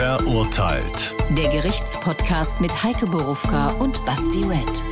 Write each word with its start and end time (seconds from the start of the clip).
Verurteilt. 0.00 1.14
Der 1.36 1.50
Gerichtspodcast 1.50 2.62
mit 2.62 2.72
Heike 2.82 3.04
Borufka 3.04 3.68
und 3.80 4.02
Basti 4.06 4.42
Red. 4.44 4.82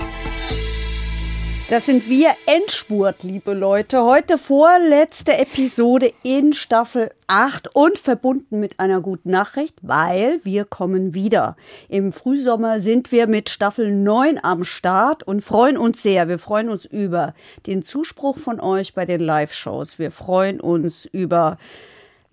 Das 1.71 1.87
sind 1.87 2.11
wir 2.11 2.33
Endspurt, 2.45 3.23
liebe 3.23 3.55
Leute. 3.55 4.05
Heute 4.05 4.37
vorletzte 4.37 5.39
Episode 5.39 6.13
in 6.23 6.53
Staffel 6.53 7.11
8 7.27 7.75
und 7.75 7.99
verbunden 7.99 8.61
mit 8.61 8.81
einer 8.81 9.01
guten 9.01 9.31
Nachricht, 9.31 9.77
weil 9.81 10.41
wir 10.45 10.67
kommen 10.67 11.15
wieder. 11.15 11.57
Im 11.89 12.13
Frühsommer 12.13 12.79
sind 12.79 13.11
wir 13.11 13.29
mit 13.29 13.49
Staffel 13.49 13.91
9 13.91 14.39
am 14.43 14.63
Start 14.63 15.23
und 15.23 15.41
freuen 15.41 15.79
uns 15.79 16.03
sehr. 16.03 16.29
Wir 16.29 16.39
freuen 16.39 16.69
uns 16.69 16.85
über 16.85 17.33
den 17.67 17.83
Zuspruch 17.83 18.37
von 18.37 18.61
euch 18.61 18.93
bei 18.93 19.07
den 19.07 19.21
Live-Shows. 19.21 19.99
Wir 19.99 20.11
freuen 20.11 20.61
uns 20.61 21.07
über, 21.07 21.57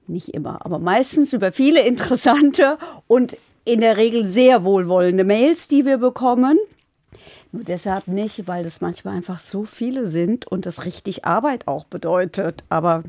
nicht 0.09 0.29
immer, 0.29 0.65
aber 0.65 0.79
meistens 0.79 1.33
über 1.33 1.51
viele 1.51 1.81
interessante 1.81 2.77
und 3.07 3.37
in 3.65 3.81
der 3.81 3.97
Regel 3.97 4.25
sehr 4.25 4.63
wohlwollende 4.63 5.23
Mails, 5.23 5.67
die 5.67 5.85
wir 5.85 5.97
bekommen. 5.97 6.57
Nur 7.51 7.63
deshalb 7.63 8.07
nicht, 8.07 8.47
weil 8.47 8.63
das 8.63 8.81
manchmal 8.81 9.15
einfach 9.15 9.39
so 9.39 9.65
viele 9.65 10.07
sind 10.07 10.45
und 10.45 10.65
das 10.65 10.85
richtig 10.85 11.25
Arbeit 11.25 11.67
auch 11.67 11.85
bedeutet. 11.85 12.63
Aber 12.69 13.03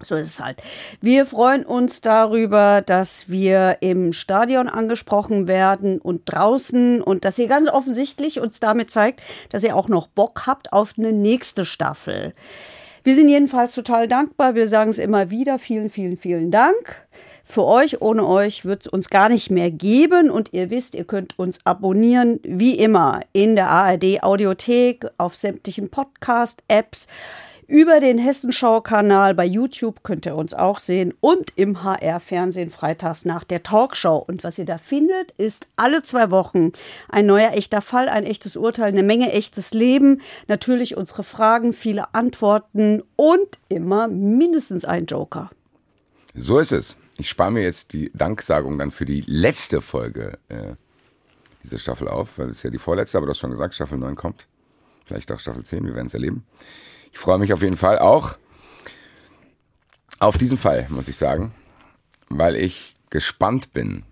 so 0.00 0.16
ist 0.16 0.28
es 0.28 0.40
halt. 0.40 0.62
Wir 1.00 1.26
freuen 1.26 1.64
uns 1.64 2.00
darüber, 2.00 2.82
dass 2.84 3.28
wir 3.28 3.78
im 3.80 4.12
Stadion 4.12 4.68
angesprochen 4.68 5.46
werden 5.46 6.00
und 6.00 6.22
draußen 6.26 7.00
und 7.00 7.24
dass 7.24 7.38
ihr 7.38 7.46
ganz 7.46 7.68
offensichtlich 7.68 8.40
uns 8.40 8.58
damit 8.58 8.90
zeigt, 8.90 9.22
dass 9.50 9.64
ihr 9.64 9.76
auch 9.76 9.88
noch 9.88 10.08
Bock 10.08 10.46
habt 10.46 10.72
auf 10.72 10.94
eine 10.98 11.12
nächste 11.12 11.64
Staffel. 11.64 12.34
Wir 13.04 13.16
sind 13.16 13.28
jedenfalls 13.28 13.74
total 13.74 14.06
dankbar. 14.06 14.54
Wir 14.54 14.68
sagen 14.68 14.90
es 14.90 14.98
immer 14.98 15.30
wieder. 15.30 15.58
Vielen, 15.58 15.90
vielen, 15.90 16.16
vielen 16.16 16.52
Dank 16.52 17.04
für 17.42 17.64
euch. 17.64 18.00
Ohne 18.00 18.24
euch 18.26 18.64
wird 18.64 18.82
es 18.82 18.86
uns 18.86 19.10
gar 19.10 19.28
nicht 19.28 19.50
mehr 19.50 19.72
geben. 19.72 20.30
Und 20.30 20.52
ihr 20.52 20.70
wisst, 20.70 20.94
ihr 20.94 21.04
könnt 21.04 21.36
uns 21.36 21.66
abonnieren, 21.66 22.38
wie 22.44 22.78
immer, 22.78 23.20
in 23.32 23.56
der 23.56 23.70
ARD 23.70 24.22
Audiothek, 24.22 25.06
auf 25.18 25.36
sämtlichen 25.36 25.90
Podcast-Apps. 25.90 27.08
Über 27.68 28.00
den 28.00 28.18
Hessenschau-Kanal 28.18 29.34
bei 29.34 29.44
YouTube 29.44 30.02
könnt 30.02 30.26
ihr 30.26 30.34
uns 30.34 30.52
auch 30.52 30.80
sehen 30.80 31.14
und 31.20 31.52
im 31.54 31.84
HR-Fernsehen 31.84 32.70
freitags 32.70 33.24
nach 33.24 33.44
der 33.44 33.62
Talkshow. 33.62 34.16
Und 34.16 34.42
was 34.42 34.58
ihr 34.58 34.64
da 34.64 34.78
findet, 34.78 35.30
ist 35.38 35.68
alle 35.76 36.02
zwei 36.02 36.32
Wochen 36.32 36.72
ein 37.08 37.26
neuer 37.26 37.52
echter 37.52 37.80
Fall, 37.80 38.08
ein 38.08 38.24
echtes 38.24 38.56
Urteil, 38.56 38.88
eine 38.88 39.04
Menge 39.04 39.30
echtes 39.32 39.72
Leben, 39.72 40.20
natürlich 40.48 40.96
unsere 40.96 41.22
Fragen, 41.22 41.72
viele 41.72 42.14
Antworten 42.14 43.04
und 43.14 43.58
immer 43.68 44.08
mindestens 44.08 44.84
ein 44.84 45.06
Joker. 45.06 45.48
So 46.34 46.58
ist 46.58 46.72
es. 46.72 46.96
Ich 47.16 47.28
spare 47.28 47.52
mir 47.52 47.62
jetzt 47.62 47.92
die 47.92 48.10
Danksagung 48.12 48.76
dann 48.76 48.90
für 48.90 49.04
die 49.04 49.22
letzte 49.26 49.80
Folge 49.80 50.38
äh, 50.48 50.74
dieser 51.62 51.78
Staffel 51.78 52.08
auf, 52.08 52.38
weil 52.38 52.48
es 52.48 52.62
ja 52.64 52.70
die 52.70 52.78
vorletzte, 52.78 53.18
aber 53.18 53.26
du 53.26 53.30
hast 53.30 53.38
schon 53.38 53.50
gesagt, 53.50 53.74
Staffel 53.74 53.98
9 53.98 54.16
kommt. 54.16 54.48
Vielleicht 55.04 55.30
auch 55.30 55.38
Staffel 55.38 55.64
10, 55.64 55.86
wir 55.86 55.94
werden 55.94 56.06
es 56.06 56.14
erleben. 56.14 56.44
Ich 57.12 57.18
freue 57.18 57.38
mich 57.38 57.52
auf 57.52 57.62
jeden 57.62 57.76
Fall 57.76 57.98
auch 57.98 58.36
auf 60.22 60.38
diesen 60.38 60.56
Fall, 60.56 60.86
muss 60.90 61.08
ich 61.08 61.16
sagen, 61.16 61.52
weil 62.28 62.54
ich 62.54 62.94
gespannt 63.10 63.72
bin, 63.72 64.04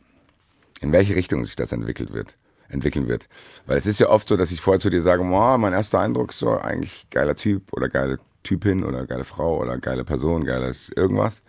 in 0.80 0.92
welche 0.92 1.14
Richtung 1.14 1.44
sich 1.44 1.54
das 1.54 1.70
entwickelt 1.70 2.12
wird, 2.12 2.34
entwickeln 2.68 3.06
wird. 3.06 3.28
Weil 3.66 3.78
es 3.78 3.86
ist 3.86 4.00
ja 4.00 4.08
oft 4.08 4.28
so, 4.28 4.36
dass 4.36 4.50
ich 4.50 4.60
vorher 4.60 4.80
zu 4.80 4.90
dir 4.90 5.02
sage, 5.02 5.22
wow, 5.22 5.56
mein 5.56 5.72
erster 5.72 6.00
Eindruck 6.00 6.30
ist 6.30 6.38
so 6.38 6.58
eigentlich 6.58 7.08
geiler 7.10 7.36
Typ 7.36 7.72
oder 7.72 7.88
geile 7.88 8.18
Typin 8.42 8.82
oder 8.82 9.06
geile 9.06 9.24
Frau 9.24 9.58
oder 9.58 9.78
geile 9.78 10.04
Person, 10.04 10.44
geiles 10.44 10.88
irgendwas. 10.88 11.42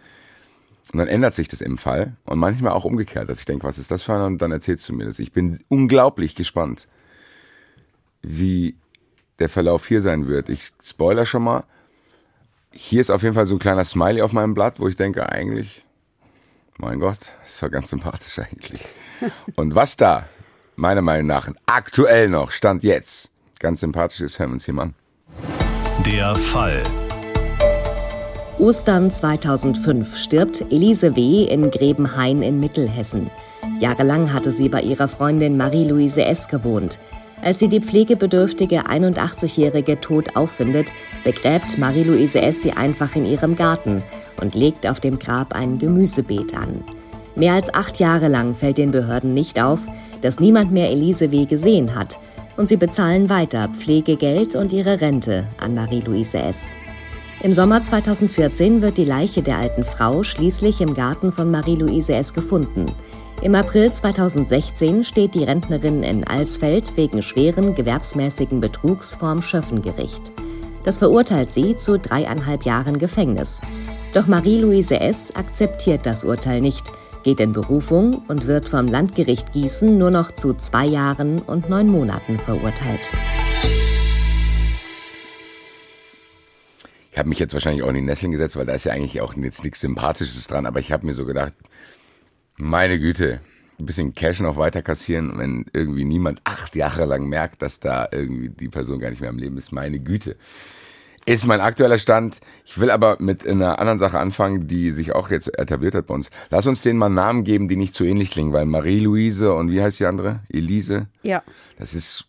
Und 0.94 1.00
dann 1.00 1.08
ändert 1.08 1.34
sich 1.34 1.48
das 1.48 1.62
im 1.62 1.78
Fall. 1.78 2.18
Und 2.26 2.38
manchmal 2.38 2.74
auch 2.74 2.86
umgekehrt, 2.86 3.30
dass 3.30 3.40
ich 3.40 3.46
denke, 3.46 3.66
was 3.66 3.80
ist 3.80 3.90
das 3.90 4.04
für 4.04 4.14
einer? 4.14 4.26
Und 4.26 4.42
dann 4.42 4.52
erzählst 4.52 4.88
du 4.90 4.94
mir 4.94 5.06
das. 5.06 5.20
Ich 5.20 5.32
bin 5.32 5.58
unglaublich 5.70 6.36
gespannt, 6.36 6.88
wie 8.22 8.76
der 9.42 9.50
Verlauf 9.50 9.88
hier 9.88 10.02
sein 10.02 10.28
wird. 10.28 10.50
Ich 10.50 10.72
spoiler 10.82 11.26
schon 11.26 11.44
mal. 11.44 11.64
Hier 12.72 13.02
ist 13.02 13.10
auf 13.10 13.24
jeden 13.24 13.36
Fall 13.36 13.48
so 13.48 13.56
ein 13.56 13.60
kleiner 13.60 13.84
Smiley 13.84 14.22
auf 14.22 14.32
meinem 14.32 14.54
Blatt, 14.54 14.80
wo 14.80 14.88
ich 14.88 14.96
denke, 14.96 15.30
eigentlich, 15.30 15.84
mein 16.78 17.00
Gott, 17.00 17.18
ist 17.46 17.62
ja 17.62 17.68
ganz 17.68 17.90
sympathisch 17.90 18.40
eigentlich. 18.40 18.86
Und 19.56 19.76
was 19.76 19.98
da, 19.98 20.28
meiner 20.76 21.02
Meinung 21.02 21.28
nach, 21.28 21.50
aktuell 21.66 22.30
noch, 22.30 22.52
Stand 22.52 22.84
jetzt, 22.84 23.30
ganz 23.60 23.82
sympathisch 23.82 24.22
ist, 24.22 24.40
hören 24.40 24.52
wir 24.52 24.54
uns 24.54 24.66
hier 24.66 24.74
mal 24.74 24.84
an. 24.84 24.94
Der 26.06 26.36
Fall. 26.36 26.82
Ostern 28.60 29.12
2005 29.12 30.18
stirbt 30.18 30.62
Elise 30.72 31.16
W. 31.16 31.44
in 31.44 31.72
Grebenhain 31.72 32.42
in 32.42 32.60
Mittelhessen. 32.60 33.30
Jahrelang 33.80 34.32
hatte 34.32 34.52
sie 34.52 34.70
bei 34.70 34.82
ihrer 34.82 35.08
Freundin 35.08 35.58
Marie-Louise 35.58 36.24
S. 36.24 36.48
gewohnt. 36.48 37.00
Als 37.42 37.60
sie 37.60 37.70
die 37.70 37.82
pflegebedürftige 37.82 38.86
81-Jährige 38.86 40.00
tot 40.00 40.36
auffindet, 40.36 40.92
begräbt 41.24 41.78
Marie-Louise 41.78 42.40
S. 42.40 42.62
sie 42.62 42.72
einfach 42.72 43.16
in 43.16 43.26
ihrem 43.26 43.56
Garten 43.56 44.04
und 44.40 44.54
legt 44.54 44.88
auf 44.88 45.00
dem 45.00 45.18
Grab 45.18 45.56
ein 45.56 45.80
Gemüsebeet 45.80 46.56
an. 46.56 46.84
Mehr 47.36 47.54
als 47.54 47.74
acht 47.74 48.00
Jahre 48.00 48.28
lang 48.28 48.54
fällt 48.54 48.78
den 48.78 48.92
Behörden 48.92 49.34
nicht 49.34 49.62
auf, 49.62 49.88
dass 50.22 50.40
niemand 50.40 50.72
mehr 50.72 50.92
Elise 50.92 51.32
W. 51.32 51.46
gesehen 51.46 51.96
hat 51.96 52.20
und 52.58 52.70
sie 52.70 52.78
bezahlen 52.78 53.30
weiter 53.30 53.70
Pflegegeld 53.70 54.56
und 54.56 54.72
ihre 54.72 55.02
Rente 55.02 55.48
an 55.60 55.74
Marie-Louise 55.74 56.38
S. 56.38 56.76
Im 57.42 57.54
Sommer 57.54 57.84
2014 57.84 58.84
wird 58.84 58.98
die 58.98 59.06
Leiche 59.06 59.42
der 59.42 59.58
alten 59.58 59.84
Frau 59.84 60.22
schließlich 60.22 60.80
im 60.80 60.94
Garten 60.94 61.32
von 61.32 61.50
Marie-Louise 61.50 62.14
S. 62.14 62.36
gefunden. 62.36 62.92
Im 63.42 63.56
April 63.56 63.92
2016 63.92 65.04
steht 65.04 65.34
die 65.34 65.44
Rentnerin 65.44 66.04
in 66.04 66.24
Alsfeld 66.24 66.96
wegen 66.96 67.24
schweren 67.24 67.74
gewerbsmäßigen 67.74 68.62
Betrugs 68.62 69.16
vorm 69.16 69.42
Schöffengericht. 69.42 70.30
Das 70.84 71.00
verurteilt 71.00 71.50
sie 71.50 71.76
zu 71.76 71.98
dreieinhalb 71.98 72.66
Jahren 72.66 73.00
Gefängnis. 73.00 73.62
Doch 74.14 74.28
Marie-Louise 74.28 75.00
S. 75.00 75.36
akzeptiert 75.36 76.06
das 76.06 76.24
Urteil 76.24 76.62
nicht, 76.62 76.92
geht 77.24 77.40
in 77.40 77.52
Berufung 77.52 78.22
und 78.28 78.46
wird 78.46 78.70
vom 78.70 78.86
Landgericht 78.86 79.54
Gießen 79.54 79.98
nur 79.98 80.12
noch 80.12 80.32
zu 80.32 80.54
zwei 80.54 80.86
Jahren 80.86 81.40
und 81.42 81.68
neun 81.68 81.88
Monaten 81.88 82.38
verurteilt. 82.38 83.10
Ich 87.12 87.18
habe 87.18 87.28
mich 87.28 87.40
jetzt 87.40 87.54
wahrscheinlich 87.54 87.82
auch 87.82 87.90
in 87.90 87.96
die 87.96 88.02
Nesseln 88.02 88.32
gesetzt, 88.32 88.56
weil 88.56 88.68
da 88.68 88.74
ist 88.74 88.86
ja 88.86 88.94
eigentlich 88.94 89.20
auch 89.20 89.34
jetzt 89.34 89.64
nichts 89.64 89.82
Sympathisches 89.82 90.46
dran, 90.46 90.68
aber 90.68 90.80
ich 90.80 90.92
habe 90.92 91.08
mir 91.08 91.16
so 91.16 91.26
gedacht, 91.26 91.54
meine 92.62 93.00
Güte, 93.00 93.42
ein 93.80 93.86
bisschen 93.86 94.14
Cash 94.14 94.40
noch 94.40 94.56
weiter 94.56 94.82
kassieren, 94.82 95.34
wenn 95.38 95.66
irgendwie 95.74 96.06
niemand 96.06 96.40
acht 96.44 96.76
Jahre 96.76 97.06
lang 97.06 97.28
merkt, 97.28 97.62
dass 97.62 97.80
da 97.80 98.08
irgendwie 98.12 98.50
die 98.50 98.70
Person 98.70 99.00
gar 99.00 99.10
nicht 99.10 99.22
mehr 99.22 99.30
am 99.30 99.40
Leben 99.40 99.58
ist. 99.58 99.72
Meine 99.72 100.00
Güte. 100.00 100.36
Ist 101.26 101.46
mein 101.46 101.62
aktueller 101.62 102.00
Stand. 102.00 102.40
Ich 102.66 102.80
will 102.80 102.90
aber 102.90 103.18
mit 103.20 103.48
einer 103.48 103.78
anderen 103.80 104.00
Sache 104.00 104.20
anfangen, 104.20 104.68
die 104.68 104.92
sich 104.92 105.14
auch 105.14 105.30
jetzt 105.30 105.48
etabliert 105.60 105.94
hat 105.94 106.08
bei 106.08 106.16
uns. 106.16 106.32
Lass 106.50 106.66
uns 106.66 106.82
denen 106.82 106.98
mal 106.98 107.10
Namen 107.10 107.44
geben, 107.44 107.68
die 107.68 107.76
nicht 107.76 107.94
so 107.94 108.04
ähnlich 108.04 108.32
klingen, 108.32 108.54
weil 108.54 108.66
Marie-Louise 108.66 109.54
und 109.54 109.72
wie 109.72 109.82
heißt 109.82 110.00
die 110.00 110.06
andere? 110.06 110.40
Elise? 110.50 111.08
Ja. 111.22 111.44
Das 111.78 111.94
ist, 111.94 112.26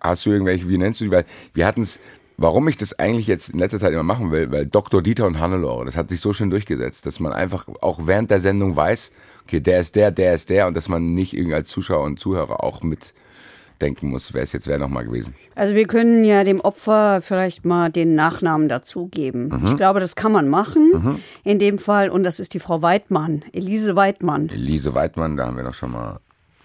hast 0.00 0.26
du 0.26 0.30
irgendwelche, 0.30 0.68
wie 0.68 0.76
nennst 0.76 1.00
du 1.00 1.04
die? 1.04 1.10
Weil 1.10 1.24
wir 1.54 1.66
hatten 1.66 1.82
es 1.82 1.98
Warum 2.38 2.68
ich 2.68 2.76
das 2.76 2.98
eigentlich 2.98 3.26
jetzt 3.26 3.48
in 3.48 3.58
letzter 3.58 3.80
Zeit 3.80 3.92
immer 3.94 4.02
machen 4.02 4.30
will, 4.30 4.52
weil 4.52 4.66
Dr. 4.66 5.00
Dieter 5.00 5.26
und 5.26 5.40
Hannelore, 5.40 5.86
das 5.86 5.96
hat 5.96 6.10
sich 6.10 6.20
so 6.20 6.34
schön 6.34 6.50
durchgesetzt, 6.50 7.06
dass 7.06 7.18
man 7.18 7.32
einfach 7.32 7.66
auch 7.80 8.06
während 8.06 8.30
der 8.30 8.40
Sendung 8.40 8.76
weiß, 8.76 9.10
okay, 9.46 9.60
der 9.60 9.80
ist 9.80 9.94
der, 9.94 10.10
der 10.10 10.34
ist 10.34 10.50
der 10.50 10.66
und 10.66 10.76
dass 10.76 10.88
man 10.88 11.14
nicht 11.14 11.32
irgendwie 11.32 11.54
als 11.54 11.68
Zuschauer 11.68 12.04
und 12.04 12.18
Zuhörer 12.18 12.64
auch 12.64 12.82
mitdenken 12.82 14.08
muss, 14.08 14.34
wer 14.34 14.42
ist 14.42 14.52
jetzt 14.52 14.66
wer 14.66 14.78
nochmal 14.78 15.04
gewesen. 15.04 15.34
Also 15.54 15.74
wir 15.74 15.86
können 15.86 16.24
ja 16.24 16.42
dem 16.42 16.60
Opfer 16.60 17.22
vielleicht 17.22 17.64
mal 17.64 17.90
den 17.90 18.16
Nachnamen 18.16 18.68
dazugeben. 18.68 19.48
Mhm. 19.48 19.66
Ich 19.66 19.76
glaube, 19.76 20.00
das 20.00 20.16
kann 20.16 20.32
man 20.32 20.48
machen 20.48 20.90
mhm. 20.92 21.20
in 21.44 21.60
dem 21.60 21.78
Fall 21.78 22.10
und 22.10 22.24
das 22.24 22.40
ist 22.40 22.54
die 22.54 22.58
Frau 22.58 22.82
Weidmann, 22.82 23.44
Elise 23.52 23.94
Weidmann. 23.94 24.48
Elise 24.48 24.94
Weidmann, 24.94 25.36
da 25.36 25.46
haben 25.46 25.56
wir 25.56 25.64
doch 25.64 25.74
schon 25.74 25.92
mal 25.92 26.18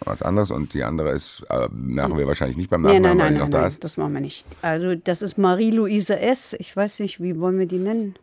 was 0.03 0.23
anderes 0.23 0.49
und 0.49 0.73
die 0.73 0.83
andere 0.83 1.11
ist, 1.11 1.43
äh, 1.49 1.67
machen 1.71 2.17
wir 2.17 2.25
wahrscheinlich 2.25 2.57
nicht 2.57 2.71
beim 2.71 2.81
Nachnamen, 2.81 3.03
nein, 3.03 3.17
nein, 3.17 3.25
weil 3.25 3.31
nein, 3.31 3.39
noch 3.39 3.45
nein, 3.45 3.51
da 3.51 3.59
nein, 3.59 3.67
ist. 3.67 3.83
das 3.83 3.97
machen 3.97 4.13
wir 4.13 4.21
nicht. 4.21 4.47
Also 4.63 4.95
das 4.95 5.21
ist 5.21 5.37
Marie-Louise 5.37 6.19
S. 6.19 6.55
Ich 6.57 6.75
weiß 6.75 7.01
nicht, 7.01 7.21
wie 7.21 7.39
wollen 7.39 7.59
wir 7.59 7.67
die 7.67 7.77
nennen? 7.77 8.15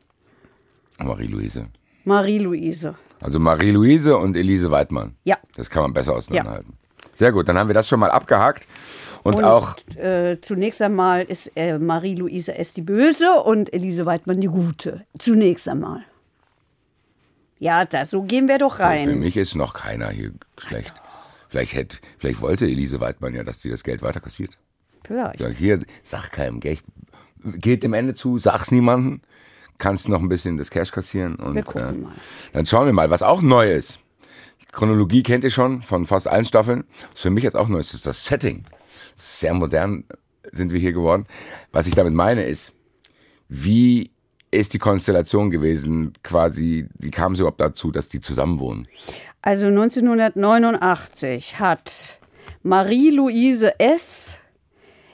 Marie-Louise. 0.99 1.67
Marie-Louise. 2.05 2.97
Also 3.20 3.38
Marie-Louise 3.38 4.17
und 4.17 4.37
Elise 4.37 4.70
Weidmann. 4.70 5.17
Ja. 5.25 5.37
Das 5.56 5.70
kann 5.70 5.82
man 5.82 5.93
besser 5.93 6.15
auseinanderhalten. 6.15 6.75
Sehr 7.15 7.32
gut, 7.32 7.49
dann 7.49 7.59
haben 7.59 7.69
wir 7.69 7.75
das 7.75 7.88
schon 7.88 7.99
mal 8.00 8.11
abgehakt. 8.11 8.65
Und, 9.25 9.35
Und 9.37 9.44
auch, 9.44 9.76
äh, 9.97 10.37
zunächst 10.41 10.81
einmal 10.81 11.25
ist 11.25 11.53
äh, 11.56 11.79
Marie-Louise 11.79 12.55
S. 12.55 12.73
die 12.75 12.82
Böse 12.82 13.35
und 13.43 13.73
Elise 13.75 14.06
Weidmann 14.06 14.41
die 14.41 14.47
Gute. 14.47 15.05
Zunächst 15.19 15.69
einmal. 15.69 16.03
Ja, 17.59 17.85
da, 17.85 18.05
so 18.05 18.23
gehen 18.23 18.47
wir 18.47 18.59
doch 18.59 18.76
für 18.76 18.85
rein. 18.85 19.19
mich 19.19 19.37
ist 19.37 19.56
noch 19.56 19.75
keiner 19.75 20.11
hier 20.11 20.32
schlecht. 20.59 20.94
Vielleicht, 21.49 21.75
hätte, 21.75 21.97
vielleicht 22.19 22.41
wollte 22.41 22.67
Elise 22.67 23.00
Weidmann 23.00 23.35
ja, 23.35 23.43
dass 23.43 23.61
sie 23.62 23.70
das 23.70 23.82
Geld 23.82 24.03
weiter 24.03 24.20
kassiert. 24.20 24.56
Vielleicht. 25.05 25.41
Ja, 25.41 25.49
hier, 25.49 25.81
sag 26.05 26.31
keinem, 26.31 26.61
gell, 26.61 26.75
ich- 26.75 26.82
geht 27.61 27.82
dem 27.82 27.94
Ende 27.94 28.15
zu, 28.15 28.38
sag's 28.38 28.70
niemandem, 28.70 29.23
kannst 29.79 30.09
noch 30.09 30.21
ein 30.21 30.29
bisschen 30.29 30.59
das 30.59 30.71
Cash 30.71 30.91
kassieren 30.91 31.37
und 31.37 31.55
Wir 31.55 31.63
gucken 31.63 31.83
äh, 31.83 31.99
mal. 31.99 32.13
dann 32.53 32.67
schauen 32.67 32.87
wir 32.87 32.93
mal, 32.93 33.11
was 33.11 33.23
auch 33.23 33.41
neu 33.43 33.73
ist. 33.73 33.99
Chronologie 34.73 35.23
kennt 35.23 35.45
ihr 35.45 35.51
schon 35.51 35.83
von 35.83 36.07
fast 36.07 36.29
allen 36.29 36.45
Staffeln. 36.45 36.85
Was 37.13 37.23
für 37.23 37.31
mich 37.31 37.45
jetzt 37.45 37.57
auch 37.57 37.69
neu 37.69 37.79
ist, 37.79 37.95
ist 37.95 38.07
das 38.07 38.25
Setting. 38.25 38.65
Sehr 39.15 39.55
modern 39.55 40.05
sind 40.53 40.73
wir 40.73 40.79
hier 40.79 40.93
geworden. 40.93 41.27
Was 41.73 41.87
ich 41.87 41.95
damit 41.95 42.13
meine 42.13 42.45
ist, 42.45 42.73
wie 43.49 44.11
ist 44.51 44.75
die 44.75 44.79
Konstellation 44.79 45.51
gewesen, 45.51 46.13
quasi, 46.23 46.89
wie 46.99 47.11
kam 47.11 47.33
es 47.33 47.39
überhaupt 47.41 47.61
dazu, 47.61 47.91
dass 47.91 48.09
die 48.09 48.21
zusammenwohnen? 48.21 48.87
Also 49.43 49.67
1989 49.67 51.59
hat 51.59 52.19
Marie-Louise 52.63 53.79
S. 53.79 54.39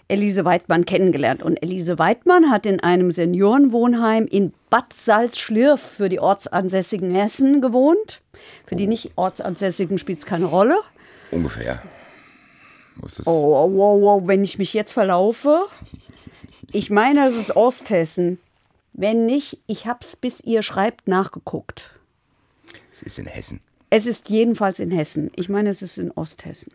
Elise 0.08 0.44
Weidmann 0.44 0.84
kennengelernt. 0.84 1.42
Und 1.42 1.62
Elise 1.62 1.98
Weidmann 1.98 2.50
hat 2.50 2.66
in 2.66 2.80
einem 2.80 3.10
Seniorenwohnheim 3.10 4.26
in 4.26 4.52
Bad 4.70 4.92
Salzschlirf 4.92 5.80
für 5.80 6.08
die 6.08 6.20
ortsansässigen 6.20 7.14
Hessen 7.14 7.60
gewohnt. 7.60 8.20
Für 8.66 8.76
die 8.76 8.86
nicht 8.86 9.12
ortsansässigen 9.16 9.98
spielt 9.98 10.18
es 10.18 10.26
keine 10.26 10.46
Rolle. 10.46 10.78
Ungefähr. 11.30 11.82
Ist 13.04 13.26
Oh, 13.26 13.30
oh, 13.30 13.72
oh, 13.76 14.08
oh, 14.08 14.26
wenn 14.26 14.44
ich 14.44 14.58
mich 14.58 14.72
jetzt 14.74 14.92
verlaufe. 14.92 15.66
Ich 16.72 16.90
meine, 16.90 17.24
das 17.24 17.36
ist 17.36 17.56
Osthessen. 17.56 18.38
Wenn 18.92 19.26
nicht, 19.26 19.58
ich 19.66 19.86
hab's 19.86 20.16
bis 20.16 20.40
ihr 20.40 20.62
schreibt 20.62 21.08
nachgeguckt. 21.08 21.90
Es 22.92 23.02
ist 23.02 23.18
in 23.18 23.26
Hessen. 23.26 23.60
Es 23.90 24.06
ist 24.06 24.28
jedenfalls 24.28 24.78
in 24.78 24.90
Hessen. 24.90 25.30
Ich 25.34 25.48
meine, 25.48 25.70
es 25.70 25.82
ist 25.82 25.98
in 25.98 26.12
Osthessen. 26.12 26.72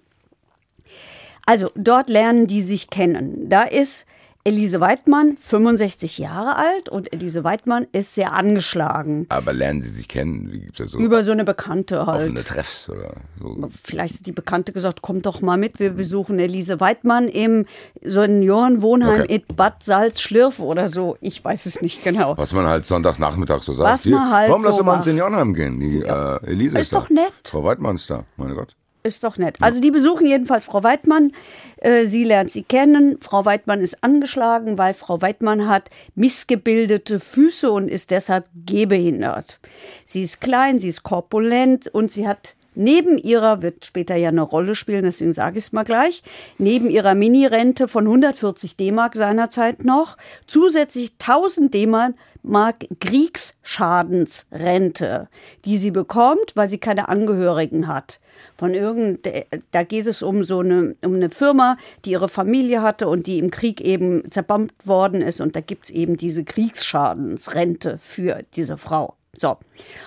Also, 1.50 1.70
dort 1.76 2.10
lernen 2.10 2.46
die 2.48 2.62
sich 2.62 2.90
kennen. 2.90 3.50
Da 3.50 3.64
ist 3.64 4.06
Elise 4.46 4.80
Weidmann 4.80 5.36
65 5.38 6.18
Jahre 6.18 6.56
alt 6.56 6.88
und 6.88 7.12
Elise 7.14 7.44
Weidmann 7.44 7.88
ist 7.92 8.16
sehr 8.16 8.32
angeschlagen. 8.34 9.26
Aber 9.30 9.52
lernen 9.52 9.82
sie 9.82 9.90
sich 9.90 10.08
kennen? 10.08 10.50
Wie 10.52 10.62
gibt's 10.62 10.78
da 10.78 10.86
so 10.86 10.98
Über 10.98 11.24
so 11.26 11.34
eine 11.34 11.44
Bekannte 11.44 12.06
halt. 12.06 12.22
offene 12.22 12.44
Treffs 12.44 12.88
oder 12.90 13.16
so? 13.38 13.68
Vielleicht 13.84 14.20
hat 14.20 14.26
die 14.28 14.32
Bekannte 14.32 14.72
gesagt, 14.72 15.02
komm 15.02 15.22
doch 15.22 15.42
mal 15.42 15.58
mit, 15.58 15.80
wir 15.80 15.90
besuchen 15.92 16.40
Elise 16.40 16.80
Weidmann 16.80 17.28
im 17.28 17.66
Seniorenwohnheim 18.02 19.22
Okay. 19.24 19.42
in 19.48 19.56
Bad 19.56 19.84
Salzschlirf 19.84 20.60
oder 20.60 20.88
so. 20.90 21.18
Ich 21.22 21.44
weiß 21.44 21.66
es 21.66 21.82
nicht 21.82 22.04
genau. 22.04 22.38
Was 22.38 22.54
man 22.54 22.66
halt 22.66 22.86
Sonntagnachmittag 22.86 23.62
so 23.62 23.74
sagt. 23.74 23.92
Was 23.92 24.06
man 24.06 24.32
halt 24.32 24.50
Warum 24.50 24.64
lass 24.64 24.74
so 24.74 24.80
doch 24.80 24.86
mal 24.86 24.96
ins. 24.98 25.06
Seniorenheim 25.06 25.54
gehen? 25.54 25.80
Die 25.80 26.02
äh, 26.02 26.46
Elise 26.46 26.78
ist, 26.78 26.84
Ist 26.86 26.94
da. 26.94 27.00
doch 27.02 27.10
nett. 27.10 27.34
Frau 27.44 27.64
Weidmann 27.64 27.96
ist 27.96 28.10
da, 28.10 28.24
meine 28.38 28.56
Gott. 28.56 28.76
Ist 29.02 29.24
doch 29.24 29.38
nett. 29.38 29.56
Also 29.62 29.80
die 29.80 29.92
besuchen 29.92 30.28
jedenfalls 30.28 30.66
Frau 30.66 30.84
Weidmann. 30.84 31.32
Äh, 31.78 32.06
Sie 32.06 32.26
lernt 32.26 32.52
sie 32.52 32.64
kennen. 32.64 33.18
Frau 33.22 33.46
Weidmann 33.46 33.80
ist 33.80 34.04
angeschlagen, 34.04 34.78
weil 34.78 34.94
Frau 34.94 35.22
Weidmann 35.22 35.70
hat 35.70 35.90
missgebildete 36.16 37.22
Füße 37.22 37.72
und 37.72 37.88
ist 37.88 38.12
deshalb 38.12 38.48
gehbehindert. 38.66 39.60
Sie 40.04 40.22
ist 40.22 40.42
klein, 40.42 40.80
sie 40.80 40.90
ist 40.90 41.04
korpulent 41.04 41.88
und 41.88 42.12
sie 42.12 42.28
hat 42.28 42.56
neben 42.76 43.18
ihrer, 43.18 43.62
wird 43.62 43.86
später 43.86 44.16
ja 44.16 44.30
eine 44.30 44.42
Rolle 44.42 44.76
spielen, 44.76 45.04
deswegen 45.04 45.34
sage 45.34 45.60
ich 45.60 45.66
es 45.66 45.72
mal 45.72 45.84
gleich, 45.84 46.24
neben 46.58 46.90
ihrer 46.90 47.14
Mini-Rente 47.16 47.88
von 47.88 48.06
140 48.06 48.76
D-Mark 48.76 49.16
seinerzeit 49.16 49.86
noch, 49.86 50.18
zusätzlich 50.48 51.14
1000 51.20 51.74
D-Mark 51.74 52.16
Mark 52.42 52.86
Kriegsschadensrente, 53.02 55.28
die 55.66 55.78
sie 55.78 55.92
bekommt, 55.92 56.54
weil 56.56 56.70
sie 56.70 56.78
keine 56.78 57.10
Angehörigen 57.10 57.88
hat. 57.88 58.22
Von 58.58 58.74
irgend, 58.74 59.28
da 59.72 59.84
geht 59.84 60.06
es 60.06 60.22
um 60.22 60.44
so 60.44 60.60
eine, 60.60 60.96
um 61.04 61.16
eine 61.16 61.30
Firma, 61.30 61.78
die 62.06 62.12
ihre 62.12 62.30
Familie 62.30 62.82
hatte 62.82 63.08
und 63.08 63.28
die 63.28 63.40
im 63.40 63.52
Krieg 63.52 63.82
eben 63.82 64.30
zerbombt 64.32 64.86
worden 64.86 65.22
ist. 65.22 65.42
Und 65.42 65.56
da 65.56 65.62
gibt 65.62 65.86
es 65.86 65.90
eben 65.90 66.18
diese 66.18 66.44
Kriegsschadensrente 66.44 67.98
für 67.98 68.44
diese 68.56 68.78
Frau. 68.78 69.16
So, 69.36 69.58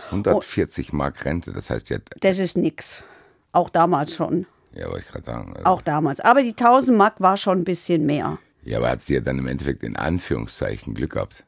140 0.07 0.93
Mark 0.93 1.25
Rente, 1.25 1.53
das 1.53 1.71
heißt, 1.71 1.91
hat, 1.91 2.03
das 2.21 2.39
ist 2.39 2.57
nix. 2.57 3.03
Auch 3.53 3.71
damals 3.71 4.15
schon. 4.15 4.47
ja, 4.75 4.87
wollte 4.87 5.05
ich 5.07 5.13
gerade 5.13 5.25
sagen. 5.25 5.53
Also, 5.55 5.67
Auch 5.67 5.83
damals. 5.83 6.21
Aber 6.21 6.43
die 6.43 6.51
1000 6.51 6.97
Mark 6.97 7.21
war 7.21 7.37
schon 7.37 7.61
ein 7.61 7.65
bisschen 7.65 8.05
mehr. 8.05 8.39
Ja, 8.65 8.79
aber 8.79 8.91
hat 8.91 9.03
sie 9.03 9.15
ja 9.15 9.21
dann 9.21 9.39
im 9.39 9.47
Endeffekt 9.47 9.83
in 9.83 9.97
Anführungszeichen 9.97 10.95
Glück 10.95 11.13
gehabt, 11.13 11.45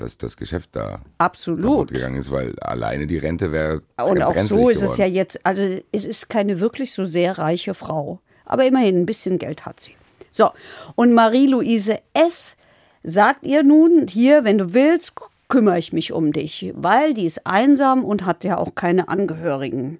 dass 0.00 0.18
das 0.18 0.36
Geschäft 0.36 0.70
da 0.72 0.88
kaputt 0.88 1.06
Absolut. 1.18 1.92
gegangen 1.92 2.16
ist, 2.16 2.30
weil 2.30 2.58
alleine 2.60 3.06
die 3.06 3.18
Rente 3.18 3.52
wäre 3.52 3.82
Und 4.02 4.22
auch 4.22 4.36
so 4.38 4.68
ist 4.68 4.78
es 4.82 4.92
geworden. 4.92 5.00
ja 5.00 5.06
jetzt, 5.06 5.44
also 5.44 5.62
es 5.92 6.04
ist 6.04 6.28
keine 6.28 6.60
wirklich 6.60 6.92
so 6.92 7.04
sehr 7.04 7.38
reiche 7.38 7.74
Frau. 7.74 8.20
Aber 8.44 8.64
immerhin 8.66 9.00
ein 9.00 9.06
bisschen 9.06 9.38
Geld 9.38 9.64
hat 9.66 9.80
sie. 9.80 9.94
So, 10.30 10.50
und 10.96 11.14
Marie-Louise 11.14 11.98
S. 12.14 12.56
sagt 13.02 13.44
ihr 13.46 13.62
nun, 13.62 14.06
hier, 14.08 14.44
wenn 14.44 14.58
du 14.58 14.74
willst, 14.74 15.14
kümmere 15.48 15.78
ich 15.78 15.92
mich 15.92 16.12
um 16.12 16.32
dich, 16.32 16.72
weil 16.76 17.14
die 17.14 17.26
ist 17.26 17.46
einsam 17.46 18.04
und 18.04 18.24
hat 18.24 18.44
ja 18.44 18.56
auch 18.58 18.74
keine 18.74 19.08
Angehörigen. 19.08 19.98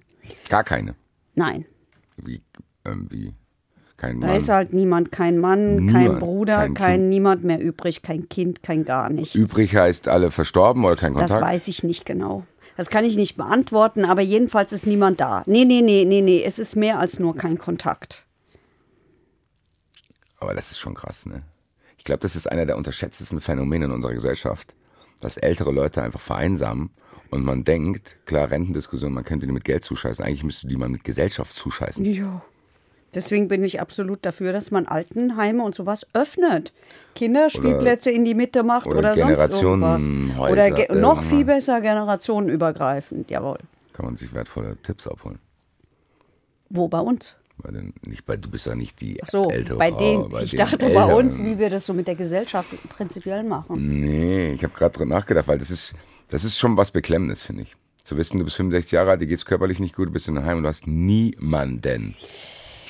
Gar 0.49 0.63
keine. 0.63 0.95
Nein, 1.35 1.65
Wie, 2.17 2.41
ähm, 2.85 3.07
wie, 3.09 3.33
kein 4.01 4.19
da 4.19 4.27
Mann. 4.27 4.35
ist 4.35 4.49
halt 4.49 4.73
niemand, 4.73 5.11
kein 5.11 5.37
Mann, 5.37 5.87
kein 5.87 6.03
Niemand, 6.03 6.19
Bruder, 6.19 6.57
kein 6.57 6.73
kein, 6.73 7.09
niemand 7.09 7.43
mehr 7.43 7.59
übrig, 7.61 8.01
kein 8.01 8.27
Kind, 8.29 8.63
kein 8.63 8.83
gar 8.83 9.09
nichts. 9.09 9.35
Übrig 9.35 9.75
heißt 9.75 10.07
alle 10.07 10.31
verstorben 10.31 10.83
oder 10.83 10.95
kein 10.95 11.13
Das 11.13 11.31
Kontakt? 11.33 11.41
weiß 11.41 11.67
ich 11.67 11.83
nicht 11.83 12.05
genau. 12.05 12.43
Das 12.77 12.89
kann 12.89 13.05
ich 13.05 13.15
nicht 13.15 13.37
beantworten, 13.37 14.03
aber 14.05 14.21
jedenfalls 14.21 14.71
ist 14.73 14.87
niemand 14.87 15.19
da. 15.21 15.43
Nee, 15.45 15.65
nee, 15.65 15.81
nee, 15.81 16.05
nee, 16.05 16.21
nee, 16.21 16.43
es 16.43 16.57
ist 16.57 16.75
mehr 16.75 16.97
als 16.99 17.19
nur 17.19 17.35
kein 17.35 17.59
Kontakt. 17.59 18.25
Aber 20.39 20.55
das 20.55 20.71
ist 20.71 20.79
schon 20.79 20.95
krass, 20.95 21.27
ne? 21.27 21.43
Ich 21.99 22.03
glaube, 22.03 22.21
das 22.21 22.35
ist 22.35 22.51
einer 22.51 22.65
der 22.65 22.77
unterschätztesten 22.77 23.39
Phänomene 23.39 23.85
in 23.85 23.91
unserer 23.91 24.13
Gesellschaft, 24.15 24.73
dass 25.19 25.37
ältere 25.37 25.71
Leute 25.71 26.01
einfach 26.01 26.21
vereinsamen 26.21 26.89
und 27.29 27.43
man 27.45 27.63
denkt, 27.63 28.17
klar, 28.25 28.49
Rentendiskussion, 28.49 29.13
man 29.13 29.23
könnte 29.23 29.45
die 29.45 29.53
mit 29.53 29.63
Geld 29.63 29.83
zuscheißen, 29.83 30.25
eigentlich 30.25 30.43
müsste 30.43 30.67
die 30.67 30.77
man 30.77 30.91
mit 30.91 31.03
Gesellschaft 31.03 31.55
zuscheißen. 31.55 32.03
Ja. 32.05 32.41
Deswegen 33.13 33.49
bin 33.49 33.63
ich 33.63 33.81
absolut 33.81 34.25
dafür, 34.25 34.53
dass 34.53 34.71
man 34.71 34.87
Altenheime 34.87 35.63
und 35.63 35.75
sowas 35.75 36.07
öffnet. 36.13 36.71
Kinderspielplätze 37.15 38.09
in 38.09 38.23
die 38.23 38.33
Mitte 38.33 38.63
macht 38.63 38.87
oder 38.87 38.99
oder, 38.99 39.15
sonst 39.15 39.61
irgendwas. 39.61 40.03
Oder 40.39 40.71
ge 40.71 40.95
noch 40.95 41.21
viel 41.21 41.43
besser 41.43 41.81
generationenübergreifend, 41.81 43.29
jawohl. 43.29 43.59
Kann 43.93 44.05
man 44.05 44.17
sich 44.17 44.33
wertvolle 44.33 44.77
Tipps 44.81 45.07
abholen. 45.07 45.39
Wo 46.69 46.87
bei 46.87 46.99
uns? 46.99 47.35
Bei 47.57 47.69
den, 47.69 47.93
nicht 48.05 48.25
bei, 48.25 48.37
du 48.37 48.49
bist 48.49 48.65
ja 48.65 48.75
nicht 48.75 49.01
die 49.01 49.21
Ach 49.21 49.27
so, 49.27 49.49
ältere 49.49 49.77
bei 49.77 49.91
Frau. 49.91 49.99
denen. 49.99 50.29
bei 50.29 50.43
ich 50.43 50.51
den 50.51 50.57
dachte 50.57 50.77
bei 50.77 50.85
Älteren. 50.85 51.13
uns, 51.27 51.43
wie 51.43 51.59
wir 51.59 51.69
das 51.69 51.85
so 51.85 51.93
mit 51.93 52.07
der 52.07 52.15
Gesellschaft 52.15 52.69
prinzipiell 52.89 53.43
machen. 53.43 53.99
Nee, 53.99 54.53
ich 54.53 54.63
habe 54.63 54.73
gerade 54.73 54.93
drüber 54.97 55.13
nachgedacht, 55.13 55.47
weil 55.47 55.59
das 55.59 55.69
ist, 55.69 55.93
das 56.29 56.43
ist 56.45 56.57
schon 56.57 56.77
was 56.77 56.91
Beklemmendes, 56.91 57.41
finde 57.41 57.63
ich. 57.63 57.75
Zu 58.03 58.17
wissen, 58.17 58.39
du 58.39 58.45
bist 58.45 58.55
65 58.55 58.93
Jahre 58.93 59.11
alt, 59.11 59.21
dir 59.21 59.27
geht's 59.27 59.45
körperlich 59.45 59.79
nicht 59.79 59.95
gut, 59.95 60.07
du 60.07 60.11
bist 60.11 60.27
in 60.27 60.37
einem 60.37 60.47
Heim 60.47 60.57
und 60.57 60.63
du 60.63 60.69
hast 60.69 60.87
niemanden. 60.87 62.15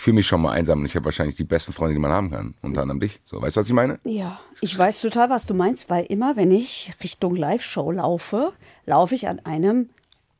Ich 0.01 0.05
fühle 0.05 0.15
mich 0.15 0.25
schon 0.25 0.41
mal 0.41 0.53
einsam 0.53 0.79
und 0.79 0.86
ich 0.88 0.96
habe 0.96 1.05
wahrscheinlich 1.05 1.36
die 1.36 1.43
besten 1.43 1.74
Freunde, 1.74 1.93
die 1.93 2.00
man 2.00 2.12
haben 2.12 2.31
kann. 2.31 2.55
Unter 2.63 2.81
anderem 2.81 3.00
dich. 3.00 3.20
So, 3.24 3.39
weißt 3.39 3.55
du, 3.55 3.60
was 3.60 3.67
ich 3.67 3.74
meine? 3.75 4.00
Ja, 4.03 4.39
ich 4.60 4.75
weiß 4.75 5.00
total, 5.00 5.29
was 5.29 5.46
du 5.46 5.53
meinst, 5.53 5.91
weil 5.91 6.05
immer, 6.05 6.36
wenn 6.36 6.50
ich 6.50 6.91
Richtung 7.03 7.36
Live-Show 7.36 7.91
laufe, 7.91 8.51
laufe 8.88 9.13
ich 9.13 9.27
an 9.27 9.41
einem 9.41 9.91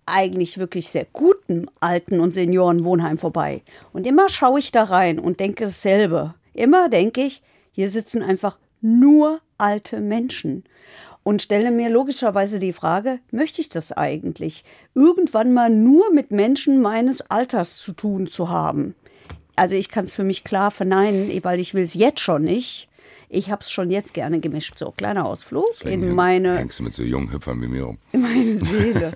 eigentlich 0.08 0.58
wirklich 0.58 0.90
sehr 0.90 1.06
guten 1.14 1.68
Alten- 1.80 2.22
und 2.22 2.34
Seniorenwohnheim 2.34 3.20
vorbei. 3.20 3.62
Und 3.94 4.08
immer 4.08 4.30
schaue 4.30 4.58
ich 4.58 4.72
da 4.72 4.86
rein 4.86 5.20
und 5.20 5.40
denke 5.40 5.66
dasselbe. 5.66 6.34
Immer 6.56 6.90
denke 6.90 7.22
ich, 7.22 7.44
hier 7.72 7.92
sitzen 7.92 8.24
einfach 8.24 8.58
nur 8.82 9.42
alte 9.60 10.02
Menschen. 10.02 10.64
Und 11.22 11.44
stelle 11.44 11.70
mir 11.70 11.92
logischerweise 11.92 12.58
die 12.58 12.74
Frage, 12.74 13.20
möchte 13.30 13.62
ich 13.62 13.70
das 13.70 13.92
eigentlich? 13.92 14.64
Irgendwann 14.96 15.54
mal 15.54 15.70
nur 15.70 16.12
mit 16.12 16.32
Menschen 16.32 16.82
meines 16.82 17.22
Alters 17.30 17.78
zu 17.78 17.94
tun 17.94 18.26
zu 18.26 18.50
haben. 18.50 18.96
Also 19.56 19.76
ich 19.76 19.90
kann 19.90 20.06
es 20.06 20.14
für 20.14 20.24
mich 20.24 20.44
klar 20.44 20.72
verneinen, 20.72 21.32
weil 21.44 21.60
ich 21.60 21.74
will 21.74 21.84
es 21.84 21.94
jetzt 21.94 22.20
schon 22.20 22.44
nicht. 22.44 22.88
Ich 23.30 23.50
habe 23.50 23.62
es 23.62 23.72
schon 23.72 23.90
jetzt 23.90 24.14
gerne 24.14 24.40
gemischt. 24.40 24.78
So, 24.78 24.92
kleiner 24.92 25.26
Ausflug 25.26 25.66
Deswegen 25.80 26.04
in 26.04 26.16
meine, 26.16 26.58
Hängst 26.58 26.80
du 26.80 26.84
mit 26.84 26.94
so 26.94 27.04
jungen 27.04 27.32
Hüpfern 27.32 27.62
wie 27.62 27.68
mir 27.68 27.84
rum. 27.84 27.98
in 28.12 28.22
meine 28.22 28.60
Seele. 28.60 29.14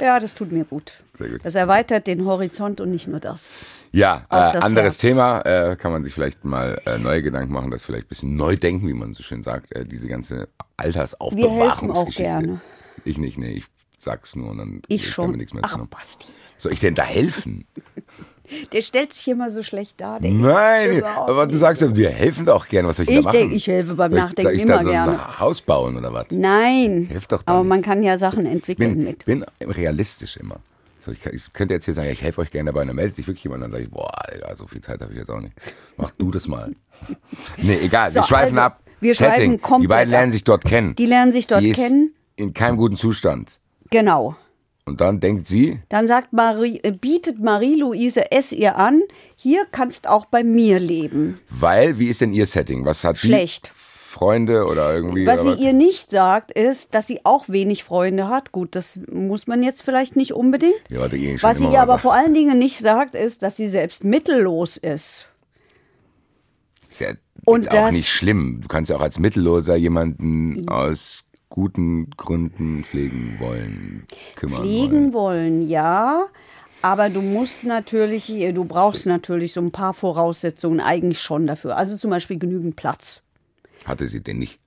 Ja, 0.00 0.20
das 0.20 0.34
tut 0.34 0.52
mir 0.52 0.64
gut. 0.64 0.92
Sehr 1.18 1.28
gut. 1.28 1.44
Das 1.44 1.54
erweitert 1.56 2.06
den 2.06 2.24
Horizont 2.24 2.80
und 2.80 2.90
nicht 2.90 3.08
nur 3.08 3.18
das. 3.20 3.54
Ja, 3.92 4.26
äh, 4.30 4.52
das 4.52 4.64
anderes 4.64 4.94
Herz. 4.94 4.98
Thema. 4.98 5.40
Äh, 5.42 5.76
kann 5.76 5.90
man 5.92 6.04
sich 6.04 6.14
vielleicht 6.14 6.44
mal 6.44 6.80
äh, 6.86 6.98
neue 6.98 7.22
Gedanken 7.22 7.52
machen, 7.52 7.70
das 7.70 7.84
vielleicht 7.84 8.06
ein 8.06 8.08
bisschen 8.08 8.34
neu 8.36 8.56
denken, 8.56 8.86
wie 8.88 8.92
man 8.92 9.12
so 9.14 9.22
schön 9.24 9.42
sagt. 9.42 9.74
Äh, 9.74 9.84
diese 9.84 10.06
ganze 10.08 10.34
Wir 10.36 10.44
helfen 10.44 10.50
Altersaufbewahrungsgeschichte. 10.76 12.22
auch 12.22 12.40
gerne. 12.40 12.60
Ich 13.04 13.18
nicht, 13.18 13.38
nee, 13.38 13.52
ich 13.52 13.64
sag's 13.98 14.36
nur 14.36 14.50
und 14.50 14.58
dann 14.58 14.82
Ich 14.86 15.08
schon. 15.10 15.26
damit 15.26 15.38
nichts 15.38 15.52
mehr 15.54 15.64
zu 15.64 15.74
Ach. 15.80 15.86
Basti. 15.86 16.26
Soll 16.58 16.72
ich 16.72 16.80
denn 16.80 16.94
da 16.94 17.04
helfen? 17.04 17.66
Der 18.72 18.82
stellt 18.82 19.12
sich 19.14 19.28
immer 19.28 19.50
so 19.50 19.62
schlecht 19.62 20.00
dar. 20.00 20.18
Nein, 20.20 21.02
aber 21.04 21.46
du 21.46 21.58
sagst 21.58 21.82
ja, 21.82 21.94
wir 21.96 22.10
helfen 22.10 22.46
doch 22.46 22.66
gerne. 22.68 22.88
Was 22.88 22.96
soll 22.96 23.04
ich, 23.04 23.10
Ich 23.10 23.16
da 23.18 23.22
machen? 23.24 23.32
denk, 23.38 23.52
ich 23.52 23.66
helfe 23.66 23.94
beim 23.94 24.10
soll 24.10 24.18
ich, 24.18 24.24
Nachdenken 24.24 24.48
soll 24.50 24.56
ich 24.56 24.62
immer 24.62 24.76
da 24.78 24.82
so 24.84 24.88
gerne. 24.90 25.12
ein 25.12 25.40
Haus 25.40 25.60
bauen 25.60 25.96
oder 25.96 26.12
was? 26.12 26.26
Nein. 26.30 27.06
Hilf 27.10 27.26
doch 27.26 27.42
aber 27.46 27.60
nicht. 27.60 27.68
man 27.68 27.82
kann 27.82 28.02
ja 28.02 28.16
Sachen 28.18 28.46
entwickeln 28.46 28.96
bin, 28.96 29.04
mit. 29.04 29.24
bin 29.24 29.44
realistisch 29.60 30.36
immer. 30.38 30.56
So, 31.00 31.12
ich, 31.12 31.24
ich 31.26 31.52
könnte 31.52 31.74
jetzt 31.74 31.84
hier 31.84 31.94
sagen, 31.94 32.08
ich 32.10 32.22
helfe 32.22 32.40
euch 32.40 32.50
gerne 32.50 32.70
dabei, 32.70 32.82
und 32.82 32.88
dann 32.88 32.96
meldet 32.96 33.16
sich 33.16 33.26
wirklich 33.26 33.44
jemand, 33.44 33.62
dann 33.62 33.70
sage 33.70 33.84
ich, 33.84 33.90
boah, 33.90 34.10
Alter, 34.28 34.56
so 34.56 34.66
viel 34.66 34.80
Zeit 34.80 35.00
habe 35.00 35.12
ich 35.12 35.18
jetzt 35.18 35.30
auch 35.30 35.40
nicht. 35.40 35.54
Mach 35.96 36.10
du 36.10 36.30
das 36.30 36.48
mal. 36.48 36.70
nee, 37.58 37.78
egal, 37.82 38.12
wir 38.14 38.22
So, 38.22 38.28
schweifen 38.28 38.58
also, 38.58 38.60
ab. 38.60 38.80
wir 39.00 39.14
schweifen 39.14 39.34
Setting. 39.34 39.52
Die 39.52 39.58
komplett 39.58 39.88
beiden 39.90 40.10
lernen 40.10 40.32
sich 40.32 40.44
dort 40.44 40.64
kennen. 40.64 40.94
Die 40.96 41.06
lernen 41.06 41.32
sich 41.32 41.46
dort 41.46 41.62
Die 41.62 41.72
kennen. 41.72 42.14
in 42.36 42.52
keinem 42.52 42.76
guten 42.76 42.96
Zustand. 42.96 43.60
Genau. 43.90 44.36
Und 44.88 45.00
dann 45.00 45.20
denkt 45.20 45.46
sie, 45.46 45.78
Dann 45.88 46.06
sagt 46.06 46.32
Marie, 46.32 46.80
äh, 46.82 46.90
bietet 46.92 47.38
Marie-Louise 47.40 48.30
es 48.32 48.52
ihr 48.52 48.76
an, 48.76 49.00
hier 49.36 49.64
kannst 49.70 50.08
auch 50.08 50.24
bei 50.24 50.42
mir 50.42 50.80
leben. 50.80 51.38
weil, 51.50 51.98
wie 51.98 52.08
ist 52.08 52.20
denn 52.20 52.32
ihr 52.32 52.46
Setting? 52.46 52.84
Was 52.84 53.04
hat 53.04 53.18
Schlecht. 53.18 53.72
Freunde 53.76 54.64
oder 54.64 54.92
irgendwie? 54.94 55.26
Was 55.26 55.42
sie 55.42 55.52
ihr 55.52 55.72
nicht 55.74 56.10
sagt, 56.10 56.50
ist, 56.50 56.94
dass 56.94 57.06
sie 57.06 57.20
auch 57.24 57.48
wenig 57.48 57.84
Freunde 57.84 58.28
hat. 58.28 58.50
Gut, 58.52 58.74
das 58.74 58.98
muss 59.12 59.46
man 59.46 59.62
jetzt 59.62 59.82
vielleicht 59.82 60.16
nicht 60.16 60.32
unbedingt. 60.32 60.74
Ja, 60.88 61.02
Was 61.02 61.58
sie 61.58 61.64
ihr 61.64 61.68
aber 61.82 61.82
gesagt. 61.96 62.00
vor 62.02 62.14
allen 62.14 62.32
Dingen 62.34 62.58
nicht 62.58 62.78
sagt, 62.78 63.14
ist, 63.14 63.42
dass 63.42 63.56
sie 63.56 63.68
selbst 63.68 64.04
mittellos 64.04 64.76
ist. 64.78 65.28
Ist 66.88 67.00
ja 67.00 67.08
Und 67.44 67.68
auch 67.68 67.72
das- 67.72 67.94
nicht 67.94 68.08
schlimm. 68.08 68.60
Du 68.62 68.68
kannst 68.68 68.90
ja 68.90 68.96
auch 68.96 69.02
als 69.02 69.18
Mittelloser 69.18 69.76
jemanden 69.76 70.68
aus 70.68 71.26
guten 71.48 72.10
Gründen 72.10 72.84
pflegen 72.84 73.36
wollen, 73.38 74.06
kümmern 74.36 74.60
Pflegen 74.60 75.12
wollen. 75.12 75.12
wollen, 75.12 75.68
ja. 75.68 76.26
Aber 76.82 77.10
du 77.10 77.22
musst 77.22 77.64
natürlich, 77.64 78.26
du 78.26 78.64
brauchst 78.64 79.06
natürlich 79.06 79.52
so 79.52 79.60
ein 79.60 79.72
paar 79.72 79.94
Voraussetzungen 79.94 80.80
eigentlich 80.80 81.20
schon 81.20 81.46
dafür. 81.46 81.76
Also 81.76 81.96
zum 81.96 82.10
Beispiel 82.10 82.38
genügend 82.38 82.76
Platz. 82.76 83.22
Hatte 83.84 84.06
sie 84.06 84.22
denn 84.22 84.38
nicht? 84.38 84.60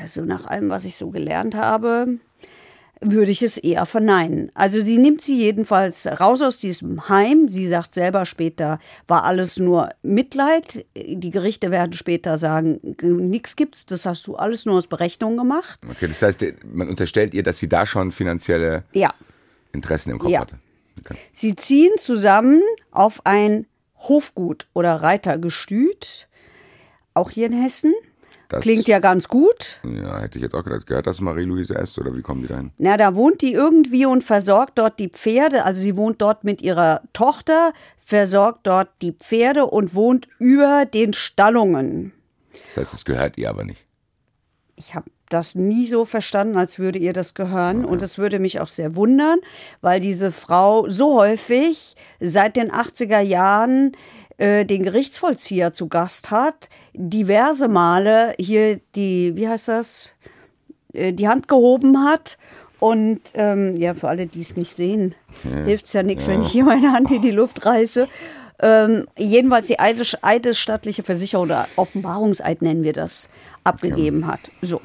Also 0.00 0.24
nach 0.24 0.46
allem, 0.46 0.70
was 0.70 0.84
ich 0.84 0.96
so 0.96 1.10
gelernt 1.10 1.54
habe, 1.54 2.18
würde 3.04 3.30
ich 3.32 3.42
es 3.42 3.58
eher 3.58 3.84
verneinen. 3.84 4.50
Also 4.54 4.80
sie 4.80 4.96
nimmt 4.98 5.20
sie 5.20 5.36
jedenfalls 5.36 6.06
raus 6.06 6.40
aus 6.40 6.58
diesem 6.58 7.08
Heim. 7.08 7.48
Sie 7.48 7.66
sagt 7.68 7.94
selber 7.94 8.24
später, 8.24 8.78
war 9.08 9.24
alles 9.24 9.58
nur 9.58 9.90
Mitleid. 10.02 10.84
Die 10.96 11.30
Gerichte 11.30 11.70
werden 11.70 11.92
später 11.92 12.38
sagen, 12.38 12.80
nichts 13.02 13.56
gibt's. 13.56 13.86
Das 13.86 14.06
hast 14.06 14.26
du 14.26 14.36
alles 14.36 14.66
nur 14.66 14.76
aus 14.76 14.86
Berechnung 14.86 15.36
gemacht. 15.36 15.80
Okay, 15.90 16.06
das 16.08 16.22
heißt, 16.22 16.44
man 16.72 16.88
unterstellt 16.88 17.34
ihr, 17.34 17.42
dass 17.42 17.58
sie 17.58 17.68
da 17.68 17.86
schon 17.86 18.12
finanzielle 18.12 18.84
Ja. 18.92 19.12
Interessen 19.72 20.10
im 20.10 20.18
Kopf 20.18 20.30
Ja. 20.30 20.40
hatte. 20.40 20.58
Okay. 21.00 21.14
Sie 21.32 21.56
ziehen 21.56 21.90
zusammen 21.98 22.60
auf 22.92 23.26
ein 23.26 23.66
Hofgut 23.96 24.68
oder 24.74 24.94
Reitergestüt, 24.96 26.28
auch 27.14 27.30
hier 27.30 27.46
in 27.46 27.52
Hessen. 27.52 27.92
Das- 28.52 28.62
Klingt 28.62 28.86
ja 28.86 28.98
ganz 28.98 29.28
gut. 29.28 29.80
Ja, 29.82 30.20
hätte 30.20 30.36
ich 30.38 30.42
jetzt 30.42 30.54
auch 30.54 30.62
gedacht. 30.62 30.86
Gehört 30.86 31.06
das 31.06 31.20
Marie-Louise 31.20 31.74
S. 31.74 31.98
oder 31.98 32.14
wie 32.16 32.20
kommen 32.22 32.42
die 32.42 32.48
dahin? 32.48 32.70
Na, 32.78 32.96
da 32.98 33.14
wohnt 33.14 33.40
die 33.40 33.52
irgendwie 33.54 34.04
und 34.06 34.22
versorgt 34.22 34.78
dort 34.78 34.98
die 35.00 35.08
Pferde. 35.08 35.64
Also 35.64 35.80
sie 35.80 35.96
wohnt 35.96 36.20
dort 36.20 36.44
mit 36.44 36.60
ihrer 36.62 37.00
Tochter, 37.14 37.72
versorgt 37.98 38.66
dort 38.66 38.90
die 39.00 39.12
Pferde 39.12 39.64
und 39.66 39.94
wohnt 39.94 40.28
über 40.38 40.84
den 40.84 41.14
Stallungen. 41.14 42.12
Das 42.64 42.76
heißt, 42.76 42.94
es 42.94 43.04
gehört 43.04 43.38
ihr 43.38 43.48
aber 43.48 43.64
nicht. 43.64 43.84
Ich 44.76 44.94
habe 44.94 45.06
das 45.28 45.54
nie 45.54 45.86
so 45.86 46.04
verstanden, 46.04 46.58
als 46.58 46.78
würde 46.78 46.98
ihr 46.98 47.14
das 47.14 47.32
gehören. 47.32 47.86
Und 47.86 48.02
das 48.02 48.18
würde 48.18 48.38
mich 48.38 48.60
auch 48.60 48.68
sehr 48.68 48.96
wundern, 48.96 49.38
weil 49.80 49.98
diese 49.98 50.30
Frau 50.30 50.86
so 50.90 51.14
häufig 51.18 51.96
seit 52.20 52.56
den 52.56 52.70
80er 52.70 53.20
Jahren 53.20 53.92
äh, 54.38 54.64
den 54.64 54.82
Gerichtsvollzieher 54.82 55.72
zu 55.72 55.88
Gast 55.88 56.30
hat, 56.30 56.68
diverse 56.94 57.68
Male 57.68 58.34
hier 58.38 58.80
die, 58.94 59.36
wie 59.36 59.48
heißt 59.48 59.68
das, 59.68 60.14
äh, 60.92 61.12
die 61.12 61.28
Hand 61.28 61.48
gehoben 61.48 62.04
hat. 62.04 62.38
Und 62.78 63.20
ähm, 63.34 63.76
ja, 63.76 63.94
für 63.94 64.08
alle, 64.08 64.26
die 64.26 64.40
es 64.40 64.56
nicht 64.56 64.74
sehen, 64.74 65.14
hilft 65.44 65.86
es 65.86 65.92
ja 65.92 66.02
nichts, 66.02 66.26
wenn 66.26 66.42
ich 66.42 66.50
hier 66.50 66.64
meine 66.64 66.92
Hand 66.92 67.12
in 67.12 67.22
die 67.22 67.30
Luft 67.30 67.64
reiße. 67.64 68.08
Ähm, 68.58 69.06
jedenfalls 69.16 69.68
die 69.68 69.78
eides, 69.78 70.16
eidesstattliche 70.22 71.02
Versicherung 71.02 71.46
oder 71.46 71.68
Offenbarungseid 71.76 72.60
nennen 72.62 72.82
wir 72.82 72.92
das, 72.92 73.28
abgegeben 73.64 74.26
hat. 74.26 74.50
So. 74.62 74.80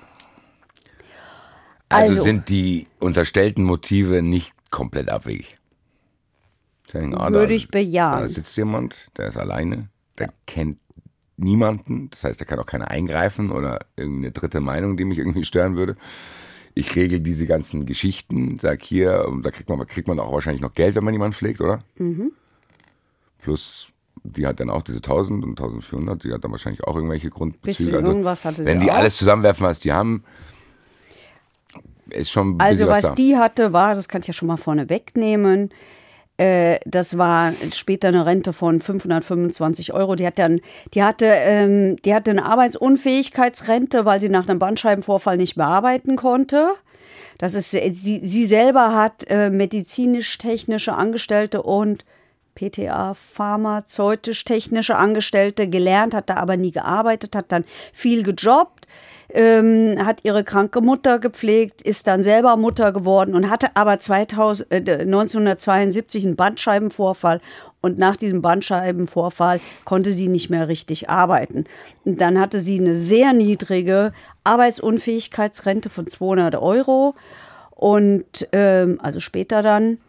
Also, 1.89 2.11
Also. 2.13 2.23
sind 2.23 2.49
die 2.49 2.87
unterstellten 2.99 3.63
Motive 3.63 4.21
nicht 4.21 4.53
komplett 4.71 5.09
abwegig. 5.09 5.57
Sagen, 6.91 7.15
ah, 7.15 7.29
Würde 7.31 7.47
da- 7.47 7.53
ich 7.53 7.69
bejahen. 7.69 8.21
Da 8.21 8.27
sitzt 8.27 8.55
jemand, 8.57 9.09
der 9.17 9.27
ist 9.27 9.37
alleine, 9.37 9.89
der 10.17 10.29
kennt 10.45 10.77
niemanden, 11.35 12.09
das 12.09 12.23
heißt, 12.23 12.39
der 12.39 12.47
kann 12.47 12.59
auch 12.59 12.65
keiner 12.65 12.89
eingreifen 12.89 13.51
oder 13.51 13.79
irgendeine 13.95 14.31
dritte 14.31 14.59
Meinung, 14.59 14.97
die 14.97 15.05
mich 15.05 15.19
irgendwie 15.19 15.43
stören 15.45 15.75
würde. 15.75 15.95
Ich 16.73 16.95
regel 16.95 17.19
diese 17.19 17.45
ganzen 17.45 17.85
Geschichten, 17.85 18.57
sag 18.57 18.81
hier, 18.83 19.25
und 19.27 19.43
da 19.43 19.51
kriegt 19.51 19.69
man, 19.69 19.85
kriegt 19.87 20.07
man 20.07 20.19
auch 20.19 20.31
wahrscheinlich 20.31 20.61
noch 20.61 20.73
Geld, 20.73 20.95
wenn 20.95 21.03
man 21.03 21.13
jemanden 21.13 21.35
pflegt, 21.35 21.61
oder? 21.61 21.83
Mhm. 21.97 22.31
Plus, 23.39 23.89
die 24.23 24.45
hat 24.47 24.59
dann 24.59 24.69
auch 24.69 24.81
diese 24.81 25.01
1000 25.01 25.43
und 25.43 25.51
1400, 25.51 26.23
die 26.23 26.33
hat 26.33 26.43
dann 26.43 26.51
wahrscheinlich 26.51 26.83
auch 26.83 26.95
irgendwelche 26.95 27.29
Grundbezüge. 27.29 27.91
Bisschen 27.91 28.05
irgendwas 28.05 28.43
hatte 28.45 28.65
wenn 28.65 28.79
die 28.79 28.91
auch. 28.91 28.95
alles 28.95 29.17
zusammenwerfen, 29.17 29.65
was 29.65 29.79
die 29.79 29.91
haben, 29.93 30.23
ist 32.09 32.31
schon 32.31 32.57
ein 32.57 32.61
Also 32.61 32.87
was, 32.87 33.03
was 33.03 33.15
die 33.15 33.37
hatte, 33.37 33.73
war, 33.73 33.93
das 33.93 34.07
kann 34.07 34.21
ich 34.21 34.27
ja 34.27 34.33
schon 34.33 34.47
mal 34.47 34.57
vorne 34.57 34.89
wegnehmen, 34.89 35.69
äh, 36.37 36.79
das 36.85 37.17
war 37.17 37.51
später 37.73 38.09
eine 38.09 38.25
Rente 38.25 38.53
von 38.53 38.79
525 38.79 39.93
Euro. 39.93 40.15
Die, 40.15 40.25
hat 40.25 40.37
dann, 40.37 40.61
die, 40.93 41.03
hatte, 41.03 41.25
ähm, 41.25 41.97
die 42.03 42.13
hatte 42.13 42.31
eine 42.31 42.45
Arbeitsunfähigkeitsrente, 42.45 44.05
weil 44.05 44.19
sie 44.19 44.29
nach 44.29 44.47
einem 44.47 44.59
Bandscheibenvorfall 44.59 45.37
nicht 45.37 45.57
mehr 45.57 45.67
arbeiten 45.67 46.15
konnte. 46.15 46.69
Das 47.39 47.55
ist, 47.55 47.73
äh, 47.73 47.91
sie, 47.91 48.21
sie 48.23 48.45
selber 48.45 48.93
hat 48.95 49.25
äh, 49.29 49.49
medizinisch-technische 49.49 50.93
Angestellte 50.93 51.63
und 51.63 52.05
PTA, 52.53 53.13
pharmazeutisch-technische 53.13 54.95
Angestellte 54.95 55.67
gelernt, 55.67 56.13
hat 56.13 56.29
da 56.29 56.35
aber 56.35 56.57
nie 56.57 56.71
gearbeitet, 56.71 57.35
hat 57.35 57.51
dann 57.51 57.63
viel 57.93 58.23
gejobbt, 58.23 58.76
ähm, 59.37 60.03
hat 60.03 60.21
ihre 60.23 60.43
kranke 60.43 60.81
Mutter 60.81 61.19
gepflegt, 61.19 61.83
ist 61.83 62.07
dann 62.07 62.23
selber 62.23 62.57
Mutter 62.57 62.91
geworden 62.91 63.35
und 63.35 63.51
hatte 63.51 63.69
aber 63.75 63.99
2000, 63.99 64.71
äh, 64.71 64.77
1972 64.77 66.25
einen 66.25 66.35
Bandscheibenvorfall 66.35 67.39
und 67.79 67.99
nach 67.99 68.17
diesem 68.17 68.41
Bandscheibenvorfall 68.41 69.59
konnte 69.85 70.11
sie 70.11 70.27
nicht 70.27 70.49
mehr 70.49 70.67
richtig 70.67 71.11
arbeiten. 71.11 71.65
Und 72.03 72.19
dann 72.19 72.39
hatte 72.39 72.59
sie 72.59 72.79
eine 72.79 72.95
sehr 72.95 73.31
niedrige 73.33 74.11
Arbeitsunfähigkeitsrente 74.43 75.91
von 75.91 76.07
200 76.07 76.55
Euro 76.55 77.13
und 77.69 78.25
ähm, 78.53 78.99
also 79.03 79.19
später 79.19 79.61
dann 79.61 79.99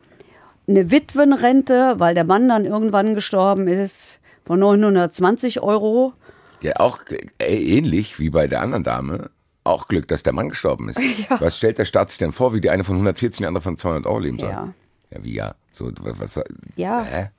eine 0.67 0.91
Witwenrente, 0.91 1.97
weil 1.99 2.15
der 2.15 2.25
Mann 2.25 2.49
dann 2.49 2.65
irgendwann 2.65 3.15
gestorben 3.15 3.69
ist, 3.69 4.21
von 4.47 4.59
920 4.61 5.61
Euro. 5.61 6.15
Ja, 6.61 6.75
auch 6.77 7.01
äh, 7.39 7.55
ähnlich 7.55 8.19
wie 8.19 8.31
bei 8.31 8.47
der 8.47 8.63
anderen 8.63 8.85
Dame. 8.85 9.31
Auch 9.65 9.89
Glück, 9.89 10.09
dass 10.09 10.23
der 10.23 10.33
Mann 10.33 10.49
gestorben 10.49 10.89
ist. 10.89 10.99
Was 11.41 11.59
stellt 11.59 11.79
der 11.79 11.85
Staat 11.85 12.11
sich 12.11 12.19
denn 12.19 12.33
vor, 12.33 12.55
wie 12.55 12.61
die 12.61 12.71
eine 12.71 12.85
von 12.85 12.95
114, 12.95 13.45
die 13.45 13.47
andere 13.47 13.63
von 13.63 13.77
200 13.77 14.07
Euro 14.07 14.19
leben 14.19 14.39
soll? 14.39 14.51
Ja. 14.51 14.73
Ja, 15.11 15.25
wie 15.25 15.35
ja? 15.35 15.55
So, 15.73 15.91
was, 16.01 16.37
was, 16.37 16.45
Ja. 16.77 17.03
Hä? 17.03 17.31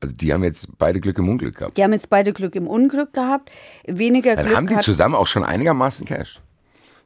Also 0.00 0.14
die 0.14 0.32
haben 0.32 0.44
jetzt 0.44 0.68
beide 0.78 1.00
Glück 1.00 1.18
im 1.18 1.28
Unglück 1.28 1.56
gehabt. 1.56 1.76
Die 1.76 1.82
haben 1.82 1.92
jetzt 1.92 2.10
beide 2.10 2.32
Glück 2.32 2.54
im 2.54 2.68
Unglück 2.68 3.12
gehabt. 3.14 3.50
Weniger 3.86 4.36
Dann 4.36 4.46
Glück 4.46 4.56
haben 4.56 4.66
die 4.66 4.78
zusammen 4.80 5.14
auch 5.14 5.26
schon 5.26 5.42
einigermaßen 5.42 6.06
Cash. 6.06 6.40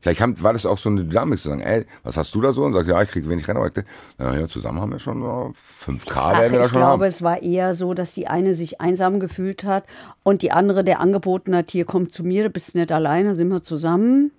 Vielleicht 0.00 0.20
haben, 0.22 0.42
war 0.42 0.54
das 0.54 0.64
auch 0.64 0.78
so 0.78 0.88
eine 0.88 1.04
Dynamik 1.04 1.38
zu 1.38 1.48
sagen, 1.48 1.60
ey, 1.60 1.84
was 2.04 2.16
hast 2.16 2.34
du 2.34 2.40
da 2.40 2.52
so? 2.52 2.64
Und 2.64 2.72
sagt, 2.72 2.88
ja, 2.88 3.02
ich 3.02 3.10
krieg 3.10 3.28
wenig 3.28 3.46
Rennerprojekte. 3.46 3.84
Na 4.16 4.38
ja, 4.38 4.48
zusammen 4.48 4.80
haben 4.80 4.92
wir 4.92 4.98
schon 4.98 5.20
so 5.20 5.52
5K, 5.86 6.12
Ach, 6.14 6.40
werden 6.40 6.52
wir 6.52 6.58
da 6.60 6.64
ich 6.64 6.70
schon 6.70 6.80
glaube, 6.80 7.04
haben. 7.04 7.08
es 7.08 7.22
war 7.22 7.42
eher 7.42 7.74
so, 7.74 7.92
dass 7.92 8.14
die 8.14 8.26
eine 8.26 8.54
sich 8.54 8.80
einsam 8.80 9.20
gefühlt 9.20 9.64
hat 9.64 9.84
und 10.22 10.40
die 10.40 10.52
andere, 10.52 10.84
der 10.84 11.00
angeboten 11.00 11.54
hat, 11.54 11.70
hier 11.70 11.84
komm 11.84 12.08
zu 12.08 12.24
mir, 12.24 12.44
du 12.44 12.50
bist 12.50 12.74
nicht 12.74 12.90
alleine, 12.92 13.34
sind 13.34 13.48
wir 13.48 13.62
zusammen. 13.62 14.30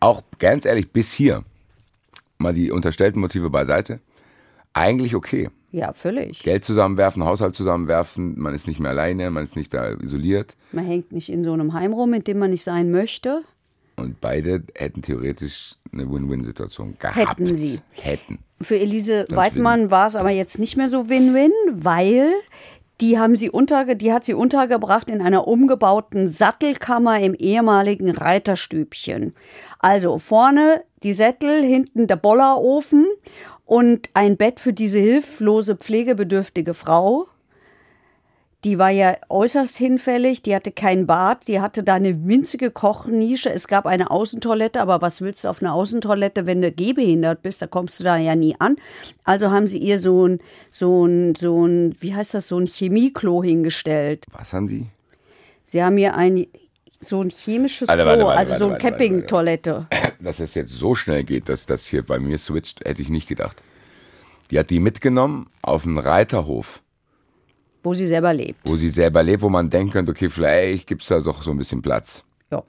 Auch 0.00 0.22
ganz 0.38 0.64
ehrlich, 0.64 0.90
bis 0.90 1.12
hier, 1.12 1.44
mal 2.38 2.52
die 2.52 2.72
unterstellten 2.72 3.20
Motive 3.20 3.48
beiseite, 3.48 4.00
eigentlich 4.72 5.14
okay. 5.14 5.50
Ja, 5.72 5.92
völlig. 5.92 6.42
Geld 6.42 6.64
zusammenwerfen, 6.64 7.24
Haushalt 7.24 7.54
zusammenwerfen, 7.54 8.36
man 8.40 8.54
ist 8.56 8.66
nicht 8.66 8.80
mehr 8.80 8.90
alleine, 8.90 9.30
man 9.30 9.44
ist 9.44 9.54
nicht 9.54 9.72
da 9.72 9.92
isoliert. 9.92 10.56
Man 10.72 10.84
hängt 10.84 11.12
nicht 11.12 11.30
in 11.30 11.44
so 11.44 11.52
einem 11.52 11.74
Heim 11.74 11.92
rum, 11.92 12.12
in 12.12 12.24
dem 12.24 12.38
man 12.40 12.50
nicht 12.50 12.64
sein 12.64 12.90
möchte. 12.90 13.42
Und 14.00 14.20
beide 14.20 14.62
hätten 14.74 15.02
theoretisch 15.02 15.76
eine 15.92 16.10
Win-Win-Situation 16.10 16.96
gehabt. 16.98 17.16
Hätten 17.16 17.54
sie. 17.54 17.80
Hätten. 17.92 18.38
Für 18.60 18.78
Elise 18.78 19.26
Ganz 19.28 19.36
Weidmann 19.36 19.90
war 19.90 20.06
es 20.06 20.16
aber 20.16 20.30
jetzt 20.30 20.58
nicht 20.58 20.76
mehr 20.76 20.88
so 20.88 21.08
Win-Win, 21.08 21.52
weil 21.72 22.32
die 23.00 23.18
haben 23.18 23.36
sie 23.36 23.50
unterge 23.50 23.96
die 23.96 24.12
hat 24.12 24.24
sie 24.24 24.34
untergebracht 24.34 25.08
in 25.08 25.22
einer 25.22 25.48
umgebauten 25.48 26.28
Sattelkammer 26.28 27.20
im 27.20 27.34
ehemaligen 27.34 28.10
Reiterstübchen. 28.10 29.34
Also 29.78 30.18
vorne 30.18 30.84
die 31.02 31.14
Sättel, 31.14 31.62
hinten 31.62 32.06
der 32.06 32.16
Bollerofen 32.16 33.06
und 33.64 34.10
ein 34.14 34.36
Bett 34.36 34.60
für 34.60 34.72
diese 34.72 34.98
hilflose 34.98 35.76
pflegebedürftige 35.76 36.74
Frau. 36.74 37.26
Die 38.64 38.78
war 38.78 38.90
ja 38.90 39.16
äußerst 39.30 39.78
hinfällig, 39.78 40.42
die 40.42 40.54
hatte 40.54 40.70
kein 40.70 41.06
Bad, 41.06 41.48
die 41.48 41.60
hatte 41.60 41.82
da 41.82 41.94
eine 41.94 42.26
winzige 42.26 42.70
Kochnische. 42.70 43.50
Es 43.50 43.68
gab 43.68 43.86
eine 43.86 44.10
Außentoilette, 44.10 44.82
aber 44.82 45.00
was 45.00 45.22
willst 45.22 45.44
du 45.44 45.48
auf 45.48 45.62
einer 45.62 45.72
Außentoilette, 45.72 46.44
wenn 46.44 46.60
du 46.60 46.70
gehbehindert 46.70 47.40
bist? 47.40 47.62
Da 47.62 47.66
kommst 47.66 48.00
du 48.00 48.04
da 48.04 48.18
ja 48.18 48.36
nie 48.36 48.56
an. 48.58 48.76
Also 49.24 49.50
haben 49.50 49.66
sie 49.66 49.78
ihr 49.78 49.98
so 49.98 50.26
ein, 50.26 50.40
so 50.70 51.06
ein, 51.06 51.34
so 51.36 51.66
ein, 51.66 51.96
wie 52.00 52.14
heißt 52.14 52.34
das, 52.34 52.48
so 52.48 52.58
ein 52.58 52.66
Chemieklo 52.66 53.42
hingestellt. 53.42 54.26
Was 54.32 54.52
haben 54.52 54.68
die? 54.68 54.86
Sie 55.64 55.82
haben 55.82 55.96
ihr 55.96 56.14
ein, 56.14 56.46
so 57.00 57.22
ein 57.22 57.30
chemisches 57.30 57.88
Klo, 57.88 58.02
also 58.02 58.24
warte, 58.26 58.58
so 58.58 58.64
eine 58.64 58.72
warte, 58.74 58.88
Campingtoilette. 58.90 59.86
dass 60.20 60.38
es 60.38 60.54
jetzt 60.54 60.72
so 60.72 60.94
schnell 60.94 61.24
geht, 61.24 61.48
dass 61.48 61.64
das 61.64 61.86
hier 61.86 62.04
bei 62.04 62.18
mir 62.18 62.36
switcht, 62.36 62.84
hätte 62.84 63.00
ich 63.00 63.08
nicht 63.08 63.26
gedacht. 63.26 63.62
Die 64.50 64.58
hat 64.58 64.68
die 64.68 64.80
mitgenommen 64.80 65.46
auf 65.62 65.86
einen 65.86 65.98
Reiterhof, 65.98 66.82
Wo 67.82 67.94
sie 67.94 68.06
selber 68.06 68.34
lebt. 68.34 68.60
wo 68.64 68.76
sie 68.76 68.90
selber 68.90 69.22
lebt, 69.22 69.42
wo 69.42 69.48
man 69.48 69.70
denken 69.70 69.92
könnte, 69.92 70.12
okay, 70.12 70.28
vielleicht 70.28 70.86
gibt's 70.86 71.08
da 71.08 71.20
doch 71.20 71.42
so 71.42 71.50
ein 71.50 71.56
bisschen 71.58 71.80
Platz. 71.80 72.24
Ja. 72.50 72.62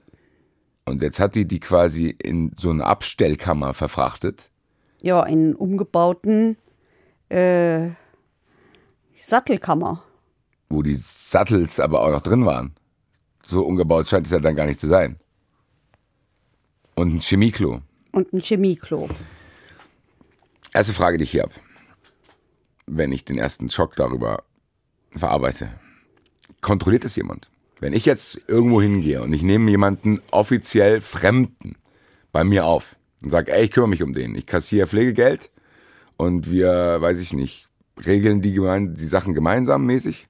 Und 0.85 1.01
jetzt 1.01 1.19
hat 1.19 1.35
die 1.35 1.45
die 1.45 1.59
quasi 1.59 2.09
in 2.09 2.51
so 2.57 2.69
eine 2.69 2.85
Abstellkammer 2.85 3.73
verfrachtet. 3.73 4.49
Ja, 5.01 5.23
in 5.23 5.55
umgebauten 5.55 6.57
äh, 7.29 7.89
Sattelkammer. 9.19 10.03
wo 10.69 10.81
die 10.81 10.95
Sattels 10.95 11.79
aber 11.79 12.01
auch 12.01 12.11
noch 12.11 12.21
drin 12.21 12.45
waren. 12.45 12.73
So 13.45 13.63
umgebaut 13.65 14.07
scheint 14.07 14.25
es 14.27 14.31
ja 14.31 14.39
dann 14.39 14.55
gar 14.55 14.65
nicht 14.65 14.79
zu 14.79 14.87
sein. 14.87 15.19
Und 16.95 17.13
ein 17.15 17.19
Chemieklo. 17.19 17.81
Und 18.11 18.31
ein 18.33 18.41
Chemieklo. 18.41 19.09
Erste 20.73 20.93
Frage, 20.93 21.17
die 21.17 21.23
ich 21.23 21.31
hier 21.31 21.43
habe. 21.43 21.53
Wenn 22.87 23.11
ich 23.11 23.25
den 23.25 23.37
ersten 23.37 23.69
Schock 23.69 23.95
darüber 23.95 24.43
verarbeite. 25.15 25.69
Kontrolliert 26.61 27.05
es 27.05 27.15
jemand? 27.15 27.49
Wenn 27.79 27.93
ich 27.93 28.05
jetzt 28.05 28.39
irgendwo 28.47 28.81
hingehe 28.81 29.21
und 29.21 29.33
ich 29.33 29.41
nehme 29.41 29.71
jemanden 29.71 30.21
offiziell 30.31 31.01
Fremden 31.01 31.75
bei 32.31 32.43
mir 32.43 32.65
auf 32.65 32.95
und 33.23 33.31
sage, 33.31 33.51
ey, 33.51 33.65
ich 33.65 33.71
kümmere 33.71 33.89
mich 33.89 34.03
um 34.03 34.13
den. 34.13 34.35
Ich 34.35 34.45
kassiere 34.45 34.87
Pflegegeld 34.87 35.49
und 36.17 36.51
wir, 36.51 37.01
weiß 37.01 37.19
ich 37.19 37.33
nicht, 37.33 37.67
regeln 38.05 38.41
die, 38.41 38.53
gemein, 38.53 38.93
die 38.93 39.05
Sachen 39.05 39.33
gemeinsam 39.33 39.85
mäßig. 39.85 40.27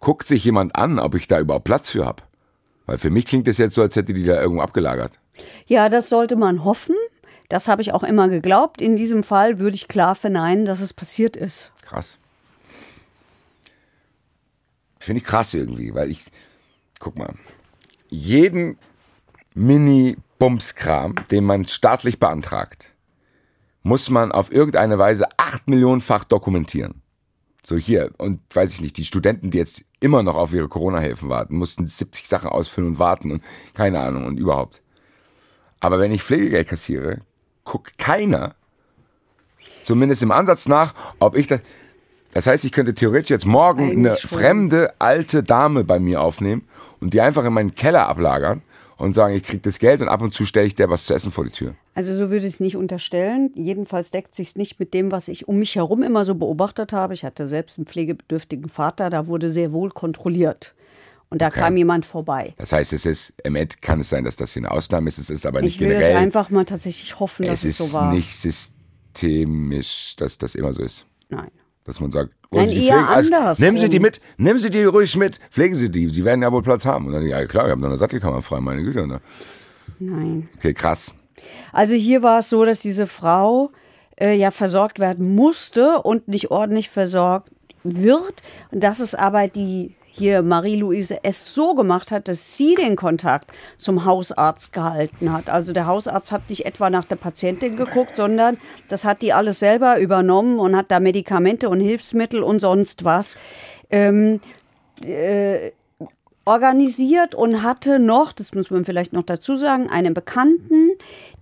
Guckt 0.00 0.26
sich 0.26 0.44
jemand 0.44 0.76
an, 0.76 0.98
ob 0.98 1.14
ich 1.14 1.28
da 1.28 1.38
überhaupt 1.38 1.64
Platz 1.64 1.90
für 1.90 2.06
habe. 2.06 2.22
Weil 2.86 2.98
für 2.98 3.10
mich 3.10 3.24
klingt 3.24 3.48
es 3.48 3.58
jetzt 3.58 3.74
so, 3.74 3.82
als 3.82 3.96
hätte 3.96 4.12
die 4.12 4.24
da 4.24 4.40
irgendwo 4.40 4.62
abgelagert. 4.62 5.18
Ja, 5.66 5.88
das 5.88 6.08
sollte 6.08 6.36
man 6.36 6.64
hoffen. 6.64 6.94
Das 7.48 7.68
habe 7.68 7.82
ich 7.82 7.92
auch 7.92 8.02
immer 8.02 8.28
geglaubt. 8.28 8.80
In 8.80 8.96
diesem 8.96 9.22
Fall 9.22 9.58
würde 9.58 9.76
ich 9.76 9.88
klar 9.88 10.14
verneinen, 10.14 10.64
dass 10.64 10.80
es 10.80 10.92
passiert 10.92 11.36
ist. 11.36 11.72
Krass. 11.82 12.18
Finde 15.04 15.18
ich 15.18 15.26
krass 15.26 15.52
irgendwie, 15.52 15.94
weil 15.94 16.10
ich, 16.10 16.24
guck 16.98 17.18
mal, 17.18 17.34
jeden 18.08 18.78
Mini-Bumskram, 19.54 21.14
den 21.30 21.44
man 21.44 21.66
staatlich 21.66 22.18
beantragt, 22.18 22.90
muss 23.82 24.08
man 24.08 24.32
auf 24.32 24.50
irgendeine 24.50 24.98
Weise 24.98 25.26
acht 25.36 25.68
Millionenfach 25.68 26.24
dokumentieren. 26.24 27.02
So 27.62 27.76
hier, 27.76 28.12
und 28.16 28.40
weiß 28.54 28.72
ich 28.72 28.80
nicht, 28.80 28.96
die 28.96 29.04
Studenten, 29.04 29.50
die 29.50 29.58
jetzt 29.58 29.84
immer 30.00 30.22
noch 30.22 30.36
auf 30.36 30.54
ihre 30.54 30.68
Corona-Hilfen 30.68 31.28
warten, 31.28 31.56
mussten 31.56 31.86
70 31.86 32.26
Sachen 32.26 32.48
ausfüllen 32.48 32.92
und 32.92 32.98
warten 32.98 33.30
und 33.30 33.44
keine 33.74 34.00
Ahnung 34.00 34.24
und 34.24 34.38
überhaupt. 34.38 34.82
Aber 35.80 35.98
wenn 35.98 36.12
ich 36.12 36.22
Pflegegeld 36.22 36.68
kassiere, 36.68 37.18
guckt 37.64 37.98
keiner, 37.98 38.54
zumindest 39.82 40.22
im 40.22 40.32
Ansatz 40.32 40.66
nach, 40.66 40.94
ob 41.18 41.36
ich 41.36 41.46
das. 41.46 41.60
Das 42.34 42.46
heißt, 42.46 42.64
ich 42.64 42.72
könnte 42.72 42.94
theoretisch 42.94 43.30
jetzt 43.30 43.46
morgen 43.46 43.84
Eigentlich 43.90 43.96
eine 44.10 44.16
schon. 44.16 44.38
fremde 44.38 44.92
alte 44.98 45.42
Dame 45.42 45.84
bei 45.84 45.98
mir 45.98 46.20
aufnehmen 46.20 46.66
und 47.00 47.14
die 47.14 47.20
einfach 47.20 47.44
in 47.44 47.52
meinen 47.52 47.74
Keller 47.74 48.08
ablagern 48.08 48.62
und 48.96 49.14
sagen, 49.14 49.34
ich 49.34 49.42
krieg 49.44 49.62
das 49.62 49.78
Geld 49.78 50.00
und 50.02 50.08
ab 50.08 50.20
und 50.20 50.34
zu 50.34 50.44
stelle 50.44 50.66
ich 50.66 50.74
der 50.74 50.90
was 50.90 51.04
zu 51.04 51.14
essen 51.14 51.30
vor 51.32 51.44
die 51.44 51.50
Tür. 51.50 51.74
Also 51.94 52.14
so 52.14 52.30
würde 52.30 52.46
ich 52.46 52.54
es 52.54 52.60
nicht 52.60 52.76
unterstellen. 52.76 53.50
Jedenfalls 53.54 54.10
deckt 54.10 54.34
sich 54.34 54.56
nicht 54.56 54.78
mit 54.80 54.94
dem, 54.94 55.12
was 55.12 55.28
ich 55.28 55.46
um 55.48 55.58
mich 55.60 55.76
herum 55.76 56.02
immer 56.02 56.24
so 56.24 56.34
beobachtet 56.34 56.92
habe. 56.92 57.14
Ich 57.14 57.24
hatte 57.24 57.46
selbst 57.48 57.78
einen 57.78 57.86
pflegebedürftigen 57.86 58.68
Vater, 58.68 59.10
da 59.10 59.26
wurde 59.28 59.48
sehr 59.50 59.72
wohl 59.72 59.90
kontrolliert. 59.90 60.74
Und 61.30 61.40
da 61.40 61.48
Okay. 61.48 61.60
kam 61.60 61.76
jemand 61.76 62.04
vorbei. 62.06 62.54
Das 62.58 62.72
heißt, 62.72 62.92
es 62.92 63.06
ist, 63.06 63.32
im 63.42 63.56
Ed 63.56 63.80
kann 63.82 64.00
es 64.00 64.08
sein, 64.08 64.24
dass 64.24 64.36
das 64.36 64.52
hier 64.52 64.60
eine 64.62 64.70
Ausnahme 64.70 65.08
ist, 65.08 65.18
es 65.18 65.30
ist 65.30 65.46
aber 65.46 65.62
nicht 65.62 65.74
Ich 65.76 65.80
will 65.80 65.90
es 65.92 65.98
generell. 66.00 66.16
einfach 66.16 66.50
mal 66.50 66.64
tatsächlich 66.64 67.18
hoffen, 67.18 67.46
dass 67.46 67.64
es 67.64 67.64
es, 67.64 67.80
ist 67.80 67.92
so 67.92 67.98
war. 67.98 68.12
nicht 68.12 68.34
systemisch, 68.36 70.14
dass 70.16 70.38
das 70.38 70.54
immer 70.54 70.72
so 70.72 70.82
ist. 70.82 71.06
Nein. 71.28 71.50
Dass 71.84 72.00
man 72.00 72.10
sagt, 72.10 72.32
Nein, 72.50 72.68
Sie 72.68 72.86
eher 72.86 73.04
pflegen? 73.04 73.34
Also, 73.34 73.62
nehmen 73.62 73.78
Sie 73.78 73.88
die 73.88 74.00
mit, 74.00 74.20
nehmen 74.38 74.58
Sie 74.58 74.70
die 74.70 74.84
ruhig 74.84 75.16
mit, 75.16 75.38
pflegen 75.50 75.74
Sie 75.74 75.90
die, 75.90 76.08
Sie 76.08 76.24
werden 76.24 76.42
ja 76.42 76.50
wohl 76.50 76.62
Platz 76.62 76.86
haben. 76.86 77.06
Und 77.06 77.12
dann, 77.12 77.26
ja 77.26 77.44
klar, 77.46 77.66
wir 77.66 77.72
haben 77.72 77.80
noch 77.80 77.88
eine 77.88 77.98
Sattelkammer 77.98 78.42
frei, 78.42 78.60
meine 78.60 78.82
Güte. 78.82 79.06
Ne? 79.06 79.20
Nein. 79.98 80.48
Okay, 80.56 80.72
krass. 80.72 81.14
Also 81.72 81.94
hier 81.94 82.22
war 82.22 82.38
es 82.38 82.48
so, 82.48 82.64
dass 82.64 82.80
diese 82.80 83.06
Frau 83.06 83.70
äh, 84.16 84.34
ja 84.34 84.50
versorgt 84.50 84.98
werden 84.98 85.34
musste 85.34 86.00
und 86.02 86.28
nicht 86.28 86.50
ordentlich 86.50 86.88
versorgt 86.88 87.50
wird. 87.82 88.42
Und 88.70 88.82
dass 88.82 89.00
es 89.00 89.14
aber 89.14 89.48
die 89.48 89.94
hier 90.16 90.42
Marie-Louise 90.42 91.24
S. 91.24 91.54
so 91.54 91.74
gemacht 91.74 92.12
hat, 92.12 92.28
dass 92.28 92.56
sie 92.56 92.76
den 92.76 92.94
Kontakt 92.94 93.50
zum 93.78 94.04
Hausarzt 94.04 94.72
gehalten 94.72 95.32
hat. 95.32 95.50
Also 95.50 95.72
der 95.72 95.86
Hausarzt 95.86 96.30
hat 96.30 96.48
nicht 96.48 96.66
etwa 96.66 96.88
nach 96.88 97.04
der 97.04 97.16
Patientin 97.16 97.76
geguckt, 97.76 98.14
sondern 98.14 98.56
das 98.88 99.04
hat 99.04 99.22
die 99.22 99.32
alles 99.32 99.58
selber 99.58 99.98
übernommen 99.98 100.60
und 100.60 100.76
hat 100.76 100.90
da 100.90 101.00
Medikamente 101.00 101.68
und 101.68 101.80
Hilfsmittel 101.80 102.44
und 102.44 102.60
sonst 102.60 103.04
was 103.04 103.36
ähm, 103.90 104.40
äh, 105.02 105.72
organisiert 106.44 107.34
und 107.34 107.62
hatte 107.62 107.98
noch, 107.98 108.32
das 108.32 108.54
muss 108.54 108.70
man 108.70 108.84
vielleicht 108.84 109.12
noch 109.12 109.24
dazu 109.24 109.56
sagen, 109.56 109.88
einen 109.88 110.14
Bekannten, 110.14 110.90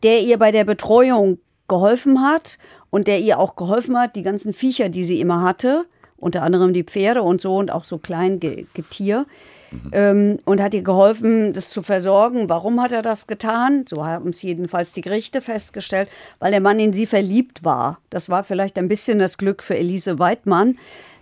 der 0.03 0.21
ihr 0.21 0.39
bei 0.39 0.51
der 0.51 0.65
Betreuung 0.65 1.39
geholfen 1.69 2.23
hat 2.23 2.59
und 2.91 3.07
der 3.07 3.21
ihr 3.21 3.39
auch 3.39 3.57
geholfen 3.57 3.99
hat, 3.99 4.17
die 4.17 4.23
ganzen 4.23 4.53
Viecher, 4.53 4.89
die 4.89 5.05
sie 5.05 5.21
immer 5.21 5.43
hatte, 5.43 5.85
unter 6.23 6.43
anderem 6.43 6.73
die 6.73 6.85
Pferde 6.85 7.23
und 7.23 7.41
so 7.41 7.57
und 7.57 7.71
auch 7.71 7.85
so 7.85 7.99
Kleingetier, 7.99 9.27
ähm, 9.93 10.39
und 10.45 10.61
hat 10.61 10.75
ihr 10.75 10.83
geholfen, 10.83 11.53
das 11.53 11.71
zu 11.71 11.83
versorgen. 11.83 12.49
Warum 12.49 12.81
hat 12.81 12.93
er 12.93 13.03
das 13.03 13.27
getan? 13.27 13.85
So 13.89 14.05
haben 14.05 14.31
es 14.31 14.43
jedenfalls 14.43 14.93
die 14.93 15.01
Gerichte 15.01 15.41
festgestellt, 15.41 16.09
weil 16.39 16.53
der 16.53 16.61
Mann 16.61 16.79
in 16.79 16.93
sie 16.93 17.07
verliebt 17.07 17.65
war. 17.65 17.99
Das 18.11 18.29
war 18.29 18.45
vielleicht 18.45 18.79
ein 18.79 18.89
bisschen 18.89 19.19
das 19.19 19.39
Glück 19.39 19.63
für 19.63 19.77
Elise 19.77 20.19
Weidmann, 20.19 20.79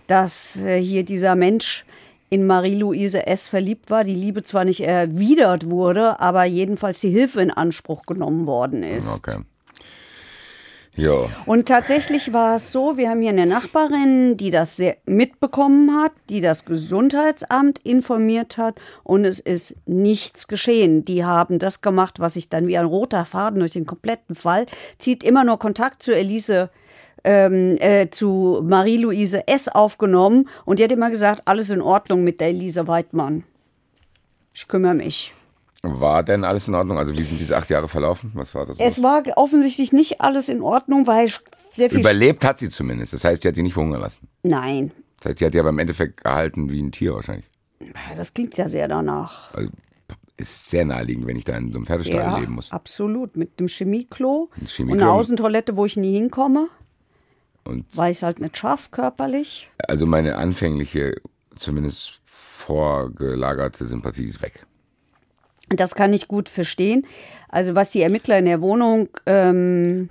dass 0.07 0.57
äh, 0.57 0.81
hier 0.81 1.03
dieser 1.03 1.35
Mensch 1.35 1.85
in 2.29 2.45
Marie-Louise 2.45 3.25
S. 3.27 3.47
verliebt 3.47 3.89
war, 3.89 4.03
die 4.03 4.15
Liebe 4.15 4.43
zwar 4.43 4.65
nicht 4.65 4.81
erwidert 4.81 5.69
wurde, 5.69 6.19
aber 6.19 6.45
jedenfalls 6.45 7.01
die 7.01 7.09
Hilfe 7.09 7.41
in 7.41 7.51
Anspruch 7.51 8.05
genommen 8.05 8.47
worden 8.47 8.83
ist. 8.83 9.27
Okay. 9.27 9.37
Jo. 10.95 11.29
Und 11.45 11.69
tatsächlich 11.69 12.33
war 12.33 12.57
es 12.57 12.73
so, 12.73 12.97
wir 12.97 13.09
haben 13.09 13.21
hier 13.21 13.29
eine 13.29 13.45
Nachbarin, 13.45 14.35
die 14.35 14.51
das 14.51 14.75
sehr 14.75 14.97
mitbekommen 15.05 16.01
hat, 16.01 16.11
die 16.29 16.41
das 16.41 16.65
Gesundheitsamt 16.65 17.79
informiert 17.79 18.57
hat 18.57 18.75
und 19.03 19.23
es 19.23 19.39
ist 19.39 19.77
nichts 19.85 20.49
geschehen. 20.49 21.05
Die 21.05 21.23
haben 21.23 21.59
das 21.59 21.81
gemacht, 21.81 22.19
was 22.19 22.33
sich 22.33 22.49
dann 22.49 22.67
wie 22.67 22.77
ein 22.77 22.85
roter 22.85 23.23
Faden 23.23 23.61
durch 23.61 23.71
den 23.71 23.85
kompletten 23.85 24.35
Fall 24.35 24.65
zieht, 24.97 25.23
immer 25.23 25.45
nur 25.45 25.59
Kontakt 25.59 26.03
zu 26.03 26.13
Elise 26.13 26.69
ähm, 27.23 27.77
äh, 27.79 28.09
zu 28.09 28.61
Marie-Louise 28.63 29.47
S. 29.47 29.69
aufgenommen 29.69 30.49
und 30.65 30.79
die 30.79 30.83
hat 30.83 30.91
immer 30.91 31.09
gesagt, 31.09 31.43
alles 31.45 31.69
in 31.69 31.81
Ordnung 31.81 32.23
mit 32.23 32.41
der 32.41 32.49
Elise 32.49 32.87
Weidmann. 32.87 33.43
Ich 34.53 34.67
kümmere 34.67 34.95
mich. 34.95 35.33
War 35.83 36.21
denn 36.23 36.43
alles 36.43 36.67
in 36.67 36.75
Ordnung? 36.75 36.97
Also 36.99 37.17
wie 37.17 37.23
sind 37.23 37.39
diese 37.39 37.57
acht 37.57 37.69
Jahre 37.69 37.87
verlaufen? 37.87 38.31
Was 38.35 38.53
war 38.53 38.65
das? 38.67 38.77
Es 38.79 39.01
war 39.01 39.23
offensichtlich 39.35 39.91
nicht 39.91 40.21
alles 40.21 40.47
in 40.47 40.61
Ordnung, 40.61 41.07
weil 41.07 41.31
sehr 41.73 41.89
viel... 41.89 41.99
Überlebt 42.01 42.43
hat 42.45 42.59
sie 42.59 42.69
zumindest. 42.69 43.13
Das 43.13 43.23
heißt, 43.23 43.41
sie 43.41 43.47
hat 43.47 43.55
sie 43.55 43.63
nicht 43.63 43.73
verhungern 43.73 44.01
lassen. 44.01 44.27
Nein, 44.43 44.91
Das 45.19 45.29
heißt, 45.31 45.39
sie 45.39 45.45
hat 45.45 45.55
ja 45.55 45.63
beim 45.63 45.79
Endeffekt 45.79 46.23
gehalten 46.23 46.71
wie 46.71 46.81
ein 46.81 46.91
Tier 46.91 47.15
wahrscheinlich. 47.15 47.45
das 48.15 48.33
klingt 48.33 48.55
ja 48.57 48.69
sehr 48.69 48.87
danach. 48.87 49.51
Also 49.55 49.71
ist 50.37 50.69
sehr 50.69 50.85
naheliegend, 50.85 51.25
wenn 51.27 51.35
ich 51.37 51.45
da 51.45 51.55
in 51.55 51.71
so 51.71 51.77
einem 51.77 51.85
Pferdestall 51.87 52.39
leben 52.39 52.53
muss. 52.55 52.71
absolut. 52.71 53.35
Mit 53.35 53.51
einem 53.59 53.67
Chemieklo, 53.67 54.49
Chemieklo. 54.65 54.93
und 54.95 55.01
einer 55.01 55.11
Außentoilette, 55.13 55.75
wo 55.77 55.85
ich 55.85 55.97
nie 55.97 56.13
hinkomme, 56.13 56.67
Und 57.63 57.85
weil 57.95 58.11
ich 58.11 58.23
halt 58.23 58.39
nicht 58.39 58.57
schaff 58.57 58.89
körperlich. 58.91 59.69
also 59.87 60.05
meine 60.07 60.37
anfängliche, 60.37 61.15
zumindest 61.57 62.21
vorgelagerte 62.25 63.85
Sympathie 63.87 64.25
ist 64.25 64.41
weg. 64.41 64.65
Das 65.75 65.95
kann 65.95 66.13
ich 66.13 66.27
gut 66.27 66.49
verstehen. 66.49 67.05
Also 67.49 67.75
was 67.75 67.91
die 67.91 68.01
Ermittler 68.01 68.37
in 68.39 68.45
der 68.45 68.61
Wohnung 68.61 69.09
ähm, 69.25 70.07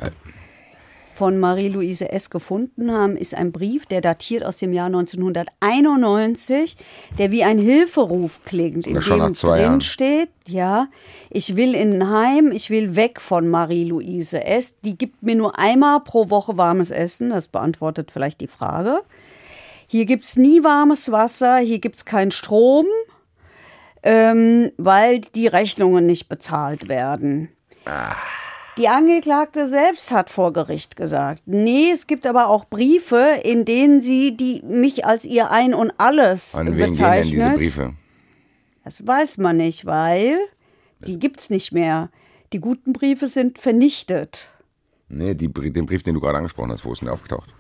von 1.21 1.39
Marie-Louise 1.39 2.11
S. 2.11 2.31
gefunden 2.31 2.91
haben, 2.91 3.15
ist 3.15 3.35
ein 3.35 3.53
Brief, 3.53 3.85
der 3.85 4.01
datiert 4.01 4.43
aus 4.43 4.57
dem 4.57 4.73
Jahr 4.73 4.87
1991, 4.87 6.79
der 7.19 7.31
wie 7.31 7.45
ein 7.45 7.59
Hilferuf 7.59 8.41
klingt, 8.47 8.87
in 8.87 9.03
schon 9.03 9.19
dem 9.19 9.35
drin 9.35 9.61
Jahren. 9.61 9.81
steht, 9.83 10.31
ja, 10.47 10.89
ich 11.29 11.57
will 11.57 11.75
in 11.75 12.01
ein 12.01 12.11
Heim, 12.11 12.53
ich 12.53 12.71
will 12.71 12.97
weg 12.97 13.21
von 13.21 13.49
Marie-Louise 13.49 14.43
S. 14.43 14.81
Die 14.81 14.97
gibt 14.97 15.23
mir 15.23 15.35
nur 15.35 15.59
einmal 15.59 16.01
pro 16.01 16.31
Woche 16.31 16.57
warmes 16.57 16.91
Essen, 16.91 17.29
das 17.29 17.49
beantwortet 17.49 18.11
vielleicht 18.11 18.41
die 18.41 18.47
Frage. 18.47 19.01
Hier 19.89 20.07
gibt's 20.07 20.37
nie 20.37 20.65
warmes 20.65 21.13
Wasser, 21.13 21.59
hier 21.59 21.81
gibt's 21.81 22.07
keinen 22.07 22.31
Strom, 22.31 22.87
ähm, 24.03 24.71
weil 24.77 25.21
die 25.21 25.47
Rechnungen 25.47 26.07
nicht 26.07 26.29
bezahlt 26.29 26.89
werden. 26.89 27.49
Die 28.79 28.89
Angeklagte 28.89 29.69
selbst 29.69 30.11
hat 30.11 30.31
vor 30.31 30.53
Gericht 30.53 30.97
gesagt, 30.97 31.43
nee, 31.47 31.91
es 31.91 32.07
gibt 32.07 32.27
aber 32.27 32.49
auch 32.49 32.65
Briefe, 32.67 33.41
in 33.43 33.65
denen 33.65 34.01
sie 34.01 34.37
die 34.37 34.63
mich 34.65 35.05
als 35.05 35.25
ihr 35.25 35.51
Ein 35.51 35.75
und 35.75 35.93
Alles 35.99 36.55
An 36.55 36.67
wen 36.67 36.77
gehen 36.77 36.79
denn 36.79 36.91
diese 36.93 37.03
bezeichnet. 37.03 37.57
Briefe? 37.57 37.95
Das 38.85 39.07
weiß 39.07 39.39
man 39.39 39.57
nicht, 39.57 39.87
weil 39.87 40.39
die 41.01 41.19
gibt's 41.19 41.51
nicht 41.51 41.73
mehr. 41.73 42.11
Die 42.53 42.61
guten 42.61 42.93
Briefe 42.93 43.27
sind 43.27 43.59
vernichtet. 43.59 44.49
Nee, 45.09 45.35
die, 45.35 45.49
den 45.49 45.87
Brief, 45.87 46.03
den 46.03 46.15
du 46.15 46.21
gerade 46.21 46.39
angesprochen 46.39 46.71
hast, 46.71 46.85
wo 46.85 46.93
ist 46.93 47.01
denn 47.01 47.07
der 47.07 47.15
aufgetaucht? 47.15 47.53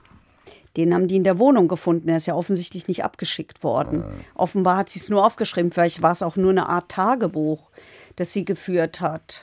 Den 0.76 0.94
haben 0.94 1.08
die 1.08 1.16
in 1.16 1.24
der 1.24 1.38
Wohnung 1.38 1.66
gefunden. 1.68 2.08
Er 2.08 2.18
ist 2.18 2.26
ja 2.26 2.34
offensichtlich 2.34 2.86
nicht 2.86 3.04
abgeschickt 3.04 3.64
worden. 3.64 4.04
Offenbar 4.34 4.76
hat 4.76 4.88
sie 4.90 5.00
es 5.00 5.08
nur 5.08 5.24
aufgeschrieben. 5.26 5.72
Vielleicht 5.72 6.00
war 6.02 6.12
es 6.12 6.22
auch 6.22 6.36
nur 6.36 6.50
eine 6.50 6.68
Art 6.68 6.88
Tagebuch, 6.90 7.70
das 8.16 8.32
sie 8.32 8.44
geführt 8.44 9.00
hat. 9.00 9.42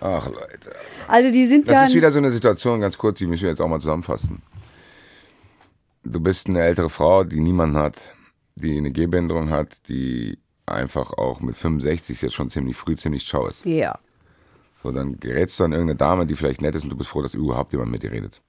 Ach, 0.00 0.26
Leute. 0.28 0.72
Also 1.08 1.30
die 1.30 1.46
sind 1.46 1.68
Das 1.68 1.76
dann. 1.76 1.86
ist 1.86 1.94
wieder 1.94 2.10
so 2.12 2.18
eine 2.18 2.30
Situation, 2.30 2.80
ganz 2.80 2.98
kurz, 2.98 3.18
die 3.18 3.26
müssen 3.26 3.42
wir 3.42 3.50
jetzt 3.50 3.60
auch 3.60 3.68
mal 3.68 3.80
zusammenfassen. 3.80 4.42
Du 6.02 6.20
bist 6.20 6.48
eine 6.48 6.60
ältere 6.60 6.90
Frau, 6.90 7.24
die 7.24 7.40
niemanden 7.40 7.76
hat, 7.76 7.96
die 8.56 8.76
eine 8.76 8.90
Gehbehinderung 8.90 9.50
hat, 9.50 9.88
die 9.88 10.38
einfach 10.66 11.12
auch 11.14 11.40
mit 11.40 11.56
65 11.56 12.16
ist 12.16 12.20
jetzt 12.22 12.34
schon 12.34 12.50
ziemlich 12.50 12.76
früh, 12.76 12.96
ziemlich 12.96 13.22
schau 13.24 13.46
ist. 13.46 13.64
ja. 13.64 13.98
So, 14.82 14.92
dann 14.92 15.18
gerätst 15.18 15.58
du 15.58 15.64
an 15.64 15.72
irgendeine 15.72 15.96
Dame, 15.96 16.26
die 16.26 16.36
vielleicht 16.36 16.60
nett 16.60 16.74
ist 16.74 16.84
und 16.84 16.90
du 16.90 16.96
bist 16.96 17.08
froh, 17.08 17.22
dass 17.22 17.32
überhaupt 17.32 17.72
jemand 17.72 17.90
mit 17.90 18.02
dir 18.02 18.12
redet. 18.12 18.42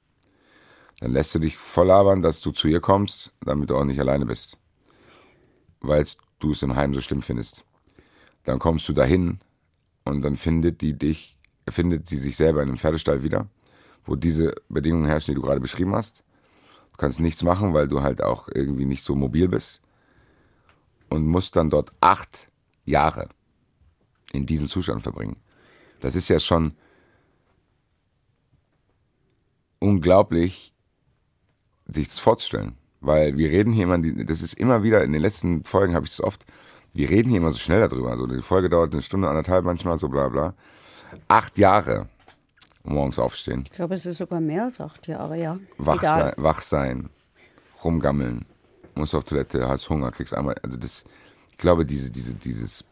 Dann 1.00 1.12
lässt 1.12 1.36
du 1.36 1.40
dich 1.40 1.58
voll 1.58 1.88
labern, 1.88 2.22
dass 2.22 2.42
du 2.42 2.52
zu 2.52 2.68
ihr 2.68 2.80
kommst, 2.80 3.34
damit 3.42 3.70
du 3.70 3.78
auch 3.78 3.84
nicht 3.84 4.00
alleine 4.00 4.26
bist. 4.26 4.58
Weil 5.82 6.06
du 6.40 6.52
es 6.52 6.64
im 6.64 6.76
Heim 6.76 6.94
so 6.94 7.02
schlimm 7.02 7.22
findest. 7.22 7.66
Dann 8.44 8.60
kommst 8.60 8.88
du 8.88 8.94
dahin 8.94 9.40
und 10.04 10.22
dann 10.22 10.38
findet 10.38 10.82
die 10.82 10.98
dich, 10.98 11.38
findet 11.68 12.08
sie 12.08 12.18
sich 12.18 12.38
selber 12.38 12.62
in 12.62 12.70
einem 12.70 12.78
Pferdestall 12.78 13.24
wieder, 13.24 13.48
wo 14.06 14.16
diese 14.16 14.54
Bedingungen 14.70 15.06
herrschen, 15.06 15.34
die 15.34 15.42
du 15.42 15.46
gerade 15.46 15.60
beschrieben 15.60 15.96
hast. 15.96 16.24
Du 16.92 16.98
kannst 16.98 17.20
nichts 17.20 17.44
machen, 17.44 17.74
weil 17.74 17.88
du 17.88 18.02
halt 18.02 18.22
auch 18.22 18.48
irgendwie 18.54 18.86
nicht 18.86 19.04
so 19.04 19.16
mobil 19.16 19.48
bist. 19.48 19.82
Und 21.10 21.28
musst 21.28 21.56
dann 21.56 21.70
dort 21.70 21.92
acht 22.02 22.48
Jahre 22.86 23.30
in 24.32 24.46
diesem 24.46 24.70
Zustand 24.70 25.04
verbringen. 25.04 25.38
Das 26.00 26.16
ist 26.16 26.30
ja 26.30 26.40
schon 26.40 26.76
unglaublich, 29.80 30.74
sich 31.88 32.08
das 32.08 32.20
vorzustellen. 32.20 32.74
Weil 33.02 33.38
wir 33.38 33.50
reden 33.50 33.72
hier 33.72 33.84
immer, 33.84 34.00
das 34.00 34.42
ist 34.42 34.54
immer 34.54 34.84
wieder, 34.84 35.04
in 35.04 35.14
den 35.14 35.22
letzten 35.22 35.64
Folgen 35.64 35.94
habe 35.94 36.06
ich 36.06 36.12
es 36.12 36.22
oft, 36.22 36.46
wir 36.94 37.10
reden 37.10 37.30
hier 37.30 37.40
immer 37.40 37.52
so 37.52 37.58
schnell 37.58 37.88
darüber. 37.88 38.12
Also 38.12 38.26
die 38.26 38.42
Folge 38.42 38.70
dauert 38.70 38.94
eine 38.94 39.02
Stunde, 39.02 39.28
anderthalb 39.28 39.66
manchmal, 39.66 40.00
so 40.00 40.08
bla 40.08 40.30
bla. 40.30 40.54
Acht 41.28 41.58
Jahre 41.58 42.08
morgens 42.86 43.20
aufstehen, 43.20 43.64
Ich 43.66 43.72
glaube, 43.72 43.96
es 43.96 44.06
ist 44.06 44.18
sogar 44.18 44.40
mehr 44.40 44.66
als 44.66 44.80
acht 44.80 45.08
Jahre, 45.08 45.40
ja. 45.40 45.58
wach 45.78 46.02
Egal. 46.02 46.24
sein, 46.24 46.34
wach 46.38 46.62
sein, 46.62 47.10
rumgammeln, 47.84 48.46
musst 48.96 49.16
auf 49.16 49.24
Toilette, 49.24 49.68
hast 49.68 49.90
Hunger, 49.90 50.12
kriegst 50.12 50.34
einmal, 50.34 50.56
also 50.62 50.78
das, 50.78 51.04
ich 51.52 51.58
glaube, 51.58 51.86
diese, 51.86 52.12
diese, 52.12 52.36
dieses 52.36 52.86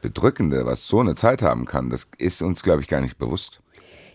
Bedrückende, 0.00 0.66
was 0.66 0.86
so 0.86 1.00
eine 1.00 1.14
Zeit 1.14 1.42
haben 1.42 1.64
kann, 1.64 1.90
das 1.90 2.08
ist 2.18 2.42
uns, 2.42 2.62
glaube 2.62 2.82
ich, 2.82 2.88
gar 2.88 3.00
nicht 3.00 3.18
bewusst. 3.18 3.60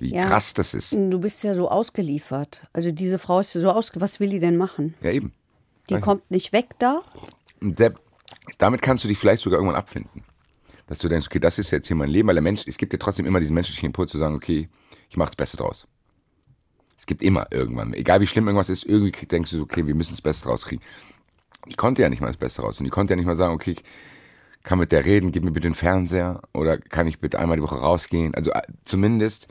Wie 0.01 0.15
Ja. 0.15 0.25
krass 0.25 0.55
das 0.55 0.73
ist. 0.73 0.93
Du 0.93 1.19
bist 1.19 1.43
ja 1.43 1.53
so 1.53 1.69
ausgeliefert. 1.69 2.63
Also 2.73 2.91
diese 2.91 3.19
Frau 3.19 3.39
ist 3.39 3.53
ja 3.53 3.61
so 3.61 3.69
ausge... 3.69 4.01
Was 4.01 4.19
will 4.19 4.29
die 4.29 4.39
denn 4.39 4.57
machen? 4.57 4.95
Ja, 5.01 5.11
eben. 5.11 5.31
Die 5.89 5.93
Danke. 5.93 6.05
kommt 6.05 6.31
nicht 6.31 6.53
weg 6.53 6.69
da. 6.79 7.03
Der, 7.61 7.93
damit 8.57 8.81
kannst 8.81 9.03
du 9.03 9.07
dich 9.07 9.19
vielleicht 9.19 9.43
sogar 9.43 9.59
irgendwann 9.59 9.77
abfinden. 9.77 10.23
Dass 10.87 10.97
du 10.97 11.07
denkst, 11.07 11.27
okay, 11.27 11.39
das 11.39 11.59
ist 11.59 11.69
jetzt 11.69 11.85
hier 11.85 11.95
mein 11.95 12.09
Leben, 12.09 12.27
weil 12.27 12.33
der 12.33 12.41
Mensch, 12.41 12.63
es 12.65 12.77
gibt 12.77 12.93
ja 12.93 12.99
trotzdem 12.99 13.27
immer 13.27 13.39
diesen 13.39 13.53
menschlichen 13.53 13.85
Impuls 13.85 14.09
zu 14.09 14.17
sagen, 14.17 14.33
okay, 14.33 14.69
ich 15.07 15.17
mache 15.17 15.29
das 15.29 15.35
Beste 15.35 15.57
draus. 15.57 15.87
Es 16.97 17.05
gibt 17.05 17.23
immer 17.23 17.45
irgendwann, 17.51 17.93
egal 17.93 18.21
wie 18.21 18.27
schlimm 18.27 18.47
irgendwas 18.47 18.69
ist, 18.69 18.83
irgendwie 18.83 19.11
denkst 19.11 19.51
du, 19.51 19.57
so, 19.57 19.63
okay, 19.63 19.85
wir 19.85 19.93
müssen 19.93 20.13
das 20.13 20.21
Beste 20.21 20.49
rauskriegen. 20.49 20.83
Ich 21.67 21.77
konnte 21.77 22.01
ja 22.01 22.09
nicht 22.09 22.21
mal 22.21 22.27
das 22.27 22.37
Beste 22.37 22.63
raus. 22.63 22.79
Und 22.79 22.87
ich 22.87 22.91
konnte 22.91 23.13
ja 23.13 23.17
nicht 23.17 23.27
mal 23.27 23.35
sagen, 23.35 23.53
okay, 23.53 23.71
ich 23.77 23.83
kann 24.63 24.79
mit 24.79 24.91
der 24.91 25.05
reden, 25.05 25.31
gib 25.31 25.43
mir 25.43 25.51
bitte 25.51 25.67
den 25.67 25.75
Fernseher 25.75 26.41
oder 26.53 26.79
kann 26.79 27.05
ich 27.05 27.19
bitte 27.19 27.37
einmal 27.37 27.57
die 27.57 27.63
Woche 27.63 27.75
rausgehen. 27.79 28.33
Also 28.33 28.51
äh, 28.51 28.61
zumindest 28.83 29.47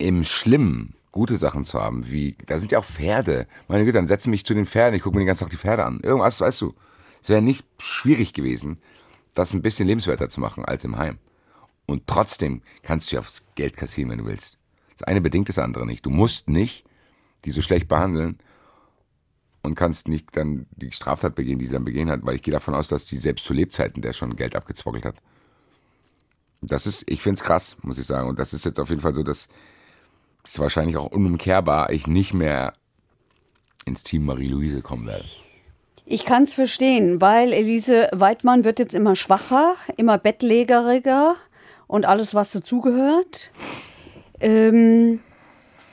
im 0.00 0.24
Schlimmen 0.24 0.94
gute 1.12 1.36
Sachen 1.36 1.64
zu 1.64 1.80
haben, 1.80 2.10
wie, 2.10 2.36
da 2.46 2.58
sind 2.58 2.72
ja 2.72 2.78
auch 2.78 2.84
Pferde. 2.84 3.46
Meine 3.68 3.84
Güte, 3.84 3.98
dann 3.98 4.06
setze 4.06 4.30
mich 4.30 4.44
zu 4.44 4.54
den 4.54 4.66
Pferden, 4.66 4.96
ich 4.96 5.02
gucke 5.02 5.16
mir 5.16 5.22
den 5.22 5.26
ganzen 5.26 5.44
Tag 5.44 5.50
die 5.50 5.56
Pferde 5.56 5.84
an. 5.84 6.00
Irgendwas, 6.00 6.40
weißt 6.40 6.60
du. 6.60 6.72
Es 7.22 7.28
wäre 7.28 7.42
nicht 7.42 7.64
schwierig 7.78 8.32
gewesen, 8.32 8.78
das 9.34 9.52
ein 9.52 9.62
bisschen 9.62 9.86
lebenswerter 9.86 10.28
zu 10.28 10.40
machen 10.40 10.64
als 10.64 10.84
im 10.84 10.96
Heim. 10.96 11.18
Und 11.86 12.06
trotzdem 12.06 12.62
kannst 12.82 13.10
du 13.10 13.16
ja 13.16 13.20
aufs 13.20 13.44
Geld 13.56 13.76
kassieren, 13.76 14.10
wenn 14.10 14.18
du 14.18 14.26
willst. 14.26 14.58
Das 14.96 15.08
eine 15.08 15.20
bedingt 15.20 15.48
das 15.48 15.58
andere 15.58 15.86
nicht. 15.86 16.06
Du 16.06 16.10
musst 16.10 16.48
nicht 16.48 16.84
die 17.44 17.50
so 17.50 17.62
schlecht 17.62 17.88
behandeln 17.88 18.38
und 19.62 19.74
kannst 19.74 20.08
nicht 20.08 20.36
dann 20.36 20.66
die 20.76 20.92
Straftat 20.92 21.34
begehen, 21.34 21.58
die 21.58 21.66
sie 21.66 21.72
dann 21.72 21.84
begehen 21.84 22.10
hat, 22.10 22.24
weil 22.24 22.36
ich 22.36 22.42
gehe 22.42 22.52
davon 22.52 22.74
aus, 22.74 22.88
dass 22.88 23.06
die 23.06 23.18
selbst 23.18 23.44
zu 23.44 23.52
Lebzeiten 23.52 24.02
der 24.02 24.12
schon 24.12 24.36
Geld 24.36 24.56
abgezwockelt 24.56 25.04
hat. 25.04 25.16
Das 26.62 26.86
ist, 26.86 27.10
ich 27.10 27.22
find's 27.22 27.42
krass, 27.42 27.76
muss 27.82 27.98
ich 27.98 28.06
sagen. 28.06 28.28
Und 28.28 28.38
das 28.38 28.52
ist 28.52 28.64
jetzt 28.64 28.78
auf 28.78 28.90
jeden 28.90 29.00
Fall 29.00 29.14
so, 29.14 29.22
dass 29.22 29.48
es 30.44 30.58
wahrscheinlich 30.58 30.96
auch 30.96 31.06
unumkehrbar 31.06 31.90
ich 31.90 32.06
nicht 32.06 32.34
mehr 32.34 32.74
ins 33.84 34.02
Team 34.02 34.24
Marie-Louise 34.24 34.82
kommen 34.82 35.06
werde. 35.06 35.24
Ich 36.06 36.24
kann 36.24 36.42
es 36.42 36.54
verstehen, 36.54 37.20
weil 37.20 37.52
Elise 37.52 38.08
Weidmann 38.12 38.64
wird 38.64 38.78
jetzt 38.78 38.94
immer 38.94 39.14
schwacher, 39.14 39.76
immer 39.96 40.18
bettlägeriger 40.18 41.36
und 41.86 42.04
alles, 42.04 42.34
was 42.34 42.50
dazugehört. 42.50 43.50
Ähm, 44.40 45.20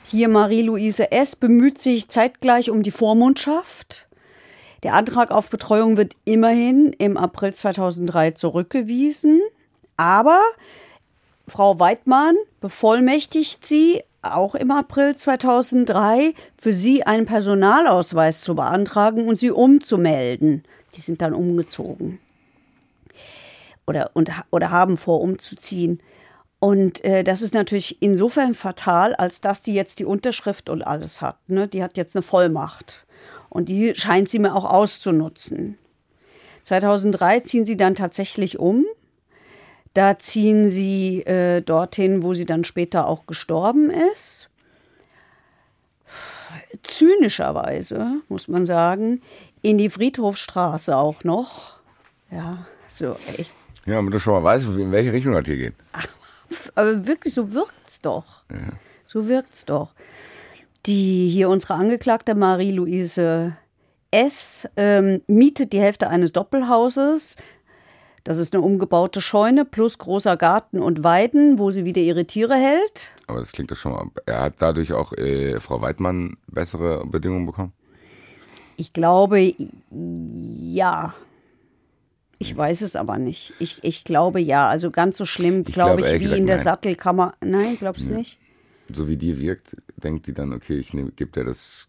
hier 0.06 0.28
Marie-Louise 0.28 1.12
S. 1.12 1.36
bemüht 1.36 1.80
sich 1.80 2.08
zeitgleich 2.08 2.70
um 2.70 2.82
die 2.82 2.90
Vormundschaft. 2.90 4.08
Der 4.82 4.94
Antrag 4.94 5.30
auf 5.30 5.50
Betreuung 5.50 5.96
wird 5.96 6.14
immerhin 6.24 6.92
im 6.98 7.16
April 7.16 7.52
2003 7.54 8.32
zurückgewiesen. 8.32 9.40
Aber 9.96 10.40
Frau 11.46 11.78
Weidmann 11.78 12.36
bevollmächtigt 12.60 13.66
sie 13.66 14.02
auch 14.22 14.54
im 14.54 14.70
April 14.70 15.16
2003 15.16 16.34
für 16.56 16.72
sie 16.72 17.04
einen 17.04 17.26
Personalausweis 17.26 18.40
zu 18.40 18.54
beantragen 18.54 19.28
und 19.28 19.38
sie 19.38 19.50
umzumelden. 19.50 20.64
Die 20.94 21.00
sind 21.00 21.22
dann 21.22 21.34
umgezogen 21.34 22.18
oder, 23.88 24.10
und, 24.14 24.30
oder 24.50 24.70
haben 24.70 24.98
vor, 24.98 25.20
umzuziehen. 25.20 26.00
Und 26.60 27.04
äh, 27.04 27.24
das 27.24 27.42
ist 27.42 27.54
natürlich 27.54 28.02
insofern 28.02 28.54
fatal, 28.54 29.14
als 29.14 29.40
dass 29.40 29.62
die 29.62 29.74
jetzt 29.74 29.98
die 29.98 30.04
Unterschrift 30.04 30.68
und 30.68 30.82
alles 30.82 31.22
hat. 31.22 31.36
Ne? 31.48 31.66
Die 31.68 31.82
hat 31.82 31.96
jetzt 31.96 32.14
eine 32.14 32.22
Vollmacht. 32.22 33.06
Und 33.48 33.68
die 33.68 33.94
scheint 33.94 34.28
sie 34.28 34.38
mir 34.38 34.54
auch 34.54 34.66
auszunutzen. 34.66 35.78
2003 36.64 37.40
ziehen 37.40 37.64
sie 37.64 37.78
dann 37.78 37.94
tatsächlich 37.94 38.58
um. 38.58 38.84
Da 39.98 40.16
ziehen 40.16 40.70
sie 40.70 41.22
äh, 41.22 41.60
dorthin, 41.60 42.22
wo 42.22 42.32
sie 42.32 42.44
dann 42.44 42.62
später 42.62 43.08
auch 43.08 43.26
gestorben 43.26 43.90
ist. 43.90 44.48
Zynischerweise, 46.84 48.20
muss 48.28 48.46
man 48.46 48.64
sagen, 48.64 49.22
in 49.60 49.76
die 49.76 49.90
Friedhofstraße 49.90 50.96
auch 50.96 51.24
noch. 51.24 51.80
Ja, 52.30 52.64
so 52.86 53.16
echt. 53.36 53.50
Ja, 53.86 53.96
damit 53.96 54.14
du 54.14 54.20
schon 54.20 54.34
mal 54.34 54.44
weißt, 54.44 54.66
in 54.66 54.92
welche 54.92 55.12
Richtung 55.12 55.32
das 55.32 55.46
hier 55.46 55.56
geht. 55.56 55.74
Aber 56.76 57.08
wirklich, 57.08 57.34
so 57.34 57.52
wirkt's 57.52 58.00
doch. 58.00 58.44
So 59.04 59.26
wirkt's 59.26 59.64
doch. 59.64 59.94
Die 60.86 61.28
hier 61.28 61.48
unsere 61.48 61.74
Angeklagte 61.74 62.36
Marie-Louise 62.36 63.56
S. 64.12 64.68
Ähm, 64.76 65.22
mietet 65.26 65.72
die 65.72 65.80
Hälfte 65.80 66.08
eines 66.08 66.30
Doppelhauses. 66.30 67.34
Das 68.28 68.36
ist 68.36 68.54
eine 68.54 68.62
umgebaute 68.62 69.22
Scheune 69.22 69.64
plus 69.64 69.96
großer 69.96 70.36
Garten 70.36 70.82
und 70.82 71.02
Weiden, 71.02 71.58
wo 71.58 71.70
sie 71.70 71.86
wieder 71.86 72.02
ihre 72.02 72.26
Tiere 72.26 72.56
hält. 72.56 73.12
Aber 73.26 73.38
das 73.38 73.52
klingt 73.52 73.70
doch 73.70 73.76
schon 73.78 73.92
mal. 73.92 74.06
Er 74.26 74.42
hat 74.42 74.56
dadurch 74.58 74.92
auch 74.92 75.14
äh, 75.14 75.58
Frau 75.60 75.80
Weidmann 75.80 76.36
bessere 76.46 77.06
Bedingungen 77.06 77.46
bekommen. 77.46 77.72
Ich 78.76 78.92
glaube, 78.92 79.54
ja. 79.90 81.14
Ich 82.36 82.54
weiß 82.54 82.82
es 82.82 82.96
aber 82.96 83.16
nicht. 83.16 83.54
Ich, 83.60 83.82
ich 83.82 84.04
glaube 84.04 84.40
ja. 84.40 84.68
Also 84.68 84.90
ganz 84.90 85.16
so 85.16 85.24
schlimm, 85.24 85.64
Ich 85.66 85.72
glaube 85.72 86.02
ich, 86.02 86.06
ehrlich 86.08 86.20
wie 86.20 86.24
gesagt, 86.24 86.40
in 86.40 86.46
der 86.46 86.56
nein. 86.56 86.64
Sattelkammer. 86.64 87.32
Nein, 87.42 87.78
glaubst 87.78 88.10
du 88.10 88.12
nicht? 88.12 88.38
So 88.92 89.08
wie 89.08 89.16
die 89.16 89.40
wirkt, 89.40 89.74
denkt 89.96 90.26
die 90.26 90.34
dann, 90.34 90.52
okay, 90.52 90.76
ich 90.76 90.90
gebe 90.90 91.32
dir 91.32 91.44
das 91.44 91.88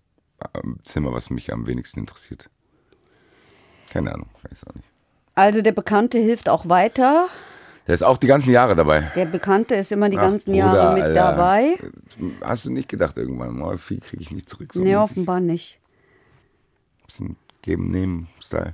ähm, 0.56 0.78
Zimmer, 0.84 1.12
was 1.12 1.32
mich 1.32 1.52
am 1.52 1.68
wenigsten 1.68 2.00
interessiert. 2.00 2.50
Keine 3.90 4.14
Ahnung, 4.14 4.30
weiß 4.50 4.64
auch 4.68 4.76
nicht. 4.76 4.88
Also 5.40 5.62
der 5.62 5.72
Bekannte 5.72 6.18
hilft 6.20 6.50
auch 6.50 6.68
weiter. 6.68 7.28
Der 7.88 7.96
ist 7.96 8.04
auch 8.04 8.18
die 8.18 8.28
ganzen 8.28 8.52
Jahre 8.52 8.76
dabei. 8.76 9.10
Der 9.16 9.26
Bekannte 9.26 9.74
ist 9.76 9.92
immer 9.92 10.10
die 10.10 10.18
Ach, 10.18 10.24
ganzen 10.24 10.52
Bruder, 10.52 10.58
Jahre 10.66 10.94
mit 10.96 11.04
Alter. 11.04 11.14
dabei. 11.16 11.78
Hast 12.44 12.66
du 12.66 12.72
nicht 12.72 12.90
gedacht 12.90 13.18
irgendwann, 13.18 13.58
mal 13.58 13.78
viel 13.78 14.00
kriege 14.00 14.22
ich 14.22 14.32
nicht 14.32 14.50
zurück. 14.50 14.74
So 14.74 14.82
Nee, 14.84 14.96
offenbar 14.98 15.40
nicht. 15.40 15.80
bisschen 17.08 17.36
geben, 17.62 17.90
nehmen, 17.90 18.28
Style. 18.42 18.74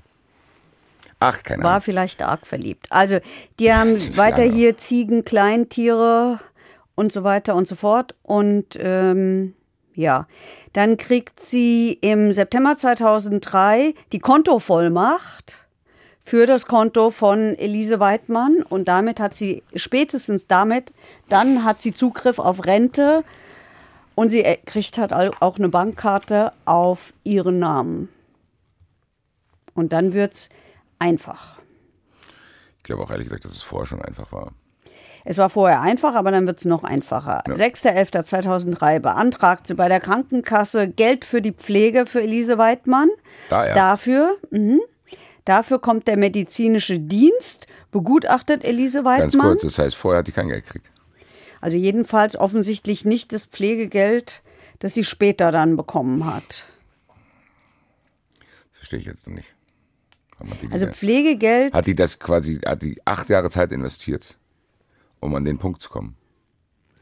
Ach, 1.19 1.43
keine 1.43 1.63
War 1.63 1.71
Ahnung. 1.71 1.81
vielleicht 1.83 2.21
arg 2.23 2.45
verliebt. 2.45 2.87
Also, 2.89 3.19
die 3.59 3.73
haben 3.73 3.95
weiter 4.17 4.41
hier 4.43 4.75
Ziegen, 4.77 5.23
Kleintiere 5.23 6.39
und 6.95 7.11
so 7.13 7.23
weiter 7.23 7.55
und 7.55 7.67
so 7.67 7.75
fort. 7.75 8.15
Und 8.23 8.77
ähm, 8.79 9.53
ja, 9.93 10.27
dann 10.73 10.97
kriegt 10.97 11.39
sie 11.39 11.93
im 12.01 12.33
September 12.33 12.75
2003 12.75 13.93
die 14.11 14.19
Kontovollmacht 14.19 15.64
für 16.25 16.47
das 16.47 16.65
Konto 16.65 17.11
von 17.11 17.55
Elise 17.55 17.99
Weidmann 17.99 18.63
und 18.67 18.87
damit 18.87 19.19
hat 19.19 19.35
sie 19.35 19.63
spätestens 19.75 20.47
damit, 20.47 20.91
dann 21.29 21.63
hat 21.63 21.81
sie 21.81 21.93
Zugriff 21.93 22.39
auf 22.39 22.65
Rente 22.65 23.23
und 24.15 24.31
sie 24.31 24.43
äh, 24.43 24.57
kriegt 24.65 24.97
halt 24.97 25.13
auch 25.13 25.57
eine 25.57 25.69
Bankkarte 25.69 26.51
auf 26.65 27.13
ihren 27.23 27.59
Namen. 27.59 28.09
Und 29.75 29.93
dann 29.93 30.13
wird's 30.13 30.49
einfach. 30.97 31.59
Ich 32.77 32.83
glaube 32.83 33.03
auch 33.03 33.11
ehrlich 33.11 33.27
gesagt, 33.27 33.45
dass 33.45 33.51
es 33.51 33.61
vorher 33.61 33.85
schon 33.85 34.01
einfach 34.01 34.31
war. 34.31 34.51
Es 35.25 35.37
war 35.37 35.49
vorher 35.49 35.81
einfach, 35.81 36.15
aber 36.15 36.31
dann 36.31 36.47
wird 36.47 36.59
es 36.59 36.65
noch 36.65 36.83
einfacher. 36.83 37.43
Ja. 37.47 37.53
6.11.2003 37.53 38.99
beantragt 38.99 39.67
sie 39.67 39.73
bei 39.73 39.89
der 39.89 39.99
Krankenkasse 39.99 40.87
Geld 40.87 41.25
für 41.25 41.41
die 41.41 41.51
Pflege 41.51 42.05
für 42.05 42.21
Elise 42.21 42.57
Weidmann. 42.57 43.09
Da 43.49 43.65
erst. 43.65 43.77
Dafür, 43.77 44.37
mh, 44.51 44.77
dafür 45.45 45.79
kommt 45.79 46.07
der 46.07 46.17
medizinische 46.17 46.99
Dienst, 46.99 47.67
begutachtet 47.91 48.65
Elise 48.65 49.05
Weidmann. 49.05 49.31
Ganz 49.31 49.43
kurz, 49.43 49.61
das 49.61 49.79
heißt, 49.79 49.95
vorher 49.95 50.19
hat 50.19 50.27
die 50.27 50.31
kein 50.31 50.49
Geld 50.49 50.65
gekriegt. 50.65 50.91
Also 51.61 51.77
jedenfalls 51.77 52.35
offensichtlich 52.35 53.05
nicht 53.05 53.31
das 53.31 53.45
Pflegegeld, 53.45 54.41
das 54.79 54.93
sie 54.93 55.03
später 55.03 55.51
dann 55.51 55.77
bekommen 55.77 56.25
hat. 56.25 56.67
Das 58.37 58.79
verstehe 58.79 58.99
ich 58.99 59.05
jetzt 59.05 59.25
noch 59.27 59.33
nicht. 59.33 59.55
also 60.71 60.87
Pflegegeld. 60.87 61.73
Hat 61.73 61.87
die 61.87 61.95
das 61.95 62.19
quasi, 62.19 62.55
hat 62.65 62.81
die 62.81 63.01
acht 63.05 63.29
Jahre 63.29 63.49
Zeit 63.49 63.71
investiert? 63.71 64.35
um 65.25 65.35
an 65.35 65.43
den 65.43 65.57
Punkt 65.57 65.81
zu 65.81 65.89
kommen. 65.89 66.15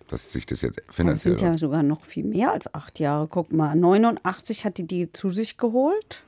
Dass 0.07 0.31
sich 0.31 0.45
das 0.45 0.61
jetzt 0.61 0.81
finanziell. 0.91 1.33
Das 1.33 1.41
sind 1.41 1.49
ja 1.49 1.57
sogar 1.57 1.83
noch 1.83 2.01
viel 2.01 2.23
mehr 2.23 2.51
als 2.51 2.73
acht 2.73 2.99
Jahre. 2.99 3.27
Guck 3.27 3.51
mal, 3.51 3.75
89 3.75 4.65
hat 4.65 4.77
die 4.77 4.87
die 4.87 5.11
zu 5.11 5.29
sich 5.29 5.57
geholt. 5.57 6.23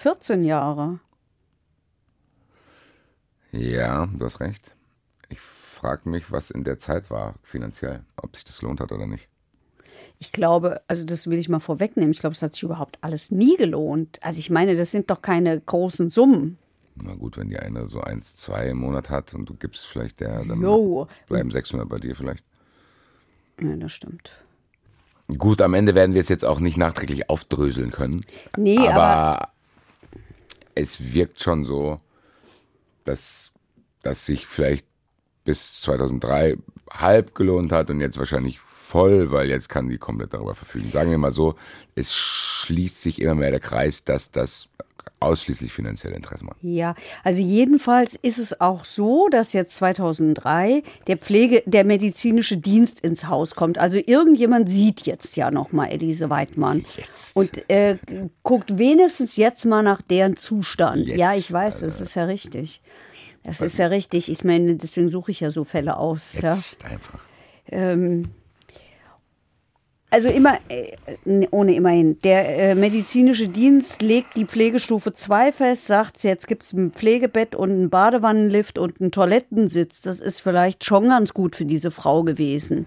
14 0.00 0.44
Jahre. 0.44 0.98
Ja, 3.52 4.06
du 4.06 4.24
hast 4.24 4.40
recht. 4.40 4.74
Ich 5.28 5.40
frage 5.40 6.08
mich, 6.08 6.32
was 6.32 6.50
in 6.50 6.64
der 6.64 6.78
Zeit 6.78 7.10
war 7.10 7.34
finanziell, 7.42 8.02
ob 8.16 8.34
sich 8.34 8.44
das 8.46 8.62
lohnt 8.62 8.80
hat 8.80 8.92
oder 8.92 9.06
nicht. 9.06 9.28
Ich 10.18 10.32
glaube, 10.32 10.80
also 10.88 11.04
das 11.04 11.28
will 11.28 11.38
ich 11.38 11.50
mal 11.50 11.60
vorwegnehmen. 11.60 12.12
Ich 12.12 12.20
glaube, 12.20 12.34
es 12.34 12.40
hat 12.40 12.54
sich 12.54 12.62
überhaupt 12.62 12.96
alles 13.02 13.30
nie 13.30 13.58
gelohnt. 13.58 14.18
Also 14.22 14.38
ich 14.38 14.48
meine, 14.48 14.74
das 14.74 14.90
sind 14.90 15.10
doch 15.10 15.20
keine 15.20 15.60
großen 15.60 16.08
Summen. 16.08 16.56
Na 16.94 17.14
gut, 17.14 17.36
wenn 17.36 17.50
die 17.50 17.58
eine 17.58 17.86
so 17.86 18.00
eins, 18.00 18.34
zwei 18.34 18.68
im 18.68 18.78
Monat 18.78 19.10
hat 19.10 19.34
und 19.34 19.50
du 19.50 19.54
gibst 19.54 19.86
vielleicht 19.86 20.20
der, 20.20 20.46
dann 20.46 20.62
jo. 20.62 21.08
bleiben 21.26 21.50
600 21.50 21.86
bei 21.86 21.98
dir 21.98 22.16
vielleicht. 22.16 22.44
Ja, 23.60 23.76
das 23.76 23.92
stimmt. 23.92 24.32
Gut, 25.36 25.60
am 25.60 25.74
Ende 25.74 25.94
werden 25.94 26.14
wir 26.14 26.22
es 26.22 26.30
jetzt 26.30 26.44
auch 26.44 26.58
nicht 26.58 26.78
nachträglich 26.78 27.28
aufdröseln 27.28 27.90
können. 27.90 28.24
Nee, 28.56 28.78
aber, 28.78 29.02
aber 29.02 29.48
es 30.74 31.12
wirkt 31.12 31.40
schon 31.40 31.64
so, 31.64 32.00
dass, 33.04 33.52
dass 34.02 34.26
sich 34.26 34.46
vielleicht 34.46 34.86
bis 35.44 35.80
2003 35.80 36.56
halb 36.90 37.34
gelohnt 37.34 37.72
hat 37.72 37.90
und 37.90 38.00
jetzt 38.00 38.18
wahrscheinlich 38.18 38.60
voll, 38.60 39.30
weil 39.30 39.48
jetzt 39.48 39.68
kann 39.68 39.88
die 39.88 39.98
komplett 39.98 40.34
darüber 40.34 40.54
verfügen. 40.54 40.90
Sagen 40.90 41.10
wir 41.10 41.18
mal 41.18 41.32
so, 41.32 41.54
es 41.94 42.12
schließt 42.14 43.00
sich 43.00 43.20
immer 43.20 43.34
mehr 43.36 43.50
der 43.50 43.60
Kreis, 43.60 44.04
dass 44.04 44.30
das 44.30 44.68
ausschließlich 45.20 45.72
finanzielle 45.72 46.16
Interessen 46.16 46.46
machen. 46.46 46.58
Ja, 46.62 46.94
also 47.24 47.42
jedenfalls 47.42 48.16
ist 48.16 48.38
es 48.38 48.60
auch 48.60 48.84
so, 48.84 49.28
dass 49.28 49.52
jetzt 49.52 49.74
2003 49.74 50.82
der 51.06 51.16
Pflege, 51.16 51.62
der 51.66 51.84
medizinische 51.84 52.56
Dienst 52.56 53.00
ins 53.00 53.28
Haus 53.28 53.54
kommt. 53.54 53.78
Also 53.78 53.98
irgendjemand 53.98 54.70
sieht 54.70 55.02
jetzt 55.02 55.36
ja 55.36 55.50
noch 55.50 55.72
mal 55.72 55.86
Elise 55.86 56.30
Weidmann 56.30 56.84
jetzt. 56.96 57.36
und 57.36 57.70
äh, 57.70 57.98
guckt 58.42 58.78
wenigstens 58.78 59.36
jetzt 59.36 59.64
mal 59.64 59.82
nach 59.82 60.02
deren 60.02 60.36
Zustand. 60.36 61.06
Jetzt, 61.06 61.18
ja, 61.18 61.34
ich 61.34 61.52
weiß, 61.52 61.80
das 61.80 62.00
ist 62.00 62.14
ja 62.14 62.24
richtig. 62.24 62.80
Das 63.42 63.60
ist 63.60 63.78
ja 63.78 63.86
richtig. 63.86 64.30
Ich 64.30 64.44
meine, 64.44 64.76
deswegen 64.76 65.08
suche 65.08 65.30
ich 65.30 65.40
ja 65.40 65.50
so 65.50 65.64
Fälle 65.64 65.96
aus. 65.96 66.34
Jetzt 66.34 66.82
ja. 66.82 66.90
einfach. 66.90 67.20
Ähm, 67.68 68.24
also 70.10 70.28
immer, 70.28 70.58
äh, 70.68 71.46
ohne 71.50 71.74
immerhin. 71.74 72.18
Der 72.20 72.70
äh, 72.70 72.74
medizinische 72.74 73.48
Dienst 73.48 74.02
legt 74.02 74.36
die 74.36 74.44
Pflegestufe 74.44 75.14
2 75.14 75.52
fest, 75.52 75.86
sagt, 75.86 76.22
jetzt 76.24 76.48
gibt 76.48 76.64
es 76.64 76.72
ein 76.72 76.90
Pflegebett 76.90 77.54
und 77.54 77.70
einen 77.70 77.90
Badewannenlift 77.90 78.78
und 78.78 79.00
einen 79.00 79.12
Toilettensitz. 79.12 80.02
Das 80.02 80.20
ist 80.20 80.40
vielleicht 80.40 80.84
schon 80.84 81.08
ganz 81.08 81.32
gut 81.32 81.54
für 81.54 81.64
diese 81.64 81.90
Frau 81.90 82.24
gewesen. 82.24 82.86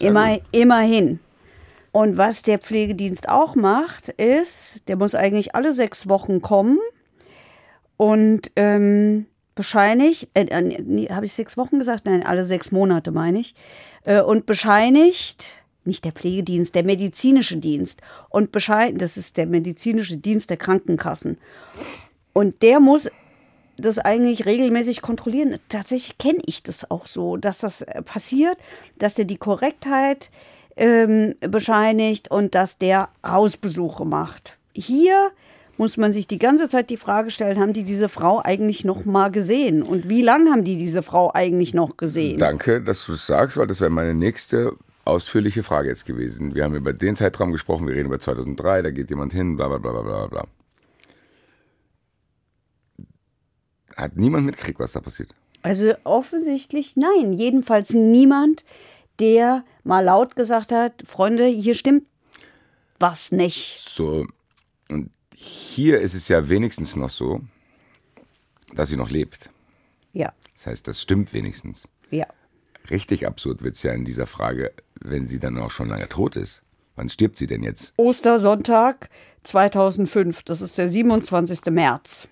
Immer, 0.00 0.38
immerhin. 0.52 1.20
Und 1.92 2.16
was 2.16 2.42
der 2.42 2.58
Pflegedienst 2.58 3.28
auch 3.28 3.54
macht, 3.54 4.08
ist, 4.10 4.88
der 4.88 4.96
muss 4.96 5.14
eigentlich 5.14 5.54
alle 5.54 5.72
sechs 5.72 6.08
Wochen 6.08 6.42
kommen 6.42 6.78
und 7.96 8.52
ähm, 8.56 9.26
bescheinigt, 9.54 10.28
äh, 10.34 10.44
äh, 10.44 11.08
habe 11.10 11.26
ich 11.26 11.32
sechs 11.32 11.56
Wochen 11.56 11.78
gesagt? 11.78 12.06
Nein, 12.06 12.24
alle 12.24 12.44
sechs 12.44 12.70
Monate 12.70 13.10
meine 13.10 13.40
ich. 13.40 13.54
Äh, 14.04 14.20
und 14.20 14.46
bescheinigt 14.46 15.54
nicht 15.88 16.04
der 16.04 16.12
Pflegedienst, 16.12 16.74
der 16.76 16.84
medizinische 16.84 17.56
Dienst. 17.56 18.00
Und 18.28 18.52
Bescheid, 18.52 18.94
das 18.98 19.16
ist 19.16 19.36
der 19.36 19.46
medizinische 19.46 20.16
Dienst 20.16 20.50
der 20.50 20.56
Krankenkassen. 20.56 21.38
Und 22.32 22.62
der 22.62 22.78
muss 22.78 23.10
das 23.76 23.98
eigentlich 23.98 24.46
regelmäßig 24.46 25.02
kontrollieren. 25.02 25.58
Tatsächlich 25.68 26.18
kenne 26.18 26.40
ich 26.46 26.62
das 26.62 26.90
auch 26.90 27.06
so, 27.06 27.36
dass 27.36 27.58
das 27.58 27.82
äh, 27.82 28.02
passiert, 28.02 28.56
dass 28.98 29.14
der 29.14 29.24
die 29.24 29.36
Korrektheit 29.36 30.30
ähm, 30.76 31.34
bescheinigt 31.40 32.30
und 32.30 32.54
dass 32.54 32.78
der 32.78 33.08
Hausbesuche 33.26 34.04
macht. 34.04 34.56
Hier 34.74 35.30
muss 35.76 35.96
man 35.96 36.12
sich 36.12 36.26
die 36.26 36.38
ganze 36.38 36.68
Zeit 36.68 36.90
die 36.90 36.96
Frage 36.96 37.30
stellen, 37.30 37.58
haben 37.58 37.72
die 37.72 37.84
diese 37.84 38.08
Frau 38.08 38.42
eigentlich 38.42 38.84
noch 38.84 39.04
mal 39.04 39.30
gesehen? 39.30 39.82
Und 39.82 40.08
wie 40.08 40.22
lange 40.22 40.50
haben 40.50 40.64
die 40.64 40.76
diese 40.76 41.02
Frau 41.02 41.32
eigentlich 41.32 41.72
noch 41.72 41.96
gesehen? 41.96 42.38
Danke, 42.38 42.82
dass 42.82 43.06
du 43.06 43.12
es 43.12 43.26
sagst, 43.26 43.56
weil 43.56 43.68
das 43.68 43.80
wäre 43.80 43.90
meine 43.90 44.14
nächste 44.14 44.72
ausführliche 45.08 45.62
Frage 45.62 45.88
jetzt 45.88 46.06
gewesen. 46.06 46.54
Wir 46.54 46.64
haben 46.64 46.74
über 46.74 46.92
den 46.92 47.16
Zeitraum 47.16 47.52
gesprochen, 47.52 47.86
wir 47.86 47.94
reden 47.94 48.06
über 48.06 48.20
2003, 48.20 48.82
da 48.82 48.90
geht 48.90 49.10
jemand 49.10 49.32
hin, 49.32 49.56
bla 49.56 49.68
bla 49.68 49.78
bla 49.78 50.02
bla 50.02 50.26
bla. 50.26 50.46
Hat 53.96 54.16
niemand 54.16 54.46
mitgekriegt, 54.46 54.78
was 54.78 54.92
da 54.92 55.00
passiert? 55.00 55.34
Also 55.62 55.94
offensichtlich 56.04 56.96
nein. 56.96 57.32
Jedenfalls 57.32 57.90
niemand, 57.90 58.64
der 59.18 59.64
mal 59.82 60.04
laut 60.04 60.36
gesagt 60.36 60.70
hat, 60.70 61.02
Freunde, 61.04 61.46
hier 61.46 61.74
stimmt 61.74 62.04
was 63.00 63.32
nicht. 63.32 63.80
So, 63.88 64.26
und 64.88 65.10
hier 65.34 66.00
ist 66.00 66.14
es 66.14 66.28
ja 66.28 66.48
wenigstens 66.48 66.96
noch 66.96 67.10
so, 67.10 67.40
dass 68.74 68.88
sie 68.88 68.96
noch 68.96 69.10
lebt. 69.10 69.50
Ja. 70.12 70.32
Das 70.54 70.66
heißt, 70.66 70.88
das 70.88 71.00
stimmt 71.00 71.32
wenigstens. 71.32 71.88
Ja. 72.10 72.26
Richtig 72.90 73.26
absurd 73.26 73.62
wird 73.62 73.76
es 73.76 73.82
ja 73.82 73.92
in 73.92 74.04
dieser 74.04 74.26
Frage, 74.26 74.72
wenn 75.00 75.28
sie 75.28 75.38
dann 75.38 75.58
auch 75.58 75.70
schon 75.70 75.88
lange 75.88 76.08
tot 76.08 76.36
ist. 76.36 76.62
Wann 76.96 77.08
stirbt 77.08 77.38
sie 77.38 77.46
denn 77.46 77.62
jetzt? 77.62 77.94
Ostersonntag 77.96 79.08
2005, 79.44 80.42
das 80.42 80.60
ist 80.60 80.76
der 80.78 80.88
27. 80.88 81.66
März. 81.70 82.28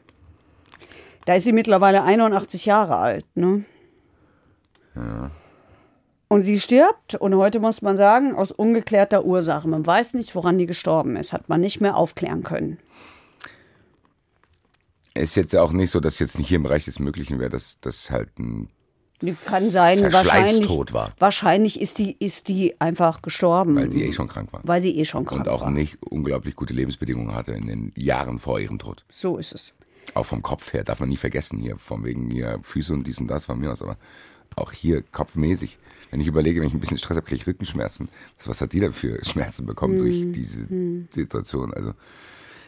Da 1.25 1.35
ist 1.35 1.45
sie 1.45 1.53
mittlerweile 1.53 2.03
81 2.03 2.67
Jahre 2.67 2.97
alt, 2.97 3.27
ne? 3.35 3.65
Ja. 4.95 5.31
Und 6.29 6.43
sie 6.43 6.61
stirbt, 6.61 7.15
und 7.15 7.35
heute 7.37 7.61
muss 7.61 7.83
man 7.83 7.97
sagen, 7.97 8.35
aus 8.35 8.51
ungeklärter 8.51 9.25
Ursache. 9.25 9.69
Man 9.69 9.87
weiß 9.87 10.15
nicht, 10.15 10.35
woran 10.35 10.59
die 10.59 10.67
gestorben 10.67 11.17
ist. 11.17 11.33
Hat 11.33 11.49
man 11.49 11.61
nicht 11.61 11.81
mehr 11.81 11.97
aufklären 11.97 12.43
können. 12.43 12.79
Ist 15.15 15.37
jetzt 15.37 15.55
auch 15.55 15.73
nicht 15.73 15.91
so, 15.91 16.01
dass 16.01 16.19
jetzt 16.19 16.39
nicht 16.39 16.49
hier 16.49 16.57
im 16.57 16.65
Bereich 16.65 16.85
des 16.85 16.99
Möglichen 16.99 17.39
wäre, 17.39 17.51
dass 17.51 17.79
das 17.79 18.11
halt 18.11 18.39
ein 18.39 18.69
kann 19.47 19.71
sein, 19.71 20.13
wahrscheinlich, 20.13 20.69
war. 20.93 21.11
wahrscheinlich 21.19 21.81
ist 21.81 21.99
die, 21.99 22.17
ist 22.19 22.49
die 22.49 22.81
einfach 22.81 23.23
gestorben. 23.23 23.77
Weil 23.77 23.91
sie 23.91 24.03
eh 24.05 24.13
schon 24.13 24.29
krank 24.29 24.53
war. 24.53 24.61
Weil 24.65 24.81
sie 24.81 24.97
eh 24.99 25.05
schon 25.05 25.25
krank 25.25 25.43
Und 25.43 25.49
auch 25.49 25.63
war. 25.63 25.71
nicht 25.71 25.99
unglaublich 26.03 26.55
gute 26.57 26.75
Lebensbedingungen 26.75 27.35
hatte 27.35 27.53
in 27.53 27.67
den 27.67 27.93
Jahren 27.97 28.39
vor 28.39 28.61
ihrem 28.61 28.79
Tod. 28.79 29.05
So 29.11 29.39
ist 29.39 29.55
es. 29.55 29.73
Auch 30.15 30.27
vom 30.27 30.43
Kopf 30.43 30.73
her, 30.73 30.85
darf 30.85 31.01
man 31.01 31.09
nie 31.09 31.17
vergessen 31.17 31.59
hier, 31.59 31.77
von 31.79 32.05
wegen 32.05 32.31
hier 32.31 32.59
Füße 32.63 32.93
und 32.93 33.07
dies 33.07 33.19
und 33.19 33.27
das 33.29 33.47
von 33.47 33.59
mir 33.59 33.73
aus, 33.73 33.83
aber 33.83 33.97
auch 34.55 34.73
hier 34.73 35.03
kopfmäßig. 35.03 35.79
Wenn 36.11 36.21
ich 36.21 36.29
überlege, 36.29 36.61
wenn 36.61 36.69
ich 36.69 36.75
ein 36.75 36.81
bisschen 36.81 36.99
Stress 36.99 37.17
habe, 37.17 37.27
kriege 37.27 37.41
ich 37.41 37.47
Rückenschmerzen. 37.47 38.09
Was, 38.39 38.49
was 38.49 38.61
hat 38.61 38.73
die 38.73 38.81
da 38.81 38.93
für 38.93 39.23
Schmerzen 39.25 39.67
bekommen 39.67 39.95
Hm. 39.95 40.01
durch 40.01 40.33
diese 40.33 40.69
Situation? 41.11 41.75
Also 41.75 41.93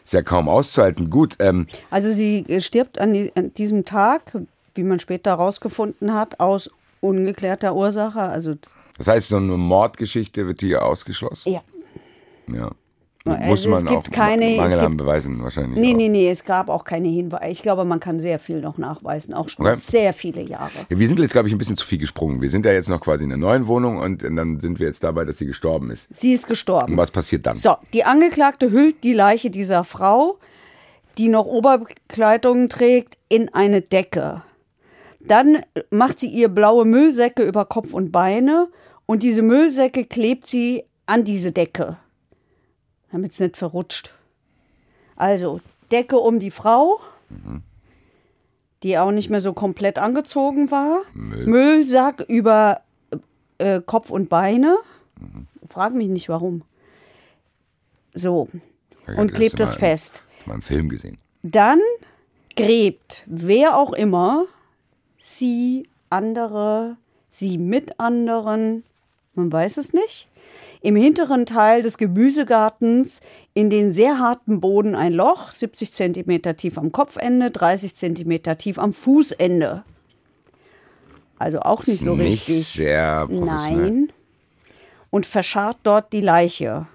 ist 0.03 0.13
ja 0.13 0.21
kaum 0.21 0.49
auszuhalten. 0.49 1.09
Gut, 1.09 1.35
ähm, 1.39 1.67
Also 1.89 2.11
sie 2.11 2.45
stirbt 2.59 2.99
an, 2.99 3.13
die, 3.13 3.31
an 3.35 3.53
diesem 3.53 3.85
Tag, 3.85 4.23
wie 4.75 4.83
man 4.83 4.99
später 4.99 5.31
herausgefunden 5.31 6.13
hat, 6.13 6.39
aus 6.39 6.69
ungeklärter 7.01 7.75
Ursache. 7.75 8.19
Also 8.21 8.55
das 8.97 9.07
heißt, 9.07 9.29
so 9.29 9.37
eine 9.37 9.57
Mordgeschichte 9.57 10.45
wird 10.47 10.59
hier 10.61 10.83
ausgeschlossen? 10.85 11.53
ja. 11.53 11.61
Ja. 12.51 12.71
Also 13.25 13.45
Muss 13.47 13.59
es 13.59 13.67
man 13.67 13.85
gibt 13.85 14.07
auch 14.07 14.11
keine- 14.11 14.55
Mangel 14.55 14.71
es 14.71 14.77
an 14.77 14.87
gibt- 14.87 14.97
Beweisen 14.97 15.43
wahrscheinlich. 15.43 15.77
Nee, 15.77 15.93
auch. 15.93 15.97
nee, 15.97 16.09
nee, 16.09 16.29
es 16.31 16.45
gab 16.45 16.69
auch 16.69 16.83
keine 16.83 17.09
Hinweise. 17.09 17.51
Ich 17.51 17.61
glaube, 17.61 17.83
man 17.85 17.99
kann 17.99 18.19
sehr 18.19 18.39
viel 18.39 18.59
noch 18.61 18.77
nachweisen, 18.79 19.33
auch 19.35 19.49
schon 19.49 19.67
Okay. 19.67 19.75
sehr 19.77 20.13
viele 20.13 20.41
Jahre. 20.41 20.71
Ja, 20.89 20.97
wir 20.97 21.07
sind 21.07 21.19
jetzt, 21.19 21.33
glaube 21.33 21.47
ich, 21.47 21.53
ein 21.53 21.57
bisschen 21.57 21.77
zu 21.77 21.85
viel 21.85 21.99
gesprungen. 21.99 22.41
Wir 22.41 22.49
sind 22.49 22.65
ja 22.65 22.71
jetzt 22.71 22.89
noch 22.89 23.01
quasi 23.01 23.25
in 23.25 23.31
einer 23.31 23.39
neuen 23.39 23.67
Wohnung 23.67 23.97
und 23.97 24.23
dann 24.23 24.59
sind 24.61 24.79
wir 24.79 24.87
jetzt 24.87 25.03
dabei, 25.03 25.25
dass 25.25 25.37
sie 25.37 25.45
gestorben 25.45 25.91
ist. 25.91 26.07
Sie 26.11 26.33
ist 26.33 26.47
gestorben. 26.47 26.93
Und 26.93 26.97
was 26.97 27.11
passiert 27.11 27.45
dann? 27.45 27.55
So, 27.55 27.75
die 27.93 28.03
Angeklagte 28.05 28.71
hüllt 28.71 29.03
die 29.03 29.13
Leiche 29.13 29.51
dieser 29.51 29.83
Frau, 29.83 30.39
die 31.19 31.27
noch 31.27 31.45
Oberkleidung 31.45 32.69
trägt, 32.69 33.17
in 33.27 33.53
eine 33.53 33.81
Decke. 33.81 34.41
Dann 35.19 35.63
macht 35.89 36.19
sie 36.19 36.27
ihr 36.27 36.49
blaue 36.49 36.85
Müllsäcke 36.85 37.43
über 37.43 37.65
Kopf 37.65 37.93
und 37.93 38.11
Beine 38.11 38.69
und 39.05 39.23
diese 39.23 39.41
Müllsäcke 39.41 40.05
klebt 40.05 40.47
sie 40.47 40.83
an 41.05 41.23
diese 41.23 41.51
Decke, 41.51 41.97
damit 43.11 43.33
es 43.33 43.39
nicht 43.39 43.57
verrutscht. 43.57 44.13
Also 45.15 45.59
Decke 45.91 46.17
um 46.17 46.39
die 46.39 46.51
Frau, 46.51 47.01
die 48.83 48.97
auch 48.97 49.11
nicht 49.11 49.29
mehr 49.29 49.41
so 49.41 49.53
komplett 49.53 49.99
angezogen 49.99 50.71
war. 50.71 51.01
Müll. 51.13 51.45
Müllsack 51.47 52.21
über 52.27 52.81
äh, 53.57 53.81
Kopf 53.85 54.09
und 54.09 54.29
Beine. 54.29 54.77
Frag 55.67 55.93
mich 55.93 56.07
nicht 56.07 56.29
warum. 56.29 56.63
So. 58.13 58.47
Und 59.17 59.33
klebt 59.33 59.59
das 59.59 59.75
fest. 59.75 60.23
Mal 60.45 60.55
im 60.55 60.61
Film 60.61 60.89
gesehen. 60.89 61.17
Dann 61.43 61.79
gräbt 62.55 63.23
wer 63.25 63.77
auch 63.77 63.93
immer 63.93 64.45
sie 65.19 65.87
andere, 66.09 66.97
sie 67.29 67.57
mit 67.57 67.99
anderen, 67.99 68.83
man 69.35 69.51
weiß 69.51 69.77
es 69.77 69.93
nicht, 69.93 70.27
im 70.81 70.95
hinteren 70.95 71.45
Teil 71.45 71.81
des 71.81 71.97
Gemüsegartens 71.97 73.21
in 73.53 73.69
den 73.69 73.93
sehr 73.93 74.17
harten 74.17 74.61
Boden 74.61 74.95
ein 74.95 75.13
Loch, 75.13 75.51
70 75.51 75.91
Zentimeter 75.91 76.55
tief 76.55 76.77
am 76.77 76.91
Kopfende, 76.91 77.51
30 77.51 77.95
Zentimeter 77.95 78.57
tief 78.57 78.79
am 78.79 78.93
Fußende. 78.93 79.83
Also 81.37 81.59
auch 81.59 81.85
nicht 81.85 82.03
so 82.03 82.15
Nicht 82.15 82.47
richtig. 82.47 82.67
sehr. 82.67 83.27
Nein. 83.29 84.11
Und 85.09 85.25
verscharrt 85.25 85.77
dort 85.83 86.13
die 86.13 86.21
Leiche. 86.21 86.87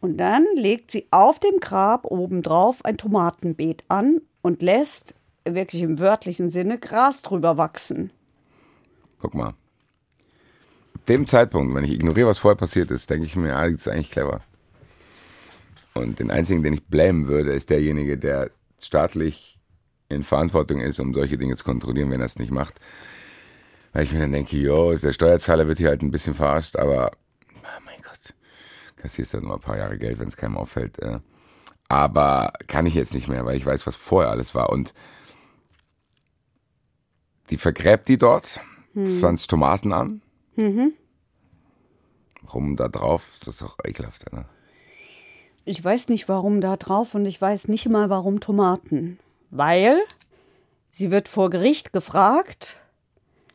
Und 0.00 0.18
dann 0.18 0.44
legt 0.54 0.90
sie 0.90 1.06
auf 1.10 1.38
dem 1.38 1.58
Grab 1.60 2.04
obendrauf 2.04 2.84
ein 2.84 2.98
Tomatenbeet 2.98 3.84
an 3.88 4.20
und 4.42 4.62
lässt 4.62 5.14
wirklich 5.54 5.82
im 5.82 5.98
wörtlichen 5.98 6.50
Sinne 6.50 6.78
Gras 6.78 7.22
drüber 7.22 7.56
wachsen. 7.56 8.10
Guck 9.20 9.34
mal. 9.34 9.54
Dem 11.08 11.26
Zeitpunkt, 11.26 11.74
wenn 11.74 11.84
ich 11.84 11.92
ignoriere, 11.92 12.28
was 12.28 12.38
vorher 12.38 12.56
passiert 12.56 12.90
ist, 12.90 13.08
denke 13.10 13.26
ich 13.26 13.36
mir, 13.36 13.56
ah, 13.56 13.68
das 13.68 13.82
ist 13.82 13.88
eigentlich 13.88 14.10
clever. 14.10 14.40
Und 15.94 16.18
den 16.18 16.30
einzigen, 16.30 16.62
den 16.62 16.74
ich 16.74 16.84
blamen 16.84 17.28
würde, 17.28 17.52
ist 17.52 17.70
derjenige, 17.70 18.18
der 18.18 18.50
staatlich 18.78 19.58
in 20.08 20.24
Verantwortung 20.24 20.80
ist, 20.80 21.00
um 21.00 21.14
solche 21.14 21.38
Dinge 21.38 21.56
zu 21.56 21.64
kontrollieren, 21.64 22.10
wenn 22.10 22.20
er 22.20 22.26
es 22.26 22.38
nicht 22.38 22.50
macht. 22.50 22.80
Weil 23.92 24.04
ich 24.04 24.12
mir 24.12 24.20
dann 24.20 24.32
denke, 24.32 24.56
jo, 24.56 24.96
der 24.96 25.12
Steuerzahler 25.12 25.68
wird 25.68 25.78
hier 25.78 25.88
halt 25.88 26.02
ein 26.02 26.10
bisschen 26.10 26.34
verarscht, 26.34 26.76
aber 26.76 27.12
ah, 27.62 27.80
mein 27.84 28.00
Gott, 28.02 28.34
kassierst 28.96 29.34
dann 29.34 29.44
nur 29.44 29.54
ein 29.54 29.60
paar 29.60 29.78
Jahre 29.78 29.98
Geld, 29.98 30.18
wenn 30.18 30.28
es 30.28 30.36
keinem 30.36 30.56
auffällt. 30.56 30.98
Äh. 31.00 31.20
Aber 31.88 32.52
kann 32.66 32.86
ich 32.86 32.94
jetzt 32.94 33.14
nicht 33.14 33.28
mehr, 33.28 33.44
weil 33.46 33.56
ich 33.56 33.66
weiß, 33.66 33.86
was 33.86 33.96
vorher 33.96 34.30
alles 34.30 34.54
war. 34.54 34.70
Und 34.70 34.92
die 37.50 37.58
vergräbt 37.58 38.08
die 38.08 38.16
dort, 38.18 38.60
pflanzt 38.94 39.50
Tomaten 39.50 39.92
an. 39.92 40.22
Warum 42.42 42.76
da 42.76 42.88
drauf? 42.88 43.36
Das 43.40 43.54
ist 43.54 43.62
doch 43.62 43.76
ekelhaft, 43.84 44.32
ne? 44.32 44.44
Ich 45.64 45.82
weiß 45.84 46.08
nicht, 46.08 46.28
warum 46.28 46.60
da 46.60 46.76
drauf 46.76 47.14
und 47.16 47.26
ich 47.26 47.40
weiß 47.40 47.66
nicht 47.68 47.88
mal, 47.88 48.08
warum 48.08 48.38
Tomaten. 48.40 49.18
Weil 49.50 49.98
sie 50.92 51.10
wird 51.10 51.28
vor 51.28 51.50
Gericht 51.50 51.92
gefragt, 51.92 52.76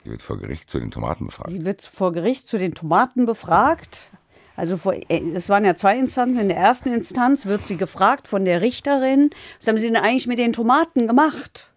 Die 0.03 0.09
wird 0.09 0.21
vor 0.21 0.37
Gericht 0.37 0.69
zu 0.69 0.79
den 0.79 0.91
Tomaten 0.91 1.27
befragt. 1.27 1.49
sie 1.51 1.63
wird 1.63 1.83
vor 1.83 2.11
Gericht 2.11 2.47
zu 2.47 2.57
den 2.57 2.73
Tomaten 2.75 3.25
befragt. 3.25 4.11
Also 4.57 4.75
vor, 4.75 4.93
äh, 4.93 5.21
es 5.33 5.47
waren 5.47 5.63
ja 5.63 5.75
zwei 5.77 5.97
Instanzen. 5.97 6.41
In 6.41 6.49
der 6.49 6.57
ersten 6.57 6.93
Instanz 6.93 7.45
wird 7.45 7.61
sie 7.65 7.77
gefragt 7.77 8.27
von 8.27 8.43
der 8.43 8.59
Richterin, 8.61 9.29
was 9.57 9.67
haben 9.67 9.77
Sie 9.77 9.87
denn 9.87 9.95
eigentlich 9.95 10.27
mit 10.27 10.37
den 10.37 10.51
Tomaten 10.53 11.07
gemacht? 11.07 11.70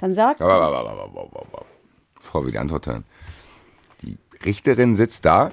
Dann 0.00 0.14
sagt 0.14 0.38
sie. 0.38 0.44
Bevor 2.16 2.44
wir 2.44 2.52
die 2.52 2.58
Antwort 2.58 2.86
hören. 2.86 3.04
Die 4.02 4.16
Richterin 4.44 4.96
sitzt 4.96 5.24
da 5.24 5.50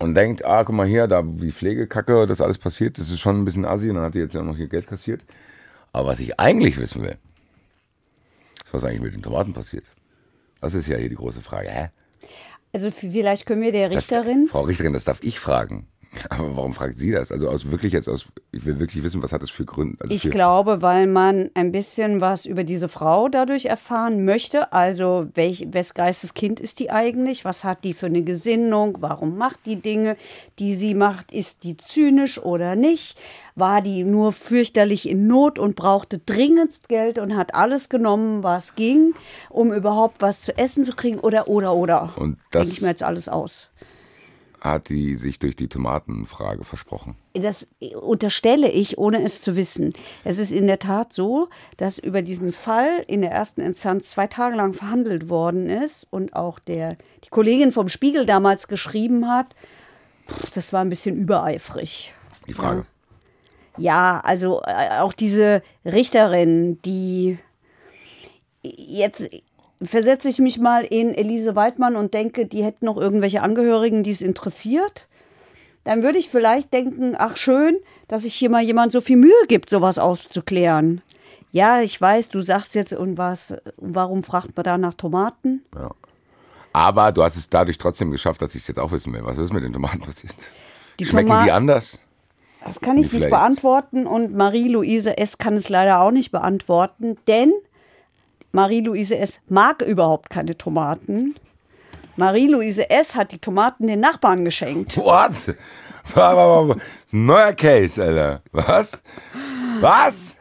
und 0.00 0.14
denkt, 0.14 0.44
ah, 0.44 0.64
guck 0.64 0.74
mal 0.74 0.86
hier, 0.86 1.06
da 1.06 1.22
die 1.22 1.52
Pflegekacke, 1.52 2.26
das 2.26 2.40
alles 2.40 2.58
passiert, 2.58 2.98
das 2.98 3.10
ist 3.10 3.20
schon 3.20 3.40
ein 3.40 3.44
bisschen 3.44 3.64
assi 3.64 3.88
und 3.90 3.96
dann 3.96 4.04
hat 4.04 4.14
die 4.14 4.20
jetzt 4.20 4.34
ja 4.34 4.42
noch 4.42 4.56
hier 4.56 4.68
Geld 4.68 4.86
kassiert. 4.86 5.22
Aber 5.92 6.08
was 6.08 6.20
ich 6.20 6.38
eigentlich 6.38 6.76
wissen 6.78 7.02
will, 7.02 7.16
ist, 8.64 8.72
was 8.74 8.84
eigentlich 8.84 9.00
mit 9.02 9.14
den 9.14 9.22
Tomaten 9.22 9.52
passiert. 9.52 9.84
Das 10.60 10.74
ist 10.74 10.86
ja 10.88 10.96
hier 10.96 11.08
die 11.08 11.14
große 11.16 11.40
Frage. 11.42 11.68
Hä? 11.70 11.88
also 12.72 12.90
vielleicht 12.90 13.46
können 13.46 13.62
wir 13.62 13.72
der 13.72 13.88
Das- 13.88 14.10
Richterin, 14.10 14.46
Frau 14.48 14.62
Richterin, 14.62 14.92
das 14.92 15.04
darf 15.04 15.18
ich 15.22 15.40
fragen. 15.40 15.86
Aber 16.30 16.56
warum 16.56 16.74
fragt 16.74 16.98
sie 16.98 17.10
das? 17.12 17.30
Also 17.30 17.48
aus 17.48 17.70
wirklich 17.70 17.92
jetzt 17.92 18.08
aus, 18.08 18.26
ich 18.50 18.64
will 18.64 18.78
wirklich 18.78 19.04
wissen, 19.04 19.22
was 19.22 19.32
hat 19.32 19.42
das 19.42 19.50
für 19.50 19.64
Gründe? 19.64 19.96
Also 20.00 20.12
ich 20.14 20.22
für, 20.22 20.30
glaube, 20.30 20.82
weil 20.82 21.06
man 21.06 21.50
ein 21.54 21.70
bisschen 21.70 22.20
was 22.20 22.46
über 22.46 22.64
diese 22.64 22.88
Frau 22.88 23.28
dadurch 23.28 23.66
erfahren 23.66 24.24
möchte. 24.24 24.72
Also 24.72 25.28
welch, 25.34 25.66
wes 25.70 25.94
Geistes 25.94 26.34
Kind 26.34 26.60
ist 26.60 26.80
die 26.80 26.90
eigentlich? 26.90 27.44
Was 27.44 27.62
hat 27.64 27.84
die 27.84 27.92
für 27.94 28.06
eine 28.06 28.22
Gesinnung? 28.22 28.98
Warum 29.00 29.36
macht 29.36 29.66
die 29.66 29.76
Dinge, 29.76 30.16
die 30.58 30.74
sie 30.74 30.94
macht? 30.94 31.30
Ist 31.32 31.64
die 31.64 31.76
zynisch 31.76 32.38
oder 32.42 32.74
nicht? 32.74 33.18
War 33.54 33.82
die 33.82 34.04
nur 34.04 34.32
fürchterlich 34.32 35.08
in 35.08 35.26
Not 35.26 35.58
und 35.58 35.76
brauchte 35.76 36.18
dringendst 36.18 36.88
Geld 36.88 37.18
und 37.18 37.36
hat 37.36 37.54
alles 37.54 37.88
genommen, 37.88 38.42
was 38.42 38.76
ging, 38.76 39.14
um 39.50 39.72
überhaupt 39.72 40.16
was 40.22 40.40
zu 40.42 40.56
essen 40.56 40.84
zu 40.84 40.92
kriegen? 40.94 41.18
Oder, 41.18 41.48
oder, 41.48 41.74
oder? 41.74 42.12
Und 42.16 42.38
das- 42.50 42.62
Denke 42.62 42.72
ich 42.76 42.82
mir 42.82 42.88
jetzt 42.88 43.02
alles 43.02 43.28
aus. 43.28 43.68
Hat 44.60 44.88
die 44.88 45.16
sich 45.16 45.38
durch 45.38 45.56
die 45.56 45.68
Tomatenfrage 45.68 46.64
versprochen. 46.64 47.16
Das 47.34 47.68
unterstelle 48.00 48.70
ich, 48.70 48.98
ohne 48.98 49.22
es 49.22 49.40
zu 49.40 49.56
wissen. 49.56 49.92
Es 50.24 50.38
ist 50.38 50.52
in 50.52 50.66
der 50.66 50.78
Tat 50.78 51.12
so, 51.12 51.48
dass 51.76 51.98
über 51.98 52.22
diesen 52.22 52.50
Fall 52.50 53.04
in 53.06 53.22
der 53.22 53.30
ersten 53.30 53.60
Instanz 53.60 54.10
zwei 54.10 54.26
Tage 54.26 54.56
lang 54.56 54.74
verhandelt 54.74 55.28
worden 55.28 55.68
ist 55.68 56.06
und 56.10 56.34
auch 56.34 56.58
der, 56.58 56.96
die 57.24 57.28
Kollegin 57.30 57.72
vom 57.72 57.88
Spiegel 57.88 58.26
damals 58.26 58.68
geschrieben 58.68 59.28
hat, 59.28 59.54
das 60.54 60.72
war 60.72 60.80
ein 60.80 60.90
bisschen 60.90 61.16
übereifrig. 61.16 62.12
Die 62.46 62.54
Frage. 62.54 62.84
Ja, 63.76 64.20
also 64.24 64.60
äh, 64.66 64.98
auch 64.98 65.12
diese 65.12 65.62
Richterin, 65.84 66.82
die 66.82 67.38
jetzt 68.62 69.28
versetze 69.82 70.28
ich 70.28 70.38
mich 70.38 70.58
mal 70.58 70.84
in 70.84 71.14
Elise 71.14 71.54
Weidmann 71.54 71.96
und 71.96 72.14
denke, 72.14 72.46
die 72.46 72.64
hätten 72.64 72.86
noch 72.86 72.96
irgendwelche 72.96 73.42
Angehörigen, 73.42 74.02
die 74.02 74.10
es 74.10 74.22
interessiert. 74.22 75.06
Dann 75.84 76.02
würde 76.02 76.18
ich 76.18 76.28
vielleicht 76.28 76.72
denken, 76.72 77.14
ach 77.16 77.36
schön, 77.36 77.78
dass 78.08 78.22
sich 78.22 78.34
hier 78.34 78.50
mal 78.50 78.62
jemand 78.62 78.92
so 78.92 79.00
viel 79.00 79.16
Mühe 79.16 79.46
gibt, 79.48 79.70
sowas 79.70 79.98
auszuklären. 79.98 81.02
Ja, 81.50 81.80
ich 81.80 81.98
weiß, 81.98 82.28
du 82.28 82.40
sagst 82.42 82.74
jetzt, 82.74 82.92
und 82.92 83.16
was, 83.16 83.54
warum 83.76 84.22
fragt 84.22 84.56
man 84.56 84.64
da 84.64 84.76
nach 84.76 84.94
Tomaten? 84.94 85.62
Aber 86.72 87.10
du 87.12 87.22
hast 87.22 87.36
es 87.36 87.48
dadurch 87.48 87.78
trotzdem 87.78 88.10
geschafft, 88.10 88.42
dass 88.42 88.54
ich 88.54 88.62
es 88.62 88.68
jetzt 88.68 88.78
auch 88.78 88.92
wissen 88.92 89.12
will. 89.14 89.24
Was 89.24 89.38
ist 89.38 89.52
mit 89.52 89.62
den 89.62 89.72
Tomaten 89.72 90.00
passiert? 90.00 90.34
Die 91.00 91.06
Schmecken 91.06 91.30
Toma- 91.30 91.44
die 91.44 91.52
anders? 91.52 91.98
Das 92.64 92.80
kann 92.80 92.96
ich 92.96 93.02
nicht 93.02 93.12
vielleicht. 93.12 93.30
beantworten 93.30 94.06
und 94.06 94.34
Marie-Louise 94.34 95.16
S. 95.16 95.38
kann 95.38 95.54
es 95.54 95.68
leider 95.68 96.00
auch 96.00 96.10
nicht 96.10 96.32
beantworten, 96.32 97.16
denn 97.28 97.52
Marie-Louise 98.58 99.16
S. 99.16 99.40
mag 99.48 99.82
überhaupt 99.82 100.30
keine 100.30 100.58
Tomaten. 100.58 101.36
Marie-Louise 102.16 102.90
S. 102.90 103.14
hat 103.14 103.30
die 103.30 103.38
Tomaten 103.38 103.86
den 103.86 104.00
Nachbarn 104.00 104.44
geschenkt. 104.44 104.96
What? 104.96 105.30
Neuer 107.12 107.52
Case, 107.52 108.02
Alter. 108.02 108.42
Was? 108.50 109.00
Was? 109.80 110.36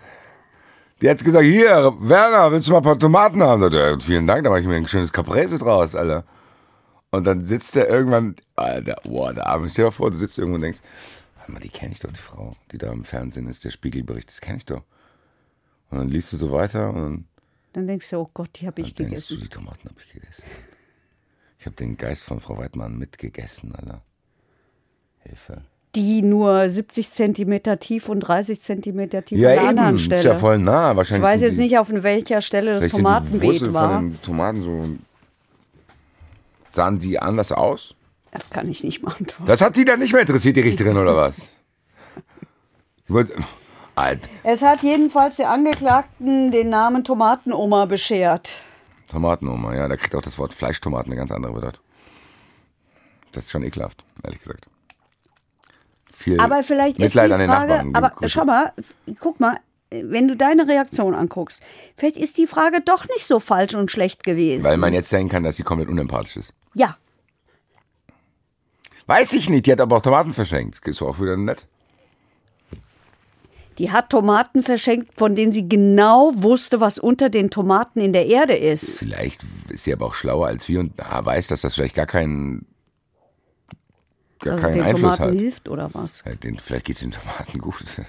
Die 1.00 1.08
hat 1.08 1.24
gesagt, 1.24 1.46
hier, 1.46 1.94
Werner, 2.00 2.52
willst 2.52 2.68
du 2.68 2.72
mal 2.72 2.78
ein 2.80 2.84
paar 2.84 2.98
Tomaten 2.98 3.44
haben? 3.44 3.62
Sagt 3.62 3.76
er, 3.76 4.00
vielen 4.00 4.26
Dank, 4.26 4.44
da 4.44 4.50
mache 4.50 4.62
ich 4.62 4.66
mir 4.66 4.78
ein 4.78 4.88
schönes 4.88 5.14
Caprese 5.14 5.60
draus, 5.60 5.94
Alter. 5.94 6.24
Und 7.12 7.24
dann 7.28 7.46
sitzt 7.46 7.78
er 7.78 7.88
irgendwann, 7.88 8.36
Alter, 8.56 8.96
boah, 9.04 9.32
der 9.32 9.46
Arme, 9.46 9.70
stell 9.70 9.86
dir 9.86 9.92
vor, 9.92 10.10
du 10.10 10.18
sitzt 10.18 10.40
irgendwo 10.40 10.56
und 10.56 10.62
denkst, 10.62 10.80
warte 11.38 11.52
mal, 11.52 11.60
die 11.60 11.70
kenne 11.70 11.92
ich 11.92 12.00
doch, 12.00 12.12
die 12.12 12.20
Frau, 12.20 12.56
die 12.72 12.80
da 12.80 12.92
im 12.92 13.06
Fernsehen 13.06 13.48
ist, 13.48 13.64
der 13.64 13.70
Spiegelbericht, 13.70 14.30
das 14.30 14.42
kenne 14.42 14.58
ich 14.58 14.66
doch. 14.66 14.82
Und 15.92 16.00
dann 16.00 16.10
liest 16.10 16.34
du 16.34 16.38
so 16.38 16.52
weiter 16.52 16.90
und 16.90 16.96
dann 16.96 17.26
Dann 17.74 17.88
denkst 17.88 18.10
du, 18.10 18.18
oh 18.18 18.30
Gott, 18.34 18.50
die 18.56 18.68
habe 18.68 18.82
ich 18.82 18.94
Dann 18.94 19.10
denkst 19.10 19.28
du, 19.28 19.36
gegessen. 19.36 19.44
die 19.44 19.50
Tomaten 19.50 19.90
habe 19.90 20.00
ich 20.00 20.14
gegessen. 20.14 20.44
Ich 21.60 21.66
habe 21.66 21.76
den 21.76 21.98
Geist 21.98 22.24
von 22.24 22.40
Frau 22.40 22.58
Weidmann 22.58 22.98
mitgegessen, 22.98 23.76
Alter. 23.76 24.02
Hilfe. 25.20 25.62
Die 25.96 26.22
nur 26.22 26.70
70 26.70 27.10
Zentimeter 27.12 27.80
tief 27.80 28.10
und 28.10 28.20
30 28.22 28.62
Zentimeter 28.62 29.24
tief 29.26 29.40
Ja, 29.40 29.50
an 29.50 29.56
der 29.56 29.68
anderen 29.70 29.96
Ist 29.96 30.04
Stelle. 30.04 30.24
ja 30.24 30.36
voll 30.36 30.60
nah. 30.60 30.92
ich 30.92 30.98
Wahrscheinlich 30.98 31.24
weiß 31.24 31.40
sind 31.40 31.50
jetzt 31.50 31.58
die, 31.58 31.64
nicht, 31.64 31.78
auf 31.80 31.88
welcher 31.92 32.42
Stelle 32.42 32.74
das 32.74 32.84
vielleicht 32.84 32.96
sind 32.96 33.06
die 33.08 33.12
Tomatenbeet 33.14 33.74
war. 33.74 33.94
von 33.96 34.12
den 34.12 34.22
Tomaten 34.22 34.62
so. 34.62 34.90
Sahen 36.70 37.00
die 37.00 37.18
anders 37.20 37.52
aus? 37.52 37.96
Das 38.32 38.50
kann 38.50 38.70
ich 38.70 38.84
nicht 38.84 39.02
beantworten. 39.02 39.46
Das 39.46 39.62
hat 39.62 39.76
die 39.78 39.86
dann 39.86 40.00
nicht 40.00 40.12
mehr 40.12 40.22
interessiert, 40.22 40.56
die 40.58 40.62
Richterin, 40.62 40.98
oder 40.98 41.16
was? 41.16 41.48
Ich 43.06 43.14
wollte. 43.14 43.34
Es 44.44 44.62
hat 44.62 44.84
jedenfalls 44.84 45.38
der 45.38 45.50
Angeklagten 45.50 46.52
den 46.52 46.70
Namen 46.70 47.04
Tomatenoma 47.04 47.86
beschert. 47.86 48.62
Tomatenoma, 49.10 49.76
ja, 49.76 49.88
da 49.88 49.96
kriegt 49.96 50.14
auch 50.16 50.22
das 50.22 50.38
Wort 50.38 50.54
Fleischtomaten 50.54 51.12
eine 51.12 51.20
ganz 51.20 51.32
andere 51.32 51.54
Bedeutung. 51.54 51.84
Das 53.32 53.46
ist 53.46 53.52
schon 53.52 53.64
ekelhaft, 53.64 54.04
ehrlich 54.24 54.40
gesagt. 54.42 54.66
Viel 56.14 56.40
Aber 56.40 56.64
vielleicht 56.64 57.00
Mitleid 57.00 57.28
ist 57.28 57.32
an 57.32 57.40
die 57.40 57.46
den 57.46 57.52
Frage, 57.52 57.74
Nachbarn. 57.86 57.96
aber 57.96 58.28
schau 58.28 58.46
mal, 58.46 58.74
guck 59.20 59.40
mal, 59.40 59.58
wenn 59.90 60.28
du 60.28 60.36
deine 60.36 60.68
Reaktion 60.68 61.16
anguckst, 61.16 61.62
vielleicht 61.96 62.18
ist 62.18 62.38
die 62.38 62.48
Frage 62.48 62.82
doch 62.82 63.08
nicht 63.08 63.26
so 63.26 63.40
falsch 63.40 63.76
und 63.76 63.92
schlecht 63.92 64.24
gewesen. 64.24 64.64
Weil 64.64 64.78
man 64.78 64.94
jetzt 64.94 65.12
denken 65.12 65.30
kann, 65.32 65.44
dass 65.44 65.56
sie 65.56 65.64
komplett 65.64 65.90
unempathisch 65.90 66.38
ist. 66.38 66.54
ja, 66.74 66.98
Weiß 69.06 69.32
ich 69.34 69.50
nicht, 69.50 69.66
die 69.66 69.72
hat 69.72 69.80
aber 69.80 69.96
auch 69.98 70.02
Tomaten 70.02 70.34
verschenkt. 70.34 70.86
Ist 70.86 71.02
auch 71.02 71.20
wieder 71.22 71.38
nett. 71.38 71.66
Die 73.78 73.92
hat 73.92 74.10
Tomaten 74.10 74.64
verschenkt, 74.64 75.16
von 75.16 75.36
denen 75.36 75.52
sie 75.52 75.70
genau 75.70 76.32
wusste, 76.36 76.82
was 76.82 76.98
unter 76.98 77.30
den 77.30 77.50
Tomaten 77.50 78.00
in 78.00 78.14
der 78.14 78.26
Erde 78.26 78.54
ist. 78.54 79.00
Vielleicht 79.00 79.42
ist 79.70 79.84
sie 79.84 79.94
aber 79.94 80.08
auch 80.08 80.14
schlauer 80.16 80.48
als 80.48 80.68
wir 80.68 80.80
und 80.80 80.94
ah, 80.98 81.24
weiß, 81.24 81.48
dass 81.48 81.62
das 81.62 81.76
vielleicht 81.76 81.96
gar 81.96 82.08
keinen, 82.08 82.66
gar 84.40 84.56
es 84.56 84.62
keinen 84.62 84.74
den 84.74 84.84
Einfluss 84.84 85.18
Tomaten 85.18 85.24
hat. 85.24 85.34
hilft 85.34 85.70
oder 85.70 85.90
was? 85.94 86.22
Vielleicht 86.22 86.86
geht 86.86 86.96
es 86.96 87.00
den 87.00 87.12
Tomaten 87.12 87.60
gut. 87.60 87.84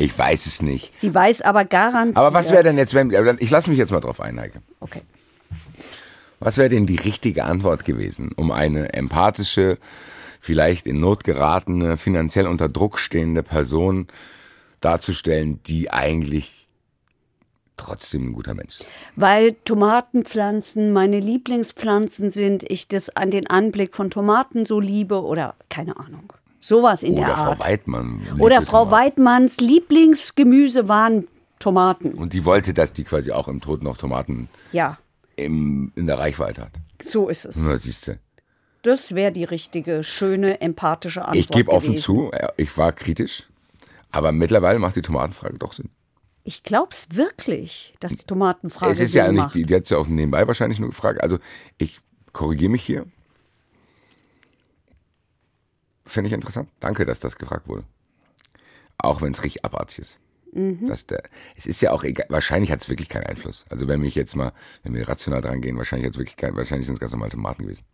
Ich 0.00 0.16
weiß 0.16 0.46
es 0.46 0.62
nicht. 0.62 0.98
Sie 1.00 1.12
weiß 1.12 1.42
aber 1.42 1.64
garantiert. 1.64 2.18
Aber 2.18 2.32
was 2.32 2.52
wäre 2.52 2.62
denn 2.62 2.78
jetzt, 2.78 2.94
wenn, 2.94 3.10
ich 3.40 3.50
lasse 3.50 3.68
mich 3.68 3.80
jetzt 3.80 3.90
mal 3.90 3.98
drauf 3.98 4.20
ein, 4.20 4.38
Heike. 4.38 4.62
Okay. 4.78 5.02
Was 6.38 6.56
wäre 6.56 6.68
denn 6.68 6.86
die 6.86 6.94
richtige 6.94 7.42
Antwort 7.42 7.84
gewesen, 7.84 8.30
um 8.36 8.52
eine 8.52 8.92
empathische, 8.92 9.76
vielleicht 10.40 10.86
in 10.86 11.00
Not 11.00 11.24
geratene, 11.24 11.96
finanziell 11.96 12.46
unter 12.46 12.68
Druck 12.68 13.00
stehende 13.00 13.42
Person 13.42 14.06
darzustellen, 14.80 15.60
die 15.64 15.90
eigentlich 15.90 16.66
trotzdem 17.76 18.30
ein 18.30 18.32
guter 18.32 18.54
Mensch 18.54 18.80
ist? 18.80 18.86
Weil 19.16 19.54
Tomatenpflanzen 19.64 20.92
meine 20.92 21.20
Lieblingspflanzen 21.20 22.30
sind, 22.30 22.64
ich 22.68 22.88
das 22.88 23.10
an 23.10 23.30
den 23.30 23.46
Anblick 23.46 23.94
von 23.94 24.10
Tomaten 24.10 24.66
so 24.66 24.80
liebe 24.80 25.22
oder 25.22 25.54
keine 25.68 25.96
Ahnung. 25.98 26.32
Sowas 26.60 27.02
in 27.02 27.14
Oder 27.14 27.26
der 27.26 27.34
Frau 27.34 27.50
Art. 27.50 27.60
Weidmann. 27.60 28.20
Oder 28.38 28.62
Frau 28.62 28.84
Tomaten. 28.84 28.90
Weidmanns 28.90 29.58
Lieblingsgemüse 29.58 30.88
waren 30.88 31.28
Tomaten. 31.60 32.12
Und 32.14 32.32
die 32.32 32.44
wollte, 32.44 32.74
dass 32.74 32.92
die 32.92 33.04
quasi 33.04 33.30
auch 33.32 33.48
im 33.48 33.60
Tod 33.60 33.82
noch 33.82 33.96
Tomaten 33.96 34.48
Ja, 34.72 34.98
im, 35.36 35.92
in 35.94 36.06
der 36.08 36.18
Reichweite 36.18 36.62
hat. 36.62 36.72
so 37.04 37.28
ist 37.28 37.44
es. 37.44 37.56
Na, 37.56 37.76
siehst 37.76 38.08
du. 38.08 38.18
Das 38.82 39.14
wäre 39.14 39.32
die 39.32 39.44
richtige, 39.44 40.02
schöne, 40.02 40.60
empathische 40.60 41.22
Antwort. 41.22 41.36
Ich 41.36 41.48
gebe 41.48 41.70
offen 41.70 41.90
gewesen. 41.90 42.02
zu, 42.02 42.30
ja, 42.32 42.50
ich 42.56 42.76
war 42.76 42.92
kritisch, 42.92 43.46
aber 44.10 44.32
mittlerweile 44.32 44.78
macht 44.78 44.96
die 44.96 45.02
Tomatenfrage 45.02 45.58
doch 45.58 45.72
Sinn. 45.72 45.90
Ich 46.44 46.62
glaub's 46.62 47.08
wirklich, 47.10 47.94
dass 48.00 48.14
die 48.14 48.24
Tomatenfrage 48.24 48.92
es 48.92 49.00
ist 49.00 49.12
Sinn 49.12 49.24
ja 49.24 49.32
nicht, 49.32 49.40
macht. 49.42 49.54
die, 49.54 49.64
die 49.64 49.74
hat 49.74 49.88
ja 49.90 49.98
auch 49.98 50.06
nebenbei 50.06 50.46
wahrscheinlich 50.46 50.80
nur 50.80 50.88
gefragt. 50.88 51.22
Also 51.22 51.38
ich 51.76 52.00
korrigiere 52.32 52.70
mich 52.70 52.82
hier. 52.82 53.06
Finde 56.06 56.28
ich 56.28 56.32
interessant. 56.32 56.70
Danke, 56.80 57.04
dass 57.04 57.20
das 57.20 57.36
gefragt 57.36 57.68
wurde. 57.68 57.84
Auch 58.96 59.20
wenn 59.20 59.32
es 59.32 59.44
richtig 59.44 59.64
abartig 59.64 59.98
ist. 59.98 60.18
Mhm. 60.52 60.86
Dass 60.86 61.04
der, 61.06 61.22
es 61.54 61.66
ist 61.66 61.82
ja 61.82 61.92
auch 61.92 62.02
egal, 62.02 62.26
wahrscheinlich 62.30 62.72
hat 62.72 62.80
es 62.80 62.88
wirklich 62.88 63.10
keinen 63.10 63.26
Einfluss. 63.26 63.66
Also 63.68 63.86
wenn 63.86 64.00
mich 64.00 64.14
jetzt 64.14 64.34
mal, 64.34 64.52
wenn 64.82 64.94
wir 64.94 65.06
rational 65.06 65.42
dran 65.42 65.60
gehen, 65.60 65.76
wahrscheinlich 65.76 66.06
hat 66.06 66.14
es 66.14 66.18
wirklich 66.18 66.36
keinen, 66.36 66.56
wahrscheinlich 66.56 66.86
sind 66.86 66.94
es 66.94 67.00
ganz 67.00 67.12
normale 67.12 67.32
Tomaten 67.32 67.64
gewesen. 67.64 67.84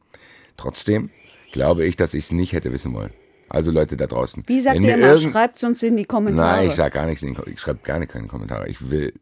Trotzdem 0.57 1.11
glaube 1.53 1.85
ich, 1.85 1.97
dass 1.97 2.15
ich 2.15 2.25
es 2.25 2.31
nicht 2.31 2.53
hätte 2.53 2.73
wissen 2.73 2.95
wollen. 2.95 3.13
Also 3.49 3.71
Leute 3.71 3.97
da 3.97 4.07
draußen. 4.07 4.43
Wie 4.47 4.61
sagt 4.61 4.81
ihr 4.81 4.95
immer, 4.95 5.09
irgend- 5.15 5.33
schreibt's 5.33 5.63
uns 5.65 5.83
in 5.83 5.97
die 5.97 6.05
Kommentare. 6.05 6.57
Nein, 6.59 6.69
ich 6.69 6.75
sag 6.75 6.93
gar 6.95 7.07
nichts. 7.07 7.23
in 7.23 7.35
Ko- 7.35 7.47
Ich 7.47 7.61
schreibe 7.61 7.81
gar 7.85 7.99
nicht 7.99 8.11
keine 8.13 8.27
Kommentare. 8.27 8.69
Ich 8.69 8.91
will, 8.91 9.13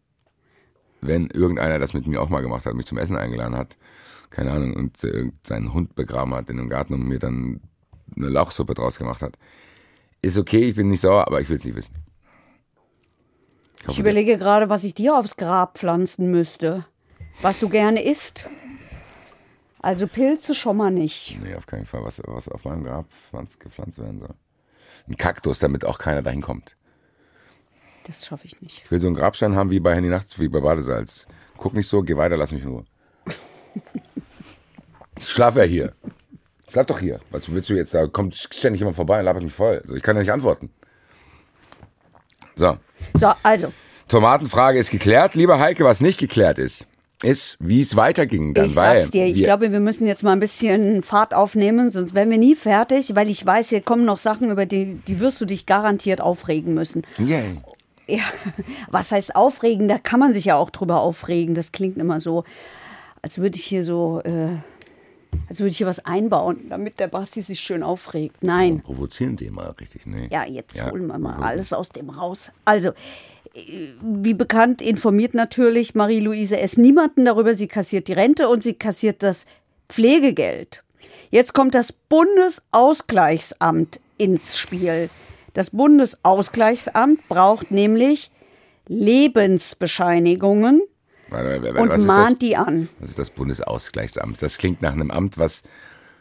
wenn 1.00 1.26
irgendeiner 1.28 1.78
das 1.78 1.92
mit 1.92 2.06
mir 2.06 2.20
auch 2.22 2.28
mal 2.28 2.40
gemacht 2.40 2.64
hat, 2.64 2.74
mich 2.74 2.86
zum 2.86 2.98
Essen 2.98 3.16
eingeladen 3.16 3.56
hat, 3.56 3.76
keine 4.30 4.52
Ahnung, 4.52 4.74
und 4.74 5.02
äh, 5.04 5.30
seinen 5.46 5.72
Hund 5.74 5.94
begraben 5.94 6.34
hat 6.34 6.48
in 6.50 6.56
dem 6.56 6.68
Garten 6.68 6.94
und 6.94 7.02
mir 7.06 7.18
dann 7.18 7.60
eine 8.16 8.28
Lauchsuppe 8.28 8.74
draus 8.74 8.98
gemacht 8.98 9.22
hat, 9.22 9.36
ist 10.22 10.38
okay, 10.38 10.68
ich 10.68 10.76
bin 10.76 10.88
nicht 10.88 11.00
sauer, 11.00 11.26
aber 11.26 11.40
ich 11.40 11.48
will 11.48 11.56
es 11.56 11.64
nicht 11.64 11.74
wissen. 11.76 11.94
Ich 13.82 13.88
Ich 13.88 13.98
überlege 13.98 14.38
gerade, 14.38 14.68
was 14.68 14.84
ich 14.84 14.94
dir 14.94 15.16
aufs 15.18 15.36
Grab 15.36 15.76
pflanzen 15.78 16.30
müsste. 16.30 16.84
Was 17.40 17.58
du 17.58 17.68
gerne 17.68 18.04
isst. 18.04 18.48
Also 19.82 20.06
Pilze 20.06 20.54
schon 20.54 20.76
mal 20.76 20.90
nicht. 20.92 21.38
Nee, 21.42 21.56
auf 21.56 21.66
keinen 21.66 21.86
Fall, 21.86 22.04
was, 22.04 22.22
was 22.24 22.48
auf 22.48 22.64
meinem 22.64 22.84
Grab 22.84 23.12
pflanzt, 23.12 23.58
gepflanzt 23.58 23.98
werden 23.98 24.20
soll. 24.20 24.34
Ein 25.08 25.16
Kaktus, 25.16 25.58
damit 25.58 25.84
auch 25.84 25.98
keiner 25.98 26.22
dahin 26.22 26.40
kommt. 26.40 26.76
Das 28.06 28.24
schaffe 28.24 28.46
ich 28.46 28.60
nicht. 28.60 28.82
Ich 28.84 28.90
will 28.90 29.00
so 29.00 29.06
einen 29.08 29.16
Grabstein 29.16 29.56
haben 29.56 29.70
wie 29.70 29.80
bei 29.80 29.94
Handy 29.94 30.08
Nachts, 30.08 30.38
wie 30.38 30.48
bei 30.48 30.60
Badesalz. 30.60 31.26
Guck 31.56 31.74
nicht 31.74 31.88
so, 31.88 32.02
geh 32.02 32.16
weiter, 32.16 32.36
lass 32.36 32.52
mich 32.52 32.64
Ruhe. 32.64 32.84
Ich 35.16 35.28
schlaf 35.28 35.56
ja 35.56 35.62
hier. 35.64 35.94
Ich 36.66 36.72
schlaf 36.72 36.86
doch 36.86 37.00
hier. 37.00 37.20
Was 37.30 37.52
willst 37.52 37.68
du 37.68 37.74
jetzt? 37.74 37.92
Da 37.94 38.06
kommt 38.06 38.36
ständig 38.36 38.80
jemand 38.80 38.96
vorbei 38.96 39.18
und 39.18 39.24
labert 39.24 39.42
mich 39.42 39.52
voll. 39.52 39.80
Also 39.82 39.94
ich 39.94 40.02
kann 40.02 40.16
ja 40.16 40.22
nicht 40.22 40.32
antworten. 40.32 40.70
So, 42.54 42.78
So, 43.14 43.32
also, 43.42 43.72
Tomatenfrage 44.08 44.78
ist 44.78 44.90
geklärt. 44.90 45.34
Lieber 45.34 45.58
Heike, 45.58 45.84
was 45.84 46.00
nicht 46.00 46.18
geklärt 46.18 46.58
ist, 46.58 46.86
ist, 47.22 47.56
wie 47.60 47.80
es 47.80 47.96
weiterging 47.96 48.54
dann. 48.54 48.66
ich 48.66 48.74
sag's 48.74 49.10
dir, 49.10 49.26
ich 49.26 49.42
glaube, 49.42 49.72
wir 49.72 49.80
müssen 49.80 50.06
jetzt 50.06 50.22
mal 50.22 50.32
ein 50.32 50.40
bisschen 50.40 51.02
Fahrt 51.02 51.34
aufnehmen, 51.34 51.90
sonst 51.90 52.14
werden 52.14 52.30
wir 52.30 52.38
nie 52.38 52.54
fertig, 52.54 53.14
weil 53.14 53.28
ich 53.28 53.44
weiß, 53.44 53.68
hier 53.70 53.80
kommen 53.80 54.04
noch 54.04 54.18
Sachen, 54.18 54.50
über 54.50 54.66
die, 54.66 54.96
die 55.08 55.20
wirst 55.20 55.40
du 55.40 55.44
dich 55.44 55.66
garantiert 55.66 56.20
aufregen 56.20 56.74
müssen. 56.74 57.02
Yeah. 57.18 57.42
Ja, 58.08 58.22
was 58.90 59.12
heißt 59.12 59.36
aufregen? 59.36 59.88
Da 59.88 59.98
kann 59.98 60.20
man 60.20 60.32
sich 60.32 60.46
ja 60.46 60.56
auch 60.56 60.70
drüber 60.70 61.00
aufregen. 61.00 61.54
Das 61.54 61.72
klingt 61.72 61.98
immer 61.98 62.20
so, 62.20 62.44
als 63.22 63.38
würde 63.38 63.56
ich 63.56 63.64
hier 63.64 63.84
so, 63.84 64.20
äh, 64.24 64.48
als 65.48 65.60
würde 65.60 65.70
ich 65.70 65.78
hier 65.78 65.86
was 65.86 66.04
einbauen, 66.04 66.58
damit 66.68 66.98
der 66.98 67.06
Basti 67.08 67.40
sich 67.40 67.60
schön 67.60 67.82
aufregt. 67.82 68.42
Nein. 68.42 68.80
Provozieren 68.82 69.36
die 69.36 69.48
mal 69.50 69.70
richtig, 69.80 70.06
ne? 70.06 70.28
Ja, 70.30 70.44
jetzt 70.44 70.76
Ja. 70.78 70.90
holen 70.90 71.06
wir 71.06 71.18
mal 71.18 71.36
alles 71.42 71.72
aus 71.72 71.88
dem 71.90 72.10
raus. 72.10 72.50
Also, 72.64 72.90
wie 73.54 74.34
bekannt 74.34 74.80
informiert 74.80 75.34
natürlich 75.34 75.94
Marie-Louise 75.94 76.58
S. 76.58 76.76
niemanden 76.76 77.26
darüber. 77.26 77.54
Sie 77.54 77.68
kassiert 77.68 78.08
die 78.08 78.14
Rente 78.14 78.48
und 78.48 78.62
sie 78.62 78.74
kassiert 78.74 79.22
das 79.22 79.46
Pflegegeld. 79.88 80.82
Jetzt 81.30 81.52
kommt 81.52 81.74
das 81.74 81.92
Bundesausgleichsamt 81.92 84.00
ins 84.18 84.58
Spiel. 84.58 85.10
Das 85.54 85.70
Bundesausgleichsamt 85.70 87.28
braucht 87.28 87.70
nämlich 87.70 88.30
Lebensbescheinigungen 88.86 90.82
und 91.30 91.90
ist 91.90 91.90
das? 91.90 92.04
mahnt 92.04 92.42
die 92.42 92.56
an. 92.56 92.88
Das 93.00 93.10
ist 93.10 93.18
das 93.18 93.30
Bundesausgleichsamt. 93.30 94.42
Das 94.42 94.58
klingt 94.58 94.82
nach 94.82 94.92
einem 94.92 95.10
Amt, 95.10 95.38
was 95.38 95.62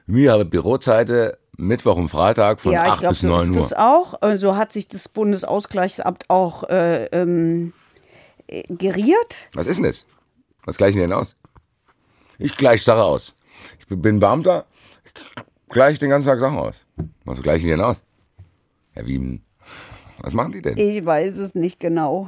mir 0.05 0.31
habe 0.31 0.45
Bürozeite 0.45 1.37
Mittwoch 1.61 1.95
und 1.95 2.09
Freitag 2.09 2.59
von 2.59 2.73
ja, 2.73 2.85
ich 2.85 2.91
8 2.93 2.99
glaube, 2.99 3.13
bis 3.13 3.21
so 3.21 3.27
9 3.27 3.41
ist 3.41 3.49
Uhr. 3.49 3.55
das 3.55 3.73
auch. 3.73 4.19
So 4.37 4.55
hat 4.55 4.73
sich 4.73 4.87
das 4.87 5.07
Bundesausgleichsamt 5.07 6.29
auch 6.29 6.63
äh, 6.69 7.05
ähm, 7.05 7.73
äh, 8.47 8.63
geriert. 8.69 9.49
Was 9.53 9.67
ist 9.67 9.77
denn 9.77 9.85
das? 9.85 10.05
Was 10.65 10.77
gleichen 10.77 10.95
die 10.95 11.01
denn 11.01 11.13
aus? 11.13 11.35
Ich 12.37 12.57
gleiche 12.57 12.83
Sache 12.83 13.03
aus. 13.03 13.35
Ich 13.79 13.85
bin 13.87 14.19
Beamter, 14.19 14.65
ich 15.05 15.13
gleiche 15.69 15.99
den 15.99 16.09
ganzen 16.09 16.27
Tag 16.27 16.39
Sachen 16.39 16.57
aus. 16.57 16.85
Was 17.25 17.41
gleichen 17.41 17.65
die 17.65 17.71
denn 17.71 17.81
aus? 17.81 18.03
Ja, 18.95 19.05
wie, 19.05 19.41
was 20.19 20.33
machen 20.33 20.51
die 20.51 20.61
denn? 20.61 20.77
Ich 20.77 21.05
weiß 21.05 21.37
es 21.37 21.55
nicht 21.55 21.79
genau. 21.79 22.27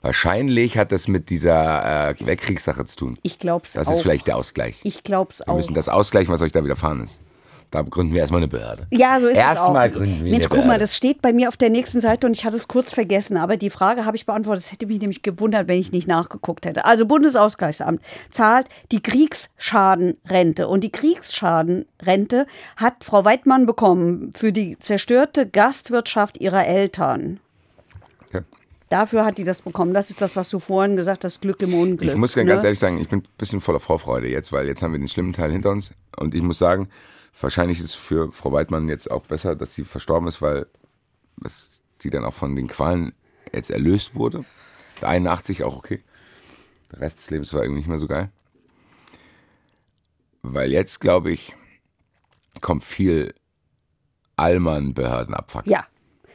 Wahrscheinlich 0.00 0.76
hat 0.76 0.90
das 0.90 1.06
mit 1.06 1.30
dieser 1.30 2.10
äh, 2.10 2.26
Weltkriegssache 2.26 2.84
zu 2.86 2.96
tun. 2.96 3.18
Ich 3.22 3.38
glaube 3.38 3.66
es 3.66 3.76
auch. 3.76 3.84
Das 3.84 3.94
ist 3.94 4.02
vielleicht 4.02 4.26
der 4.26 4.36
Ausgleich. 4.36 4.76
Ich 4.82 5.04
glaube 5.04 5.30
es 5.30 5.38
Wir 5.38 5.48
auch. 5.48 5.56
müssen 5.56 5.74
das 5.74 5.88
ausgleichen, 5.88 6.32
was 6.34 6.42
euch 6.42 6.50
da 6.50 6.64
widerfahren 6.64 7.04
ist. 7.04 7.20
Da 7.72 7.80
gründen 7.80 8.12
wir 8.12 8.20
erstmal 8.20 8.40
eine 8.40 8.48
Behörde. 8.48 8.86
Ja, 8.90 9.18
so 9.18 9.26
ist 9.26 9.38
es 9.38 9.42
auch. 9.42 9.48
Erstmal 9.48 9.90
gründen 9.90 10.24
wir 10.24 10.30
Mensch, 10.30 10.44
eine 10.44 10.48
guck 10.48 10.58
mal, 10.58 10.64
Behörde. 10.64 10.80
das 10.80 10.94
steht 10.94 11.22
bei 11.22 11.32
mir 11.32 11.48
auf 11.48 11.56
der 11.56 11.70
nächsten 11.70 12.02
Seite 12.02 12.26
und 12.26 12.36
ich 12.36 12.44
hatte 12.44 12.56
es 12.56 12.68
kurz 12.68 12.92
vergessen, 12.92 13.38
aber 13.38 13.56
die 13.56 13.70
Frage 13.70 14.04
habe 14.04 14.14
ich 14.14 14.26
beantwortet. 14.26 14.64
Es 14.64 14.72
hätte 14.72 14.86
mich 14.86 15.00
nämlich 15.00 15.22
gewundert, 15.22 15.68
wenn 15.68 15.80
ich 15.80 15.90
nicht 15.90 16.06
nachgeguckt 16.06 16.66
hätte. 16.66 16.84
Also 16.84 17.06
Bundesausgleichsamt 17.06 18.02
zahlt 18.30 18.68
die 18.92 19.02
Kriegsschadenrente 19.02 20.68
und 20.68 20.84
die 20.84 20.92
Kriegsschadenrente 20.92 22.46
hat 22.76 23.04
Frau 23.04 23.24
Weidmann 23.24 23.64
bekommen 23.64 24.32
für 24.36 24.52
die 24.52 24.78
zerstörte 24.78 25.48
Gastwirtschaft 25.48 26.38
ihrer 26.42 26.66
Eltern. 26.66 27.40
Dafür 28.92 29.24
hat 29.24 29.38
die 29.38 29.44
das 29.44 29.62
bekommen. 29.62 29.94
Das 29.94 30.10
ist 30.10 30.20
das, 30.20 30.36
was 30.36 30.50
du 30.50 30.58
vorhin 30.58 30.96
gesagt 30.96 31.24
hast, 31.24 31.40
Glück 31.40 31.62
im 31.62 31.72
Unglück. 31.72 32.10
Ich 32.10 32.14
muss 32.14 32.34
ganz 32.34 32.46
ne? 32.46 32.62
ehrlich 32.62 32.78
sagen, 32.78 32.98
ich 32.98 33.08
bin 33.08 33.20
ein 33.20 33.28
bisschen 33.38 33.62
voller 33.62 33.80
Vorfreude 33.80 34.28
jetzt, 34.28 34.52
weil 34.52 34.66
jetzt 34.66 34.82
haben 34.82 34.92
wir 34.92 34.98
den 34.98 35.08
schlimmen 35.08 35.32
Teil 35.32 35.50
hinter 35.50 35.70
uns. 35.70 35.92
Und 36.18 36.34
ich 36.34 36.42
muss 36.42 36.58
sagen, 36.58 36.90
wahrscheinlich 37.40 37.78
ist 37.78 37.86
es 37.86 37.94
für 37.94 38.30
Frau 38.32 38.52
Weidmann 38.52 38.90
jetzt 38.90 39.10
auch 39.10 39.24
besser, 39.24 39.56
dass 39.56 39.74
sie 39.74 39.84
verstorben 39.84 40.28
ist, 40.28 40.42
weil 40.42 40.66
sie 41.46 42.10
dann 42.10 42.26
auch 42.26 42.34
von 42.34 42.54
den 42.54 42.68
Qualen 42.68 43.14
jetzt 43.50 43.70
erlöst 43.70 44.14
wurde. 44.14 44.44
Der 45.00 45.08
81 45.08 45.64
auch 45.64 45.78
okay. 45.78 46.02
Der 46.92 47.00
Rest 47.00 47.18
des 47.18 47.30
Lebens 47.30 47.54
war 47.54 47.62
irgendwie 47.62 47.78
nicht 47.78 47.88
mehr 47.88 47.98
so 47.98 48.06
geil. 48.06 48.30
Weil 50.42 50.70
jetzt, 50.70 51.00
glaube 51.00 51.32
ich, 51.32 51.54
kommt 52.60 52.84
viel 52.84 53.32
Allmann-Behördenabfuck. 54.36 55.66
Ja, 55.66 55.86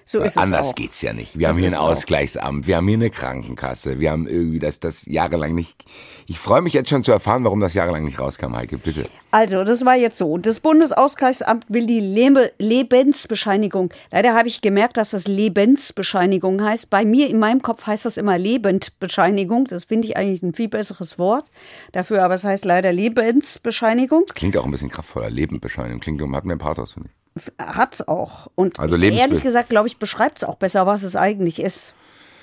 So 0.09 0.21
ist 0.21 0.37
es 0.37 0.37
Anders 0.37 0.69
auch. 0.69 0.75
geht's 0.75 1.01
ja 1.01 1.11
nicht. 1.11 1.37
Wir 1.37 1.47
Das 1.49 1.57
haben 1.57 1.63
hier 1.63 1.71
ein 1.73 1.77
auch. 1.77 1.89
Ausgleichsamt, 1.89 2.65
wir 2.65 2.77
haben 2.77 2.87
hier 2.87 2.95
eine 2.95 3.09
Krankenkasse, 3.09 3.99
wir 3.99 4.09
haben 4.09 4.25
irgendwie 4.25 4.59
das, 4.59 4.79
das 4.79 5.05
jahrelang 5.05 5.53
nicht. 5.53 5.83
Ich 6.27 6.39
freue 6.39 6.61
mich 6.61 6.71
jetzt 6.73 6.89
schon 6.89 7.03
zu 7.03 7.11
erfahren, 7.11 7.43
warum 7.43 7.59
das 7.59 7.73
jahrelang 7.73 8.05
nicht 8.05 8.17
rauskam, 8.17 8.55
Heike, 8.55 8.77
bitte. 8.77 9.05
Also, 9.31 9.65
das 9.65 9.83
war 9.83 9.95
jetzt 9.97 10.17
so. 10.17 10.37
Das 10.37 10.61
Bundesausgleichsamt 10.61 11.65
will 11.67 11.85
die 11.85 11.99
Lebe 11.99 12.53
Lebensbescheinigung. 12.57 13.93
Leider 14.09 14.33
habe 14.33 14.47
ich 14.47 14.61
gemerkt, 14.61 14.95
dass 14.95 15.09
das 15.09 15.27
Lebensbescheinigung 15.27 16.63
heißt. 16.63 16.89
Bei 16.89 17.03
mir 17.03 17.29
in 17.29 17.37
meinem 17.39 17.61
Kopf 17.61 17.85
heißt 17.85 18.05
das 18.05 18.15
immer 18.15 18.37
Lebendbescheinigung. 18.37 19.65
Das 19.65 19.83
finde 19.83 20.07
ich 20.07 20.15
eigentlich 20.15 20.41
ein 20.41 20.53
viel 20.53 20.69
besseres 20.69 21.19
Wort 21.19 21.51
dafür, 21.91 22.23
aber 22.23 22.35
es 22.35 22.45
heißt 22.45 22.63
leider 22.63 22.93
Lebensbescheinigung. 22.93 24.25
Klingt 24.33 24.55
auch 24.55 24.63
ein 24.65 24.71
bisschen 24.71 24.89
kraftvoller. 24.89 25.29
Lebendbescheinigung. 25.29 25.99
Klingt, 25.99 26.21
hat 26.33 26.45
mehr 26.45 26.57
Pathos, 26.57 26.93
finde 26.93 27.09
ich. 27.09 27.16
Hat's 27.57 28.07
auch. 28.07 28.47
Und 28.55 28.79
Also 28.79 28.95
ehrlich 28.95 29.41
gesagt, 29.41 29.69
glaube 29.69 29.87
ich, 29.87 29.97
beschreibt 29.97 30.37
es 30.37 30.43
auch 30.43 30.55
besser, 30.55 30.85
was 30.85 31.03
es 31.03 31.15
eigentlich 31.15 31.61
ist. 31.61 31.93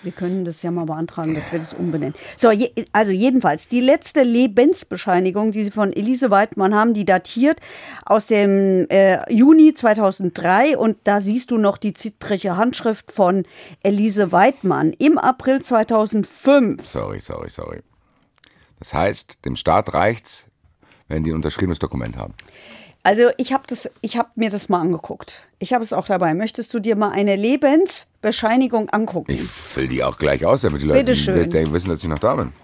Wir 0.04 0.12
können 0.12 0.44
das 0.44 0.62
ja 0.62 0.70
mal 0.70 0.84
beantragen, 0.84 1.34
dass 1.34 1.50
wir 1.50 1.58
das 1.58 1.72
umbenennen. 1.72 2.14
So, 2.36 2.50
je, 2.50 2.70
also 2.92 3.10
jedenfalls, 3.10 3.68
die 3.68 3.80
letzte 3.80 4.22
Lebensbescheinigung, 4.22 5.50
die 5.50 5.64
Sie 5.64 5.70
von 5.70 5.92
Elise 5.94 6.30
Weidmann 6.30 6.74
haben, 6.74 6.92
die 6.92 7.06
datiert 7.06 7.58
aus 8.04 8.26
dem 8.26 8.86
äh, 8.90 9.32
Juni 9.32 9.72
2003 9.72 10.76
und 10.76 10.98
da 11.04 11.22
siehst 11.22 11.50
du 11.50 11.56
noch 11.56 11.78
die 11.78 11.94
zittrige 11.94 12.56
Handschrift 12.56 13.12
von 13.12 13.46
Elise 13.82 14.30
Weidmann 14.30 14.92
im 14.92 15.16
April 15.16 15.62
2005. 15.62 16.86
Sorry, 16.86 17.20
sorry, 17.20 17.48
sorry. 17.48 17.80
Das 18.78 18.92
heißt, 18.92 19.44
dem 19.46 19.56
Staat 19.56 19.94
reicht's, 19.94 20.48
wenn 21.08 21.24
die 21.24 21.30
ein 21.30 21.36
unterschriebenes 21.36 21.78
Dokument 21.78 22.16
haben. 22.16 22.34
Also 23.04 23.30
ich 23.36 23.52
habe 23.52 23.64
das, 23.66 23.90
ich 24.00 24.16
habe 24.16 24.30
mir 24.34 24.48
das 24.48 24.70
mal 24.70 24.80
angeguckt. 24.80 25.44
Ich 25.58 25.74
habe 25.74 25.84
es 25.84 25.92
auch 25.92 26.06
dabei. 26.06 26.32
Möchtest 26.34 26.72
du 26.72 26.80
dir 26.80 26.96
mal 26.96 27.10
eine 27.10 27.36
Lebensbescheinigung 27.36 28.88
angucken? 28.88 29.30
Ich 29.30 29.42
fülle 29.42 29.88
die 29.88 30.02
auch 30.02 30.16
gleich 30.16 30.46
aus, 30.46 30.62
damit 30.62 30.80
die 30.80 30.86
Leute 30.86 31.04
die 31.04 31.72
wissen, 31.72 31.90
dass 31.90 32.02
ich 32.02 32.08
noch 32.08 32.18
da 32.18 32.34
bin. 32.34 32.54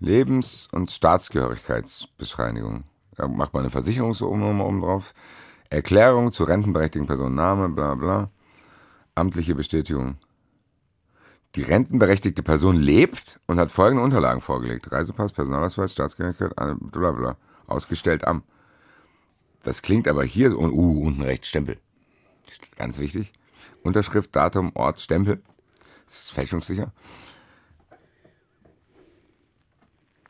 Lebens- 0.00 0.68
und 0.72 0.90
Staatsgehörigkeitsbescheinigung. 0.90 2.82
Da 3.14 3.28
macht 3.28 3.54
man 3.54 3.62
eine 3.62 3.70
Versicherungsnummer 3.70 4.66
oben 4.66 4.80
drauf. 4.80 5.14
Erklärung 5.70 6.32
zur 6.32 6.48
rentenberechtigten 6.48 7.06
Person, 7.06 7.36
Name, 7.36 7.68
bla 7.68 7.94
bla. 7.94 8.30
Amtliche 9.14 9.54
Bestätigung. 9.54 10.16
Die 11.54 11.62
rentenberechtigte 11.62 12.42
Person 12.42 12.74
lebt 12.74 13.38
und 13.46 13.60
hat 13.60 13.70
folgende 13.70 14.02
Unterlagen 14.02 14.40
vorgelegt. 14.40 14.90
Reisepass, 14.90 15.32
Personalausweis, 15.32 15.92
Staatsgehörigkeit, 15.92 16.56
bla 16.56 17.12
bla. 17.12 17.36
Ausgestellt 17.68 18.26
am. 18.26 18.42
Das 19.66 19.82
klingt 19.82 20.06
aber 20.06 20.22
hier, 20.22 20.50
so- 20.50 20.60
uh, 20.60 21.02
unten 21.04 21.22
rechts 21.22 21.48
Stempel. 21.48 21.78
Ganz 22.76 22.98
wichtig. 22.98 23.32
Unterschrift, 23.82 24.34
Datum, 24.36 24.70
Ort, 24.76 25.00
Stempel. 25.00 25.42
Das 26.04 26.18
ist 26.18 26.30
fälschungssicher. 26.30 26.92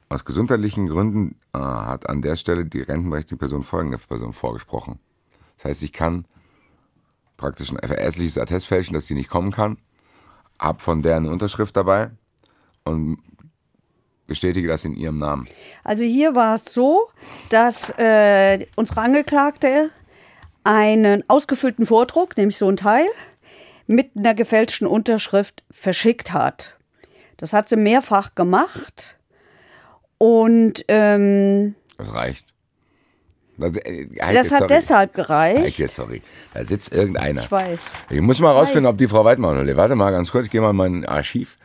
Aus 0.08 0.24
gesundheitlichen 0.24 0.86
Gründen 0.86 1.36
äh, 1.52 1.58
hat 1.58 2.08
an 2.08 2.22
der 2.22 2.36
Stelle 2.36 2.64
die 2.64 2.80
rentenberechtigte 2.80 3.36
Person 3.36 3.62
folgende 3.62 3.98
Person 3.98 4.32
vorgesprochen. 4.32 5.00
Das 5.56 5.66
heißt, 5.66 5.82
ich 5.82 5.92
kann 5.92 6.24
praktisch 7.36 7.70
ein 7.72 7.76
ärztliches 7.76 8.38
Attest 8.38 8.66
fälschen, 8.66 8.94
dass 8.94 9.06
sie 9.06 9.14
nicht 9.14 9.28
kommen 9.28 9.50
kann, 9.52 9.76
hab 10.58 10.80
von 10.80 11.02
der 11.02 11.18
eine 11.18 11.30
Unterschrift 11.30 11.76
dabei 11.76 12.10
und 12.84 13.18
bestätige 14.26 14.68
das 14.68 14.84
in 14.84 14.94
ihrem 14.94 15.18
Namen. 15.18 15.48
Also 15.84 16.04
hier 16.04 16.34
war 16.34 16.54
es 16.54 16.64
so, 16.66 17.08
dass 17.50 17.90
äh, 17.98 18.66
unsere 18.76 19.00
Angeklagte 19.00 19.90
einen 20.64 21.22
ausgefüllten 21.28 21.86
Vordruck, 21.86 22.36
nämlich 22.36 22.58
so 22.58 22.68
ein 22.68 22.76
Teil, 22.76 23.06
mit 23.86 24.10
einer 24.16 24.34
gefälschten 24.34 24.86
Unterschrift 24.86 25.62
verschickt 25.70 26.32
hat. 26.32 26.74
Das 27.36 27.52
hat 27.52 27.68
sie 27.68 27.76
mehrfach 27.76 28.34
gemacht. 28.34 29.16
Und 30.18 30.84
ähm, 30.88 31.74
Das 31.98 32.12
reicht. 32.14 32.46
Das, 33.58 33.76
äh, 33.76 34.08
Heike, 34.20 34.34
das 34.34 34.50
hat 34.50 34.58
sorry. 34.58 34.66
deshalb 34.68 35.14
gereicht. 35.14 35.64
Heike, 35.80 35.88
sorry. 35.88 36.22
Da 36.52 36.64
sitzt 36.64 36.92
irgendeiner. 36.92 37.42
Ich 37.42 37.50
weiß. 37.50 37.80
Ich 38.10 38.20
muss 38.20 38.38
mal 38.40 38.52
rausfinden, 38.52 38.84
weiß. 38.84 38.92
ob 38.92 38.98
die 38.98 39.08
Frau 39.08 39.24
Weidmann 39.24 39.64
lebt. 39.64 39.76
Warte 39.76 39.94
mal 39.94 40.10
ganz 40.10 40.30
kurz, 40.30 40.46
ich 40.46 40.50
gehe 40.50 40.60
mal 40.60 40.70
in 40.70 40.76
mein 40.76 41.04
Archiv. 41.06 41.58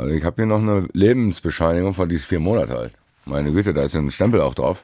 Also 0.00 0.14
ich 0.14 0.24
habe 0.24 0.36
hier 0.36 0.46
noch 0.46 0.60
eine 0.60 0.88
Lebensbescheinigung 0.94 1.92
von 1.92 2.08
diesen 2.08 2.24
vier 2.24 2.40
Monate 2.40 2.74
alt. 2.74 2.92
Meine 3.26 3.52
Güte, 3.52 3.74
da 3.74 3.82
ist 3.82 3.94
ein 3.94 4.10
Stempel 4.10 4.40
auch 4.40 4.54
drauf. 4.54 4.82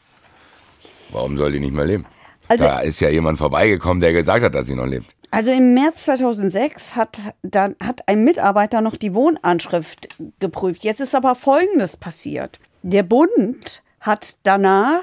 Warum 1.10 1.38
soll 1.38 1.52
die 1.52 1.60
nicht 1.60 1.72
mehr 1.72 1.86
leben? 1.86 2.04
Also- 2.48 2.64
da 2.66 2.80
ist 2.80 3.00
ja 3.00 3.08
jemand 3.08 3.38
vorbeigekommen, 3.38 4.02
der 4.02 4.12
gesagt 4.12 4.44
hat, 4.44 4.54
dass 4.54 4.66
sie 4.68 4.74
noch 4.74 4.84
lebt. 4.86 5.06
Also 5.30 5.50
im 5.50 5.72
März 5.72 6.04
2006 6.04 6.96
hat, 6.96 7.18
dann, 7.42 7.74
hat 7.82 8.06
ein 8.08 8.24
Mitarbeiter 8.24 8.82
noch 8.82 8.96
die 8.96 9.14
Wohnanschrift 9.14 10.08
geprüft. 10.38 10.84
Jetzt 10.84 11.00
ist 11.00 11.14
aber 11.14 11.34
Folgendes 11.34 11.96
passiert. 11.96 12.60
Der 12.82 13.02
Bund 13.02 13.82
hat 14.00 14.36
danach 14.42 15.02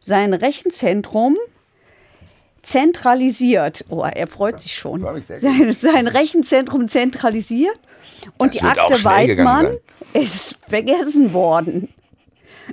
sein 0.00 0.34
Rechenzentrum 0.34 1.36
zentralisiert. 2.62 3.84
Oh, 3.88 4.04
er 4.04 4.26
freut 4.26 4.60
sich 4.60 4.74
schon. 4.74 5.00
Sein, 5.38 5.72
sein 5.72 6.06
Rechenzentrum 6.06 6.88
zentralisiert. 6.88 7.78
Und 8.38 8.54
Das 8.54 8.60
die 8.60 8.66
Akte 8.66 9.04
Weidmann 9.04 9.76
ist 10.12 10.56
vergessen 10.68 11.32
worden. 11.32 11.88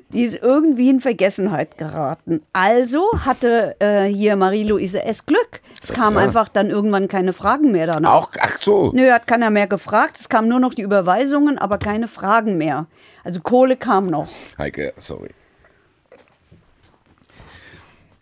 Die 0.09 0.23
ist 0.23 0.41
irgendwie 0.41 0.89
in 0.89 0.99
Vergessenheit 0.99 1.77
geraten. 1.77 2.41
Also 2.53 3.05
hatte 3.19 3.75
äh, 3.79 4.05
hier 4.05 4.35
Marie-Louise 4.35 5.01
S. 5.03 5.25
Glück. 5.25 5.61
Es 5.81 5.93
kamen 5.93 6.13
klar. 6.13 6.25
einfach 6.25 6.49
dann 6.49 6.69
irgendwann 6.69 7.07
keine 7.07 7.33
Fragen 7.33 7.71
mehr 7.71 7.87
danach. 7.87 8.13
Auch, 8.13 8.29
ach 8.39 8.61
so. 8.61 8.91
Nö, 8.93 9.11
hat 9.11 9.27
keiner 9.27 9.49
mehr 9.49 9.67
gefragt. 9.67 10.17
Es 10.19 10.29
kamen 10.29 10.49
nur 10.49 10.59
noch 10.59 10.73
die 10.73 10.81
Überweisungen, 10.81 11.57
aber 11.57 11.77
keine 11.77 12.07
Fragen 12.07 12.57
mehr. 12.57 12.87
Also 13.23 13.39
Kohle 13.39 13.77
kam 13.77 14.07
noch. 14.07 14.27
Heike, 14.57 14.93
sorry. 14.99 15.29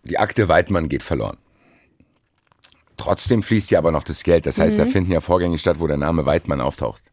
Die 0.04 0.20
Akte 0.20 0.48
Weidmann 0.48 0.90
geht 0.90 1.02
verloren. 1.02 1.38
Trotzdem 3.04 3.44
fließt 3.44 3.70
ja 3.72 3.80
aber 3.80 3.92
noch 3.92 4.04
das 4.04 4.24
Geld. 4.24 4.46
Das 4.46 4.58
Mhm. 4.58 4.62
heißt, 4.62 4.80
da 4.80 4.86
finden 4.86 5.12
ja 5.12 5.20
Vorgänge 5.20 5.58
statt, 5.58 5.82
wo 5.82 5.88
der 5.88 5.98
Name 5.98 6.26
Weidmann 6.26 6.62
auftaucht. 6.62 7.04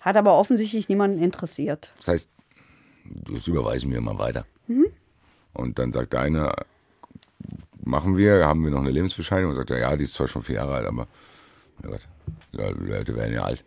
Hat 0.00 0.16
aber 0.16 0.36
offensichtlich 0.38 0.90
niemanden 0.90 1.22
interessiert. 1.22 1.90
Das 1.96 2.08
heißt, 2.08 2.30
das 3.04 3.46
überweisen 3.46 3.90
wir 3.90 4.02
mal 4.02 4.18
weiter. 4.18 4.44
Mhm. 4.66 4.86
Und 5.54 5.78
dann 5.78 5.92
sagt 5.94 6.12
der 6.12 6.20
eine, 6.20 6.52
machen 7.82 8.18
wir, 8.18 8.44
haben 8.46 8.62
wir 8.62 8.70
noch 8.70 8.80
eine 8.80 8.90
Lebensbescheinigung? 8.90 9.52
Und 9.52 9.56
sagt 9.56 9.70
er, 9.70 9.78
ja, 9.78 9.96
die 9.96 10.04
ist 10.04 10.12
zwar 10.12 10.28
schon 10.28 10.42
vier 10.42 10.56
Jahre 10.56 10.74
alt, 10.74 10.86
aber 10.86 11.06
ja 11.82 11.88
Gott, 11.88 12.00
die 12.52 12.86
Leute 12.90 13.16
werden 13.16 13.32
ja 13.34 13.42
alt. 13.44 13.64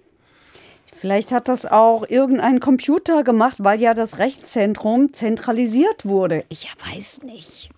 Vielleicht 0.94 1.32
hat 1.32 1.48
das 1.48 1.66
auch 1.66 2.08
irgendein 2.08 2.60
Computer 2.60 3.24
gemacht, 3.24 3.56
weil 3.60 3.82
ja 3.82 3.96
das 3.96 4.20
Rechtszentrum 4.20 5.14
zentralisiert 5.14 6.06
wurde. 6.06 6.46
Ich 6.50 6.68
weiß 6.88 7.24
nicht. 7.24 7.72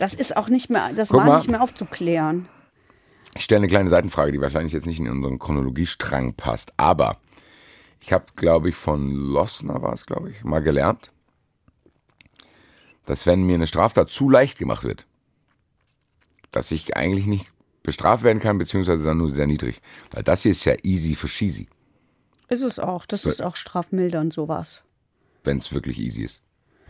Das 0.00 0.14
ist 0.14 0.36
auch 0.36 0.48
nicht 0.48 0.70
mehr, 0.70 0.92
das 0.94 1.10
Guck 1.10 1.18
war 1.20 1.26
mal. 1.26 1.36
nicht 1.36 1.50
mehr 1.50 1.62
aufzuklären. 1.62 2.48
Ich 3.34 3.44
stelle 3.44 3.58
eine 3.58 3.68
kleine 3.68 3.90
Seitenfrage, 3.90 4.32
die 4.32 4.40
wahrscheinlich 4.40 4.72
jetzt 4.72 4.86
nicht 4.86 4.98
in 4.98 5.08
unseren 5.08 5.38
Chronologiestrang 5.38 6.34
passt, 6.34 6.72
aber 6.78 7.18
ich 8.02 8.12
habe, 8.12 8.24
glaube 8.34 8.70
ich, 8.70 8.74
von 8.76 9.10
Lossner 9.12 9.82
war 9.82 9.92
es, 9.92 10.06
glaube 10.06 10.30
ich, 10.30 10.42
mal 10.42 10.60
gelernt, 10.62 11.12
dass 13.04 13.26
wenn 13.26 13.42
mir 13.44 13.54
eine 13.54 13.66
Straftat 13.66 14.10
zu 14.10 14.30
leicht 14.30 14.58
gemacht 14.58 14.84
wird, 14.84 15.06
dass 16.50 16.70
ich 16.70 16.96
eigentlich 16.96 17.26
nicht 17.26 17.46
bestraft 17.82 18.24
werden 18.24 18.40
kann, 18.40 18.58
beziehungsweise 18.58 19.04
dann 19.04 19.18
nur 19.18 19.30
sehr 19.30 19.46
niedrig. 19.46 19.80
Weil 20.12 20.22
das 20.22 20.42
hier 20.42 20.52
ist 20.52 20.64
ja 20.64 20.74
easy 20.82 21.14
für 21.14 21.28
cheesy, 21.28 21.68
Ist 22.48 22.62
es 22.62 22.78
auch. 22.78 23.06
Das 23.06 23.24
ist 23.26 23.42
auch 23.42 23.56
strafmildernd 23.56 24.32
sowas. 24.32 24.82
wenn 25.44 25.58
es 25.58 25.72
wirklich 25.72 25.98
easy 25.98 26.22
ist. 26.24 26.40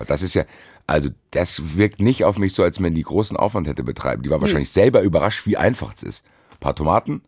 Das 0.06 0.22
ist 0.22 0.34
ja, 0.34 0.44
also 0.86 1.10
das 1.30 1.76
wirkt 1.76 2.00
nicht 2.00 2.24
auf 2.24 2.38
mich 2.38 2.54
so, 2.54 2.62
als 2.62 2.82
wenn 2.82 2.94
die 2.94 3.02
großen 3.02 3.36
Aufwand 3.36 3.66
hätte 3.66 3.84
betreiben. 3.84 4.22
Die 4.22 4.30
war 4.30 4.40
wahrscheinlich 4.40 4.70
selber 4.70 5.02
überrascht, 5.02 5.46
wie 5.46 5.56
einfach 5.56 5.94
es 5.94 6.02
ist. 6.02 6.24
Ein 6.52 6.58
paar 6.60 6.74
Tomaten, 6.74 7.22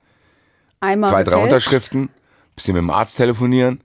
Einmal 0.80 1.10
zwei, 1.10 1.24
drei. 1.24 1.36
Unterschriften, 1.36 2.10
bisschen 2.56 2.74
mit 2.74 2.82
dem 2.82 2.90
Arzt 2.90 3.16
telefonieren, 3.16 3.82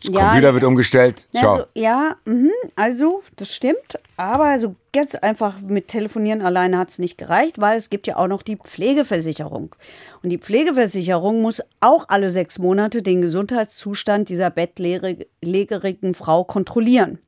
das 0.00 0.14
Ja, 0.14 0.28
Computer 0.28 0.54
wird 0.54 0.64
umgestellt, 0.64 1.26
ciao. 1.34 1.52
Also, 1.52 1.66
ja, 1.74 2.16
mhm, 2.24 2.50
also 2.76 3.22
das 3.36 3.54
stimmt. 3.54 3.98
Aber 4.16 4.44
also 4.44 4.74
ganz 4.92 5.14
einfach 5.14 5.60
mit 5.60 5.88
Telefonieren 5.88 6.42
alleine 6.42 6.78
hat 6.78 6.90
es 6.90 6.98
nicht 6.98 7.18
gereicht, 7.18 7.60
weil 7.60 7.76
es 7.76 7.90
gibt 7.90 8.06
ja 8.06 8.16
auch 8.16 8.28
noch 8.28 8.42
die 8.42 8.56
Pflegeversicherung. 8.56 9.74
Und 10.22 10.30
die 10.30 10.38
Pflegeversicherung 10.38 11.42
muss 11.42 11.62
auch 11.80 12.06
alle 12.08 12.30
sechs 12.30 12.58
Monate 12.58 13.02
den 13.02 13.22
Gesundheitszustand 13.22 14.28
dieser 14.28 14.50
bettlägerigen 14.50 16.14
Frau 16.14 16.44
kontrollieren. 16.44 17.18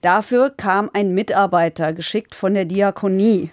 Dafür 0.00 0.50
kam 0.50 0.90
ein 0.92 1.14
Mitarbeiter 1.14 1.92
geschickt 1.92 2.34
von 2.34 2.54
der 2.54 2.66
Diakonie 2.66 3.50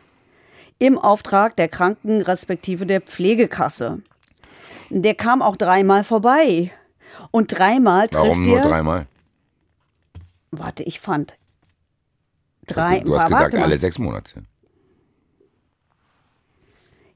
im 0.79 0.97
Auftrag 0.97 1.55
der 1.55 1.67
Kranken 1.67 2.21
respektive 2.21 2.87
der 2.87 3.01
Pflegekasse. 3.01 4.01
Der 4.89 5.13
kam 5.13 5.41
auch 5.41 5.55
dreimal 5.55 6.03
vorbei. 6.03 6.71
Und 7.31 7.57
dreimal 7.57 8.09
trifft 8.09 8.25
Warum 8.25 8.43
nur 8.43 8.57
er. 8.59 8.67
dreimal? 8.67 9.07
Warte, 10.51 10.83
ich 10.83 10.99
fand. 10.99 11.35
Drei. 12.67 12.99
du 12.99 13.17
hast 13.17 13.27
gesagt, 13.29 13.55
alle 13.55 13.77
sechs 13.77 13.97
Monate. 13.97 14.43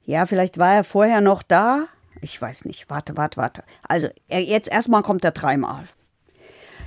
Ja, 0.05 0.26
vielleicht 0.26 0.57
war 0.57 0.74
er 0.74 0.84
vorher 0.84 1.22
noch 1.22 1.43
da. 1.43 1.86
Ich 2.22 2.41
weiß 2.41 2.66
nicht. 2.66 2.89
Warte, 2.89 3.18
warte, 3.18 3.38
warte. 3.38 3.63
Also, 3.88 4.07
er, 4.28 4.41
jetzt 4.41 4.72
erstmal 4.72 5.01
kommt 5.03 5.24
er 5.24 5.32
dreimal. 5.32 5.88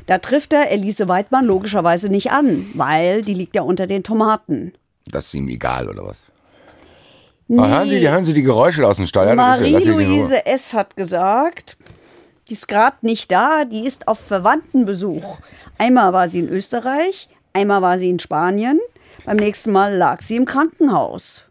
Da 0.06 0.18
trifft 0.18 0.52
er 0.54 0.70
Elise 0.70 1.06
Weidmann 1.08 1.44
logischerweise 1.44 2.08
nicht 2.08 2.30
an, 2.30 2.66
weil 2.74 3.22
die 3.22 3.34
liegt 3.34 3.54
ja 3.54 3.62
unter 3.62 3.86
den 3.86 4.02
Tomaten. 4.04 4.72
Das 5.06 5.26
ist 5.26 5.34
ihm 5.34 5.48
egal, 5.48 5.88
oder 5.88 6.06
was? 6.06 6.22
Ah, 7.50 7.66
hören, 7.66 7.88
Sie, 7.88 7.98
die- 8.00 8.08
hören 8.08 8.24
Sie 8.24 8.32
die 8.34 8.42
Geräusche 8.42 8.86
aus 8.86 8.96
dem 8.96 9.06
Stall? 9.06 9.34
Marie-Louise 9.34 10.46
S. 10.46 10.72
hat 10.74 10.96
gesagt, 10.96 11.76
die 12.48 12.54
ist 12.54 12.68
gerade 12.68 12.96
nicht 13.02 13.30
da, 13.30 13.64
die 13.64 13.86
ist 13.86 14.08
auf 14.08 14.20
Verwandtenbesuch. 14.20 15.38
Einmal 15.76 16.12
war 16.12 16.28
sie 16.28 16.40
in 16.40 16.48
Österreich, 16.48 17.28
einmal 17.52 17.82
war 17.82 17.98
sie 17.98 18.08
in 18.08 18.18
Spanien, 18.18 18.80
beim 19.24 19.36
nächsten 19.36 19.72
Mal 19.72 19.94
lag 19.94 20.22
sie 20.22 20.36
im 20.36 20.46
Krankenhaus. 20.46 21.44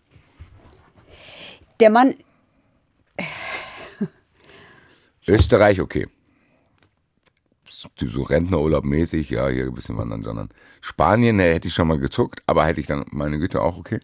Der 1.80 1.92
Mann, 1.92 2.16
Österreich, 5.28 5.82
okay. 5.82 6.08
So 7.68 8.24
Rentnerurlaub 8.24 8.86
mäßig, 8.86 9.30
ja, 9.30 9.48
hier 9.50 9.66
ein 9.66 9.74
bisschen 9.74 9.98
wandern, 9.98 10.24
sondern 10.24 10.50
Spanien, 10.82 11.36
ne, 11.36 11.54
hätte 11.54 11.68
ich 11.68 11.76
schon 11.76 11.88
mal 11.88 12.00
gezuckt, 12.00 12.42
aber 12.48 12.66
hätte 12.66 12.82
ich 12.82 12.88
dann, 12.88 13.06
meine 13.12 13.38
Güte, 13.38 13.62
auch 13.62 13.78
okay. 13.78 14.00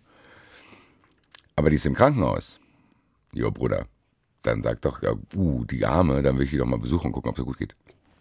Aber 1.55 1.69
die 1.69 1.77
ist 1.77 1.85
im 1.85 1.95
Krankenhaus. 1.95 2.59
Jo, 3.31 3.49
Bruder. 3.49 3.87
Dann 4.43 4.61
sag 4.61 4.81
doch, 4.81 5.01
ja, 5.01 5.13
uh, 5.35 5.63
die 5.65 5.85
Arme, 5.85 6.21
dann 6.21 6.37
will 6.37 6.45
ich 6.45 6.51
die 6.51 6.57
doch 6.57 6.65
mal 6.65 6.79
besuchen 6.79 7.07
und 7.07 7.13
gucken, 7.13 7.31
ob 7.31 7.39
es 7.39 7.45
gut 7.45 7.57
geht. 7.57 7.75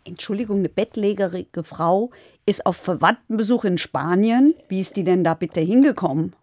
Entschuldigung, 0.05 0.59
eine 0.59 0.69
bettlägerige 0.69 1.63
Frau 1.63 2.11
ist 2.47 2.67
auf 2.67 2.77
Verwandtenbesuch 2.77 3.65
in 3.65 3.79
Spanien. 3.79 4.55
Wie 4.69 4.81
ist 4.81 4.97
die 4.97 5.05
denn 5.05 5.23
da 5.25 5.35
bitte 5.35 5.61
hingekommen? 5.61 6.35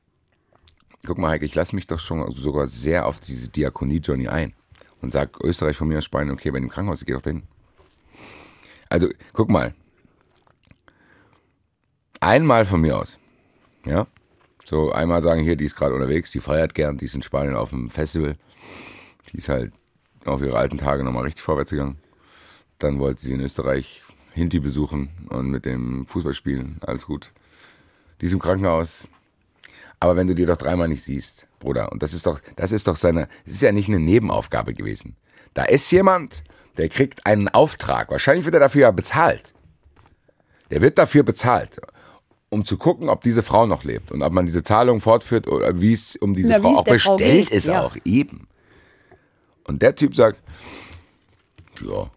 Guck 1.05 1.17
mal, 1.17 1.32
Heike, 1.32 1.45
ich 1.45 1.55
lasse 1.55 1.75
mich 1.75 1.88
doch 1.88 1.99
schon 1.99 2.30
sogar 2.34 2.67
sehr 2.67 3.05
auf 3.05 3.19
diese 3.19 3.49
Diakonie-Johnny 3.49 4.27
ein. 4.27 4.53
Und 5.01 5.11
sag 5.11 5.41
Österreich 5.41 5.77
von 5.77 5.88
mir 5.88 5.97
aus 5.97 6.05
Spanien, 6.05 6.34
okay, 6.34 6.51
bei 6.51 6.59
dem 6.59 6.69
Krankenhaus, 6.69 7.01
ich 7.01 7.07
geh 7.07 7.13
doch 7.13 7.21
dahin. 7.21 7.43
Also, 8.89 9.07
guck 9.34 9.49
mal. 9.49 9.73
Einmal 12.19 12.65
von 12.65 12.82
mir 12.82 12.97
aus. 12.97 13.17
Ja? 13.86 14.07
So, 14.65 14.91
einmal 14.91 15.21
sagen 15.21 15.41
hier, 15.41 15.55
die 15.55 15.65
ist 15.65 15.75
gerade 15.75 15.95
unterwegs, 15.95 16.32
die 16.32 16.41
feiert 16.41 16.75
gern, 16.75 16.97
die 16.97 17.05
ist 17.05 17.15
in 17.15 17.23
Spanien 17.23 17.55
auf 17.55 17.69
dem 17.69 17.89
Festival. 17.89 18.36
Die 19.32 19.38
ist 19.38 19.49
halt 19.49 19.73
auf 20.25 20.41
ihre 20.41 20.57
alten 20.57 20.77
Tage 20.77 21.03
nochmal 21.03 21.23
richtig 21.23 21.43
vorwärts 21.43 21.71
gegangen. 21.71 21.97
Dann 22.77 22.99
wollte 22.99 23.21
sie 23.21 23.34
in 23.34 23.41
Österreich 23.41 24.03
Hinti 24.34 24.59
besuchen 24.59 25.09
und 25.30 25.49
mit 25.49 25.65
dem 25.65 26.05
Fußball 26.07 26.34
spielen. 26.34 26.77
Alles 26.82 27.05
gut. 27.05 27.32
Die 28.21 28.25
ist 28.25 28.34
im 28.34 28.39
Krankenhaus, 28.39 29.07
aber 29.99 30.15
wenn 30.15 30.27
du 30.27 30.36
die 30.36 30.45
doch 30.45 30.57
dreimal 30.57 30.88
nicht 30.88 31.03
siehst, 31.03 31.47
Bruder, 31.59 31.91
und 31.91 32.01
das 32.01 32.13
ist 32.13 32.25
doch, 32.25 32.39
das 32.55 32.71
ist 32.71 32.88
doch 32.88 32.95
seine, 32.95 33.27
das 33.45 33.55
ist 33.55 33.61
ja 33.61 33.71
nicht 33.71 33.89
eine 33.89 33.99
Nebenaufgabe 33.99 34.73
gewesen. 34.73 35.15
Da 35.53 35.63
ist 35.65 35.91
jemand, 35.91 36.43
der 36.77 36.89
kriegt 36.89 37.25
einen 37.25 37.49
Auftrag. 37.49 38.09
Wahrscheinlich 38.09 38.45
wird 38.45 38.55
er 38.55 38.61
dafür 38.61 38.82
ja 38.84 38.91
bezahlt. 38.91 39.53
Der 40.71 40.82
wird 40.82 40.97
dafür 40.97 41.23
bezahlt, 41.23 41.82
um 42.49 42.65
zu 42.65 42.77
gucken, 42.77 43.09
ob 43.09 43.23
diese 43.23 43.43
Frau 43.43 43.65
noch 43.65 43.84
lebt 43.84 44.11
und 44.11 44.21
ob 44.21 44.32
man 44.32 44.45
diese 44.45 44.63
Zahlung 44.63 45.01
fortführt 45.01 45.47
oder 45.47 45.82
wie 45.82 45.93
es 45.93 46.15
um 46.15 46.34
diese 46.34 46.49
Na, 46.49 46.59
Frau 46.59 46.77
auch 46.77 46.84
der 46.84 46.99
Frau 46.99 47.17
bestellt 47.17 47.49
geht, 47.49 47.57
ist 47.57 47.67
ja. 47.67 47.82
auch 47.82 47.97
eben. 48.05 48.47
Und 49.66 49.82
der 49.82 49.95
Typ 49.95 50.16
sagt, 50.16 50.41
ja, 51.82 52.10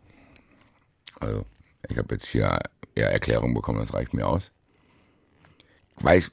also 1.20 1.45
ich 1.88 1.99
habe 1.99 2.14
jetzt 2.14 2.26
hier 2.26 2.59
eher 2.95 3.11
Erklärung 3.11 3.55
bekommen, 3.55 3.78
das 3.78 3.95
reicht 3.95 4.14
mir 4.14 4.26
aus. 4.26 4.51
Weiß, 5.97 6.30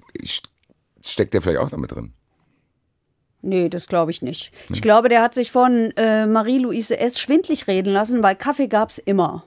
steckt 1.03 1.33
der 1.33 1.41
vielleicht 1.41 1.59
auch 1.59 1.69
damit 1.69 1.91
drin? 1.91 2.13
Nee, 3.41 3.69
das 3.69 3.87
glaube 3.87 4.11
ich 4.11 4.21
nicht. 4.21 4.51
Ich 4.69 4.81
glaube, 4.81 5.07
der 5.07 5.21
hat 5.21 5.33
sich 5.33 5.51
von 5.51 5.91
äh, 5.95 6.25
Marie-Louise 6.25 6.97
S. 6.97 7.19
schwindlig 7.19 7.67
reden 7.67 7.93
lassen, 7.93 8.21
weil 8.21 8.35
Kaffee 8.35 8.67
gab's 8.67 8.97
immer. 8.97 9.43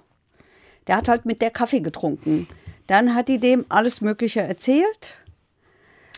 Der 0.87 0.97
hat 0.97 1.09
halt 1.09 1.27
mit 1.27 1.43
der 1.43 1.51
Kaffee 1.51 1.81
getrunken. 1.81 2.49
Dann 2.87 3.15
hat 3.15 3.29
die 3.29 3.39
dem 3.39 3.67
alles 3.69 4.01
Mögliche 4.01 4.41
erzählt. 4.41 5.17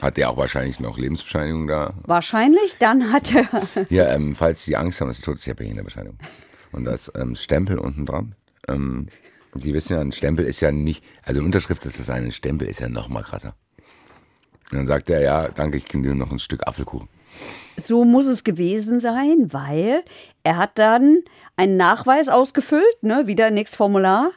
Hat 0.05 0.19
der 0.19 0.29
auch 0.29 0.37
wahrscheinlich 0.37 0.81
noch 0.81 0.99
Lebensbescheinigung 0.99 1.67
da? 1.67 1.95
Wahrscheinlich. 2.05 2.77
Dann 2.79 3.11
hat 3.11 3.35
er. 3.35 3.49
Ja, 3.89 4.13
ähm, 4.13 4.37
falls 4.37 4.63
Sie 4.63 4.77
Angst 4.77 5.01
haben, 5.01 5.09
das 5.09 5.17
ist 5.17 5.25
tot, 5.25 5.39
ich 5.39 5.49
habe 5.49 5.65
hier 5.65 5.73
eine 5.73 5.83
Bescheinigung. 5.83 6.19
Und 6.73 6.85
da 6.85 6.93
ist 6.93 7.11
ähm, 7.15 7.35
Stempel 7.35 7.79
unten 7.79 8.05
dran. 8.05 8.35
Ähm, 8.69 9.07
Sie 9.55 9.73
wissen 9.73 9.95
ja, 9.95 10.01
ein 10.03 10.13
Stempel 10.13 10.45
ist 10.45 10.61
ja 10.61 10.73
nicht, 10.73 11.03
also 11.23 11.41
eine 11.41 11.47
Unterschrift 11.47 11.87
ist 11.87 11.99
das 11.99 12.11
eine, 12.11 12.27
ein 12.27 12.33
Stempel 12.33 12.69
ist 12.69 12.81
ja 12.81 12.91
noch 12.91 13.09
mal 13.09 13.23
krasser. 13.23 13.55
Und 14.71 14.77
dann 14.79 14.87
sagt 14.87 15.09
er, 15.09 15.23
ja, 15.23 15.49
danke, 15.49 15.79
ich 15.79 15.87
kriege 15.87 16.07
dir 16.07 16.15
noch 16.15 16.31
ein 16.31 16.39
Stück 16.39 16.67
Apfelkuchen. 16.67 17.09
So 17.83 18.05
muss 18.05 18.27
es 18.27 18.45
gewesen 18.45 19.01
sein, 19.01 19.53
weil 19.53 20.05
er 20.43 20.59
hat 20.59 20.79
dann 20.79 21.21
einen 21.57 21.79
Nachweis 21.79 22.29
ausgefüllt, 22.29 23.03
ne, 23.03 23.27
wieder 23.27 23.51
nächstes 23.51 23.79
Formular, 23.79 24.33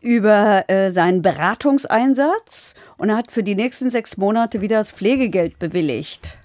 über 0.00 0.68
äh, 0.68 0.90
seinen 0.90 1.22
Beratungseinsatz 1.22 2.74
und 3.00 3.08
er 3.08 3.16
hat 3.16 3.32
für 3.32 3.42
die 3.42 3.54
nächsten 3.54 3.88
sechs 3.88 4.18
Monate 4.18 4.60
wieder 4.60 4.76
das 4.76 4.90
Pflegegeld 4.90 5.58
bewilligt. 5.58 6.36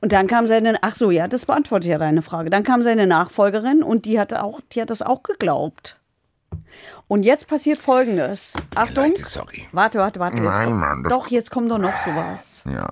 Und 0.00 0.12
dann 0.12 0.28
kam 0.28 0.46
seine, 0.46 0.78
ach 0.82 0.94
so, 0.94 1.10
ja, 1.10 1.26
das 1.26 1.46
beantwortet 1.46 1.90
ja 1.90 1.98
deine 1.98 2.22
Frage. 2.22 2.48
Dann 2.48 2.62
kam 2.62 2.84
seine 2.84 3.08
Nachfolgerin 3.08 3.82
und 3.82 4.04
die 4.04 4.20
hatte 4.20 4.44
auch, 4.44 4.60
die 4.70 4.80
hat 4.80 4.90
das 4.90 5.02
auch 5.02 5.24
geglaubt. 5.24 5.98
Und 7.08 7.24
jetzt 7.24 7.48
passiert 7.48 7.80
Folgendes. 7.80 8.52
Achtung. 8.76 9.08
Leute, 9.08 9.24
sorry. 9.24 9.66
Warte, 9.72 9.98
warte, 9.98 10.20
warte. 10.20 10.36
Jetzt 10.36 10.44
Nein, 10.44 10.74
Mann, 10.74 11.04
doch, 11.08 11.26
jetzt 11.26 11.50
kommt 11.50 11.72
doch 11.72 11.78
noch 11.78 11.98
sowas. 12.04 12.62
Ja. 12.72 12.88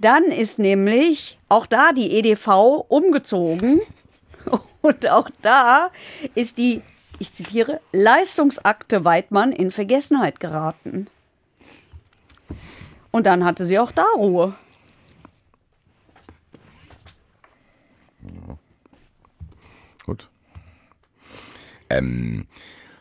Dann 0.00 0.24
ist 0.24 0.58
nämlich 0.58 1.38
auch 1.48 1.66
da 1.66 1.92
die 1.92 2.18
EDV 2.18 2.84
umgezogen. 2.88 3.80
Und 4.82 5.08
auch 5.08 5.30
da 5.40 5.90
ist 6.34 6.58
die, 6.58 6.82
ich 7.18 7.32
zitiere, 7.32 7.80
Leistungsakte 7.92 9.04
Weidmann 9.04 9.52
in 9.52 9.70
Vergessenheit 9.70 10.40
geraten. 10.40 11.08
Und 13.10 13.26
dann 13.26 13.44
hatte 13.44 13.64
sie 13.64 13.78
auch 13.78 13.92
da 13.92 14.04
Ruhe. 14.16 14.54
Gut. 20.04 20.28
Ähm, 21.88 22.46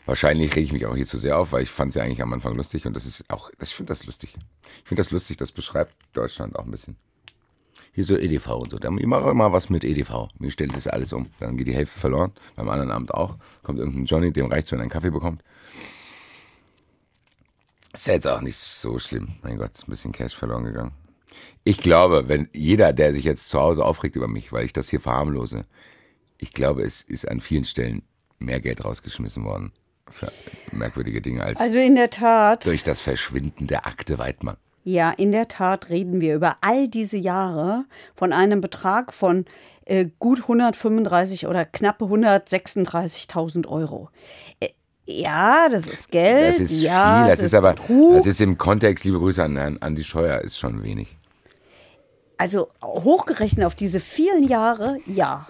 wahrscheinlich 0.05 0.55
rege 0.55 0.65
ich 0.65 0.71
mich 0.71 0.85
auch 0.85 0.95
hier 0.95 1.05
zu 1.05 1.17
sehr 1.17 1.37
auf, 1.37 1.51
weil 1.51 1.63
ich 1.63 1.69
fand 1.69 1.89
es 1.89 1.95
ja 1.95 2.03
eigentlich 2.03 2.21
am 2.21 2.33
Anfang 2.33 2.55
lustig 2.55 2.85
und 2.85 2.95
das 2.95 3.05
ist 3.05 3.29
auch, 3.29 3.51
ich 3.61 3.75
finde 3.75 3.91
das 3.91 4.05
lustig. 4.05 4.33
Ich 4.83 4.87
finde 4.87 5.01
das 5.01 5.11
lustig, 5.11 5.37
das 5.37 5.51
beschreibt 5.51 5.93
Deutschland 6.13 6.55
auch 6.55 6.65
ein 6.65 6.71
bisschen. 6.71 6.95
Hier 7.95 8.03
so 8.03 8.17
EDV 8.17 8.47
und 8.57 8.71
so. 8.71 8.77
Ich 8.77 9.05
mache 9.07 9.29
immer 9.29 9.53
was 9.53 9.69
mit 9.69 9.85
EDV. 9.85 10.27
Mir 10.37 10.51
stellt 10.51 10.75
das 10.75 10.85
alles 10.85 11.13
um. 11.13 11.25
Dann 11.39 11.55
geht 11.55 11.67
die 11.67 11.73
Hälfte 11.73 11.97
verloren. 11.97 12.33
Beim 12.57 12.67
anderen 12.67 12.91
Abend 12.91 13.13
auch. 13.13 13.37
Kommt 13.63 13.79
irgendein 13.79 14.03
Johnny, 14.03 14.33
dem 14.33 14.47
reicht 14.47 14.69
wenn 14.73 14.79
er 14.79 14.81
einen 14.81 14.91
Kaffee 14.91 15.11
bekommt. 15.11 15.41
Ist 17.93 18.07
ja 18.07 18.15
jetzt 18.15 18.27
auch 18.27 18.41
nicht 18.41 18.57
so 18.57 18.99
schlimm. 18.99 19.35
Mein 19.43 19.57
Gott, 19.57 19.71
ist 19.71 19.87
ein 19.87 19.91
bisschen 19.91 20.11
Cash 20.11 20.35
verloren 20.35 20.65
gegangen. 20.65 20.91
Ich 21.63 21.77
glaube, 21.77 22.27
wenn 22.27 22.49
jeder, 22.51 22.91
der 22.91 23.13
sich 23.13 23.23
jetzt 23.23 23.47
zu 23.47 23.61
Hause 23.61 23.85
aufregt 23.85 24.17
über 24.17 24.27
mich, 24.27 24.51
weil 24.51 24.65
ich 24.65 24.73
das 24.73 24.89
hier 24.89 24.99
verharmlose, 24.99 25.61
ich 26.37 26.51
glaube, 26.51 26.83
es 26.83 27.01
ist 27.01 27.25
an 27.29 27.39
vielen 27.39 27.63
Stellen 27.63 28.03
mehr 28.39 28.59
Geld 28.59 28.83
rausgeschmissen 28.83 29.45
worden 29.45 29.71
für 30.11 30.29
merkwürdige 30.73 31.21
Dinge 31.21 31.45
als 31.45 31.61
Also 31.61 31.77
in 31.77 31.95
der 31.95 32.09
Tat, 32.09 32.65
durch 32.65 32.83
das 32.83 32.99
Verschwinden 32.99 33.67
der 33.67 33.87
Akte 33.87 34.19
Weidmann. 34.19 34.57
Ja, 34.85 35.09
in 35.09 35.31
der 35.31 35.47
Tat 35.47 35.89
reden 35.89 36.21
wir 36.21 36.35
über 36.35 36.57
all 36.61 36.87
diese 36.87 37.17
Jahre 37.17 37.85
von 38.15 38.31
einem 38.31 38.61
Betrag 38.61 39.13
von 39.13 39.45
äh, 39.85 40.05
gut 40.19 40.43
135 40.43 41.47
oder 41.47 41.65
knappe 41.65 42.05
136.000 42.05 43.67
Euro. 43.67 44.09
Äh, 44.59 44.69
ja, 45.07 45.69
das 45.69 45.87
ist 45.87 46.11
Geld. 46.11 46.53
Das 46.53 46.59
ist 46.59 46.81
ja, 46.81 47.23
viel, 47.23 47.31
das 47.35 47.43
ist 47.43 47.55
aber, 47.55 47.71
Betrug. 47.71 48.15
das 48.15 48.27
ist 48.27 48.39
im 48.41 48.59
Kontext, 48.59 49.05
liebe 49.05 49.17
Grüße 49.17 49.43
an, 49.43 49.57
an 49.57 49.77
Andi 49.79 50.03
Scheuer, 50.03 50.41
ist 50.41 50.59
schon 50.59 50.83
wenig. 50.83 51.17
Also 52.37 52.69
hochgerechnet 52.83 53.65
auf 53.65 53.73
diese 53.73 53.99
vielen 53.99 54.47
Jahre, 54.47 54.97
ja, 55.07 55.47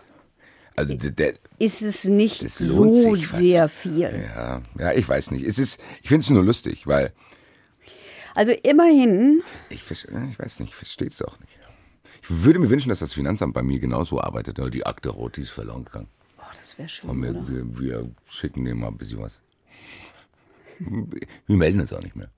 Also 0.78 0.96
der, 0.96 1.12
der, 1.12 1.34
ist 1.60 1.82
es 1.82 2.06
nicht 2.06 2.50
so 2.50 3.16
sehr 3.16 3.68
viel. 3.68 4.28
ja, 4.34 4.62
ja, 4.80 4.94
ich 4.94 5.08
weiß 5.08 5.32
nicht. 5.32 5.44
Es 5.44 5.60
ist, 5.60 5.82
ich 6.02 6.08
finde 6.08 6.24
es 6.24 6.30
nur 6.30 6.44
lustig, 6.44 6.88
weil 6.88 7.12
Also 8.36 8.52
immerhin, 8.64 9.42
ich, 9.70 9.82
verste- 9.82 10.30
ich 10.30 10.38
weiß 10.38 10.60
nicht, 10.60 10.70
ich 10.70 10.76
verstehe 10.76 11.08
es 11.08 11.22
auch 11.22 11.40
nicht. 11.40 11.60
Ich 12.22 12.44
würde 12.44 12.60
mir 12.60 12.70
wünschen, 12.70 12.90
dass 12.90 13.00
das 13.00 13.14
Finanzamt 13.14 13.54
bei 13.54 13.64
mir 13.64 13.80
genauso 13.80 14.20
arbeitet. 14.20 14.58
Ja, 14.58 14.70
Die 14.70 14.86
Akte 14.86 15.10
Rot, 15.10 15.38
die 15.38 15.42
ist 15.42 15.52
verloren 15.52 15.86
gegangen. 15.86 16.08
oh, 16.40 16.44
das 16.60 16.78
wäre 16.78 16.90
schön. 16.90 17.10
Und 17.10 17.22
wir, 17.22 17.34
wir, 17.48 17.80
wir 17.80 18.12
schicken 18.28 18.66
dem 18.66 18.80
mal 18.80 18.88
ein 18.88 18.98
bisschen 18.98 19.22
was. 19.22 19.40
Wir 20.80 21.56
melden 21.58 21.80
uns 21.82 21.94
auch 21.94 22.02
nicht 22.02 22.16
mehr. 22.16 22.30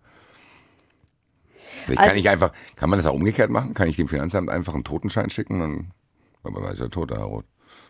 Vielleicht 1.86 2.00
kann 2.00 2.10
Also- 2.10 2.20
ich 2.20 2.30
einfach, 2.30 2.54
kann 2.76 2.90
man 2.90 3.00
das 3.00 3.06
auch 3.06 3.14
umgekehrt 3.16 3.50
machen? 3.50 3.74
Kann 3.74 3.88
ich 3.88 3.96
dem 3.96 4.08
Finanzamt 4.08 4.50
einfach 4.50 4.74
einen 4.74 4.84
Totenschein 4.84 5.30
schicken? 5.30 5.60
Dann, 5.60 5.92
aber 6.44 6.62
er 6.66 6.72
ist 6.74 6.80
ja 6.80 6.88
tot, 6.90 7.10
der 7.10 7.18
Herr 7.20 7.26
Roth. 7.26 7.46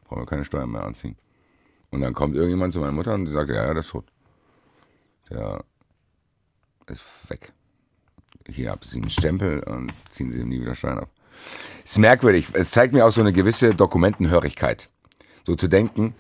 Brauchen 0.06 0.22
wir 0.22 0.26
keine 0.26 0.46
Steuern 0.46 0.72
mehr 0.72 0.84
anziehen. 0.84 1.18
Und 1.90 2.02
dann 2.02 2.14
kommt 2.14 2.36
irgendjemand 2.36 2.74
zu 2.74 2.80
meiner 2.80 2.92
Mutter 2.92 3.14
und 3.14 3.28
sagt, 3.28 3.50
ja, 3.50 3.56
ja, 3.56 3.68
der 3.74 3.78
ist 3.78 3.90
tot. 3.90 4.06
Der 5.30 5.64
ist 6.88 7.02
weg. 7.28 7.52
Hier 8.50 8.72
haben 8.72 8.82
sie 8.84 9.02
einen 9.02 9.10
Stempel 9.10 9.62
und 9.64 9.92
ziehen 10.10 10.32
sie 10.32 10.40
ihm 10.40 10.50
nie 10.50 10.62
wieder 10.62 10.76
Steuern 10.76 11.00
ab. 11.00 11.10
Ist 11.84 11.98
merkwürdig. 11.98 12.48
Es 12.54 12.72
zeigt 12.72 12.94
mir 12.94 13.06
auch 13.06 13.12
so 13.12 13.22
eine 13.22 13.34
gewisse 13.34 13.76
Dokumentenhörigkeit. 13.76 14.90
So 15.46 15.56
zu 15.56 15.68
denken, 15.68 16.14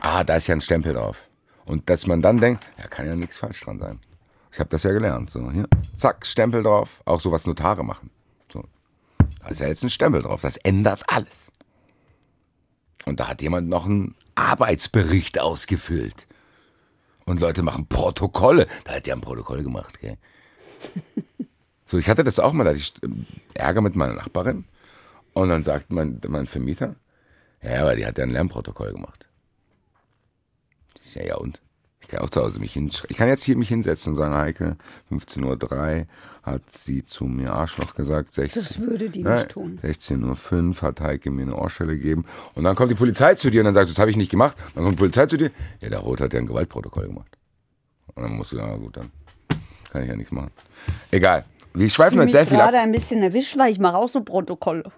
ah, 0.00 0.24
da 0.24 0.36
ist 0.36 0.46
ja 0.46 0.54
ein 0.54 0.60
Stempel 0.60 0.94
drauf. 0.94 1.28
Und 1.64 1.88
dass 1.88 2.06
man 2.06 2.22
dann 2.22 2.40
denkt, 2.40 2.66
ja, 2.78 2.86
kann 2.86 3.06
ja 3.06 3.14
nichts 3.14 3.38
falsch 3.38 3.60
dran 3.60 3.78
sein. 3.78 4.00
Ich 4.52 4.58
habe 4.58 4.70
das 4.70 4.82
ja 4.82 4.92
gelernt. 4.92 5.30
So, 5.30 5.50
hier, 5.50 5.68
zack, 5.94 6.26
Stempel 6.26 6.62
drauf. 6.62 7.02
Auch 7.04 7.20
so 7.20 7.30
was 7.32 7.46
Notare 7.46 7.84
machen. 7.84 8.10
So. 8.52 8.64
Da 9.40 9.48
ist 9.48 9.60
ja 9.60 9.68
jetzt 9.68 9.82
ein 9.82 9.90
Stempel 9.90 10.22
drauf. 10.22 10.40
Das 10.42 10.56
ändert 10.58 11.02
alles. 11.08 11.50
Und 13.06 13.20
da 13.20 13.28
hat 13.28 13.42
jemand 13.42 13.68
noch 13.68 13.86
einen 13.86 14.14
Arbeitsbericht 14.34 15.40
ausgefüllt. 15.40 16.26
Und 17.24 17.40
Leute 17.40 17.62
machen 17.62 17.86
Protokolle. 17.86 18.66
Da 18.84 18.94
hat 18.94 19.06
ja 19.06 19.14
ein 19.14 19.20
Protokoll 19.20 19.62
gemacht, 19.62 20.00
gell? 20.00 20.18
So, 21.90 21.98
ich 21.98 22.08
hatte 22.08 22.22
das 22.22 22.38
auch 22.38 22.52
mal, 22.52 22.62
da 22.62 22.70
hatte 22.70 22.78
ich 22.78 22.94
Ärger 23.54 23.80
mit 23.80 23.96
meiner 23.96 24.12
Nachbarin. 24.12 24.64
Und 25.32 25.48
dann 25.48 25.64
sagt 25.64 25.90
mein, 25.90 26.20
mein 26.28 26.46
Vermieter, 26.46 26.94
ja, 27.64 27.80
aber 27.80 27.96
die 27.96 28.06
hat 28.06 28.16
ja 28.16 28.22
ein 28.22 28.30
Lernprotokoll 28.30 28.92
gemacht. 28.92 29.26
Ich 31.00 31.10
sag, 31.10 31.24
ja, 31.24 31.34
und? 31.34 31.60
Ich 32.00 32.06
kann 32.06 32.20
auch 32.20 32.30
zu 32.30 32.42
Hause 32.42 32.60
mich 32.60 32.74
hin, 32.74 32.88
ich 33.08 33.16
kann 33.16 33.26
jetzt 33.26 33.42
hier 33.42 33.56
mich 33.56 33.70
hinsetzen 33.70 34.12
und 34.12 34.16
sagen, 34.16 34.36
Heike, 34.36 34.76
15.03 35.10 36.00
Uhr 36.02 36.06
hat 36.44 36.70
sie 36.70 37.04
zu 37.04 37.24
mir 37.24 37.52
Arschloch 37.52 37.96
gesagt. 37.96 38.34
16, 38.34 38.62
Das 38.62 38.78
würde 38.78 39.10
die 39.10 39.24
Nein, 39.24 39.38
nicht 39.38 39.48
tun. 39.48 39.80
16.05 39.82 40.68
Uhr 40.68 40.82
hat 40.82 41.00
Heike 41.00 41.32
mir 41.32 41.42
eine 41.42 41.56
Ohrstelle 41.56 41.96
gegeben. 41.96 42.24
Und 42.54 42.62
dann 42.62 42.76
kommt 42.76 42.92
die 42.92 42.96
Polizei 42.96 43.34
zu 43.34 43.50
dir 43.50 43.62
und 43.62 43.64
dann 43.64 43.74
sagt, 43.74 43.90
das 43.90 43.98
habe 43.98 44.12
ich 44.12 44.16
nicht 44.16 44.30
gemacht. 44.30 44.56
Dann 44.76 44.84
kommt 44.84 44.94
die 44.94 45.00
Polizei 45.00 45.26
zu 45.26 45.36
dir, 45.36 45.50
ja, 45.80 45.88
der 45.88 45.98
Rot 45.98 46.20
hat 46.20 46.34
ja 46.34 46.38
ein 46.38 46.46
Gewaltprotokoll 46.46 47.08
gemacht. 47.08 47.36
Und 48.14 48.22
dann 48.22 48.36
musst 48.36 48.52
du 48.52 48.56
sagen, 48.58 48.70
na 48.70 48.78
gut, 48.78 48.96
dann 48.96 49.10
kann 49.90 50.02
ich 50.02 50.08
ja 50.08 50.14
nichts 50.14 50.30
machen. 50.30 50.52
Egal. 51.10 51.44
Wir 51.74 51.88
schweifen 51.90 52.18
Ich 52.18 52.24
jetzt 52.24 52.32
sehr 52.32 52.46
viel 52.46 52.58
ab. 52.60 52.70
gerade 52.70 52.78
ein 52.82 52.92
bisschen 52.92 53.22
erwischt, 53.22 53.56
weil 53.58 53.70
ich 53.70 53.78
mache 53.78 53.96
auch 53.96 54.08
so 54.08 54.22
Protokolle. 54.22 54.90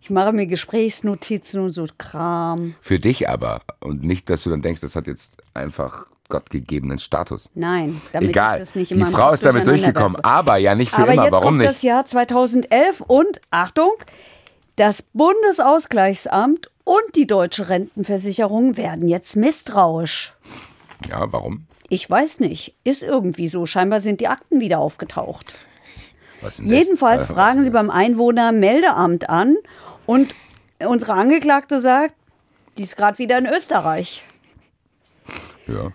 Ich 0.00 0.10
mache 0.10 0.32
mir 0.32 0.46
Gesprächsnotizen 0.46 1.60
und 1.60 1.70
so 1.70 1.86
Kram. 1.98 2.74
Für 2.80 2.98
dich 2.98 3.28
aber. 3.28 3.60
Und 3.80 4.02
nicht, 4.04 4.30
dass 4.30 4.42
du 4.44 4.50
dann 4.50 4.62
denkst, 4.62 4.80
das 4.80 4.94
hat 4.96 5.06
jetzt 5.06 5.36
einfach 5.54 6.06
gottgegebenen 6.28 6.98
Status. 6.98 7.48
Nein, 7.54 8.00
damit 8.12 8.30
Egal. 8.30 8.56
ich 8.56 8.60
das 8.60 8.74
nicht 8.74 8.90
die 8.90 8.94
in 8.94 9.00
meinem 9.00 9.12
Frau 9.12 9.32
ist 9.32 9.44
damit 9.44 9.66
durchgekommen. 9.66 10.22
Aber 10.22 10.56
ja 10.56 10.74
nicht 10.74 10.90
für 10.90 11.02
Aber 11.02 11.12
immer. 11.12 11.24
jetzt 11.24 11.32
Warum 11.32 11.44
kommt 11.44 11.58
nicht? 11.58 11.68
das 11.70 11.82
Jahr 11.82 12.04
2011 12.06 13.00
und 13.00 13.40
Achtung, 13.50 13.92
das 14.76 15.02
Bundesausgleichsamt 15.02 16.70
und 16.84 17.16
die 17.16 17.26
deutsche 17.26 17.68
Rentenversicherung 17.68 18.76
werden 18.76 19.08
jetzt 19.08 19.36
misstrauisch. 19.36 20.34
Ja, 21.08 21.32
warum? 21.32 21.66
Ich 21.88 22.08
weiß 22.08 22.40
nicht, 22.40 22.74
ist 22.84 23.02
irgendwie 23.02 23.48
so. 23.48 23.66
Scheinbar 23.66 24.00
sind 24.00 24.20
die 24.20 24.28
Akten 24.28 24.60
wieder 24.60 24.78
aufgetaucht. 24.78 25.54
Was 26.40 26.56
das? 26.58 26.66
Jedenfalls 26.66 27.24
Äh, 27.24 27.28
was 27.28 27.34
fragen 27.34 27.60
sie 27.60 27.70
das? 27.70 27.74
beim 27.74 27.90
Einwohnermeldeamt 27.90 29.28
an 29.28 29.56
und 30.06 30.34
unsere 30.84 31.14
Angeklagte 31.14 31.80
sagt, 31.80 32.14
die 32.76 32.84
ist 32.84 32.96
gerade 32.96 33.18
wieder 33.18 33.38
in 33.38 33.46
Österreich. 33.46 34.24
Ja. 35.66 35.92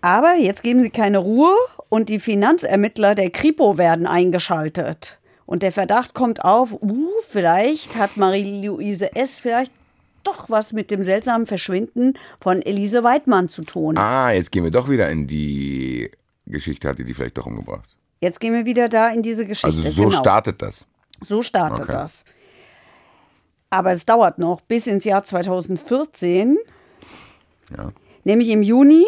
Aber 0.00 0.34
jetzt 0.34 0.62
geben 0.62 0.82
sie 0.82 0.90
keine 0.90 1.18
Ruhe 1.18 1.54
und 1.88 2.08
die 2.08 2.20
Finanzermittler 2.20 3.14
der 3.14 3.30
Kripo 3.30 3.76
werden 3.76 4.06
eingeschaltet. 4.06 5.18
Und 5.44 5.62
der 5.62 5.72
Verdacht 5.72 6.14
kommt 6.14 6.44
auf, 6.44 6.72
uh, 6.72 7.08
vielleicht 7.28 7.96
hat 7.96 8.16
Marie-Louise 8.16 9.14
S. 9.16 9.38
vielleicht 9.38 9.72
doch 10.24 10.50
was 10.50 10.72
mit 10.72 10.90
dem 10.90 11.02
seltsamen 11.02 11.46
Verschwinden 11.46 12.14
von 12.40 12.62
Elise 12.62 13.02
Weidmann 13.04 13.48
zu 13.48 13.62
tun. 13.62 13.96
Ah, 13.98 14.30
jetzt 14.32 14.50
gehen 14.52 14.64
wir 14.64 14.70
doch 14.70 14.88
wieder 14.88 15.10
in 15.10 15.26
die 15.26 16.10
Geschichte, 16.46 16.88
hat 16.88 16.98
die 16.98 17.04
die 17.04 17.14
vielleicht 17.14 17.38
doch 17.38 17.46
umgebracht. 17.46 17.88
Jetzt 18.20 18.40
gehen 18.40 18.52
wir 18.52 18.64
wieder 18.66 18.88
da 18.88 19.08
in 19.10 19.22
diese 19.22 19.46
Geschichte. 19.46 19.66
Also 19.66 19.80
so 19.82 20.08
genau. 20.08 20.18
startet 20.18 20.60
das. 20.62 20.86
So 21.22 21.42
startet 21.42 21.82
Okay. 21.82 21.92
das. 21.92 22.24
Aber 23.70 23.92
es 23.92 24.04
dauert 24.04 24.38
noch 24.38 24.60
bis 24.60 24.86
ins 24.86 25.04
Jahr 25.04 25.22
2014, 25.24 26.58
Ja. 27.76 27.92
nämlich 28.24 28.48
im 28.50 28.62
Juni. 28.62 29.04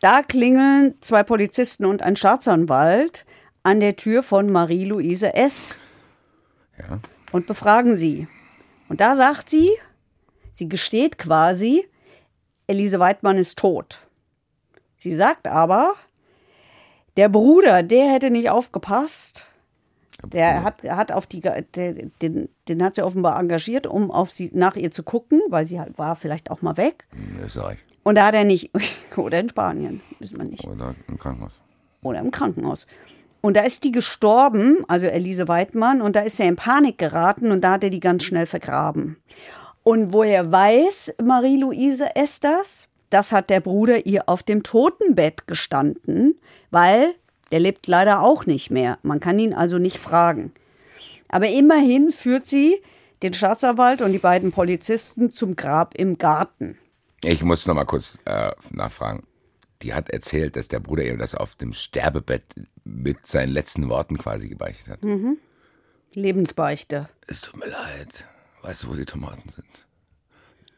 Da 0.00 0.22
klingeln 0.22 0.94
zwei 1.00 1.22
Polizisten 1.22 1.84
und 1.84 2.02
ein 2.02 2.16
Staatsanwalt 2.16 3.24
an 3.62 3.80
der 3.80 3.96
Tür 3.96 4.22
von 4.22 4.46
Marie-Louise 4.50 5.34
S. 5.34 5.74
Ja. 6.78 6.98
und 7.32 7.46
befragen 7.46 7.96
sie. 7.96 8.26
Und 8.88 9.00
da 9.02 9.14
sagt 9.14 9.50
sie, 9.50 9.68
sie 10.52 10.68
gesteht 10.68 11.18
quasi, 11.18 11.86
Elise 12.66 13.00
Weidmann 13.00 13.38
ist 13.38 13.58
tot. 13.58 13.98
Sie 14.96 15.14
sagt 15.14 15.46
aber, 15.48 15.94
der 17.16 17.28
Bruder, 17.28 17.82
der 17.82 18.12
hätte 18.12 18.30
nicht 18.30 18.50
aufgepasst. 18.50 19.46
Der 20.26 20.62
hat, 20.62 20.82
hat 20.82 21.12
auf 21.12 21.26
die, 21.26 21.40
der, 21.40 21.62
den, 21.72 22.48
den 22.68 22.82
hat 22.84 22.94
sie 22.94 23.02
offenbar 23.02 23.38
engagiert, 23.40 23.86
um 23.86 24.10
auf 24.10 24.30
sie, 24.30 24.50
nach 24.52 24.76
ihr 24.76 24.90
zu 24.90 25.02
gucken, 25.02 25.40
weil 25.48 25.64
sie 25.64 25.80
halt 25.80 25.98
war 25.98 26.14
vielleicht 26.14 26.50
auch 26.50 26.60
mal 26.60 26.76
weg. 26.76 27.06
In 27.12 27.42
Österreich. 27.42 27.78
Und 28.02 28.16
da 28.16 28.26
hat 28.26 28.34
er 28.34 28.44
nicht, 28.44 28.70
oder 29.16 29.40
in 29.40 29.48
Spanien, 29.48 30.00
wissen 30.18 30.36
wir 30.38 30.44
nicht 30.44 30.66
Oder 30.66 30.94
im 31.08 31.18
Krankenhaus. 31.18 31.60
oder 32.02 32.18
im 32.20 32.30
Krankenhaus. 32.30 32.86
Und 33.40 33.56
da 33.56 33.62
ist 33.62 33.84
die 33.84 33.92
gestorben, 33.92 34.84
also 34.88 35.06
Elise 35.06 35.48
Weidmann, 35.48 36.02
und 36.02 36.14
da 36.14 36.20
ist 36.20 36.38
er 36.38 36.46
in 36.46 36.56
Panik 36.56 36.98
geraten 36.98 37.50
und 37.50 37.62
da 37.62 37.72
hat 37.72 37.84
er 37.84 37.90
die 37.90 38.00
ganz 38.00 38.24
schnell 38.24 38.44
vergraben. 38.44 39.16
Und 39.82 40.12
woher 40.12 40.52
weiß 40.52 41.14
Marie-Louise 41.22 42.14
S. 42.14 42.40
das? 42.40 42.86
Das 43.08 43.32
hat 43.32 43.50
der 43.50 43.60
Bruder 43.60 44.06
ihr 44.06 44.28
auf 44.28 44.42
dem 44.42 44.62
Totenbett 44.62 45.46
gestanden, 45.46 46.38
weil 46.70 47.14
der 47.50 47.60
lebt 47.60 47.86
leider 47.86 48.22
auch 48.22 48.46
nicht 48.46 48.70
mehr. 48.70 48.98
Man 49.02 49.18
kann 49.20 49.38
ihn 49.38 49.52
also 49.52 49.78
nicht 49.78 49.98
fragen. 49.98 50.52
Aber 51.28 51.48
immerhin 51.48 52.12
führt 52.12 52.46
sie 52.46 52.80
den 53.22 53.34
Staatsanwalt 53.34 54.02
und 54.02 54.12
die 54.12 54.18
beiden 54.18 54.52
Polizisten 54.52 55.30
zum 55.30 55.56
Grab 55.56 55.94
im 55.94 56.18
Garten. 56.18 56.78
Ich 57.24 57.42
muss 57.42 57.66
noch 57.66 57.74
mal 57.74 57.84
kurz 57.84 58.18
äh, 58.24 58.52
nachfragen. 58.70 59.24
Die 59.82 59.94
hat 59.94 60.10
erzählt, 60.10 60.56
dass 60.56 60.68
der 60.68 60.80
Bruder 60.80 61.04
ihr 61.04 61.16
das 61.16 61.34
auf 61.34 61.54
dem 61.54 61.72
Sterbebett 61.72 62.44
mit 62.84 63.26
seinen 63.26 63.50
letzten 63.50 63.88
Worten 63.88 64.18
quasi 64.18 64.48
gebeichtet 64.48 64.88
hat. 64.88 65.02
Hm. 65.02 65.38
Lebensbeichte. 66.14 67.08
Es 67.26 67.40
tut 67.40 67.56
mir 67.58 67.70
leid. 67.70 68.24
Weißt 68.62 68.82
du, 68.84 68.88
wo 68.88 68.94
die 68.94 69.04
Tomaten 69.04 69.48
sind? 69.48 69.66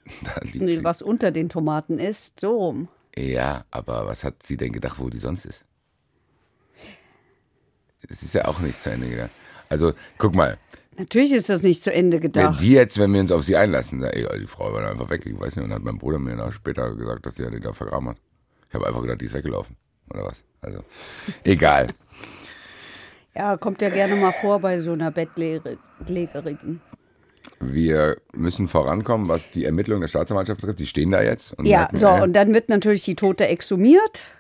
Da 0.25 0.41
Nee, 0.55 0.77
sie. 0.77 0.85
was 0.85 1.01
unter 1.01 1.31
den 1.31 1.49
Tomaten 1.49 1.99
ist, 1.99 2.41
so 2.41 2.57
rum. 2.57 2.89
Ja, 3.17 3.65
aber 3.71 4.07
was 4.07 4.25
hat 4.25 4.43
sie 4.43 4.57
denn 4.57 4.73
gedacht, 4.73 4.99
wo 4.99 5.09
die 5.09 5.19
sonst 5.19 5.45
ist? 5.45 5.65
Es 8.09 8.23
ist 8.23 8.35
ja 8.35 8.47
auch 8.47 8.59
nicht 8.59 8.83
zu 8.83 8.91
Ende 8.91 9.09
gegangen. 9.09 9.31
Also, 9.69 9.93
guck 10.19 10.35
mal, 10.35 10.59
Natürlich 10.99 11.33
ist 11.33 11.49
das 11.49 11.63
nicht 11.63 11.83
zu 11.83 11.91
Ende 11.93 12.17
wenn 12.17 12.23
gedacht. 12.23 12.61
die 12.61 12.73
jetzt, 12.73 12.99
wenn 12.99 13.13
wir 13.15 13.21
uns 13.21 13.31
auf 13.33 13.45
sie 13.45 13.57
einlassen, 13.57 14.03
ey, 14.03 14.27
die 14.41 14.47
Frau 14.47 14.73
war 14.73 14.87
einfach 14.87 15.09
weg, 15.09 15.25
ich 15.25 15.39
weiß 15.39 15.57
nicht, 15.57 15.65
und 15.65 15.71
dann 15.71 15.77
hat 15.79 15.83
mein 15.85 15.99
Bruder 15.99 16.19
mir 16.19 16.37
dann 16.37 16.53
später 16.53 16.95
gesagt, 16.95 17.25
dass 17.25 17.35
die 17.37 17.49
die 17.49 17.61
da 17.61 17.73
vergraben 17.73 18.11
hat. 18.11 18.17
Ich 18.69 18.75
habe 18.75 18.87
einfach 18.87 19.01
gedacht, 19.01 19.21
die 19.21 19.27
ist 19.27 19.33
weggelaufen. 19.35 19.77
Oder 20.11 20.25
was? 20.27 20.45
Also, 20.61 20.85
egal. 21.45 21.95
Ja, 23.35 23.57
kommt 23.57 23.81
ja 23.81 23.89
gerne 23.89 24.17
mal 24.17 24.33
vor 24.33 24.59
bei 24.61 24.81
so 24.81 24.93
einer 24.93 25.11
Bettlägerigen. 25.11 26.81
Wir 27.61 28.17
müssen 28.33 28.69
vorankommen, 28.69 29.29
was 29.29 29.51
die 29.51 29.65
Ermittlung 29.65 30.01
der 30.01 30.09
Staatsanwaltschaft 30.09 30.61
betrifft. 30.61 30.81
Die 30.81 30.87
stehen 30.87 31.11
da 31.11 31.23
jetzt. 31.23 31.53
Und 31.59 31.67
Ja, 31.67 31.81
merken, 31.81 31.97
so, 31.97 32.07
ey, 32.07 32.23
und 32.23 32.33
dann 32.35 32.55
wird 32.55 32.69
natürlich 32.69 33.05
die 33.05 33.15
Tote 33.15 33.47
exhumiert. 33.47 34.35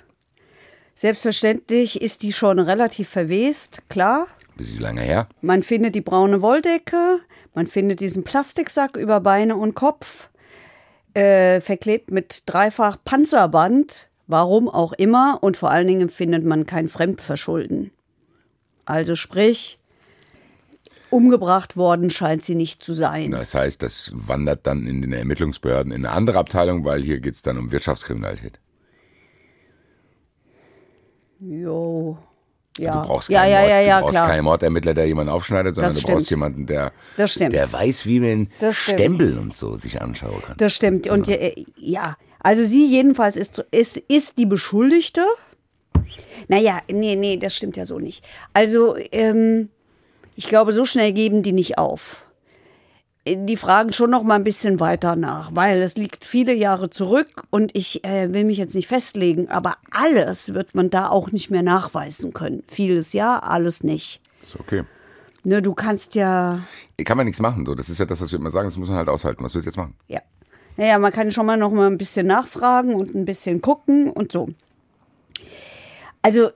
Selbstverständlich 0.94 2.00
ist 2.00 2.22
die 2.22 2.32
schon 2.32 2.58
relativ 2.58 3.08
verwest, 3.08 3.82
klar. 3.88 4.26
bisschen 4.56 4.80
lange 4.80 5.00
her. 5.00 5.28
Man 5.40 5.62
findet 5.62 5.94
die 5.94 6.00
braune 6.00 6.42
Wolldecke, 6.42 7.20
man 7.54 7.66
findet 7.66 8.00
diesen 8.00 8.24
Plastiksack 8.24 8.96
über 8.96 9.20
Beine 9.20 9.56
und 9.56 9.74
Kopf, 9.74 10.28
äh, 11.14 11.60
verklebt 11.60 12.10
mit 12.10 12.42
dreifach 12.46 12.98
Panzerband, 13.04 14.10
warum 14.26 14.68
auch 14.68 14.92
immer, 14.92 15.38
und 15.40 15.56
vor 15.56 15.70
allen 15.70 15.86
Dingen 15.86 16.08
findet 16.08 16.44
man 16.44 16.66
kein 16.66 16.88
Fremdverschulden. 16.88 17.90
Also 18.84 19.14
sprich, 19.14 19.78
umgebracht 21.12 21.76
worden 21.76 22.10
scheint 22.10 22.42
sie 22.42 22.54
nicht 22.54 22.82
zu 22.82 22.94
sein. 22.94 23.30
Das 23.30 23.54
heißt, 23.54 23.82
das 23.82 24.10
wandert 24.14 24.66
dann 24.66 24.86
in 24.86 25.02
den 25.02 25.12
Ermittlungsbehörden 25.12 25.92
in 25.92 26.06
eine 26.06 26.14
andere 26.14 26.38
Abteilung, 26.38 26.84
weil 26.84 27.02
hier 27.02 27.20
geht 27.20 27.34
es 27.34 27.42
dann 27.42 27.58
um 27.58 27.70
Wirtschaftskriminalität. 27.70 28.60
Jo. 31.40 32.16
Ja, 32.78 33.02
Du 33.02 33.08
brauchst 33.08 33.28
ja, 33.28 33.42
keinen, 33.42 33.52
ja, 33.52 33.58
Mord, 33.60 33.86
ja, 33.86 34.00
du 34.00 34.06
brauchst 34.06 34.18
keinen 34.24 34.44
Mordermittler, 34.44 34.94
der 34.94 35.06
jemanden 35.06 35.30
aufschneidet, 35.30 35.74
sondern 35.74 35.94
du 35.94 36.00
brauchst 36.00 36.30
jemanden, 36.30 36.66
der, 36.66 36.92
der 37.18 37.70
weiß, 37.70 38.06
wie 38.06 38.20
man. 38.20 38.48
Stempel 38.70 39.36
und 39.36 39.54
so 39.54 39.76
sich 39.76 40.00
anschauen 40.00 40.40
kann. 40.40 40.56
Das 40.56 40.72
stimmt. 40.72 41.06
Und 41.08 41.28
äh, 41.28 41.66
ja, 41.76 42.16
also 42.40 42.64
sie 42.64 42.86
jedenfalls 42.86 43.36
ist, 43.36 43.62
ist, 43.70 43.98
ist 43.98 44.38
die 44.38 44.46
Beschuldigte. 44.46 45.26
Naja, 46.48 46.80
nee, 46.90 47.14
nee, 47.16 47.36
das 47.36 47.54
stimmt 47.54 47.76
ja 47.76 47.84
so 47.84 47.98
nicht. 47.98 48.24
Also, 48.54 48.96
ähm, 49.12 49.68
ich 50.36 50.48
glaube, 50.48 50.72
so 50.72 50.84
schnell 50.84 51.12
geben 51.12 51.42
die 51.42 51.52
nicht 51.52 51.78
auf. 51.78 52.24
Die 53.24 53.56
fragen 53.56 53.92
schon 53.92 54.10
noch 54.10 54.24
mal 54.24 54.34
ein 54.34 54.42
bisschen 54.42 54.80
weiter 54.80 55.14
nach, 55.14 55.54
weil 55.54 55.80
es 55.80 55.96
liegt 55.96 56.24
viele 56.24 56.52
Jahre 56.52 56.90
zurück 56.90 57.44
und 57.50 57.70
ich 57.76 58.04
äh, 58.04 58.32
will 58.32 58.44
mich 58.44 58.58
jetzt 58.58 58.74
nicht 58.74 58.88
festlegen, 58.88 59.48
aber 59.48 59.76
alles 59.92 60.54
wird 60.54 60.74
man 60.74 60.90
da 60.90 61.08
auch 61.08 61.30
nicht 61.30 61.48
mehr 61.48 61.62
nachweisen 61.62 62.32
können. 62.32 62.64
Vieles 62.66 63.12
ja, 63.12 63.38
alles 63.38 63.84
nicht. 63.84 64.20
Ist 64.42 64.58
okay. 64.58 64.82
Ne, 65.44 65.62
du 65.62 65.72
kannst 65.72 66.16
ja, 66.16 66.62
Kann 67.04 67.16
man 67.16 67.26
nichts 67.26 67.40
machen, 67.40 67.64
so. 67.64 67.76
Das 67.76 67.88
ist 67.88 67.98
ja 67.98 68.06
das, 68.06 68.20
was 68.20 68.32
wir 68.32 68.40
immer 68.40 68.50
sagen, 68.50 68.66
das 68.66 68.76
muss 68.76 68.88
man 68.88 68.96
halt 68.96 69.08
aushalten. 69.08 69.44
Was 69.44 69.54
willst 69.54 69.66
du 69.66 69.70
jetzt 69.70 69.76
machen? 69.76 69.94
ja. 70.08 70.20
Naja, 70.76 70.98
man 70.98 71.12
kann 71.12 71.30
schon 71.30 71.46
mal 71.46 71.58
noch 71.58 71.70
mal 71.70 71.86
ein 71.86 71.98
bisschen 71.98 72.26
nachfragen 72.26 72.94
und 72.94 73.14
ein 73.14 73.26
bisschen 73.26 73.60
gucken 73.60 74.10
und 74.10 74.32
so. 74.32 74.48
Also, 76.22 76.50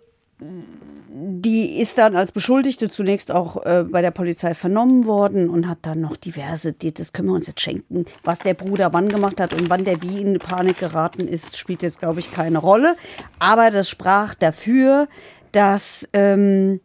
die 1.18 1.80
ist 1.80 1.96
dann 1.96 2.14
als 2.14 2.30
Beschuldigte 2.30 2.90
zunächst 2.90 3.32
auch 3.32 3.64
äh, 3.64 3.84
bei 3.88 4.02
der 4.02 4.10
Polizei 4.10 4.52
vernommen 4.52 5.06
worden 5.06 5.48
und 5.48 5.66
hat 5.66 5.78
dann 5.80 6.02
noch 6.02 6.14
diverse, 6.14 6.74
die, 6.74 6.92
das 6.92 7.14
können 7.14 7.28
wir 7.28 7.34
uns 7.34 7.46
jetzt 7.46 7.62
schenken. 7.62 8.04
Was 8.22 8.40
der 8.40 8.52
Bruder 8.52 8.92
wann 8.92 9.08
gemacht 9.08 9.40
hat 9.40 9.54
und 9.54 9.70
wann 9.70 9.86
der 9.86 10.02
wie 10.02 10.20
in 10.20 10.38
Panik 10.38 10.78
geraten 10.78 11.26
ist, 11.26 11.56
spielt 11.56 11.80
jetzt, 11.80 12.00
glaube 12.00 12.20
ich, 12.20 12.32
keine 12.32 12.58
Rolle. 12.58 12.96
Aber 13.38 13.70
das 13.70 13.88
sprach 13.88 14.34
dafür, 14.34 15.08
dass, 15.52 16.06
ähm, 16.12 16.80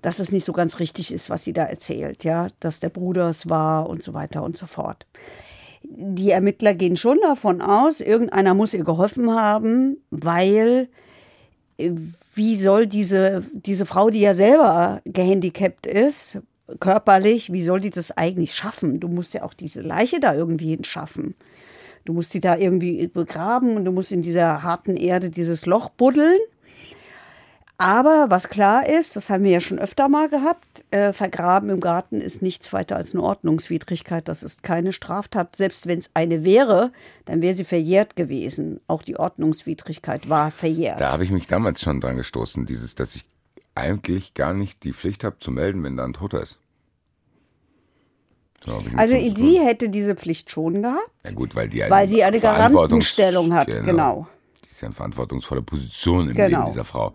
dass 0.00 0.20
es 0.20 0.32
nicht 0.32 0.46
so 0.46 0.54
ganz 0.54 0.78
richtig 0.78 1.12
ist, 1.12 1.28
was 1.28 1.44
sie 1.44 1.52
da 1.52 1.64
erzählt, 1.64 2.24
ja, 2.24 2.46
dass 2.60 2.80
der 2.80 2.88
Bruder 2.88 3.28
es 3.28 3.50
war 3.50 3.90
und 3.90 4.02
so 4.02 4.14
weiter 4.14 4.42
und 4.42 4.56
so 4.56 4.64
fort. 4.64 5.06
Die 5.82 6.30
Ermittler 6.30 6.72
gehen 6.72 6.96
schon 6.96 7.18
davon 7.20 7.60
aus, 7.60 8.00
irgendeiner 8.00 8.54
muss 8.54 8.72
ihr 8.72 8.84
geholfen 8.84 9.30
haben, 9.34 9.98
weil 10.10 10.88
wie 12.34 12.56
soll 12.56 12.86
diese, 12.86 13.44
diese 13.52 13.86
Frau, 13.86 14.10
die 14.10 14.20
ja 14.20 14.34
selber 14.34 15.00
gehandicapt 15.04 15.86
ist, 15.86 16.42
körperlich, 16.78 17.52
wie 17.52 17.62
soll 17.62 17.80
die 17.80 17.90
das 17.90 18.16
eigentlich 18.16 18.54
schaffen? 18.54 19.00
Du 19.00 19.08
musst 19.08 19.34
ja 19.34 19.42
auch 19.42 19.54
diese 19.54 19.82
Leiche 19.82 20.20
da 20.20 20.34
irgendwie 20.34 20.70
hinschaffen. 20.70 21.34
Du 22.04 22.12
musst 22.12 22.32
die 22.32 22.40
da 22.40 22.56
irgendwie 22.56 23.06
begraben 23.08 23.76
und 23.76 23.84
du 23.84 23.92
musst 23.92 24.12
in 24.12 24.22
dieser 24.22 24.62
harten 24.62 24.96
Erde 24.96 25.30
dieses 25.30 25.66
Loch 25.66 25.90
buddeln. 25.90 26.38
Aber 27.80 28.26
was 28.28 28.50
klar 28.50 28.86
ist, 28.86 29.16
das 29.16 29.30
haben 29.30 29.42
wir 29.42 29.52
ja 29.52 29.60
schon 29.62 29.78
öfter 29.78 30.10
mal 30.10 30.28
gehabt, 30.28 30.84
äh, 30.90 31.14
vergraben 31.14 31.70
im 31.70 31.80
Garten 31.80 32.20
ist 32.20 32.42
nichts 32.42 32.74
weiter 32.74 32.96
als 32.96 33.14
eine 33.14 33.22
Ordnungswidrigkeit. 33.22 34.28
Das 34.28 34.42
ist 34.42 34.62
keine 34.62 34.92
Straftat. 34.92 35.56
Selbst 35.56 35.86
wenn 35.86 35.98
es 35.98 36.10
eine 36.12 36.44
wäre, 36.44 36.92
dann 37.24 37.40
wäre 37.40 37.54
sie 37.54 37.64
verjährt 37.64 38.16
gewesen. 38.16 38.80
Auch 38.86 39.02
die 39.02 39.18
Ordnungswidrigkeit 39.18 40.28
war 40.28 40.50
verjährt. 40.50 41.00
Da 41.00 41.10
habe 41.10 41.24
ich 41.24 41.30
mich 41.30 41.46
damals 41.46 41.80
schon 41.80 42.02
dran 42.02 42.18
gestoßen, 42.18 42.66
dieses, 42.66 42.96
dass 42.96 43.16
ich 43.16 43.24
eigentlich 43.74 44.34
gar 44.34 44.52
nicht 44.52 44.84
die 44.84 44.92
Pflicht 44.92 45.24
habe 45.24 45.38
zu 45.40 45.50
melden, 45.50 45.82
wenn 45.82 45.96
da 45.96 46.04
ein 46.04 46.12
Toter 46.12 46.42
ist. 46.42 46.58
So, 48.62 48.84
also 48.94 49.14
sie 49.14 49.58
hätte 49.58 49.88
diese 49.88 50.16
Pflicht 50.16 50.50
schon 50.50 50.82
gehabt, 50.82 51.10
Ja 51.24 51.32
gut, 51.32 51.54
weil 51.54 51.70
die 51.70 51.82
weil 51.88 52.06
sie 52.06 52.22
eine 52.22 52.40
Garantenstellung 52.40 53.54
hat. 53.54 53.68
Genau. 53.68 54.26
Die 54.62 54.68
ist 54.68 54.82
ja 54.82 54.88
eine 54.88 54.94
verantwortungsvolle 54.94 55.62
Position 55.62 56.28
im 56.28 56.36
Genau. 56.36 56.58
Leben 56.58 56.66
dieser 56.66 56.84
Frau. 56.84 57.14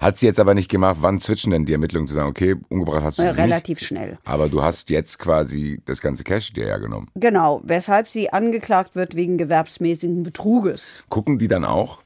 Hat 0.00 0.18
sie 0.18 0.26
jetzt 0.26 0.38
aber 0.38 0.54
nicht 0.54 0.70
gemacht. 0.70 0.98
Wann 1.00 1.18
switchen 1.18 1.50
denn 1.50 1.66
die 1.66 1.72
Ermittlungen 1.72 2.06
zu 2.06 2.14
sagen, 2.14 2.28
okay, 2.28 2.54
umgebracht 2.68 3.02
hast 3.02 3.18
du 3.18 3.22
Ja, 3.22 3.32
sie 3.34 3.40
relativ 3.40 3.78
nicht, 3.80 3.88
schnell. 3.88 4.18
aber 4.24 4.48
du 4.48 4.62
hast 4.62 4.90
jetzt 4.90 5.18
quasi 5.18 5.80
das 5.86 6.00
ganze 6.00 6.22
Cash 6.24 6.52
dir 6.52 6.66
ja 6.68 6.78
genommen. 6.78 7.08
Genau, 7.16 7.60
weshalb 7.64 8.08
sie 8.08 8.32
angeklagt 8.32 8.94
wird 8.94 9.16
wegen 9.16 9.38
gewerbsmäßigen 9.38 10.22
Betruges. 10.22 11.02
Gucken 11.08 11.38
die 11.38 11.48
dann 11.48 11.64
auch? 11.64 11.98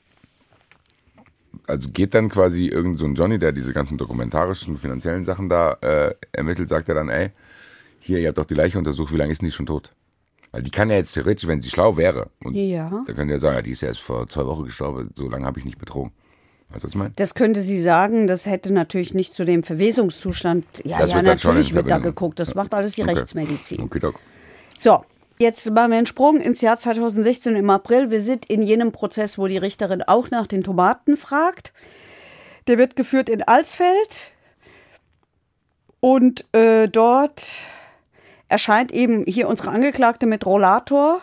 Also 1.67 1.91
geht 1.91 2.15
dann 2.15 2.29
quasi 2.29 2.67
irgend 2.67 2.99
so 2.99 3.05
ein 3.05 3.15
Johnny, 3.15 3.39
der 3.39 3.53
diese 3.53 3.73
ganzen 3.73 3.99
dokumentarischen, 3.99 4.79
finanziellen 4.79 5.25
Sachen 5.25 5.49
da 5.49 5.75
äh, 5.83 6.15
ermittelt, 6.33 6.69
sagt 6.69 6.89
er 6.89 6.95
dann, 6.95 7.09
ey, 7.11 7.31
hier, 8.01 8.19
ihr 8.19 8.29
habt 8.29 8.39
doch 8.39 8.47
die 8.47 8.55
Leiche 8.55 8.79
untersucht, 8.79 9.13
wie 9.13 9.17
lange 9.17 9.33
ist 9.33 9.43
denn 9.43 9.49
die 9.49 9.55
schon 9.55 9.67
tot? 9.67 9.93
Weil 10.51 10.63
die 10.63 10.71
kann 10.71 10.91
ja 10.91 10.97
jetzt 10.97 11.13
theoretisch, 11.13 11.47
wenn 11.47 11.63
sie 11.63 11.71
schlau 11.71 11.97
wäre, 11.97 12.31
und 12.43 12.55
Ja. 12.55 13.05
da 13.07 13.13
könnte 13.13 13.35
er 13.35 13.39
sagen, 13.41 13.57
ja, 13.57 13.63
die 13.63 13.71
ist 13.71 13.83
ja 13.83 13.89
erst 13.89 14.01
vor 14.01 14.27
zwei 14.27 14.45
Wochen 14.47 14.65
gestorben, 14.65 15.11
so 15.15 15.29
lange 15.29 15.47
habe 15.47 15.59
ich 15.59 15.65
nicht 15.65 15.79
betrogen. 15.79 16.13
Weißt 16.73 16.85
du, 16.85 16.87
was 16.89 16.91
ich 16.93 16.97
meine? 16.97 17.13
Das 17.17 17.35
könnte 17.35 17.63
sie 17.63 17.81
sagen, 17.81 18.27
das 18.27 18.47
hätte 18.47 18.73
natürlich 18.73 19.13
nicht 19.13 19.35
zu 19.35 19.45
dem 19.45 19.63
Verwesungszustand. 19.63 20.65
Ja, 20.85 20.99
Das 20.99 21.11
ja, 21.11 21.17
wird 21.17 21.27
natürlich 21.27 21.75
wird 21.75 21.89
da 21.89 21.99
geguckt. 21.99 22.39
Das 22.39 22.55
macht 22.55 22.75
alles 22.75 22.95
die 22.95 23.03
Okay. 23.03 23.13
Rechtsmedizin. 23.13 23.81
Okay, 23.83 23.99
Doc. 23.99 24.19
So, 24.79 25.05
jetzt 25.39 25.71
machen 25.71 25.91
wir 25.91 25.99
einen 25.99 26.07
Sprung 26.07 26.41
ins 26.41 26.61
Jahr 26.63 26.79
2016 26.79 27.57
im 27.57 27.69
April. 27.69 28.11
Wir 28.11 28.23
sind 28.23 28.47
in 28.47 28.63
jenem 28.63 28.91
Prozess, 28.93 29.37
wo 29.39 29.47
die 29.47 29.59
Richterin 29.59 30.03
auch 30.03 30.31
nach 30.31 30.47
den 30.47 30.63
Tomaten 30.63 31.17
fragt. 31.17 31.73
Der 32.69 32.79
wird 32.79 32.97
geführt 32.97 33.29
in 33.29 33.43
Alsfeld. 33.43 34.33
Und 36.01 36.47
äh, 36.53 36.89
dort 36.89 37.45
erscheint 38.49 38.93
eben 38.93 39.25
hier 39.27 39.49
unsere 39.49 39.71
Angeklagte 39.71 40.27
mit 40.27 40.45
Rollator, 40.45 41.21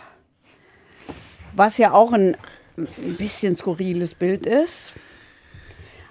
was 1.56 1.78
ja 1.78 1.93
auch 1.93 2.14
ein, 2.14 2.38
ein 2.78 3.16
bisschen 3.18 3.56
skurriles 3.56 4.16
Bild 4.16 4.45
ist. 4.45 4.93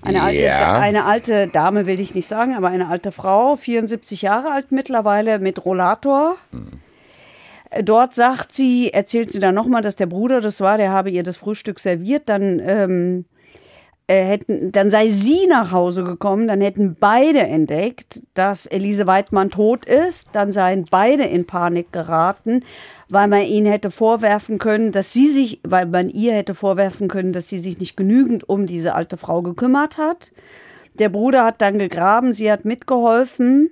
Eine 0.03 0.23
alte, 0.23 0.55
eine 0.55 1.05
alte 1.05 1.49
Dame 1.49 1.87
will 1.87 1.99
ich 1.99 2.15
nicht 2.15 2.29
sagen, 2.29 2.55
aber 2.55 2.69
eine 2.69 2.89
alte 2.89 3.11
Frau, 3.13 3.57
74 3.57 4.23
Jahre 4.23 4.53
alt 4.53 4.71
mittlerweile, 4.71 5.39
mit 5.39 5.65
Rollator. 5.65 6.37
Dort 7.83 8.15
sagt 8.15 8.55
sie, 8.55 8.93
erzählt 8.93 9.33
sie 9.33 9.41
dann 9.41 9.55
nochmal, 9.55 9.83
dass 9.83 9.97
der 9.97 10.07
Bruder 10.07 10.41
das 10.41 10.61
war, 10.61 10.79
der 10.79 10.93
habe 10.93 11.11
ihr 11.11 11.23
das 11.23 11.37
Frühstück 11.37 11.81
serviert, 11.81 12.29
dann, 12.29 12.61
ähm, 12.65 13.25
äh, 14.07 14.25
hätten, 14.25 14.73
dann 14.73 14.89
sei 14.89 15.09
sie 15.09 15.47
nach 15.49 15.71
Hause 15.71 16.03
gekommen, 16.03 16.49
dann 16.49 16.63
hätten 16.63 16.97
beide 16.99 17.41
entdeckt, 17.41 18.23
dass 18.33 18.65
Elise 18.65 19.07
Weidmann 19.07 19.51
tot 19.51 19.85
ist, 19.85 20.31
dann 20.33 20.51
seien 20.51 20.87
beide 20.91 21.25
in 21.25 21.47
Panik 21.47 21.93
geraten, 21.93 22.65
weil 23.11 23.29
man 23.29 23.43
ihnen 23.43 23.67
hätte 23.67 23.91
vorwerfen 23.91 24.59
können, 24.59 24.93
dass 24.93 25.13
sie 25.13 25.31
sich, 25.31 25.61
weil 25.63 25.87
man 25.87 26.11
ihr 26.11 26.35
hätte 26.35 26.55
vorwerfen 26.55 27.09
können, 27.09 27.33
dass 27.33 27.49
sie 27.49 27.59
sich 27.59 27.79
nicht 27.79 27.97
genügend 27.97 28.49
um 28.49 28.67
diese 28.67 28.95
alte 28.95 29.17
Frau 29.17 29.43
gekümmert 29.43 29.97
hat. 29.97 30.31
Der 30.99 31.09
Bruder 31.09 31.45
hat 31.45 31.61
dann 31.63 31.79
gegraben, 31.79 32.33
sie 32.33 32.51
hat 32.51 32.65
mitgeholfen. 32.65 33.71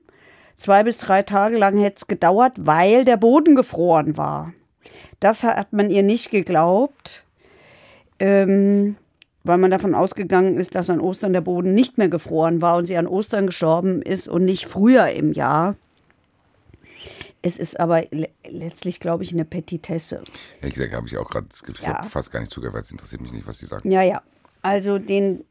Zwei 0.57 0.85
bis 0.85 0.99
drei 0.99 1.23
Tage 1.23 1.59
lang 1.59 1.77
hätte 1.79 1.97
es 1.97 2.07
gedauert, 2.07 2.55
weil 2.57 3.05
der 3.05 3.19
Boden 3.19 3.57
gefroren 3.57 4.17
war. 4.17 4.55
Das 5.21 5.43
hat 5.43 5.73
man 5.73 5.91
ihr 5.91 6.03
nicht 6.03 6.31
geglaubt, 6.31 7.25
ähm, 8.19 8.97
weil 9.45 9.59
man 9.59 9.71
davon 9.71 9.95
ausgegangen 9.95 10.57
ist, 10.57 10.75
dass 10.75 10.89
an 10.89 11.01
Ostern 11.01 11.33
der 11.33 11.41
Boden 11.43 11.75
nicht 11.75 11.99
mehr 11.99 12.09
gefroren 12.09 12.63
war 12.63 12.77
und 12.77 12.87
sie 12.87 12.97
an 12.97 13.07
Ostern 13.07 13.47
gestorben 13.47 14.01
ist 14.01 14.29
und 14.29 14.45
nicht 14.45 14.67
früher 14.67 15.09
im 15.09 15.33
Jahr. 15.33 15.77
Es 17.47 17.59
ist 17.59 17.79
aber 17.79 18.03
le 18.11 18.29
letztlich, 18.49 18.99
glaube 18.99 19.23
ich, 19.23 19.33
eine 19.33 19.45
Petitesse. 19.45 20.23
Ehrlich 20.61 20.75
gesagt 20.75 20.95
habe 20.95 21.07
ich 21.07 21.17
auch 21.17 21.31
gerade 21.31 21.47
das 21.49 21.63
Gefühl, 21.63 21.87
Ja. 21.87 22.03
fast 22.03 22.33
gar 22.33 22.41
nicht 22.41 22.51
zugehört, 22.51 22.75
weil 22.75 22.83
es 22.83 22.91
interessiert 22.91 23.21
mich 23.23 23.33
nicht, 23.33 23.47
was 23.47 23.59
die 23.59 23.67
sagen. 23.67 23.89
Ja, 23.89 24.03
ja. 24.03 24.21
Also 24.63 24.99
den 24.99 25.45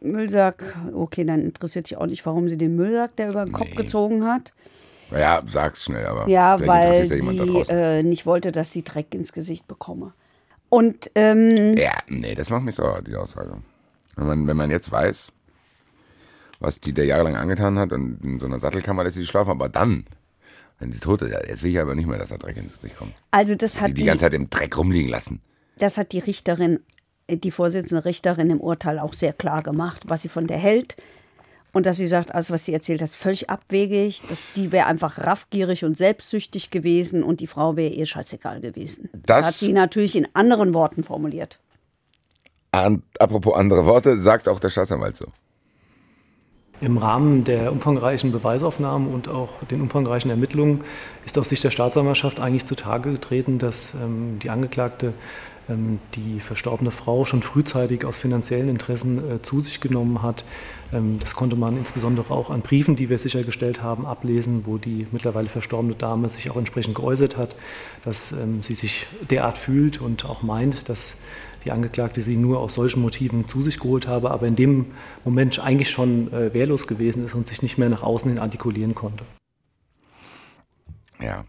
Müllsack, 0.00 0.64
okay, 0.94 1.24
dann 1.24 1.40
interessiert 1.42 1.86
sich 1.86 1.96
auch 1.96 2.06
nicht, 2.06 2.26
warum 2.26 2.48
sie 2.48 2.56
den 2.56 2.74
Müllsack, 2.74 3.14
der 3.16 3.30
über 3.30 3.44
den 3.44 3.52
Kopf 3.52 3.68
Nee. 3.70 3.76
gezogen 3.76 4.24
hat. 4.24 4.52
Naja, 5.12 5.42
sag's 5.48 5.84
schnell, 5.84 6.06
aber 6.06 6.28
Ja, 6.28 6.58
weil 6.66 7.08
ja 7.08 7.16
sie 7.16 7.64
äh, 7.68 8.02
nicht 8.02 8.26
wollte, 8.26 8.50
dass 8.50 8.72
sie 8.72 8.82
Dreck 8.82 9.14
ins 9.14 9.32
Gesicht 9.32 9.68
bekomme. 9.68 10.12
Und 10.70 11.08
ähm, 11.14 11.76
ja, 11.78 11.92
nee, 12.08 12.34
das 12.34 12.50
macht 12.50 12.64
mich 12.64 12.74
sauer, 12.74 13.00
diese 13.00 13.20
Aussage. 13.20 13.58
Wenn 14.16 14.26
man, 14.26 14.46
wenn 14.48 14.56
man 14.56 14.70
jetzt 14.72 14.90
weiß, 14.90 15.30
was 16.58 16.80
die 16.80 16.92
der 16.92 17.04
jahrelang 17.04 17.36
angetan 17.36 17.78
hat 17.78 17.92
und 17.92 18.22
in 18.24 18.40
so 18.40 18.46
einer 18.46 18.58
Sattelkammer 18.58 19.04
lässt 19.04 19.14
sie 19.16 19.24
schlafen, 19.24 19.50
aber 19.50 19.68
dann, 19.68 20.04
wenn 20.78 20.92
sie 20.92 21.00
tot 21.00 21.22
ist, 21.22 21.32
jetzt 21.32 21.62
will 21.62 21.70
ich 21.72 21.80
aber 21.80 21.94
nicht 21.94 22.06
mehr, 22.06 22.18
dass 22.18 22.28
da 22.28 22.36
Dreck 22.38 22.56
ins 22.56 22.74
Gesicht 22.74 22.96
kommt. 22.96 23.14
also 23.30 23.54
das 23.54 23.80
hat 23.80 23.88
Die 23.88 23.94
die, 23.94 24.00
die 24.02 24.06
ganze 24.06 24.24
Zeit 24.24 24.34
im 24.34 24.48
Dreck 24.50 24.76
rumliegen 24.76 25.10
lassen. 25.10 25.40
das 25.78 25.98
hat 25.98 26.12
die 26.12 26.18
Richterin, 26.20 26.80
äh, 27.26 27.36
die 27.36 27.50
Vorsitzende 27.50 28.04
Richterin 28.04 28.50
im 28.50 28.60
Urteil 28.60 28.98
auch 28.98 29.12
sehr 29.12 29.32
klar 29.32 29.62
gemacht, 29.62 30.02
was 30.06 30.22
sie 30.22 30.28
von 30.28 30.46
der 30.46 30.58
hält. 30.58 30.96
Und 31.74 31.84
dass 31.84 31.98
sie 31.98 32.06
sagt, 32.06 32.34
alles, 32.34 32.50
was 32.50 32.64
sie 32.64 32.72
erzählt 32.72 33.02
hat, 33.02 33.08
ist 33.10 33.16
völlig 33.16 33.50
abwegig. 33.50 34.22
Dass 34.28 34.38
die 34.56 34.72
wäre 34.72 34.86
einfach 34.86 35.18
raffgierig 35.18 35.84
und 35.84 35.98
selbstsüchtig 35.98 36.70
gewesen 36.70 37.22
und 37.22 37.40
die 37.40 37.46
Frau 37.46 37.76
wäre 37.76 37.92
ihr 37.92 38.06
scheißegal 38.06 38.60
gewesen. 38.62 39.10
Das, 39.12 39.22
Das- 39.26 39.46
hat 39.48 39.54
sie 39.54 39.72
natürlich 39.74 40.16
in 40.16 40.26
anderen 40.32 40.72
Worten 40.72 41.02
formuliert. 41.04 41.58
An, 42.72 43.02
apropos 43.18 43.54
andere 43.54 43.84
Worte, 43.84 44.18
sagt 44.18 44.48
auch 44.48 44.60
der 44.60 44.70
Staatsanwalt 44.70 45.16
so. 45.18 45.26
Im 46.80 46.96
Rahmen 46.96 47.44
der 47.44 47.72
umfangreichen 47.72 48.30
Beweisaufnahmen 48.30 49.12
und 49.12 49.28
auch 49.28 49.64
den 49.64 49.80
umfangreichen 49.80 50.30
Ermittlungen 50.30 50.84
ist 51.26 51.36
aus 51.36 51.48
Sicht 51.48 51.64
der 51.64 51.70
Staatsanwaltschaft 51.70 52.38
eigentlich 52.38 52.66
zutage 52.66 53.12
getreten, 53.12 53.58
dass 53.58 53.94
ähm, 53.94 54.38
die 54.40 54.50
Angeklagte 54.50 55.12
ähm, 55.68 55.98
die 56.14 56.40
verstorbene 56.40 56.90
Frau 56.90 57.24
schon 57.24 57.42
frühzeitig 57.42 58.04
aus 58.04 58.16
finanziellen 58.16 58.68
Interessen 58.68 59.18
äh, 59.18 59.42
zu 59.42 59.60
sich 59.60 59.80
genommen 59.80 60.22
hat. 60.22 60.44
Ähm, 60.92 61.18
das 61.20 61.34
konnte 61.34 61.56
man 61.56 61.76
insbesondere 61.76 62.32
auch 62.32 62.50
an 62.50 62.62
Briefen, 62.62 62.96
die 62.96 63.10
wir 63.10 63.18
sichergestellt 63.18 63.82
haben, 63.82 64.06
ablesen, 64.06 64.62
wo 64.64 64.78
die 64.78 65.06
mittlerweile 65.12 65.48
verstorbene 65.48 65.94
Dame 65.94 66.28
sich 66.28 66.50
auch 66.50 66.56
entsprechend 66.56 66.94
geäußert 66.94 67.36
hat, 67.36 67.54
dass 68.04 68.32
ähm, 68.32 68.62
sie 68.62 68.74
sich 68.74 69.06
derart 69.30 69.58
fühlt 69.58 70.00
und 70.00 70.24
auch 70.24 70.42
meint, 70.42 70.88
dass 70.88 71.16
die 71.64 71.72
Angeklagte 71.72 72.20
sie 72.20 72.36
nur 72.36 72.60
aus 72.60 72.74
solchen 72.74 73.00
Motiven 73.00 73.48
zu 73.48 73.62
sich 73.62 73.78
geholt 73.78 74.06
habe, 74.06 74.30
aber 74.30 74.46
in 74.46 74.56
dem 74.56 74.86
Moment 75.24 75.58
eigentlich 75.58 75.90
schon 75.90 76.32
äh, 76.32 76.52
wehrlos 76.54 76.86
gewesen 76.86 77.24
ist 77.24 77.34
und 77.34 77.46
sich 77.46 77.62
nicht 77.62 77.78
mehr 77.78 77.88
nach 77.88 78.02
außen 78.02 78.30
hin 78.30 78.40
artikulieren 78.40 78.94
konnte. 78.94 79.24
Ja. 81.20 81.44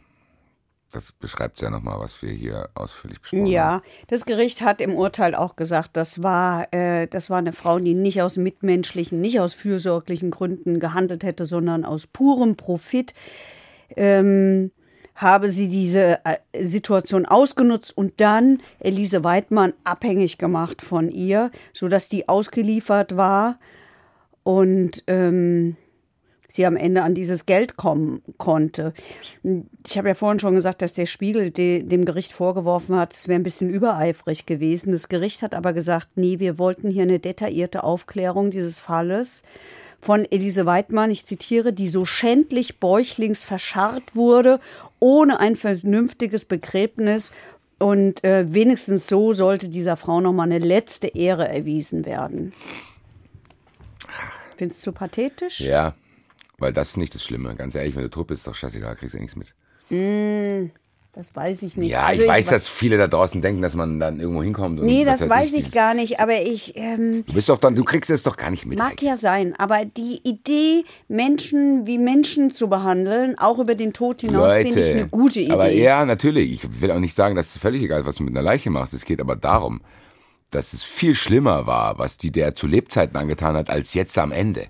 Das 0.92 1.12
beschreibt 1.12 1.62
ja 1.62 1.70
nochmal, 1.70 2.00
was 2.00 2.24
wir 2.24 2.32
hier 2.32 2.70
ausführlich 2.74 3.22
besprochen 3.22 3.44
haben. 3.44 3.52
Ja, 3.52 3.84
das 4.08 4.26
Gericht 4.26 4.62
hat 4.62 4.82
im 4.82 4.96
Urteil 4.96 5.36
auch 5.36 5.56
gesagt, 5.56 5.92
das 5.94 6.24
war, 6.24 6.74
äh, 6.74 7.08
das 7.08 7.30
war 7.30 7.38
eine 7.38 7.54
Frau, 7.54 7.78
die 7.78 7.94
nicht 7.94 8.24
aus 8.24 8.38
mitmenschlichen, 8.38 9.22
nicht 9.22 9.40
aus 9.40 9.54
fürsorglichen 9.54 10.32
Gründen 10.32 10.80
gehandelt 10.80 11.24
hätte, 11.24 11.46
sondern 11.46 11.86
aus 11.86 12.08
purem 12.08 12.56
Profit. 12.56 13.14
Ähm, 13.96 14.72
habe 15.20 15.52
sie 15.52 15.68
diese 15.68 16.20
äh, 16.24 16.38
Situation 16.66 17.26
ausgenutzt 17.26 17.96
und 17.96 18.22
dann 18.22 18.62
Elise 18.80 19.24
Weidmann 19.26 19.74
abhängig 19.84 20.38
gemacht 20.38 20.82
von 20.82 21.10
ihr, 21.12 21.52
sodass 21.74 22.08
die 22.08 22.30
ausgeliefert 22.30 23.18
war 23.18 23.60
und 24.44 25.04
ähm, 25.08 25.76
sie 26.48 26.66
am 26.66 26.78
Ende 26.78 27.04
an 27.04 27.14
dieses 27.14 27.46
Geld 27.46 27.76
kommen 27.76 28.22
konnte. 28.38 28.94
Ich 29.86 29.98
habe 29.98 30.08
ja 30.08 30.14
vorhin 30.14 30.40
schon 30.40 30.56
gesagt, 30.56 30.82
dass 30.82 30.94
der 30.94 31.06
Spiegel 31.06 31.52
de, 31.52 31.84
dem 31.84 32.06
Gericht 32.06 32.32
vorgeworfen 32.32 32.96
hat, 32.96 33.14
es 33.14 33.28
wäre 33.28 33.40
ein 33.40 33.44
bisschen 33.44 33.70
übereifrig 33.70 34.46
gewesen. 34.46 34.94
Das 34.94 35.10
Gericht 35.10 35.44
hat 35.44 35.54
aber 35.54 35.74
gesagt, 35.74 36.12
nee, 36.16 36.40
wir 36.40 36.58
wollten 36.58 36.90
hier 36.90 37.04
eine 37.04 37.20
detaillierte 37.20 37.84
Aufklärung 37.84 38.52
dieses 38.52 38.80
Falles 38.80 39.44
von 40.02 40.26
Elise 40.30 40.66
Weidmann, 40.66 41.12
ich 41.12 41.26
zitiere, 41.26 41.74
die 41.74 41.90
so 41.90 42.06
schändlich 42.06 42.80
bäuchlings 42.80 43.44
verscharrt 43.44 44.16
wurde, 44.16 44.60
ohne 45.00 45.40
ein 45.40 45.56
vernünftiges 45.56 46.46
Begräbnis. 46.46 47.32
Und 47.80 48.24
äh, 48.26 48.54
wenigstens 48.54 49.08
so 49.08 49.32
sollte 49.34 49.70
dieser 49.70 49.96
Frau 49.96 50.20
noch 50.20 50.34
mal 50.34 50.44
eine 50.44 50.60
letzte 50.60 51.08
Ehre 51.08 51.48
erwiesen 51.48 52.06
werden. 52.06 52.52
Findest 54.58 54.86
du 54.86 54.92
pathetisch? 54.92 55.62
Ja, 55.62 55.96
weil 56.58 56.74
das 56.74 56.90
ist 56.90 56.98
nicht 56.98 57.16
das 57.16 57.24
Schlimme. 57.24 57.56
Ganz 57.56 57.76
ehrlich, 57.76 57.96
wenn 57.96 58.04
du 58.04 58.10
tot 58.10 58.28
bist, 58.28 58.42
ist 58.42 58.48
doch 58.48 58.56
scheißegal, 58.56 58.96
kriegst 58.98 59.16
du 59.16 59.20
nichts 59.20 59.38
mit. 59.38 59.54
Das 61.20 61.36
weiß 61.36 61.64
ich 61.64 61.76
nicht. 61.76 61.92
Ja, 61.92 62.06
Also 62.06 62.22
ich 62.22 62.30
weiß, 62.30 62.48
dass 62.48 62.70
viele 62.70 62.98
da 62.98 63.08
draußen 63.10 63.42
denken, 63.42 63.62
dass 63.62 63.76
man 63.76 64.00
dann 64.00 64.22
irgendwo 64.22 64.42
hinkommt. 64.42 64.80
Und 64.80 64.86
Nee, 64.86 65.04
das 65.04 65.28
weiß 65.28 65.52
ich 65.52 65.74
gar 65.74 65.94
nicht, 65.94 66.22
aber 66.22 66.42
ich 66.42 66.78
ähm, 66.78 67.26
Du 67.26 67.34
bist 67.34 67.50
doch 67.50 67.58
dann, 67.58 67.76
du 67.76 67.84
kriegst 67.84 68.10
es 68.10 68.24
doch 68.24 68.38
gar 68.38 68.50
nicht 68.50 68.66
mit. 68.66 68.80
mag 68.80 68.92
Heike. 68.92 69.06
ja 69.06 69.18
sein, 69.18 69.54
aber 69.58 69.84
die 69.84 70.22
Idee, 70.24 70.86
Menschen 71.10 71.86
wie 71.86 71.98
Menschen 71.98 72.52
zu 72.52 72.70
behandeln, 72.70 73.38
auch 73.38 73.60
über 73.60 73.76
den 73.76 73.92
Tod 73.92 74.22
hinaus, 74.22 74.54
finde 74.54 74.80
ich 74.80 74.94
eine 74.94 75.08
gute 75.10 75.42
Idee. 75.42 75.52
Aber 75.52 75.70
ja, 75.70 76.06
natürlich. 76.06 76.54
Ich 76.54 76.82
will 76.82 76.90
auch 76.92 77.00
nicht 77.00 77.16
sagen, 77.18 77.36
dass 77.36 77.50
es 77.54 77.58
völlig 77.58 77.84
egal 77.84 78.00
ist, 78.00 78.06
was 78.06 78.16
du 78.16 78.24
mit 78.24 78.34
einer 78.34 78.42
Leiche 78.42 78.70
machst. 78.70 78.94
Es 78.94 79.04
geht 79.04 79.20
aber 79.20 79.36
darum, 79.36 79.82
dass 80.52 80.72
es 80.72 80.86
viel 80.86 81.16
schlimmer 81.16 81.68
war, 81.68 82.00
was 82.00 82.18
die 82.18 82.32
der 82.32 82.56
zu 82.56 82.66
Lebzeiten 82.66 83.18
angetan 83.18 83.58
hat, 83.58 83.70
als 83.70 83.94
jetzt 83.94 84.18
am 84.18 84.32
Ende. 84.32 84.68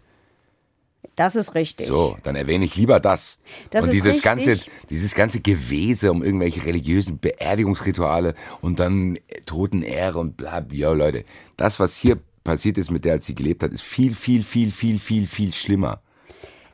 Das 1.16 1.36
ist 1.36 1.56
richtig. 1.56 1.88
So, 1.88 2.18
dann 2.24 2.36
erwähne 2.36 2.66
ich 2.66 2.76
lieber 2.76 3.00
das. 3.00 3.40
Das 3.72 3.84
und 3.84 3.92
dieses 3.92 4.24
richtig. 4.24 4.24
ganze, 4.24 4.58
dieses 4.90 5.16
ganze 5.16 5.42
Gewese 5.42 6.12
um 6.12 6.24
irgendwelche 6.24 6.64
religiösen 6.66 7.20
Beerdigungsrituale 7.20 8.36
und 8.62 8.80
dann 8.80 9.18
Totenehre 9.46 10.18
und 10.20 10.38
bla, 10.38 10.66
ja 10.72 10.92
Leute. 10.92 11.26
Das, 11.58 11.80
was 11.80 11.98
hier 11.98 12.18
passiert 12.44 12.78
ist 12.78 12.90
mit 12.90 13.06
der, 13.06 13.14
als 13.14 13.26
sie 13.26 13.36
gelebt 13.36 13.64
hat, 13.64 13.72
ist 13.74 13.82
viel, 13.82 14.16
viel, 14.16 14.44
viel, 14.44 14.72
viel, 14.72 14.98
viel, 15.00 15.28
viel 15.28 15.54
schlimmer 15.54 16.02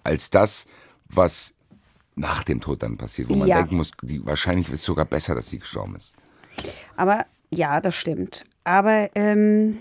als 0.03 0.29
das, 0.29 0.67
was 1.09 1.55
nach 2.15 2.43
dem 2.43 2.61
Tod 2.61 2.81
dann 2.83 2.97
passiert, 2.97 3.29
wo 3.29 3.35
man 3.35 3.47
Ja. 3.47 3.57
denken 3.57 3.75
muss, 3.77 3.91
die, 4.01 4.25
wahrscheinlich 4.25 4.67
ist 4.67 4.79
es 4.81 4.83
sogar 4.83 5.05
besser, 5.05 5.35
dass 5.35 5.49
sie 5.49 5.59
gestorben 5.59 5.95
ist. 5.95 6.15
Aber 6.95 7.25
ja, 7.49 7.81
das 7.81 7.95
stimmt. 7.95 8.45
Aber 8.63 9.09
ähm, 9.15 9.79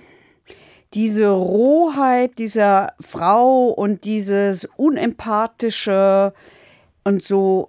diese 0.95 1.29
Rohheit 1.29 2.39
dieser 2.39 2.93
Frau 3.01 3.69
und 3.69 4.05
dieses 4.05 4.65
unempathische 4.77 6.33
und 7.05 7.23
so, 7.23 7.69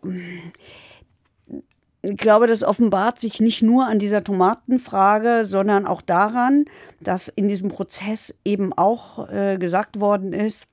ich 2.01 2.17
glaube, 2.17 2.47
das 2.47 2.63
offenbart 2.63 3.19
sich 3.19 3.39
nicht 3.41 3.63
nur 3.63 3.87
an 3.87 3.99
dieser 3.99 4.23
Tomatenfrage, 4.23 5.43
sondern 5.43 5.87
auch 5.87 6.01
daran, 6.01 6.65
dass 7.01 7.27
in 7.27 7.47
diesem 7.47 7.69
Prozess 7.69 8.33
eben 8.45 8.73
auch 8.73 9.29
äh, 9.29 9.57
gesagt 9.57 9.99
worden 9.99 10.31
ist, 10.31 10.67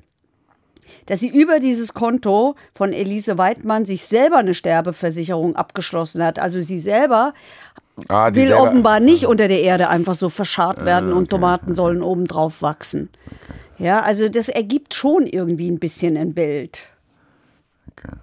dass 1.07 1.21
sie 1.21 1.29
über 1.29 1.59
dieses 1.59 1.95
Konto 1.95 2.55
von 2.75 2.93
Elise 2.93 3.39
Weidmann 3.39 3.87
sich 3.87 4.05
selber 4.05 4.37
eine 4.37 4.55
Sterbeversicherung 4.55 5.57
abgeschlossen 5.57 6.23
hat. 6.23 6.39
Also 6.39 6.61
sie 6.61 6.79
selber 6.79 7.33
Ah, 8.09 8.35
will 8.35 8.47
selber- 8.47 8.63
offenbar 8.63 9.01
nicht 9.01 9.27
unter 9.27 9.49
der 9.49 9.61
Erde 9.63 9.89
einfach 9.89 10.15
so 10.15 10.29
verscharrt 10.29 10.85
werden 10.85 11.13
und 11.13 11.29
Tomaten 11.31 11.75
sollen 11.75 12.03
obendrauf 12.03 12.63
wachsen. 12.63 13.11
Ja, 13.79 14.01
also 14.01 14.29
das 14.29 14.49
ergibt 14.49 14.95
schon 14.95 15.27
irgendwie 15.27 15.71
ein 15.71 15.79
bisschen 15.79 16.17
ein 16.17 16.33
Bild. 16.35 16.83
Okay. 17.91 18.17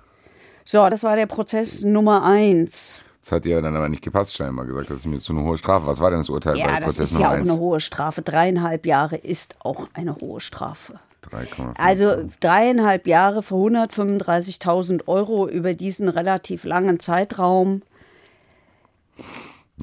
So, 0.65 0.89
das 0.89 1.03
war 1.03 1.15
der 1.15 1.25
Prozess 1.27 1.83
Nummer 1.83 2.23
eins. 2.23 3.01
Das 3.21 3.33
hat 3.33 3.45
ihr 3.45 3.61
dann 3.61 3.75
aber 3.75 3.89
nicht 3.89 4.01
gepasst, 4.01 4.35
scheinbar 4.35 4.65
gesagt, 4.65 4.89
das 4.89 4.99
ist 5.01 5.05
mir 5.05 5.19
zu 5.19 5.33
eine 5.33 5.43
hohe 5.43 5.57
Strafe. 5.57 5.85
Was 5.85 5.99
war 5.99 6.09
denn 6.09 6.19
das 6.19 6.29
Urteil 6.29 6.53
bei 6.53 6.59
Ja, 6.59 6.75
das 6.77 6.85
Prozess 6.85 7.09
ist 7.09 7.13
Nummer 7.13 7.25
ja 7.25 7.29
auch 7.33 7.37
1? 7.39 7.49
eine 7.49 7.59
hohe 7.59 7.79
Strafe. 7.79 8.21
Dreieinhalb 8.23 8.85
Jahre 8.87 9.17
ist 9.17 9.55
auch 9.59 9.87
eine 9.93 10.15
hohe 10.15 10.39
Strafe. 10.39 10.99
3,5. 11.29 11.73
Also 11.77 12.29
dreieinhalb 12.39 13.05
Jahre 13.05 13.43
für 13.43 13.55
135.000 13.55 15.07
Euro 15.07 15.47
über 15.47 15.73
diesen 15.75 16.09
relativ 16.09 16.63
langen 16.63 16.99
Zeitraum. 16.99 17.83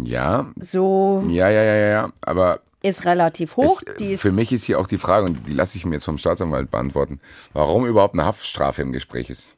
Ja, 0.02 0.46
So 0.60 1.24
ja, 1.28 1.48
ja, 1.48 1.62
ja, 1.62 1.74
ja, 1.74 1.88
ja, 1.88 2.12
aber 2.20 2.60
ist 2.82 3.04
relativ 3.04 3.56
hoch. 3.56 3.82
Die 3.98 4.12
ist 4.12 4.22
für 4.22 4.32
mich 4.32 4.52
ist 4.52 4.64
hier 4.64 4.78
auch 4.78 4.86
die 4.86 4.98
Frage, 4.98 5.26
und 5.26 5.46
die 5.46 5.52
lasse 5.52 5.76
ich 5.76 5.84
mir 5.84 5.94
jetzt 5.94 6.04
vom 6.04 6.18
Staatsanwalt 6.18 6.70
beantworten, 6.70 7.20
warum 7.52 7.86
überhaupt 7.86 8.14
eine 8.14 8.24
Haftstrafe 8.24 8.82
im 8.82 8.92
Gespräch 8.92 9.30
ist. 9.30 9.54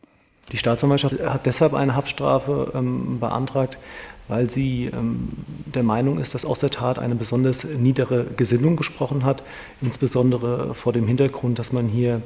Die 0.52 0.56
Staatsanwaltschaft 0.56 1.20
hat 1.20 1.44
deshalb 1.44 1.74
eine 1.74 1.94
Haftstrafe 1.94 2.72
ähm, 2.74 3.20
beantragt, 3.20 3.76
weil 4.28 4.48
sie 4.48 4.86
ähm, 4.86 5.28
der 5.66 5.82
Meinung 5.82 6.18
ist, 6.18 6.34
dass 6.34 6.44
aus 6.44 6.58
der 6.60 6.70
Tat 6.70 6.98
eine 6.98 7.14
besonders 7.14 7.64
niedere 7.64 8.24
Gesinnung 8.24 8.76
gesprochen 8.76 9.24
hat, 9.24 9.42
insbesondere 9.82 10.74
vor 10.74 10.92
dem 10.92 11.06
Hintergrund, 11.06 11.58
dass 11.58 11.72
man 11.72 11.88
hier 11.88 12.22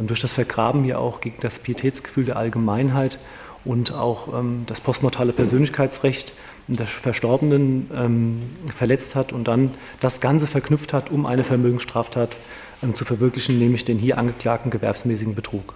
ähm, 0.00 0.06
durch 0.08 0.20
das 0.20 0.32
Vergraben 0.32 0.84
ja 0.84 0.98
auch 0.98 1.20
gegen 1.20 1.36
das 1.40 1.60
Pietätsgefühl 1.60 2.24
der 2.24 2.36
Allgemeinheit 2.36 3.20
und 3.64 3.92
auch 3.92 4.36
ähm, 4.36 4.64
das 4.66 4.80
postmortale 4.80 5.32
Persönlichkeitsrecht 5.32 6.32
des 6.76 6.90
Verstorbenen 6.90 7.90
ähm, 7.94 8.42
verletzt 8.74 9.14
hat 9.14 9.32
und 9.32 9.48
dann 9.48 9.72
das 10.00 10.20
Ganze 10.20 10.46
verknüpft 10.46 10.92
hat, 10.92 11.10
um 11.10 11.26
eine 11.26 11.44
Vermögensstraftat 11.44 12.36
ähm, 12.82 12.94
zu 12.94 13.04
verwirklichen, 13.04 13.58
nämlich 13.58 13.84
den 13.84 13.98
hier 13.98 14.18
angeklagten 14.18 14.70
gewerbsmäßigen 14.70 15.34
Betrug. 15.34 15.74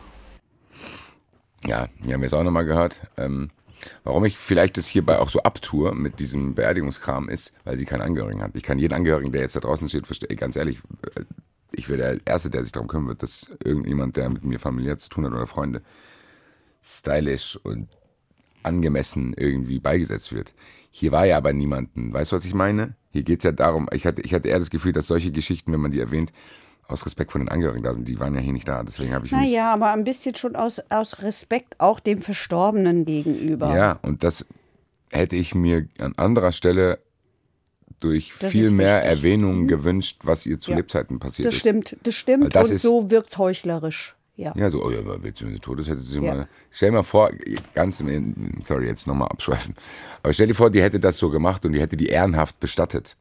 Ja, 1.66 1.88
hier 2.02 2.14
haben 2.14 2.20
wir 2.20 2.26
es 2.26 2.34
auch 2.34 2.42
nochmal 2.42 2.64
gehört. 2.64 3.00
Ähm, 3.16 3.50
warum 4.02 4.24
ich 4.24 4.38
vielleicht 4.38 4.76
das 4.76 4.86
hierbei 4.86 5.18
auch 5.18 5.30
so 5.30 5.42
abtue 5.42 5.94
mit 5.94 6.20
diesem 6.20 6.54
Beerdigungskram 6.54 7.28
ist, 7.28 7.52
weil 7.64 7.78
sie 7.78 7.84
keinen 7.84 8.02
Angehörigen 8.02 8.42
hat. 8.42 8.52
Ich 8.54 8.62
kann 8.62 8.78
jeden 8.78 8.94
Angehörigen, 8.94 9.32
der 9.32 9.42
jetzt 9.42 9.56
da 9.56 9.60
draußen 9.60 9.88
steht, 9.88 10.06
verstehen. 10.06 10.36
Ganz 10.36 10.56
ehrlich, 10.56 10.78
äh, 11.14 11.22
ich 11.72 11.88
wäre 11.88 11.98
der 11.98 12.18
Erste, 12.24 12.50
der 12.50 12.62
sich 12.62 12.72
darum 12.72 12.88
kümmern 12.88 13.08
wird, 13.08 13.22
dass 13.22 13.50
irgendjemand, 13.64 14.16
der 14.16 14.28
mit 14.30 14.44
mir 14.44 14.60
familiär 14.60 14.98
zu 14.98 15.08
tun 15.08 15.24
hat 15.24 15.32
oder 15.32 15.46
Freunde, 15.46 15.82
stylisch 16.82 17.58
und 17.62 17.88
angemessen 18.62 19.34
irgendwie 19.36 19.80
beigesetzt 19.80 20.32
wird. 20.32 20.54
Hier 20.96 21.10
war 21.10 21.26
ja 21.26 21.36
aber 21.38 21.52
niemanden. 21.52 22.12
Weißt 22.12 22.30
du, 22.30 22.36
was 22.36 22.44
ich 22.44 22.54
meine? 22.54 22.94
Hier 23.10 23.24
geht's 23.24 23.42
ja 23.42 23.50
darum, 23.50 23.88
ich 23.92 24.06
hatte, 24.06 24.22
ich 24.22 24.32
hatte 24.32 24.46
eher 24.48 24.60
das 24.60 24.70
Gefühl, 24.70 24.92
dass 24.92 25.08
solche 25.08 25.32
Geschichten, 25.32 25.72
wenn 25.72 25.80
man 25.80 25.90
die 25.90 25.98
erwähnt, 25.98 26.32
aus 26.86 27.04
Respekt 27.04 27.32
vor 27.32 27.40
den 27.40 27.48
Angehörigen 27.48 27.82
da 27.82 27.92
sind. 27.92 28.06
Die 28.06 28.20
waren 28.20 28.32
ja 28.36 28.40
hier 28.40 28.52
nicht 28.52 28.68
da. 28.68 28.84
Deswegen 28.84 29.12
habe 29.12 29.26
ich 29.26 29.32
mich. 29.32 29.40
Naja, 29.40 29.72
aber 29.72 29.90
ein 29.90 30.04
bisschen 30.04 30.36
schon 30.36 30.54
aus, 30.54 30.80
aus 30.90 31.20
Respekt 31.20 31.80
auch 31.80 31.98
dem 31.98 32.22
Verstorbenen 32.22 33.04
gegenüber. 33.06 33.74
Ja, 33.76 33.98
und 34.02 34.22
das 34.22 34.46
hätte 35.10 35.34
ich 35.34 35.52
mir 35.52 35.88
an 35.98 36.12
anderer 36.16 36.52
Stelle 36.52 37.00
durch 37.98 38.32
Das 38.38 38.52
viel 38.52 38.70
mehr 38.70 38.98
richtig. 39.02 39.10
Erwähnungen 39.18 39.66
gewünscht, 39.66 40.20
was 40.22 40.46
ihr 40.46 40.60
zu 40.60 40.70
Ja. 40.70 40.76
Lebzeiten 40.76 41.18
passiert 41.18 41.48
Das 41.48 41.54
ist. 41.54 41.60
stimmt, 41.60 41.96
das 42.04 42.14
stimmt. 42.14 42.54
Das 42.54 42.70
und 42.70 42.78
so 42.78 43.10
wirkt 43.10 43.36
heuchlerisch. 43.36 44.13
Ja. 44.36 44.52
Ja, 44.56 44.68
so, 44.68 44.84
oh 44.84 44.90
ja, 44.90 44.98
aber 44.98 45.22
wenn 45.22 45.32
sie 45.34 45.58
tot 45.60 45.78
ist, 45.78 45.88
hätte 45.88 46.00
sie 46.00 46.18
Ja. 46.20 46.34
mal. 46.34 46.48
Stell 46.70 46.90
dir 46.90 46.96
mal 46.96 47.02
vor, 47.04 47.30
ganz 47.74 48.00
im, 48.00 48.60
sorry, 48.64 48.86
jetzt 48.86 49.06
nochmal 49.06 49.28
abschweifen. 49.28 49.74
Aber 50.22 50.32
stell 50.32 50.48
dir 50.48 50.54
vor, 50.54 50.70
die 50.70 50.82
hätte 50.82 50.98
das 50.98 51.18
so 51.18 51.30
gemacht 51.30 51.64
und 51.64 51.72
die 51.72 51.80
hätte 51.80 51.96
die 51.96 52.06
ehrenhaft 52.06 52.58
bestattet. 52.58 53.16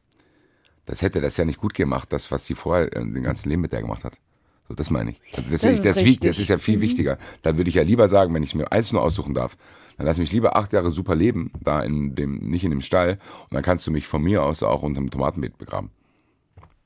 Das 0.86 1.02
hätte 1.02 1.20
das 1.20 1.36
ja 1.36 1.44
nicht 1.44 1.58
gut 1.60 1.72
gemacht, 1.74 2.12
das, 2.12 2.30
was 2.32 2.44
sie 2.46 2.54
vorher 2.54 2.86
äh, 2.94 3.00
den 3.00 3.22
ganzen 3.22 3.48
Leben 3.48 3.62
mit 3.62 3.72
der 3.72 3.80
gemacht 3.82 4.02
hat. 4.04 4.18
So, 4.68 4.74
das 4.74 4.90
meine 4.90 5.10
ich. 5.12 5.20
Also 5.36 5.50
das, 5.50 5.60
Das 5.62 5.74
ist, 5.74 5.84
das, 5.84 6.04
wiegt- 6.04 6.24
das 6.24 6.38
ist 6.38 6.48
ja 6.48 6.58
viel 6.58 6.80
wichtiger. 6.80 7.18
Da 7.42 7.56
würde 7.56 7.68
ich 7.68 7.76
ja 7.76 7.82
lieber 7.82 8.08
sagen, 8.08 8.34
wenn 8.34 8.42
ich 8.42 8.54
mir 8.54 8.70
eins 8.72 8.90
nur 8.92 9.02
aussuchen 9.02 9.34
darf, 9.34 9.56
dann 9.96 10.06
lass 10.06 10.18
mich 10.18 10.32
lieber 10.32 10.56
acht 10.56 10.72
Jahre 10.72 10.90
super 10.90 11.14
leben, 11.14 11.52
da 11.62 11.80
in 11.82 12.16
dem, 12.16 12.38
nicht 12.38 12.64
in 12.64 12.70
dem 12.70 12.82
Stall, 12.82 13.18
und 13.44 13.54
dann 13.54 13.62
kannst 13.62 13.86
du 13.86 13.92
mich 13.92 14.08
von 14.08 14.20
mir 14.22 14.42
aus 14.42 14.62
auch 14.64 14.82
unter 14.82 15.00
dem 15.00 15.10
Tomatenbeet 15.10 15.56
begraben. 15.58 15.90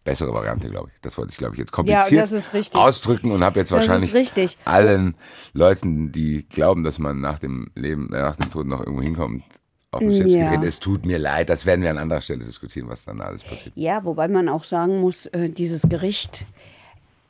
Bessere 0.08 0.32
Variante, 0.32 0.70
glaube 0.70 0.88
ich. 0.94 1.00
Das 1.02 1.18
wollte 1.18 1.32
ich, 1.32 1.36
glaube 1.36 1.54
ich, 1.54 1.58
jetzt 1.58 1.70
kompliziert 1.70 2.32
richtig. 2.54 2.74
ausdrücken 2.74 3.30
und 3.30 3.44
habe 3.44 3.60
jetzt 3.60 3.72
wahrscheinlich 3.72 4.56
allen 4.64 5.14
Leuten, 5.52 6.12
die 6.12 6.48
glauben, 6.48 6.82
dass 6.82 6.98
man 6.98 7.20
nach 7.20 7.38
dem 7.38 7.70
Leben, 7.74 8.10
äh, 8.14 8.22
nach 8.22 8.36
dem 8.36 8.50
Tod 8.50 8.66
noch 8.66 8.80
irgendwo 8.80 9.02
hinkommt, 9.02 9.42
auf 9.90 10.00
den 10.00 10.14
Schlips 10.14 10.34
Ja. 10.34 10.62
Es 10.62 10.80
tut 10.80 11.04
mir 11.04 11.18
leid, 11.18 11.50
das 11.50 11.66
werden 11.66 11.82
wir 11.82 11.90
an 11.90 11.98
anderer 11.98 12.22
Stelle 12.22 12.42
diskutieren, 12.42 12.88
was 12.88 13.04
dann 13.04 13.20
alles 13.20 13.42
passiert. 13.42 13.74
Ja, 13.76 14.02
wobei 14.04 14.28
man 14.28 14.48
auch 14.48 14.64
sagen 14.64 15.00
muss, 15.00 15.26
äh, 15.26 15.50
dieses 15.50 15.82
Gericht 15.90 16.44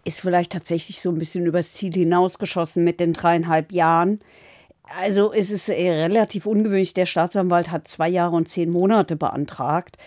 ist 0.05 0.21
vielleicht 0.21 0.53
tatsächlich 0.53 1.01
so 1.01 1.11
ein 1.11 1.19
bisschen 1.19 1.47
übers 1.47 1.73
Ziel 1.73 1.93
hinausgeschossen 1.93 2.85
mit 2.85 3.01
den 3.01 3.13
dreieinhalb 3.13 3.73
Jahren. 3.73 4.21
Also 5.01 5.33
es 5.33 5.51
ist 5.51 5.69
äh, 5.69 5.91
relativ 5.91 6.47
ungewöhnlich. 6.47 6.95
Der 6.95 7.07
Staatsanwalt 7.07 7.73
hat 7.73 7.89
zwei 7.89 8.09
Jahre 8.09 8.37
und 8.37 8.49
zehn 8.49 8.71
Monate 8.71 9.17
beantragt. 9.17 9.99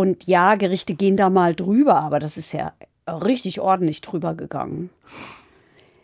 Und 0.00 0.26
ja, 0.26 0.54
Gerichte 0.54 0.94
gehen 0.94 1.18
da 1.18 1.28
mal 1.28 1.54
drüber, 1.54 1.96
aber 1.96 2.20
das 2.20 2.38
ist 2.38 2.52
ja 2.52 2.72
richtig 3.06 3.60
ordentlich 3.60 4.00
drüber 4.00 4.34
gegangen. 4.34 4.88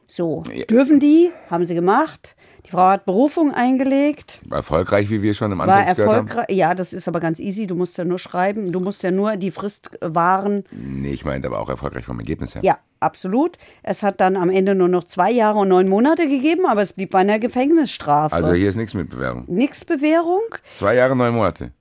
So, 0.06 0.44
dürfen 0.68 1.00
die? 1.00 1.30
Haben 1.48 1.64
sie 1.64 1.74
gemacht. 1.74 2.36
Die 2.66 2.70
Frau 2.72 2.88
hat 2.88 3.06
Berufung 3.06 3.54
eingelegt. 3.54 4.40
War 4.50 4.58
erfolgreich, 4.58 5.08
wie 5.08 5.22
wir 5.22 5.32
schon 5.32 5.50
im 5.50 5.62
Antext 5.62 5.96
gehört 5.96 6.36
haben? 6.36 6.54
Ja, 6.54 6.74
das 6.74 6.92
ist 6.92 7.08
aber 7.08 7.20
ganz 7.20 7.40
easy. 7.40 7.66
Du 7.66 7.74
musst 7.74 7.96
ja 7.96 8.04
nur 8.04 8.18
schreiben. 8.18 8.70
Du 8.70 8.80
musst 8.80 9.02
ja 9.02 9.10
nur 9.10 9.36
die 9.36 9.50
Frist 9.50 9.88
wahren. 10.02 10.64
Nee, 10.72 11.12
ich 11.12 11.24
meinte 11.24 11.48
aber 11.48 11.58
auch 11.58 11.70
erfolgreich 11.70 12.04
vom 12.04 12.18
Ergebnis 12.18 12.54
her. 12.54 12.60
Ja, 12.62 12.78
absolut. 13.00 13.56
Es 13.82 14.02
hat 14.02 14.20
dann 14.20 14.36
am 14.36 14.50
Ende 14.50 14.74
nur 14.74 14.88
noch 14.88 15.04
zwei 15.04 15.30
Jahre 15.30 15.60
und 15.60 15.68
neun 15.68 15.88
Monate 15.88 16.28
gegeben, 16.28 16.66
aber 16.66 16.82
es 16.82 16.92
blieb 16.92 17.12
bei 17.12 17.20
einer 17.20 17.38
Gefängnisstrafe. 17.38 18.34
Also 18.34 18.52
hier 18.52 18.68
ist 18.68 18.76
nichts 18.76 18.92
mit 18.92 19.08
Bewährung. 19.08 19.44
Nix 19.46 19.86
Bewährung. 19.86 20.42
Zwei 20.62 20.96
Jahre, 20.96 21.16
neun 21.16 21.32
Monate. 21.32 21.72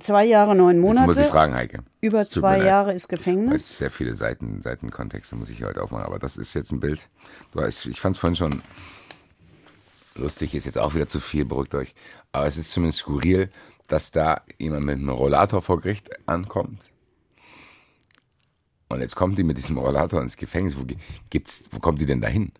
Zwei 0.00 0.24
Jahre, 0.24 0.56
neun 0.56 0.76
Jetzt 0.76 0.82
Monate. 0.82 1.06
muss 1.06 1.18
ich 1.18 1.26
fragen, 1.26 1.54
Heike. 1.54 1.84
Über 2.00 2.28
zwei. 2.28 2.64
Jahre 2.64 2.92
ist 2.94 3.08
Gefängnis. 3.08 3.62
es 3.62 3.78
sehr 3.78 3.90
viele 3.90 4.14
Seiten, 4.14 4.60
Seitenkontexte 4.60 5.36
muss 5.36 5.50
ich 5.50 5.62
heute 5.64 5.82
aufmachen, 5.82 6.04
aber 6.04 6.18
das 6.18 6.36
ist 6.36 6.52
jetzt 6.54 6.72
ein 6.72 6.80
Bild. 6.80 7.08
Ich 7.88 8.00
fand 8.00 8.16
es 8.16 8.20
vorhin 8.20 8.34
schon 8.36 8.62
lustig, 10.16 10.54
ist 10.54 10.64
jetzt 10.64 10.78
auch 10.78 10.94
wieder 10.94 11.06
zu 11.06 11.20
viel, 11.20 11.44
beruhigt 11.44 11.74
euch. 11.76 11.94
Aber 12.32 12.46
es 12.46 12.56
ist 12.56 12.72
zumindest 12.72 13.00
skurril, 13.00 13.50
dass 13.86 14.10
da 14.10 14.42
jemand 14.58 14.84
mit 14.84 14.96
einem 14.96 15.10
Rollator 15.10 15.62
vor 15.62 15.80
Gericht 15.80 16.10
ankommt. 16.28 16.90
Und 18.88 19.00
jetzt 19.00 19.14
kommt 19.14 19.38
die 19.38 19.44
mit 19.44 19.56
diesem 19.58 19.78
Rollator 19.78 20.20
ins 20.22 20.36
Gefängnis. 20.36 20.76
Wo, 20.76 20.84
gibt's, 21.30 21.64
wo 21.70 21.78
kommt 21.78 22.00
die 22.00 22.06
denn 22.06 22.20
dahin? 22.20 22.52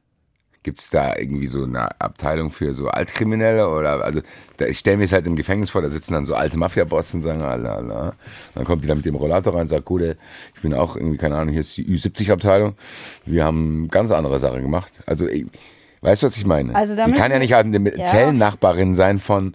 Gibt 0.64 0.80
es 0.80 0.90
da 0.90 1.14
irgendwie 1.16 1.46
so 1.46 1.62
eine 1.62 2.00
Abteilung 2.00 2.50
für 2.50 2.74
so 2.74 2.88
Altkriminelle 2.88 3.68
oder 3.68 4.02
also 4.02 4.22
da, 4.56 4.66
ich 4.66 4.78
stelle 4.78 4.96
mir 4.96 5.04
es 5.04 5.12
halt 5.12 5.26
im 5.26 5.36
Gefängnis 5.36 5.70
vor, 5.70 5.82
da 5.82 5.90
sitzen 5.90 6.14
dann 6.14 6.24
so 6.24 6.34
alte 6.34 6.56
Mafia-Boss 6.56 7.14
und 7.14 7.22
sagen, 7.22 7.42
Allah, 7.42 7.76
Allah. 7.76 8.12
Dann 8.54 8.64
kommt 8.64 8.82
die 8.82 8.88
da 8.88 8.94
mit 8.94 9.04
dem 9.04 9.14
Rollator 9.14 9.54
rein 9.54 9.62
und 9.62 9.68
sagt, 9.68 9.84
gut, 9.84 10.02
ey, 10.02 10.14
ich 10.56 10.62
bin 10.62 10.74
auch 10.74 10.96
irgendwie, 10.96 11.18
keine 11.18 11.36
Ahnung, 11.36 11.52
hier 11.52 11.60
ist 11.60 11.76
die 11.76 11.84
Ü70-Abteilung. 11.84 12.74
Wir 13.26 13.44
haben 13.44 13.88
ganz 13.88 14.10
andere 14.10 14.38
Sachen 14.40 14.62
gemacht. 14.62 15.00
Also, 15.06 15.28
ey, 15.28 15.46
weißt 16.00 16.22
du, 16.22 16.26
was 16.28 16.36
ich 16.36 16.46
meine? 16.46 16.74
Also 16.74 16.96
die 16.96 17.12
kann 17.12 17.30
ja 17.30 17.38
nicht 17.38 17.52
halt 17.52 17.66
eine 17.66 17.96
Ja. 17.96 18.04
Zellennachbarin 18.06 18.94
sein 18.94 19.18
von 19.18 19.54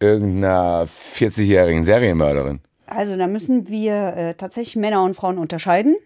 irgendeiner 0.00 0.86
40-jährigen 0.86 1.84
Serienmörderin. 1.84 2.60
Also 2.86 3.16
da 3.16 3.26
müssen 3.26 3.68
wir 3.68 4.16
äh, 4.16 4.34
tatsächlich 4.34 4.76
Männer 4.76 5.02
und 5.02 5.14
Frauen 5.14 5.38
unterscheiden. 5.38 5.96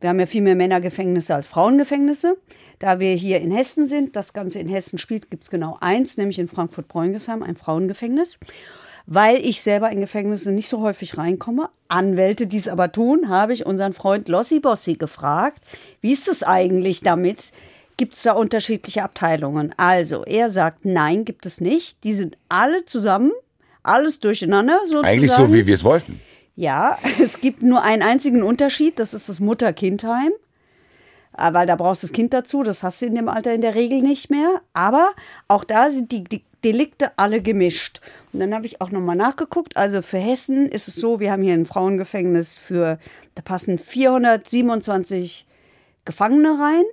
Wir 0.00 0.10
haben 0.10 0.20
ja 0.20 0.26
viel 0.26 0.42
mehr 0.42 0.54
Männergefängnisse 0.54 1.34
als 1.34 1.46
Frauengefängnisse. 1.46 2.36
Da 2.78 3.00
wir 3.00 3.14
hier 3.14 3.40
in 3.40 3.50
Hessen 3.50 3.86
sind, 3.86 4.16
das 4.16 4.32
Ganze 4.32 4.60
in 4.60 4.68
Hessen 4.68 4.98
spielt, 4.98 5.30
gibt 5.30 5.42
es 5.42 5.50
genau 5.50 5.76
eins, 5.80 6.16
nämlich 6.16 6.38
in 6.38 6.48
Frankfurt-Bräungesheim, 6.48 7.42
ein 7.42 7.56
Frauengefängnis. 7.56 8.38
Weil 9.06 9.38
ich 9.38 9.62
selber 9.62 9.90
in 9.90 10.00
Gefängnisse 10.00 10.52
nicht 10.52 10.68
so 10.68 10.80
häufig 10.82 11.16
reinkomme, 11.16 11.70
Anwälte 11.88 12.46
dies 12.46 12.68
aber 12.68 12.92
tun, 12.92 13.30
habe 13.30 13.54
ich 13.54 13.64
unseren 13.64 13.94
Freund 13.94 14.28
Lossi 14.28 14.60
Bossi 14.60 14.94
gefragt, 14.94 15.64
wie 16.02 16.12
ist 16.12 16.28
es 16.28 16.42
eigentlich 16.42 17.00
damit? 17.00 17.52
Gibt 17.96 18.14
es 18.14 18.22
da 18.22 18.32
unterschiedliche 18.32 19.02
Abteilungen? 19.02 19.74
Also, 19.76 20.24
er 20.24 20.50
sagt, 20.50 20.84
nein, 20.84 21.24
gibt 21.24 21.46
es 21.46 21.60
nicht. 21.60 22.04
Die 22.04 22.12
sind 22.12 22.36
alle 22.48 22.84
zusammen, 22.84 23.32
alles 23.82 24.20
durcheinander 24.20 24.78
sozusagen. 24.84 25.06
Eigentlich 25.06 25.32
so, 25.32 25.52
wie 25.52 25.66
wir 25.66 25.74
es 25.74 25.84
wollten. 25.84 26.20
Ja, 26.54 26.98
es 27.22 27.40
gibt 27.40 27.62
nur 27.62 27.82
einen 27.82 28.02
einzigen 28.02 28.42
Unterschied, 28.42 28.98
das 28.98 29.14
ist 29.14 29.28
das 29.28 29.40
Mutter-Kind-Heim. 29.40 30.32
Ah, 31.38 31.54
Weil 31.54 31.66
da 31.66 31.76
brauchst 31.76 32.02
du 32.02 32.08
das 32.08 32.12
Kind 32.12 32.34
dazu, 32.34 32.62
das 32.62 32.82
hast 32.82 33.00
du 33.00 33.06
in 33.06 33.14
dem 33.14 33.28
Alter 33.28 33.54
in 33.54 33.60
der 33.60 33.74
Regel 33.74 34.02
nicht 34.02 34.30
mehr. 34.30 34.60
Aber 34.72 35.12
auch 35.46 35.64
da 35.64 35.88
sind 35.90 36.10
die, 36.10 36.24
die 36.24 36.44
Delikte 36.64 37.12
alle 37.16 37.40
gemischt. 37.40 38.00
Und 38.32 38.40
dann 38.40 38.52
habe 38.54 38.66
ich 38.66 38.80
auch 38.80 38.90
nochmal 38.90 39.16
nachgeguckt. 39.16 39.76
Also 39.76 40.02
für 40.02 40.18
Hessen 40.18 40.68
ist 40.68 40.88
es 40.88 40.96
so, 40.96 41.20
wir 41.20 41.30
haben 41.30 41.42
hier 41.42 41.54
ein 41.54 41.66
Frauengefängnis 41.66 42.58
für, 42.58 42.98
da 43.36 43.42
passen 43.42 43.78
427 43.78 45.46
Gefangene 46.04 46.58
rein. 46.58 46.84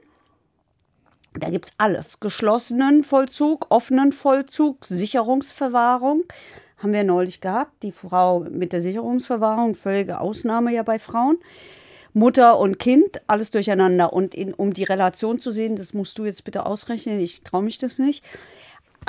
Da 1.33 1.49
gibt 1.49 1.65
es 1.65 1.73
alles. 1.77 2.19
Geschlossenen 2.19 3.03
Vollzug, 3.03 3.67
offenen 3.69 4.11
Vollzug, 4.11 4.85
Sicherungsverwahrung. 4.85 6.23
Haben 6.77 6.93
wir 6.93 7.03
neulich 7.03 7.41
gehabt. 7.41 7.81
Die 7.83 7.91
Frau 7.91 8.41
mit 8.41 8.73
der 8.73 8.81
Sicherungsverwahrung, 8.81 9.75
völlige 9.75 10.19
Ausnahme 10.19 10.71
ja 10.71 10.83
bei 10.83 10.99
Frauen. 10.99 11.37
Mutter 12.15 12.57
und 12.59 12.79
Kind, 12.79 13.21
alles 13.27 13.51
durcheinander. 13.51 14.13
Und 14.13 14.33
in, 14.33 14.53
um 14.53 14.73
die 14.73 14.85
Relation 14.85 15.39
zu 15.39 15.51
sehen, 15.51 15.75
das 15.75 15.93
musst 15.93 16.17
du 16.17 16.25
jetzt 16.25 16.45
bitte 16.45 16.65
ausrechnen, 16.65 17.19
ich 17.19 17.43
traue 17.43 17.61
mich 17.61 17.77
das 17.77 17.99
nicht. 17.99 18.23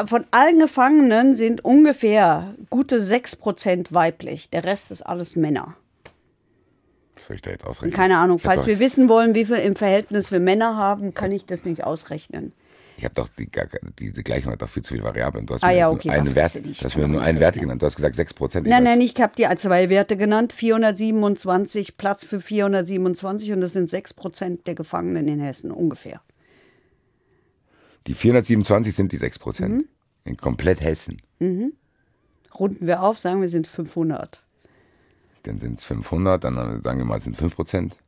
Von 0.07 0.27
allen 0.33 0.59
Gefangenen 0.59 1.35
sind 1.35 1.65
ungefähr 1.65 2.55
gute 2.69 2.99
6% 3.01 3.95
weiblich. 3.95 4.51
Der 4.51 4.65
Rest 4.65 4.91
ist 4.91 5.03
alles 5.03 5.37
Männer. 5.37 5.77
Was 7.15 7.27
soll 7.27 7.37
ich 7.37 7.43
da 7.43 7.51
jetzt 7.51 7.65
ausrechnen? 7.65 7.95
Keine 7.95 8.19
Ahnung. 8.19 8.39
Falls 8.39 8.67
wir 8.67 8.79
wissen 8.79 9.09
wollen, 9.09 9.35
wie 9.35 9.47
viel 9.47 9.57
im 9.57 9.77
Verhältnis 9.77 10.33
wir 10.33 10.41
Männer 10.41 10.77
haben, 10.77 11.15
kann 11.15 11.33
ich 11.33 11.47
das 11.47 11.65
nicht 11.65 11.85
ausrechnen. 11.85 12.53
Ich 12.99 13.05
habe 13.05 13.15
doch 13.15 13.29
die, 13.39 13.51
diese 13.99 14.23
Gleichung 14.23 14.53
hat 14.53 14.63
doch 14.63 14.71
viel 14.71 14.83
zu 14.83 14.95
viele 14.95 15.05
Variablen. 15.05 15.45
Du 15.45 15.55
hast 15.55 15.63
Ah 15.63 15.69
mir 15.69 15.77
ja, 15.77 15.91
okay, 15.91 16.09
einen 16.11 16.35
Wert, 16.35 16.55
du 16.55 16.71
hast 16.71 16.97
mir 16.97 17.07
nur 17.07 17.21
einen 17.21 17.41
Wert 17.41 17.57
genannt. 17.57 17.83
Du 17.83 17.87
hast 17.87 17.97
gesagt 17.97 18.15
6 18.15 18.33
Prozent. 18.35 18.67
Nein, 18.67 18.85
nein, 18.85 19.01
ich 19.03 19.15
habe 19.21 19.35
dir 19.37 19.55
zwei 19.59 19.91
Werte 19.91 20.17
genannt. 20.17 20.55
427, 20.55 21.99
Platz 21.99 22.25
für 22.25 22.41
427 22.41 23.53
und 23.53 23.61
das 23.61 23.75
sind 23.75 23.91
6 23.91 24.15
Prozent 24.15 24.67
der 24.67 24.75
Gefangenen 24.75 25.29
in 25.29 25.41
Hessen 25.41 25.71
ungefähr. 25.71 26.23
Die 28.07 28.15
427 28.15 28.95
sind 28.95 29.13
die 29.13 29.19
6 29.19 29.39
Prozent. 29.41 29.75
Mhm. 29.75 29.89
In 30.25 30.37
komplett 30.39 30.81
Hessen. 30.81 31.21
Runden 32.59 32.87
wir 32.87 33.03
auf, 33.03 33.19
sagen 33.19 33.43
wir 33.43 33.49
sind 33.49 33.67
500. 33.67 34.43
Dann 35.43 35.61
sind 35.61 35.79
es 35.79 35.85
500, 35.85 36.43
dann 36.43 36.83
sagen 36.83 36.99
wir 36.99 37.05
mal, 37.05 37.19
es 37.19 37.25
sind 37.25 37.37
5 37.37 37.55
Prozent. 37.55 37.99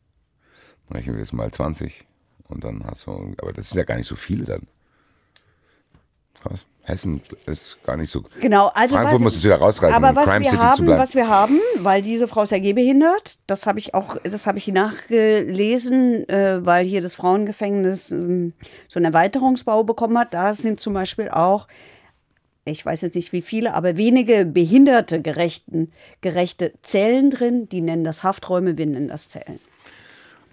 Dann 0.88 0.96
rechnen 0.96 1.16
wir 1.16 1.20
das 1.20 1.32
mal 1.32 1.50
20. 1.50 2.06
Und 2.48 2.64
dann 2.64 2.84
hast 2.84 3.06
du, 3.06 3.34
aber 3.36 3.52
das 3.52 3.68
sind 3.68 3.78
ja 3.78 3.84
gar 3.84 3.96
nicht 3.96 4.06
so 4.06 4.16
viele 4.16 4.44
dann. 4.44 4.66
Krass. 6.48 6.64
Hessen 6.88 7.20
ist 7.44 7.76
gar 7.84 7.98
nicht 7.98 8.10
so. 8.10 8.24
Genau, 8.40 8.70
also 8.74 8.94
Frankfurt 8.94 9.16
was, 9.16 9.20
muss 9.20 9.36
es 9.36 9.44
wieder 9.44 9.56
rausreißen, 9.56 9.94
aber 9.94 10.10
um 10.10 10.16
was 10.16 10.24
Crime 10.24 10.44
wir 10.44 10.50
City 10.50 10.62
haben, 10.62 10.86
was 10.86 11.14
wir 11.14 11.28
haben, 11.28 11.60
weil 11.80 12.00
diese 12.00 12.26
Frau 12.26 12.42
ist 12.44 12.50
ja 12.50 12.58
gehbehindert, 12.58 13.38
das 13.46 13.66
habe 13.66 13.78
ich 13.78 13.94
auch, 13.94 14.16
das 14.22 14.46
habe 14.46 14.56
ich 14.56 14.68
nachgelesen, 14.68 16.26
äh, 16.30 16.64
weil 16.64 16.86
hier 16.86 17.02
das 17.02 17.14
Frauengefängnis 17.14 18.10
ähm, 18.10 18.54
so 18.88 18.98
einen 18.98 19.04
Erweiterungsbau 19.04 19.84
bekommen 19.84 20.18
hat. 20.18 20.32
Da 20.32 20.54
sind 20.54 20.80
zum 20.80 20.94
Beispiel 20.94 21.28
auch, 21.28 21.68
ich 22.64 22.84
weiß 22.84 23.02
jetzt 23.02 23.14
nicht 23.14 23.32
wie 23.32 23.42
viele, 23.42 23.74
aber 23.74 23.98
wenige 23.98 24.46
behinderte 24.46 25.20
gerechten, 25.20 25.92
gerechte 26.22 26.72
Zellen 26.82 27.28
drin. 27.28 27.68
Die 27.68 27.82
nennen 27.82 28.04
das 28.04 28.22
Hafträume, 28.22 28.78
wir 28.78 28.86
nennen 28.86 29.08
das 29.08 29.28
Zellen. 29.28 29.60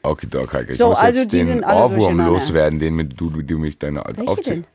Okay, 0.07 0.27
Doc, 0.29 0.53
Heike. 0.53 0.71
Ich 0.73 0.77
So, 0.77 0.89
muss 0.89 0.99
also 0.99 1.19
jetzt 1.19 1.31
den 1.33 1.63
Ohrwurm 1.63 2.19
loswerden, 2.19 2.79
den 2.79 2.95
mit, 2.95 3.19
du, 3.19 3.29
du, 3.29 3.41
du 3.41 3.57
mich 3.57 3.79
deine 3.79 4.03
Welche 4.05 4.21
aufzähl- 4.29 4.43
denn? 4.55 4.65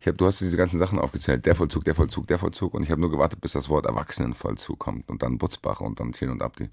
Ich 0.00 0.08
hab, 0.08 0.18
du 0.18 0.26
hast 0.26 0.40
diese 0.40 0.56
ganzen 0.56 0.78
Sachen 0.78 0.98
aufgezählt. 0.98 1.46
Der 1.46 1.54
Vollzug, 1.54 1.84
der 1.84 1.94
Vollzug, 1.94 2.26
der 2.26 2.38
Vollzug. 2.38 2.74
Und 2.74 2.82
ich 2.82 2.90
habe 2.90 3.00
nur 3.00 3.10
gewartet, 3.10 3.40
bis 3.40 3.52
das 3.52 3.68
Wort 3.68 3.86
Erwachsenenvollzug 3.86 4.78
kommt. 4.78 5.08
Und 5.10 5.22
dann 5.22 5.38
Butzbach 5.38 5.80
und 5.80 6.00
dann 6.00 6.12
Thiel 6.12 6.30
und 6.30 6.42
Abdi. 6.42 6.70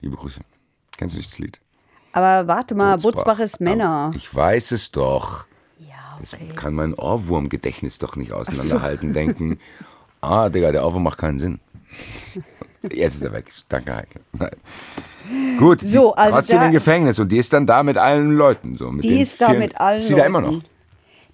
Liebe 0.00 0.16
Grüße. 0.16 0.40
Kennst 0.96 1.14
du 1.14 1.18
nicht 1.18 1.30
das 1.30 1.38
Lied? 1.38 1.60
Aber 2.12 2.48
warte 2.48 2.74
mal, 2.74 2.96
Butzbach 2.98 3.38
ist 3.38 3.56
Aber 3.56 3.64
Männer. 3.70 4.12
Ich 4.16 4.34
weiß 4.34 4.72
es 4.72 4.90
doch. 4.90 5.46
Ja, 5.78 6.16
Das 6.18 6.34
okay. 6.34 6.48
kann 6.56 6.74
mein 6.74 6.94
Ohrwurmgedächtnis 6.94 7.98
doch 7.98 8.16
nicht 8.16 8.32
auseinanderhalten. 8.32 9.12
Denken, 9.12 9.60
ah, 10.20 10.48
Digga, 10.48 10.72
der 10.72 10.84
Ohrwurm 10.86 11.02
macht 11.04 11.18
keinen 11.18 11.38
Sinn. 11.38 11.60
Jetzt 12.92 13.16
ist 13.16 13.22
er 13.22 13.32
weg. 13.32 13.46
Danke, 13.68 13.94
Heike. 13.96 14.20
Nein. 14.32 14.50
Gut, 15.58 15.80
So, 15.82 16.14
also 16.14 16.36
trotzdem 16.36 16.60
da- 16.60 16.66
im 16.66 16.72
Gefängnis 16.72 17.18
und 17.18 17.30
die 17.30 17.36
ist 17.38 17.52
dann 17.52 17.66
da 17.66 17.82
mit 17.82 17.98
allen 17.98 18.36
Leuten. 18.36 18.76
So, 18.78 18.90
mit 18.90 19.04
Die 19.04 19.08
den 19.10 19.18
ist 19.20 19.40
da 19.40 19.48
vielen- 19.48 19.58
mit 19.58 19.80
allen 19.80 19.98
Ist 19.98 20.08
sie 20.08 20.14
da 20.14 20.24
immer 20.24 20.40
Leuten. 20.40 20.54
noch? 20.56 20.62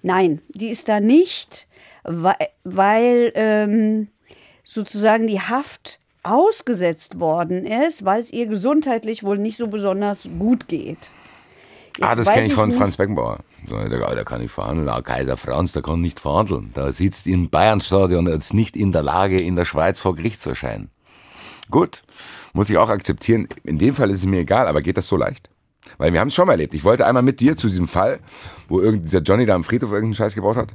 Nein, 0.01 0.41
die 0.49 0.69
ist 0.69 0.87
da 0.89 0.99
nicht, 0.99 1.65
weil, 2.03 2.35
weil 2.63 3.31
ähm, 3.35 4.07
sozusagen 4.63 5.27
die 5.27 5.39
Haft 5.41 5.99
ausgesetzt 6.23 7.19
worden 7.19 7.65
ist, 7.65 8.03
weil 8.05 8.21
es 8.21 8.31
ihr 8.33 8.47
gesundheitlich 8.47 9.23
wohl 9.23 9.37
nicht 9.37 9.57
so 9.57 9.67
besonders 9.67 10.27
gut 10.39 10.67
geht. 10.67 10.97
Ah, 12.01 12.09
Jetzt 12.09 12.17
das 12.19 12.27
weiß 12.27 12.33
kenne 12.33 12.47
ich 12.47 12.53
von 12.53 12.69
nicht- 12.69 12.77
Franz 12.77 12.97
Beckenbauer. 12.97 13.39
Der, 13.71 13.87
der 13.89 14.25
kann 14.25 14.41
nicht 14.41 14.51
verhandeln. 14.51 14.89
Ah, 14.89 15.01
Kaiser 15.01 15.37
Franz, 15.37 15.71
der 15.71 15.81
kann 15.81 16.01
nicht 16.01 16.19
verhandeln. 16.19 16.71
Der 16.75 16.93
sitzt 16.93 17.25
im 17.25 17.49
Bayernstadion 17.49 18.27
und 18.27 18.39
ist 18.39 18.53
nicht 18.53 18.75
in 18.75 18.91
der 18.91 19.01
Lage, 19.01 19.37
in 19.37 19.55
der 19.55 19.65
Schweiz 19.65 19.99
vor 19.99 20.15
Gericht 20.15 20.39
zu 20.41 20.49
erscheinen. 20.49 20.89
Gut, 21.69 22.03
muss 22.53 22.69
ich 22.69 22.77
auch 22.77 22.89
akzeptieren. 22.89 23.47
In 23.63 23.77
dem 23.77 23.95
Fall 23.95 24.11
ist 24.11 24.19
es 24.19 24.25
mir 24.25 24.39
egal, 24.39 24.67
aber 24.67 24.81
geht 24.81 24.97
das 24.97 25.07
so 25.07 25.17
leicht? 25.17 25.49
Weil 25.97 26.13
wir 26.13 26.19
haben 26.19 26.27
es 26.27 26.33
schon 26.33 26.47
mal 26.47 26.53
erlebt. 26.53 26.73
Ich 26.73 26.83
wollte 26.83 27.05
einmal 27.05 27.23
mit 27.23 27.39
dir 27.39 27.55
zu 27.55 27.67
diesem 27.67 27.87
Fall, 27.87 28.19
wo 28.67 28.79
irgend 28.79 29.05
dieser 29.05 29.21
Johnny 29.21 29.45
da 29.45 29.55
am 29.55 29.63
Friedhof 29.63 29.91
irgendeinen 29.91 30.15
Scheiß 30.15 30.35
gebaut 30.35 30.57
hat. 30.57 30.73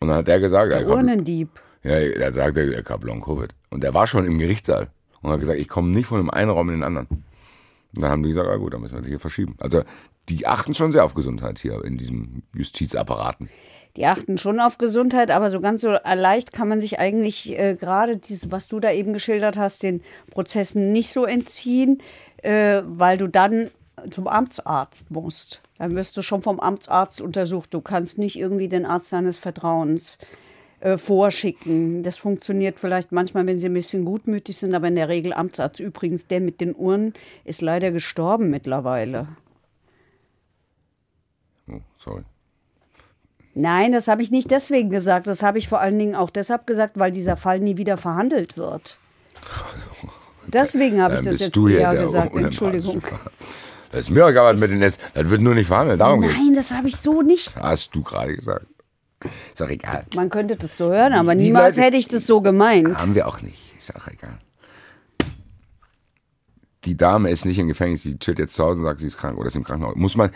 Und 0.00 0.08
dann 0.08 0.18
hat 0.18 0.28
der 0.28 0.40
gesagt, 0.40 0.72
er 0.72 0.88
Urnendieb. 0.88 1.48
ja, 1.82 1.92
er 1.92 2.32
sagte, 2.32 2.72
er 2.72 2.82
kam 2.82 3.02
Long 3.02 3.20
Covid. 3.20 3.54
Und 3.70 3.84
er 3.84 3.94
war 3.94 4.06
schon 4.06 4.24
im 4.24 4.38
Gerichtssaal. 4.38 4.88
Und 5.20 5.32
hat 5.32 5.40
gesagt, 5.40 5.58
ich 5.58 5.68
komme 5.68 5.88
nicht 5.90 6.06
von 6.06 6.18
dem 6.18 6.30
einen 6.30 6.50
Raum 6.50 6.68
in 6.68 6.76
den 6.76 6.84
anderen. 6.84 7.06
Und 7.08 8.02
dann 8.02 8.10
haben 8.10 8.22
die 8.22 8.30
gesagt, 8.30 8.48
ah 8.48 8.56
gut, 8.56 8.74
dann 8.74 8.80
müssen 8.80 8.94
wir 8.94 9.00
das 9.00 9.08
hier 9.08 9.20
verschieben. 9.20 9.56
Also 9.58 9.82
die 10.28 10.46
achten 10.46 10.74
schon 10.74 10.92
sehr 10.92 11.04
auf 11.04 11.14
Gesundheit 11.14 11.58
hier 11.58 11.82
in 11.84 11.96
diesem 11.98 12.42
Justizapparaten. 12.54 13.48
Die 13.98 14.06
achten 14.06 14.38
schon 14.38 14.60
auf 14.60 14.78
Gesundheit, 14.78 15.32
aber 15.32 15.50
so 15.50 15.60
ganz 15.60 15.80
so 15.80 15.90
leicht 15.90 16.52
kann 16.52 16.68
man 16.68 16.78
sich 16.78 17.00
eigentlich 17.00 17.58
äh, 17.58 17.74
gerade 17.74 18.16
dieses, 18.16 18.52
was 18.52 18.68
du 18.68 18.78
da 18.78 18.92
eben 18.92 19.12
geschildert 19.12 19.56
hast, 19.56 19.82
den 19.82 20.02
Prozessen 20.30 20.92
nicht 20.92 21.10
so 21.10 21.24
entziehen, 21.24 22.00
äh, 22.42 22.82
weil 22.86 23.18
du 23.18 23.26
dann 23.26 23.72
zum 24.12 24.28
Amtsarzt 24.28 25.10
musst. 25.10 25.62
Dann 25.78 25.96
wirst 25.96 26.16
du 26.16 26.22
schon 26.22 26.42
vom 26.42 26.60
Amtsarzt 26.60 27.20
untersucht. 27.20 27.74
Du 27.74 27.80
kannst 27.80 28.18
nicht 28.18 28.38
irgendwie 28.38 28.68
den 28.68 28.86
Arzt 28.86 29.12
deines 29.12 29.36
Vertrauens 29.36 30.16
äh, 30.78 30.96
vorschicken. 30.96 32.04
Das 32.04 32.18
funktioniert 32.18 32.78
vielleicht 32.78 33.10
manchmal, 33.10 33.46
wenn 33.46 33.58
sie 33.58 33.68
ein 33.68 33.74
bisschen 33.74 34.04
gutmütig 34.04 34.56
sind, 34.56 34.76
aber 34.76 34.86
in 34.86 34.94
der 34.94 35.08
Regel 35.08 35.32
Amtsarzt. 35.32 35.80
Übrigens, 35.80 36.28
der 36.28 36.40
mit 36.40 36.60
den 36.60 36.76
Uhren 36.76 37.14
ist 37.44 37.62
leider 37.62 37.90
gestorben 37.90 38.48
mittlerweile. 38.48 39.26
Oh, 41.68 41.80
sorry. 41.98 42.22
Nein, 43.60 43.92
das 43.92 44.06
habe 44.08 44.22
ich 44.22 44.30
nicht 44.30 44.50
deswegen 44.50 44.88
gesagt. 44.88 45.26
Das 45.26 45.42
habe 45.42 45.58
ich 45.58 45.68
vor 45.68 45.80
allen 45.80 45.98
Dingen 45.98 46.14
auch 46.14 46.30
deshalb 46.30 46.66
gesagt, 46.66 46.98
weil 46.98 47.10
dieser 47.10 47.36
Fall 47.36 47.58
nie 47.58 47.76
wieder 47.76 47.96
verhandelt 47.96 48.56
wird. 48.56 48.96
Deswegen 50.46 51.02
habe 51.02 51.16
ich 51.16 51.20
das 51.22 51.40
jetzt 51.40 51.56
du 51.56 51.68
der 51.68 51.90
gesagt. 51.94 52.34
Entschuldigung. 52.34 53.02
Das 53.90 54.00
ist 54.02 54.10
mir 54.10 54.26
egal, 54.26 54.54
was 54.54 54.60
mit 54.60 54.70
den 54.70 54.80
ist. 54.80 54.98
Das 55.12 55.28
wird 55.28 55.42
nur 55.42 55.54
nicht 55.54 55.66
verhandelt. 55.66 56.00
Darum 56.00 56.22
geht's. 56.22 56.34
Nein, 56.38 56.54
das 56.54 56.72
habe 56.72 56.88
ich 56.88 56.96
so 56.96 57.20
nicht. 57.20 57.54
Hast 57.56 57.94
du 57.94 58.02
gerade 58.02 58.34
gesagt. 58.34 58.66
Ist 59.52 59.60
auch 59.62 59.68
egal. 59.68 60.06
Man 60.14 60.30
könnte 60.30 60.56
das 60.56 60.78
so 60.78 60.90
hören, 60.90 61.12
aber 61.12 61.34
Die 61.34 61.42
niemals 61.44 61.76
Leute- 61.76 61.86
hätte 61.86 61.96
ich 61.98 62.08
das 62.08 62.26
so 62.26 62.40
gemeint. 62.40 62.96
Haben 62.96 63.14
wir 63.14 63.26
auch 63.28 63.42
nicht. 63.42 63.58
Ist 63.76 63.94
auch 63.94 64.06
egal. 64.06 64.38
Die 66.84 66.96
Dame 66.96 67.30
ist 67.30 67.44
nicht 67.44 67.58
im 67.58 67.68
Gefängnis, 67.68 68.02
sie 68.04 68.18
chillt 68.18 68.38
jetzt 68.38 68.54
zu 68.54 68.64
Hause 68.64 68.80
und 68.80 68.86
sagt, 68.86 69.00
sie 69.00 69.08
ist 69.08 69.18
krank 69.18 69.36
oder 69.36 69.48
ist 69.48 69.56
im 69.56 69.64
Krankenhaus. 69.64 69.96
Muss 69.96 70.16
man, 70.16 70.30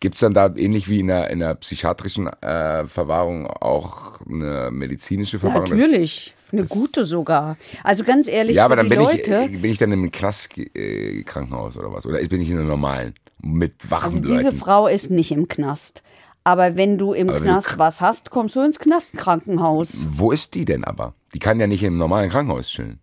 gibt's 0.00 0.20
dann 0.20 0.34
da 0.34 0.52
ähnlich 0.54 0.88
wie 0.88 1.00
in 1.00 1.06
der, 1.08 1.30
in 1.30 1.38
der 1.40 1.54
psychiatrischen 1.56 2.26
äh, 2.42 2.86
Verwahrung 2.86 3.46
auch 3.46 4.20
eine 4.28 4.70
medizinische 4.70 5.38
Verwahrung? 5.38 5.64
Natürlich. 5.70 6.34
Eine 6.52 6.64
gute 6.64 7.06
sogar. 7.06 7.56
Also 7.82 8.04
ganz 8.04 8.28
ehrlich, 8.28 8.56
Ja, 8.56 8.64
aber 8.66 8.76
dann 8.76 8.88
bin 8.88 9.00
ich, 9.00 9.06
Leute, 9.06 9.34
äh, 9.44 9.48
bin 9.48 9.70
ich 9.70 9.78
dann 9.78 9.90
im 9.92 10.10
Knast-Krankenhaus 10.12 11.76
oder 11.76 11.92
was? 11.92 12.06
Oder 12.06 12.18
bin 12.20 12.40
ich 12.40 12.50
in 12.50 12.58
einem 12.58 12.68
normalen? 12.68 13.14
Mit 13.42 13.90
wachen 13.90 14.18
also 14.18 14.20
diese 14.32 14.44
Leuten? 14.44 14.58
Frau 14.58 14.86
ist 14.86 15.10
nicht 15.10 15.32
im 15.32 15.48
Knast. 15.48 16.02
Aber 16.44 16.76
wenn 16.76 16.96
du 16.98 17.12
im 17.12 17.28
Aber 17.28 17.40
Knast 17.40 17.72
du- 17.72 17.78
was 17.78 18.00
hast, 18.00 18.30
kommst 18.30 18.54
du 18.56 18.60
ins 18.60 18.78
Knastkrankenhaus. 18.78 20.04
Wo 20.08 20.30
ist 20.30 20.54
die 20.54 20.64
denn 20.64 20.84
aber? 20.84 21.14
Die 21.34 21.38
kann 21.40 21.58
ja 21.58 21.66
nicht 21.66 21.82
im 21.82 21.98
normalen 21.98 22.30
Krankenhaus 22.30 22.68
chillen. 22.68 23.00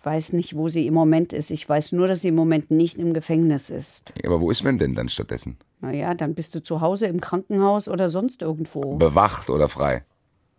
Ich 0.00 0.06
weiß 0.06 0.32
nicht, 0.32 0.56
wo 0.56 0.70
sie 0.70 0.86
im 0.86 0.94
Moment 0.94 1.34
ist. 1.34 1.50
Ich 1.50 1.68
weiß 1.68 1.92
nur, 1.92 2.08
dass 2.08 2.22
sie 2.22 2.28
im 2.28 2.34
Moment 2.34 2.70
nicht 2.70 2.96
im 2.98 3.12
Gefängnis 3.12 3.68
ist. 3.68 4.14
Aber 4.24 4.40
wo 4.40 4.50
ist 4.50 4.64
man 4.64 4.78
denn 4.78 4.94
dann 4.94 5.10
stattdessen? 5.10 5.58
Naja, 5.82 6.14
dann 6.14 6.34
bist 6.34 6.54
du 6.54 6.62
zu 6.62 6.80
Hause 6.80 7.04
im 7.06 7.20
Krankenhaus 7.20 7.86
oder 7.86 8.08
sonst 8.08 8.40
irgendwo. 8.40 8.96
Bewacht 8.96 9.50
oder 9.50 9.68
frei? 9.68 10.02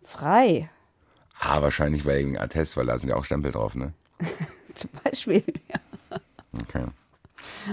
Frei. 0.04 0.70
Ah, 1.40 1.60
wahrscheinlich 1.60 2.06
wegen 2.06 2.38
Attest, 2.38 2.76
weil 2.76 2.86
da 2.86 2.96
sind 2.96 3.08
ja 3.08 3.16
auch 3.16 3.24
Stempel 3.24 3.50
drauf, 3.50 3.74
ne? 3.74 3.92
Zum 4.76 4.90
Beispiel. 5.02 5.42
Ja. 5.68 6.20
Okay. 6.62 6.84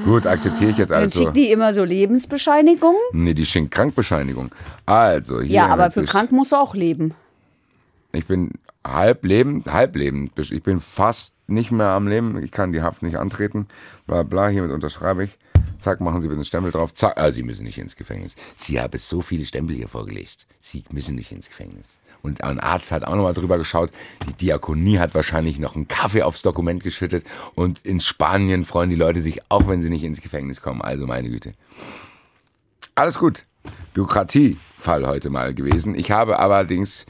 Gut, 0.05 0.25
akzeptiere 0.25 0.71
ich 0.71 0.77
jetzt 0.77 0.89
Dann 0.89 1.01
alles 1.01 1.13
so. 1.13 1.21
schickt 1.21 1.37
die 1.37 1.51
immer 1.51 1.75
so 1.75 1.83
Lebensbescheinigungen. 1.83 2.99
Nee, 3.11 3.35
die 3.35 3.45
schenkt 3.45 3.69
Krankbescheinigung. 3.69 4.49
Also, 4.87 5.39
hier. 5.41 5.51
Ja, 5.51 5.67
aber 5.67 5.91
für 5.91 6.03
krank 6.03 6.31
musst 6.31 6.51
du 6.51 6.55
auch 6.55 6.73
leben. 6.73 7.13
Ich 8.11 8.25
bin 8.25 8.53
halb 8.83 9.23
lebend, 9.23 9.71
halb 9.71 9.95
lebend. 9.95 10.31
Ich 10.39 10.63
bin 10.63 10.79
fast 10.79 11.35
nicht 11.51 11.71
mehr 11.71 11.89
am 11.89 12.07
Leben. 12.07 12.41
Ich 12.43 12.51
kann 12.51 12.71
die 12.71 12.81
Haft 12.81 13.03
nicht 13.03 13.17
antreten. 13.17 13.67
Bla, 14.07 14.23
bla, 14.23 14.47
hiermit 14.47 14.71
unterschreibe 14.71 15.23
ich. 15.23 15.37
Zack, 15.79 16.01
machen 16.01 16.21
Sie 16.21 16.27
bitte 16.27 16.37
einen 16.37 16.45
Stempel 16.45 16.71
drauf. 16.71 16.93
Zack, 16.93 17.13
ah, 17.17 17.31
Sie 17.31 17.43
müssen 17.43 17.63
nicht 17.63 17.77
ins 17.77 17.95
Gefängnis. 17.95 18.35
Sie 18.57 18.79
haben 18.79 18.97
so 18.97 19.21
viele 19.21 19.45
Stempel 19.45 19.75
hier 19.75 19.87
vorgelegt. 19.87 20.45
Sie 20.59 20.83
müssen 20.91 21.15
nicht 21.15 21.31
ins 21.31 21.49
Gefängnis. 21.49 21.97
Und 22.21 22.43
ein 22.43 22.59
Arzt 22.59 22.91
hat 22.91 23.05
auch 23.05 23.15
nochmal 23.15 23.33
drüber 23.33 23.57
geschaut. 23.57 23.91
Die 24.27 24.33
Diakonie 24.33 24.99
hat 24.99 25.15
wahrscheinlich 25.15 25.57
noch 25.57 25.75
einen 25.75 25.87
Kaffee 25.87 26.23
aufs 26.23 26.41
Dokument 26.41 26.83
geschüttet. 26.83 27.25
Und 27.55 27.85
in 27.85 28.01
Spanien 28.01 28.65
freuen 28.65 28.89
die 28.89 28.97
Leute 28.97 29.21
sich, 29.21 29.41
auch 29.49 29.67
wenn 29.67 29.81
sie 29.81 29.89
nicht 29.89 30.03
ins 30.03 30.21
Gefängnis 30.21 30.61
kommen. 30.61 30.81
Also 30.81 31.07
meine 31.07 31.29
Güte. 31.29 31.53
Alles 32.95 33.17
gut. 33.17 33.43
Bürokratiefall 33.93 35.07
heute 35.07 35.29
mal 35.29 35.53
gewesen. 35.53 35.95
Ich 35.95 36.11
habe 36.11 36.39
allerdings 36.39 37.05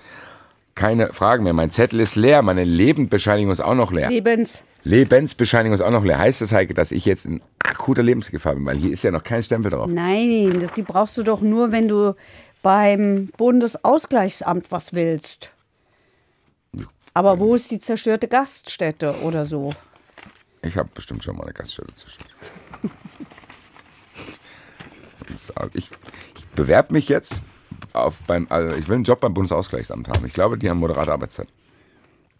keine 0.76 1.14
Fragen 1.14 1.44
mehr. 1.44 1.54
Mein 1.54 1.72
Zettel 1.72 2.00
ist 2.00 2.16
leer. 2.16 2.42
Meine 2.42 2.64
Lebensbescheinigung 2.64 3.52
ist 3.52 3.60
auch 3.60 3.76
noch 3.76 3.92
leer. 3.92 4.10
Lebens. 4.10 4.64
Lebensbescheinigung 4.84 5.76
ist 5.76 5.82
auch 5.82 5.92
noch 5.92 6.06
leer. 6.06 6.20
Heißt 6.20 6.42
das, 6.42 6.52
Heike, 6.52 6.74
dass 6.74 6.92
ich 6.92 7.06
jetzt 7.06 7.26
in 7.26 7.42
akuter 7.64 8.04
Lebensgefahr 8.04 8.56
bin? 8.56 8.66
Weil 8.66 8.78
hier 8.78 8.92
ist 8.92 9.04
ja 9.04 9.12
noch 9.12 9.24
kein 9.24 9.44
Stempel 9.44 9.72
drauf. 9.72 9.90
Nein, 9.90 10.60
das, 10.60 10.72
die 10.72 10.84
brauchst 10.84 11.18
du 11.18 11.24
doch 11.24 11.42
nur, 11.42 11.72
wenn 11.72 11.88
du 11.88 12.16
beim 12.62 13.28
Bundesausgleichsamt 13.38 14.72
was 14.72 14.94
willst. 14.94 15.52
Aber 17.14 17.40
wo 17.40 17.56
ist 17.56 17.70
die 17.72 17.80
zerstörte 17.80 18.28
Gaststätte 18.28 19.16
oder 19.24 19.46
so? 19.46 19.72
Ich 20.62 20.78
habe 20.78 20.90
bestimmt 20.94 21.24
schon 21.24 21.36
mal 21.36 21.44
eine 21.44 21.54
Gaststätte 21.54 21.94
zerstört. 21.94 22.30
Ich 25.74 25.90
ich 26.36 26.46
bewerbe 26.56 26.94
mich 26.94 27.08
jetzt 27.08 27.42
auf 27.94 28.16
beim, 28.28 28.48
also 28.50 28.76
ich 28.76 28.88
will 28.88 28.96
einen 28.96 29.04
Job 29.04 29.20
beim 29.20 29.34
Bundesausgleichsamt 29.34 30.08
haben. 30.08 30.26
Ich 30.26 30.34
glaube, 30.34 30.58
die 30.58 30.70
haben 30.70 30.80
moderate 30.80 31.12
Arbeitszeit. 31.12 31.48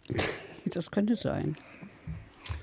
Das 0.66 0.90
könnte 0.90 1.16
sein. 1.16 1.56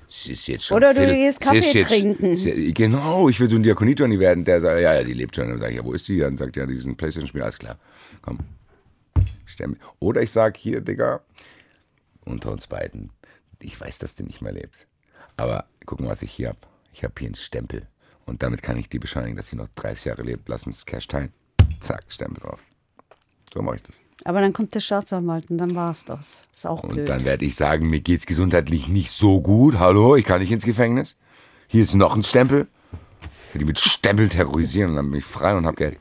Es 0.08 0.26
ist 0.28 0.46
jetzt 0.46 0.64
schon 0.66 0.76
Oder 0.76 0.94
du 0.94 1.04
gehst 1.06 1.40
Kaffee 1.40 1.58
jetzt- 1.58 1.88
trinken. 1.88 2.26
ist- 2.26 2.46
Genau, 2.74 3.28
ich 3.28 3.38
will 3.40 3.50
so 3.50 3.56
ein 3.56 3.62
Diakonie-Johnny 3.64 4.18
werden, 4.20 4.44
der 4.44 4.60
sagt, 4.62 4.80
ja, 4.80 4.94
ja, 4.94 5.02
die 5.02 5.12
lebt 5.12 5.34
schon. 5.34 5.48
Dann 5.48 5.58
sage 5.58 5.72
ich, 5.72 5.78
ja, 5.78 5.84
wo 5.84 5.92
ist 5.92 6.06
die? 6.08 6.18
Dann 6.18 6.36
sagt 6.36 6.56
er, 6.56 6.62
ja, 6.62 6.66
die 6.68 6.74
ist 6.74 6.86
ein 6.86 6.96
Playstation-Spiel, 6.96 7.42
alles 7.42 7.58
klar. 7.58 7.76
Komm, 8.22 8.38
Stempel. 9.44 9.80
Oder 9.98 10.22
ich 10.22 10.30
sage, 10.30 10.58
hier, 10.58 10.80
Digga, 10.80 11.20
unter 12.24 12.52
uns 12.52 12.68
beiden, 12.68 13.10
ich 13.60 13.78
weiß, 13.78 13.98
dass 13.98 14.14
du 14.14 14.24
nicht 14.24 14.40
mehr 14.40 14.52
lebst. 14.52 14.86
Aber 15.36 15.66
guck 15.84 16.00
mal, 16.00 16.10
was 16.10 16.22
ich 16.22 16.30
hier 16.32 16.48
habe. 16.48 16.58
Ich 16.94 17.02
habe 17.04 17.14
hier 17.18 17.26
einen 17.26 17.34
Stempel. 17.34 17.82
Und 18.24 18.42
damit 18.42 18.62
kann 18.62 18.78
ich 18.78 18.88
die 18.88 18.98
bescheinigen, 19.00 19.36
dass 19.36 19.48
sie 19.48 19.56
noch 19.56 19.68
30 19.74 20.04
Jahre 20.06 20.22
lebt. 20.22 20.48
Lass 20.48 20.66
uns 20.66 20.86
Cash 20.86 21.08
teilen. 21.08 21.32
Zack, 21.80 22.04
Stempel 22.08 22.42
drauf. 22.42 22.64
So 23.52 23.62
mache 23.62 23.76
ich 23.76 23.82
das. 23.82 24.00
Aber 24.24 24.40
dann 24.40 24.52
kommt 24.52 24.74
der 24.74 24.80
Staatsanwalt 24.80 25.50
und 25.50 25.58
dann 25.58 25.74
war's 25.74 26.04
das. 26.04 26.42
Ist 26.54 26.66
auch 26.66 26.82
Und 26.82 26.94
blöd. 26.94 27.08
dann 27.08 27.24
werde 27.24 27.44
ich 27.44 27.54
sagen, 27.54 27.86
mir 27.88 28.00
geht's 28.00 28.26
gesundheitlich 28.26 28.88
nicht 28.88 29.10
so 29.10 29.40
gut. 29.40 29.78
Hallo, 29.78 30.16
ich 30.16 30.24
kann 30.24 30.40
nicht 30.40 30.50
ins 30.50 30.64
Gefängnis. 30.64 31.16
Hier 31.68 31.82
ist 31.82 31.94
noch 31.94 32.16
ein 32.16 32.22
Stempel. 32.22 32.66
Ich 33.48 33.54
will 33.54 33.60
die 33.60 33.64
mit 33.64 33.78
Stempel 33.78 34.28
terrorisieren 34.28 34.90
und 34.90 34.96
dann 34.96 35.10
bin 35.10 35.20
ich 35.20 35.24
frei 35.24 35.56
und 35.56 35.66
hab 35.66 35.76
Geld. 35.76 35.98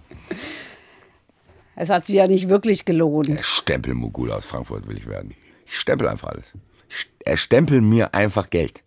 Es 1.75 1.89
hat 1.89 2.05
sich 2.05 2.15
ja 2.15 2.27
nicht 2.27 2.49
wirklich 2.49 2.85
gelohnt. 2.85 3.29
Der 3.29 3.37
Stempelmogul 3.43 4.31
aus 4.31 4.45
Frankfurt 4.45 4.87
will 4.87 4.97
ich 4.97 5.07
werden. 5.07 5.33
Ich 5.65 5.77
stempel 5.77 6.07
einfach 6.07 6.29
alles. 6.29 6.53
Er 7.19 7.37
stempelt 7.37 7.83
mir 7.83 8.13
einfach 8.13 8.49
Geld. 8.49 8.83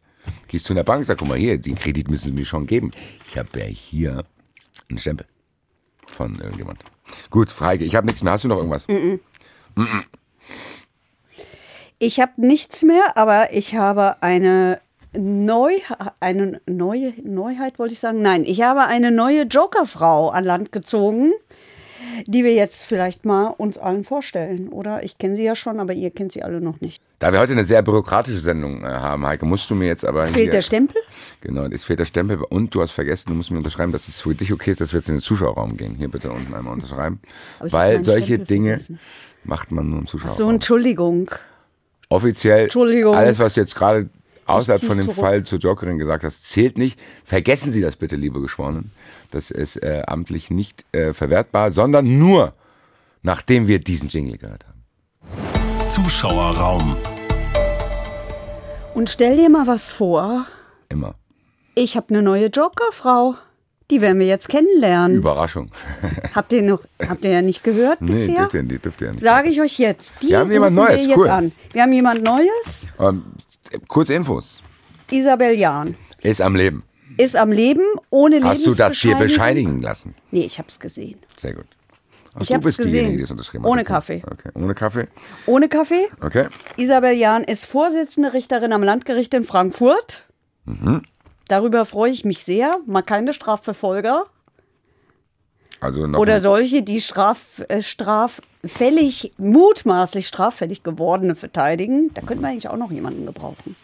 Gehst 0.49 0.67
zu 0.67 0.73
einer 0.73 0.85
Bank, 0.85 1.05
sag, 1.07 1.19
guck 1.19 1.29
mal 1.29 1.39
hier, 1.39 1.59
den 1.59 1.77
Kredit 1.77 2.11
müssen 2.11 2.29
Sie 2.29 2.33
mir 2.35 2.45
schon 2.45 2.67
geben. 2.67 2.91
Ich 3.29 3.39
habe 3.39 3.49
ja 3.59 3.65
hier 3.67 4.25
einen 4.89 4.99
Stempel 4.99 5.27
von 6.21 6.35
irgendjemand. 6.35 6.81
Gut, 7.31 7.51
Freike, 7.51 7.85
ich 7.85 7.95
habe 7.95 8.07
nichts 8.07 8.23
mehr. 8.23 8.33
Hast 8.35 8.45
du 8.45 8.49
noch 8.49 8.59
irgendwas? 8.59 8.87
Ich 11.99 12.21
habe 12.21 12.33
nichts 12.37 12.83
mehr, 12.83 13.17
aber 13.17 13.53
ich 13.53 13.75
habe 13.75 14.23
eine 14.23 14.81
Neu 15.13 15.73
eine 16.21 16.61
neue 16.67 17.13
Neuheit 17.25 17.81
wollte 17.81 17.95
ich 17.95 17.99
sagen. 17.99 18.23
Nein, 18.23 18.45
ich 18.45 18.63
habe 18.63 18.83
eine 18.83 19.11
neue 19.11 19.43
Jokerfrau 19.43 20.29
an 20.29 20.45
Land 20.45 20.71
gezogen, 20.71 21.33
die 22.29 22.45
wir 22.45 22.55
jetzt 22.55 22.85
vielleicht 22.85 23.25
mal 23.25 23.49
uns 23.49 23.77
allen 23.77 24.05
vorstellen, 24.05 24.69
oder? 24.69 25.03
Ich 25.03 25.19
kenne 25.19 25.35
sie 25.35 25.43
ja 25.43 25.57
schon, 25.57 25.81
aber 25.81 25.95
ihr 25.95 26.13
kennt 26.13 26.31
sie 26.31 26.45
alle 26.45 26.61
noch 26.61 26.81
nicht. 26.81 27.03
Da 27.21 27.31
wir 27.35 27.39
heute 27.39 27.53
eine 27.53 27.67
sehr 27.67 27.83
bürokratische 27.83 28.41
Sendung 28.41 28.83
äh, 28.83 28.87
haben, 28.89 29.27
Heike, 29.27 29.45
musst 29.45 29.71
du 29.71 29.75
mir 29.75 29.87
jetzt 29.87 30.07
aber 30.07 30.27
Fehlt 30.29 30.55
der 30.55 30.63
Stempel? 30.63 30.97
Genau, 31.43 31.65
es 31.67 31.85
fehlt 31.85 31.99
der 31.99 32.07
Stempel 32.07 32.39
und 32.39 32.75
du 32.75 32.81
hast 32.81 32.93
vergessen, 32.93 33.29
du 33.29 33.35
musst 33.35 33.51
mir 33.51 33.59
unterschreiben, 33.59 33.93
dass 33.93 34.09
es 34.09 34.23
für 34.23 34.35
dich 34.35 34.51
okay 34.55 34.71
ist, 34.71 34.81
dass 34.81 34.95
wir 34.95 35.01
jetzt 35.01 35.09
in 35.11 35.17
den 35.17 35.21
Zuschauerraum 35.21 35.77
gehen. 35.77 35.97
Hier 35.97 36.09
bitte 36.09 36.31
unten 36.33 36.55
einmal 36.55 36.73
unterschreiben. 36.73 37.21
Weil 37.59 38.03
solche 38.07 38.25
Stempel 38.37 38.47
Dinge 38.47 38.69
vergessen. 38.71 38.99
macht 39.45 39.71
man 39.71 39.91
nur 39.91 39.99
im 39.99 40.07
So, 40.07 40.13
Zuschauerraum. 40.19 40.55
Entschuldigung. 40.55 41.31
Offiziell, 42.09 42.65
Entschuldigung. 42.65 43.15
alles, 43.15 43.39
was 43.39 43.53
du 43.53 43.61
jetzt 43.61 43.75
gerade 43.75 44.09
außerhalb 44.47 44.83
von 44.83 44.97
dem 44.97 45.05
zurück. 45.05 45.19
Fall 45.21 45.45
zur 45.45 45.59
Jokerin 45.59 45.99
gesagt 45.99 46.25
hast, 46.25 46.49
zählt 46.49 46.79
nicht. 46.79 46.99
Vergessen 47.25 47.71
Sie 47.71 47.83
das 47.83 47.97
bitte, 47.97 48.17
liebe 48.17 48.41
Geschworenen. 48.41 48.93
Das 49.31 49.51
ist 49.51 49.77
äh, 49.77 50.05
amtlich 50.07 50.51
nicht 50.51 50.87
äh, 50.93 51.13
verwertbar, 51.13 51.71
sondern 51.71 52.19
nur, 52.19 52.55
nachdem 53.23 53.69
wir 53.69 53.79
diesen 53.79 54.09
Jingle 54.09 54.39
gehört 54.39 54.67
haben. 54.67 54.80
Zuschauerraum. 55.91 56.97
Und 58.95 59.11
stell 59.11 59.37
dir 59.37 59.51
mal 59.51 59.67
was 59.67 59.91
vor. 59.91 60.47
Immer. 60.89 61.17
Ich 61.75 61.97
habe 61.97 62.11
eine 62.11 62.23
neue 62.23 62.47
Jokerfrau. 62.47 63.35
Die 63.91 64.01
werden 64.01 64.21
wir 64.21 64.29
jetzt 64.29 64.49
kennenlernen. 64.49 65.17
Überraschung. 65.17 65.73
Habt 66.35 66.53
ihr 66.53 66.63
noch, 66.63 66.79
habt 67.09 67.25
ihr 67.25 67.33
ja 67.33 67.43
nicht 67.43 67.65
gehört 67.65 68.01
nee, 68.03 68.13
bisher? 68.13 68.37
dürft 68.37 68.55
ihr, 68.55 68.63
die 68.63 68.79
dürft 68.79 69.01
ihr 69.01 69.11
nicht. 69.11 69.21
Sage 69.21 69.49
ich 69.51 69.61
euch 69.61 69.81
jetzt. 69.81 70.15
Die 70.23 70.29
Wir 70.29 70.39
haben 70.39 70.53
jemand 70.53 70.77
Neues, 70.77 71.03
wir 71.03 71.09
jetzt 71.09 71.19
cool. 71.19 71.29
an. 71.29 71.51
Wir 71.73 71.83
haben 71.83 71.93
jemand 71.93 72.23
Neues. 72.25 72.87
Ähm, 73.01 73.25
kurz 73.89 74.11
Infos. 74.11 74.63
Isabel 75.11 75.59
Jahn 75.59 75.97
Ist 76.23 76.41
am 76.41 76.55
Leben. 76.55 76.85
ist 77.17 77.35
am 77.35 77.51
Leben 77.51 77.83
ohne 78.11 78.41
Hast 78.45 78.65
du 78.65 78.75
das 78.75 79.01
dir 79.01 79.17
bescheinigen 79.17 79.81
lassen? 79.81 80.15
Nee, 80.31 80.43
ich 80.45 80.59
habe 80.59 80.69
es 80.69 80.79
gesehen. 80.79 81.19
Sehr 81.37 81.55
gut. 81.55 81.67
Ach, 82.35 82.41
Ich 82.43 82.49
du 82.49 82.59
bist 82.61 82.79
diejenige, 82.79 83.01
gesehen. 83.03 83.17
die 83.17 83.21
das 83.23 83.31
unterschrieben 83.31 83.65
hat. 83.65 83.71
Ohne. 83.71 83.85
Kaffee. 83.85 84.23
Okay. 84.31 84.51
Ohne 84.55 84.75
Kaffee? 84.75 85.09
Ohne 85.47 85.69
Kaffee? 85.69 86.09
Okay. 86.21 86.47
Isabel 86.77 87.13
Jahn 87.17 87.43
ist 87.45 87.65
Vorsitzende 87.67 88.33
Richterin 88.33 88.73
am 88.73 88.83
Landgericht 88.83 89.35
in 89.35 89.45
Frankfurt. 89.45 90.27
Darüber 91.49 91.85
freue 91.85 92.13
ich 92.13 92.25
mich 92.25 92.45
sehr. 92.45 92.71
Mal 92.87 93.03
keine 93.03 93.35
Strafverfolger 93.35 94.25
Also 95.81 96.07
noch 96.07 96.21
oder 96.21 96.41
solche, 96.41 96.83
die 96.83 97.01
straf, 97.01 97.63
äh, 97.69 97.83
straffällig, 97.83 99.33
mutmaßlich 99.39 100.29
straffällig 100.29 100.85
gewordene 100.85 101.35
verteidigen. 101.35 102.13
Da 102.15 102.21
könnte 102.23 102.43
man 102.43 102.53
eigentlich 102.53 102.69
auch 102.69 102.77
noch 102.77 102.93
jemanden 102.93 103.27
gebrauchen. 103.27 103.75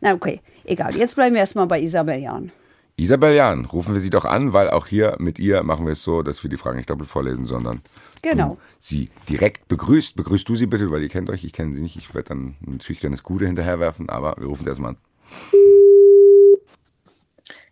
Na 0.00 0.12
okay, 0.14 0.40
egal. 0.64 0.96
Jetzt 0.96 1.14
bleiben 1.14 1.34
wir 1.34 1.40
erstmal 1.40 1.66
bei 1.66 1.80
Isabel 1.80 2.18
Jahn. 2.20 2.50
Isabel 2.98 3.34
Jahn, 3.34 3.66
rufen 3.66 3.92
wir 3.92 4.00
sie 4.00 4.08
doch 4.08 4.24
an, 4.24 4.54
weil 4.54 4.70
auch 4.70 4.86
hier 4.86 5.16
mit 5.18 5.38
ihr 5.38 5.62
machen 5.62 5.84
wir 5.84 5.92
es 5.92 6.02
so, 6.02 6.22
dass 6.22 6.42
wir 6.42 6.48
die 6.48 6.56
Fragen 6.56 6.78
nicht 6.78 6.88
doppelt 6.88 7.10
vorlesen, 7.10 7.44
sondern 7.44 7.82
Genau. 8.22 8.50
du 8.54 8.58
sie 8.78 9.10
direkt 9.28 9.68
begrüßt. 9.68 10.16
Begrüßt 10.16 10.48
du 10.48 10.56
sie 10.56 10.64
bitte, 10.66 10.90
weil 10.90 11.02
ihr 11.02 11.10
kennt 11.10 11.28
euch, 11.28 11.44
ich 11.44 11.52
kenne 11.52 11.74
sie 11.74 11.82
nicht. 11.82 11.96
Ich 11.96 12.14
werde 12.14 12.30
dann 12.30 12.56
ein 12.66 12.80
schüchternes 12.80 13.22
Gude 13.22 13.46
hinterherwerfen, 13.46 14.08
aber 14.08 14.36
wir 14.38 14.46
rufen 14.46 14.64
sie 14.64 14.70
erstmal 14.70 14.92
an. 14.92 14.96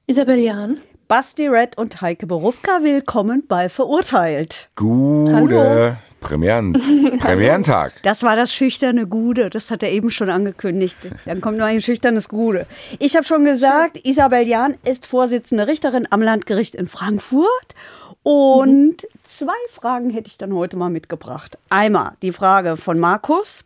Isabel 0.06 0.38
Jahn. 0.38 0.76
Basti 1.14 1.46
Red 1.46 1.78
und 1.78 2.00
Heike 2.00 2.26
Berufka, 2.26 2.82
willkommen 2.82 3.44
bei 3.46 3.68
Verurteilt. 3.68 4.68
Gude. 4.74 5.96
Premieren, 6.18 6.72
Premierentag. 7.20 7.92
Das 8.02 8.24
war 8.24 8.34
das 8.34 8.52
schüchterne 8.52 9.06
Gude, 9.06 9.48
das 9.48 9.70
hat 9.70 9.84
er 9.84 9.92
eben 9.92 10.10
schon 10.10 10.28
angekündigt. 10.28 10.96
Dann 11.24 11.40
kommt 11.40 11.58
noch 11.58 11.66
ein 11.66 11.80
schüchternes 11.80 12.28
Gude. 12.28 12.66
Ich 12.98 13.14
habe 13.14 13.24
schon 13.24 13.44
gesagt, 13.44 14.04
Isabel 14.04 14.44
Jahn 14.44 14.74
ist 14.84 15.06
Vorsitzende 15.06 15.68
Richterin 15.68 16.08
am 16.10 16.20
Landgericht 16.20 16.74
in 16.74 16.88
Frankfurt. 16.88 17.76
Und 18.24 19.06
zwei 19.22 19.52
Fragen 19.70 20.10
hätte 20.10 20.26
ich 20.26 20.38
dann 20.38 20.52
heute 20.52 20.76
mal 20.76 20.90
mitgebracht. 20.90 21.58
Einmal 21.70 22.14
die 22.22 22.32
Frage 22.32 22.76
von 22.76 22.98
Markus. 22.98 23.64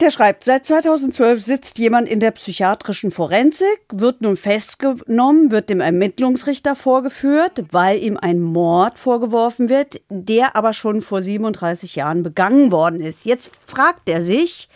Der 0.00 0.10
schreibt, 0.10 0.44
seit 0.44 0.64
2012 0.64 1.42
sitzt 1.42 1.80
jemand 1.80 2.08
in 2.08 2.20
der 2.20 2.30
psychiatrischen 2.30 3.10
Forensik, 3.10 3.80
wird 3.92 4.20
nun 4.20 4.36
festgenommen, 4.36 5.50
wird 5.50 5.70
dem 5.70 5.80
Ermittlungsrichter 5.80 6.76
vorgeführt, 6.76 7.64
weil 7.72 8.00
ihm 8.00 8.16
ein 8.16 8.40
Mord 8.40 8.96
vorgeworfen 8.96 9.68
wird, 9.68 10.00
der 10.08 10.54
aber 10.54 10.72
schon 10.72 11.02
vor 11.02 11.20
37 11.20 11.96
Jahren 11.96 12.22
begangen 12.22 12.70
worden 12.70 13.00
ist. 13.00 13.24
Jetzt 13.24 13.50
fragt 13.66 14.08
er 14.08 14.22
sich, 14.22 14.68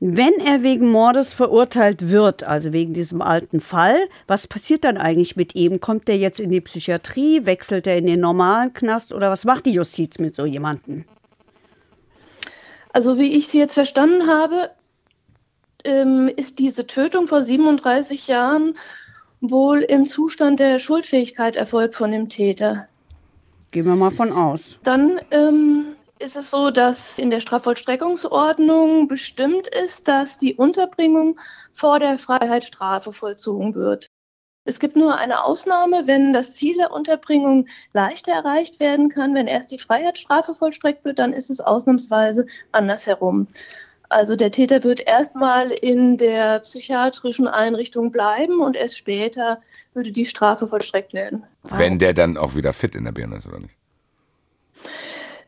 wenn 0.00 0.32
er 0.44 0.64
wegen 0.64 0.90
Mordes 0.90 1.32
verurteilt 1.32 2.10
wird, 2.10 2.42
also 2.42 2.72
wegen 2.72 2.92
diesem 2.92 3.22
alten 3.22 3.60
Fall, 3.60 4.08
was 4.26 4.48
passiert 4.48 4.82
dann 4.82 4.96
eigentlich 4.96 5.36
mit 5.36 5.54
ihm? 5.54 5.78
Kommt 5.78 6.08
er 6.08 6.16
jetzt 6.16 6.40
in 6.40 6.50
die 6.50 6.60
Psychiatrie, 6.60 7.46
wechselt 7.46 7.86
er 7.86 7.98
in 7.98 8.06
den 8.06 8.18
normalen 8.18 8.72
Knast 8.72 9.12
oder 9.12 9.30
was 9.30 9.44
macht 9.44 9.66
die 9.66 9.72
Justiz 9.74 10.18
mit 10.18 10.34
so 10.34 10.44
jemandem? 10.44 11.04
Also 12.92 13.18
wie 13.18 13.32
ich 13.32 13.48
Sie 13.48 13.58
jetzt 13.58 13.74
verstanden 13.74 14.26
habe, 14.26 14.70
ähm, 15.84 16.30
ist 16.34 16.58
diese 16.58 16.86
Tötung 16.86 17.26
vor 17.26 17.42
37 17.42 18.26
Jahren 18.28 18.76
wohl 19.40 19.80
im 19.80 20.06
Zustand 20.06 20.60
der 20.60 20.78
Schuldfähigkeit 20.78 21.56
erfolgt 21.56 21.94
von 21.94 22.12
dem 22.12 22.28
Täter. 22.28 22.86
Gehen 23.70 23.86
wir 23.86 23.96
mal 23.96 24.10
von 24.10 24.32
aus. 24.32 24.78
Dann 24.82 25.20
ähm, 25.30 25.96
ist 26.18 26.36
es 26.36 26.50
so, 26.50 26.70
dass 26.70 27.18
in 27.18 27.30
der 27.30 27.40
Strafvollstreckungsordnung 27.40 29.08
bestimmt 29.08 29.68
ist, 29.68 30.08
dass 30.08 30.36
die 30.36 30.54
Unterbringung 30.54 31.38
vor 31.72 31.98
der 31.98 32.18
Freiheitsstrafe 32.18 33.12
vollzogen 33.12 33.74
wird. 33.74 34.09
Es 34.70 34.78
gibt 34.78 34.94
nur 34.94 35.18
eine 35.18 35.42
Ausnahme, 35.42 36.02
wenn 36.06 36.32
das 36.32 36.54
Ziel 36.54 36.76
der 36.76 36.92
Unterbringung 36.92 37.66
leichter 37.92 38.30
erreicht 38.30 38.78
werden 38.78 39.08
kann. 39.08 39.34
Wenn 39.34 39.48
erst 39.48 39.72
die 39.72 39.80
Freiheitsstrafe 39.80 40.54
vollstreckt 40.54 41.04
wird, 41.04 41.18
dann 41.18 41.32
ist 41.32 41.50
es 41.50 41.60
ausnahmsweise 41.60 42.46
andersherum. 42.70 43.48
Also 44.08 44.36
der 44.36 44.52
Täter 44.52 44.84
wird 44.84 45.00
erstmal 45.00 45.72
in 45.72 46.18
der 46.18 46.60
psychiatrischen 46.60 47.48
Einrichtung 47.48 48.12
bleiben 48.12 48.60
und 48.60 48.76
erst 48.76 48.96
später 48.96 49.60
würde 49.92 50.12
die 50.12 50.24
Strafe 50.24 50.68
vollstreckt 50.68 51.14
werden. 51.14 51.42
Wenn 51.64 51.98
der 51.98 52.14
dann 52.14 52.36
auch 52.36 52.54
wieder 52.54 52.72
fit 52.72 52.94
in 52.94 53.04
der 53.04 53.12
Birne 53.12 53.38
ist, 53.38 53.48
oder 53.48 53.58
nicht? 53.58 53.74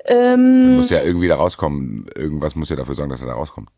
Ähm, 0.05 0.75
Muss 0.75 0.91
ja 0.91 1.01
irgendwie 1.01 1.29
da 1.29 1.37
rauskommen. 1.37 2.07
Irgendwas 2.17 2.57
muss 2.57 2.71
ja 2.71 2.77
dafür 2.77 2.97
sorgen, 2.97 3.11
dass 3.11 3.21
er 3.21 3.29
da 3.29 3.35
rauskommt. 3.35 3.69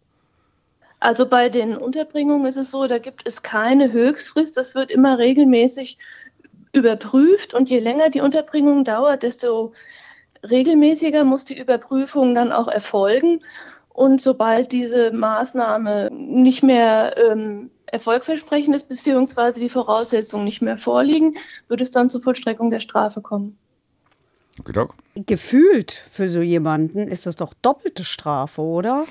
Also 1.04 1.28
bei 1.28 1.50
den 1.50 1.76
Unterbringungen 1.76 2.46
ist 2.46 2.56
es 2.56 2.70
so, 2.70 2.86
da 2.86 2.98
gibt 2.98 3.28
es 3.28 3.42
keine 3.42 3.92
Höchstfrist. 3.92 4.56
Das 4.56 4.74
wird 4.74 4.90
immer 4.90 5.18
regelmäßig 5.18 5.98
überprüft 6.72 7.52
und 7.52 7.68
je 7.68 7.78
länger 7.78 8.08
die 8.08 8.22
Unterbringung 8.22 8.84
dauert, 8.84 9.22
desto 9.22 9.74
regelmäßiger 10.42 11.24
muss 11.24 11.44
die 11.44 11.58
Überprüfung 11.58 12.34
dann 12.34 12.52
auch 12.52 12.68
erfolgen. 12.68 13.42
Und 13.90 14.22
sobald 14.22 14.72
diese 14.72 15.12
Maßnahme 15.12 16.08
nicht 16.10 16.62
mehr 16.62 17.14
ähm, 17.18 17.70
erfolgversprechend 17.84 18.74
ist, 18.74 18.88
beziehungsweise 18.88 19.60
die 19.60 19.68
Voraussetzungen 19.68 20.44
nicht 20.44 20.62
mehr 20.62 20.78
vorliegen, 20.78 21.36
wird 21.68 21.82
es 21.82 21.90
dann 21.90 22.08
zur 22.08 22.22
Vollstreckung 22.22 22.70
der 22.70 22.80
Strafe 22.80 23.20
kommen. 23.20 23.58
Gefühlt 25.14 26.02
für 26.08 26.30
so 26.30 26.40
jemanden 26.40 27.08
ist 27.08 27.26
das 27.26 27.36
doch 27.36 27.52
doppelte 27.60 28.04
Strafe, 28.04 28.62
oder? 28.62 29.04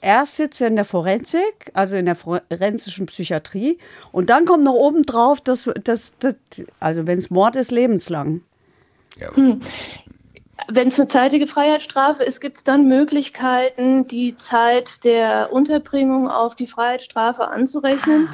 Erst 0.00 0.36
sitzt 0.36 0.60
er 0.60 0.68
in 0.68 0.76
der 0.76 0.84
Forensik, 0.84 1.70
also 1.74 1.96
in 1.96 2.04
der 2.06 2.16
forensischen 2.16 3.06
Psychiatrie, 3.06 3.78
und 4.12 4.30
dann 4.30 4.44
kommt 4.44 4.64
noch 4.64 4.74
oben 4.74 5.04
drauf, 5.04 5.40
dass, 5.40 5.70
dass, 5.82 6.18
dass 6.18 6.36
also 6.80 7.06
wenn 7.06 7.18
es 7.18 7.30
Mord 7.30 7.56
ist, 7.56 7.70
lebenslang. 7.70 8.42
Ja. 9.18 9.30
Wenn 10.68 10.88
es 10.88 10.98
eine 10.98 11.08
zeitige 11.08 11.46
Freiheitsstrafe 11.46 12.22
ist, 12.22 12.40
gibt 12.40 12.58
es 12.58 12.64
dann 12.64 12.88
Möglichkeiten, 12.88 14.06
die 14.06 14.36
Zeit 14.36 15.04
der 15.04 15.52
Unterbringung 15.52 16.28
auf 16.28 16.54
die 16.54 16.66
Freiheitsstrafe 16.66 17.48
anzurechnen. 17.48 18.28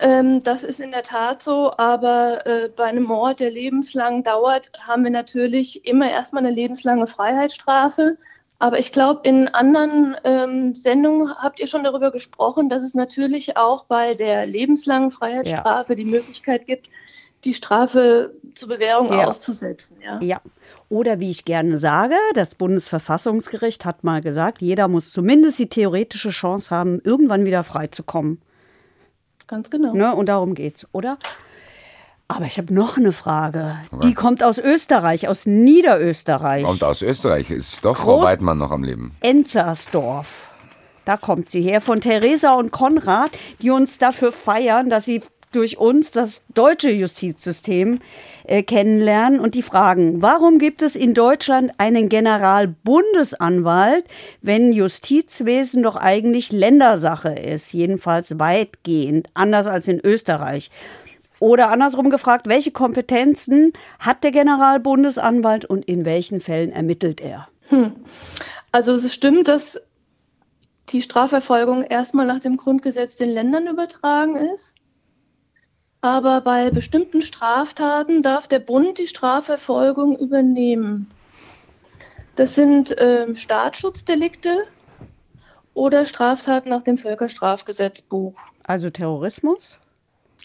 Ähm, 0.00 0.42
das 0.42 0.64
ist 0.64 0.80
in 0.80 0.92
der 0.92 1.02
Tat 1.02 1.42
so, 1.42 1.72
aber 1.76 2.46
äh, 2.46 2.68
bei 2.74 2.84
einem 2.84 3.04
Mord, 3.04 3.38
der 3.38 3.50
lebenslang 3.50 4.22
dauert, 4.24 4.72
haben 4.80 5.04
wir 5.04 5.10
natürlich 5.10 5.86
immer 5.86 6.10
erstmal 6.10 6.44
eine 6.44 6.54
lebenslange 6.54 7.06
Freiheitsstrafe. 7.06 8.16
Aber 8.60 8.78
ich 8.78 8.92
glaube, 8.92 9.22
in 9.24 9.48
anderen 9.48 10.16
ähm, 10.22 10.74
Sendungen 10.74 11.34
habt 11.34 11.60
ihr 11.60 11.66
schon 11.66 11.82
darüber 11.82 12.10
gesprochen, 12.10 12.68
dass 12.68 12.82
es 12.82 12.94
natürlich 12.94 13.56
auch 13.56 13.84
bei 13.86 14.12
der 14.14 14.44
lebenslangen 14.44 15.10
Freiheitsstrafe 15.10 15.96
die 15.96 16.04
Möglichkeit 16.04 16.66
gibt, 16.66 16.86
die 17.44 17.54
Strafe 17.54 18.34
zur 18.54 18.68
Bewährung 18.68 19.08
Ja. 19.08 19.26
auszusetzen. 19.28 19.96
Ja. 20.04 20.18
Ja. 20.20 20.40
Oder 20.90 21.20
wie 21.20 21.30
ich 21.30 21.46
gerne 21.46 21.78
sage, 21.78 22.16
das 22.34 22.54
Bundesverfassungsgericht 22.54 23.86
hat 23.86 24.04
mal 24.04 24.20
gesagt, 24.20 24.60
jeder 24.60 24.88
muss 24.88 25.10
zumindest 25.10 25.58
die 25.58 25.70
theoretische 25.70 26.28
Chance 26.30 26.68
haben, 26.70 27.00
irgendwann 27.02 27.46
wieder 27.46 27.64
freizukommen. 27.64 28.42
Ganz 29.46 29.70
genau. 29.70 29.94
Ne? 29.94 30.14
Und 30.14 30.26
darum 30.26 30.54
geht's, 30.54 30.86
oder? 30.92 31.16
Aber 32.30 32.44
ich 32.44 32.58
habe 32.58 32.72
noch 32.72 32.96
eine 32.96 33.10
Frage. 33.10 33.72
Die 34.04 34.14
kommt 34.14 34.44
aus 34.44 34.58
Österreich, 34.58 35.26
aus 35.26 35.46
Niederösterreich. 35.46 36.64
Kommt 36.64 36.84
aus 36.84 37.02
Österreich. 37.02 37.50
Ist 37.50 37.84
doch 37.84 37.96
Frau 37.96 38.20
Groß- 38.20 38.24
Weidmann 38.24 38.58
noch 38.58 38.70
am 38.70 38.84
Leben. 38.84 39.12
Enzersdorf. 39.20 40.48
Da 41.04 41.16
kommt 41.16 41.50
sie 41.50 41.60
her, 41.60 41.80
von 41.80 42.00
Theresa 42.00 42.52
und 42.52 42.70
Konrad, 42.70 43.30
die 43.62 43.70
uns 43.70 43.98
dafür 43.98 44.30
feiern, 44.30 44.90
dass 44.90 45.06
sie 45.06 45.22
durch 45.50 45.78
uns 45.78 46.12
das 46.12 46.44
deutsche 46.54 46.90
Justizsystem 46.90 47.98
äh, 48.44 48.62
kennenlernen 48.62 49.40
und 49.40 49.56
die 49.56 49.62
fragen, 49.62 50.22
warum 50.22 50.60
gibt 50.60 50.82
es 50.82 50.94
in 50.94 51.12
Deutschland 51.14 51.72
einen 51.78 52.08
Generalbundesanwalt, 52.08 54.04
wenn 54.42 54.72
Justizwesen 54.72 55.82
doch 55.82 55.96
eigentlich 55.96 56.52
Ländersache 56.52 57.30
ist, 57.30 57.72
jedenfalls 57.72 58.38
weitgehend, 58.38 59.28
anders 59.34 59.66
als 59.66 59.88
in 59.88 59.98
Österreich. 59.98 60.70
Oder 61.40 61.70
andersrum 61.70 62.10
gefragt, 62.10 62.48
welche 62.48 62.70
Kompetenzen 62.70 63.72
hat 63.98 64.22
der 64.22 64.30
Generalbundesanwalt 64.30 65.64
und 65.64 65.86
in 65.86 66.04
welchen 66.04 66.40
Fällen 66.40 66.70
ermittelt 66.70 67.20
er? 67.20 67.48
Also 68.72 68.92
es 68.92 69.12
stimmt, 69.12 69.48
dass 69.48 69.80
die 70.90 71.02
Strafverfolgung 71.02 71.82
erstmal 71.82 72.26
nach 72.26 72.40
dem 72.40 72.56
Grundgesetz 72.56 73.16
den 73.16 73.30
Ländern 73.30 73.66
übertragen 73.66 74.36
ist. 74.36 74.76
Aber 76.02 76.42
bei 76.42 76.70
bestimmten 76.70 77.22
Straftaten 77.22 78.22
darf 78.22 78.46
der 78.46 78.58
Bund 78.58 78.98
die 78.98 79.06
Strafverfolgung 79.06 80.18
übernehmen. 80.18 81.08
Das 82.36 82.54
sind 82.54 82.94
ähm, 82.98 83.34
Staatsschutzdelikte 83.34 84.64
oder 85.74 86.06
Straftaten 86.06 86.68
nach 86.68 86.82
dem 86.82 86.96
Völkerstrafgesetzbuch. 86.96 88.38
Also 88.62 88.90
Terrorismus? 88.90 89.79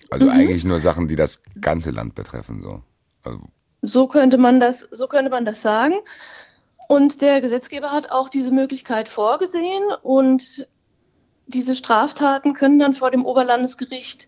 Also 0.10 0.30
eigentlich 0.30 0.66
nur 0.66 0.80
Sachen, 0.80 1.08
die 1.08 1.16
das 1.16 1.42
ganze 1.60 1.92
Land 1.92 2.16
betreffen. 2.16 2.62
So. 2.62 2.82
Also, 3.24 3.40
So 3.82 4.08
könnte 4.08 4.38
man 4.38 4.60
das, 4.60 4.82
so 4.92 5.08
könnte 5.08 5.32
man 5.32 5.46
das 5.46 5.62
sagen. 5.62 5.96
Und 6.88 7.22
der 7.22 7.42
Gesetzgeber 7.42 7.92
hat 7.92 8.12
auch 8.12 8.30
diese 8.30 8.52
Möglichkeit 8.52 9.10
vorgesehen 9.10 9.84
und 10.04 10.68
diese 11.48 11.76
Straftaten 11.76 12.54
können 12.54 12.80
dann 12.80 12.94
vor 12.94 13.12
dem 13.12 13.26
Oberlandesgericht 13.26 14.28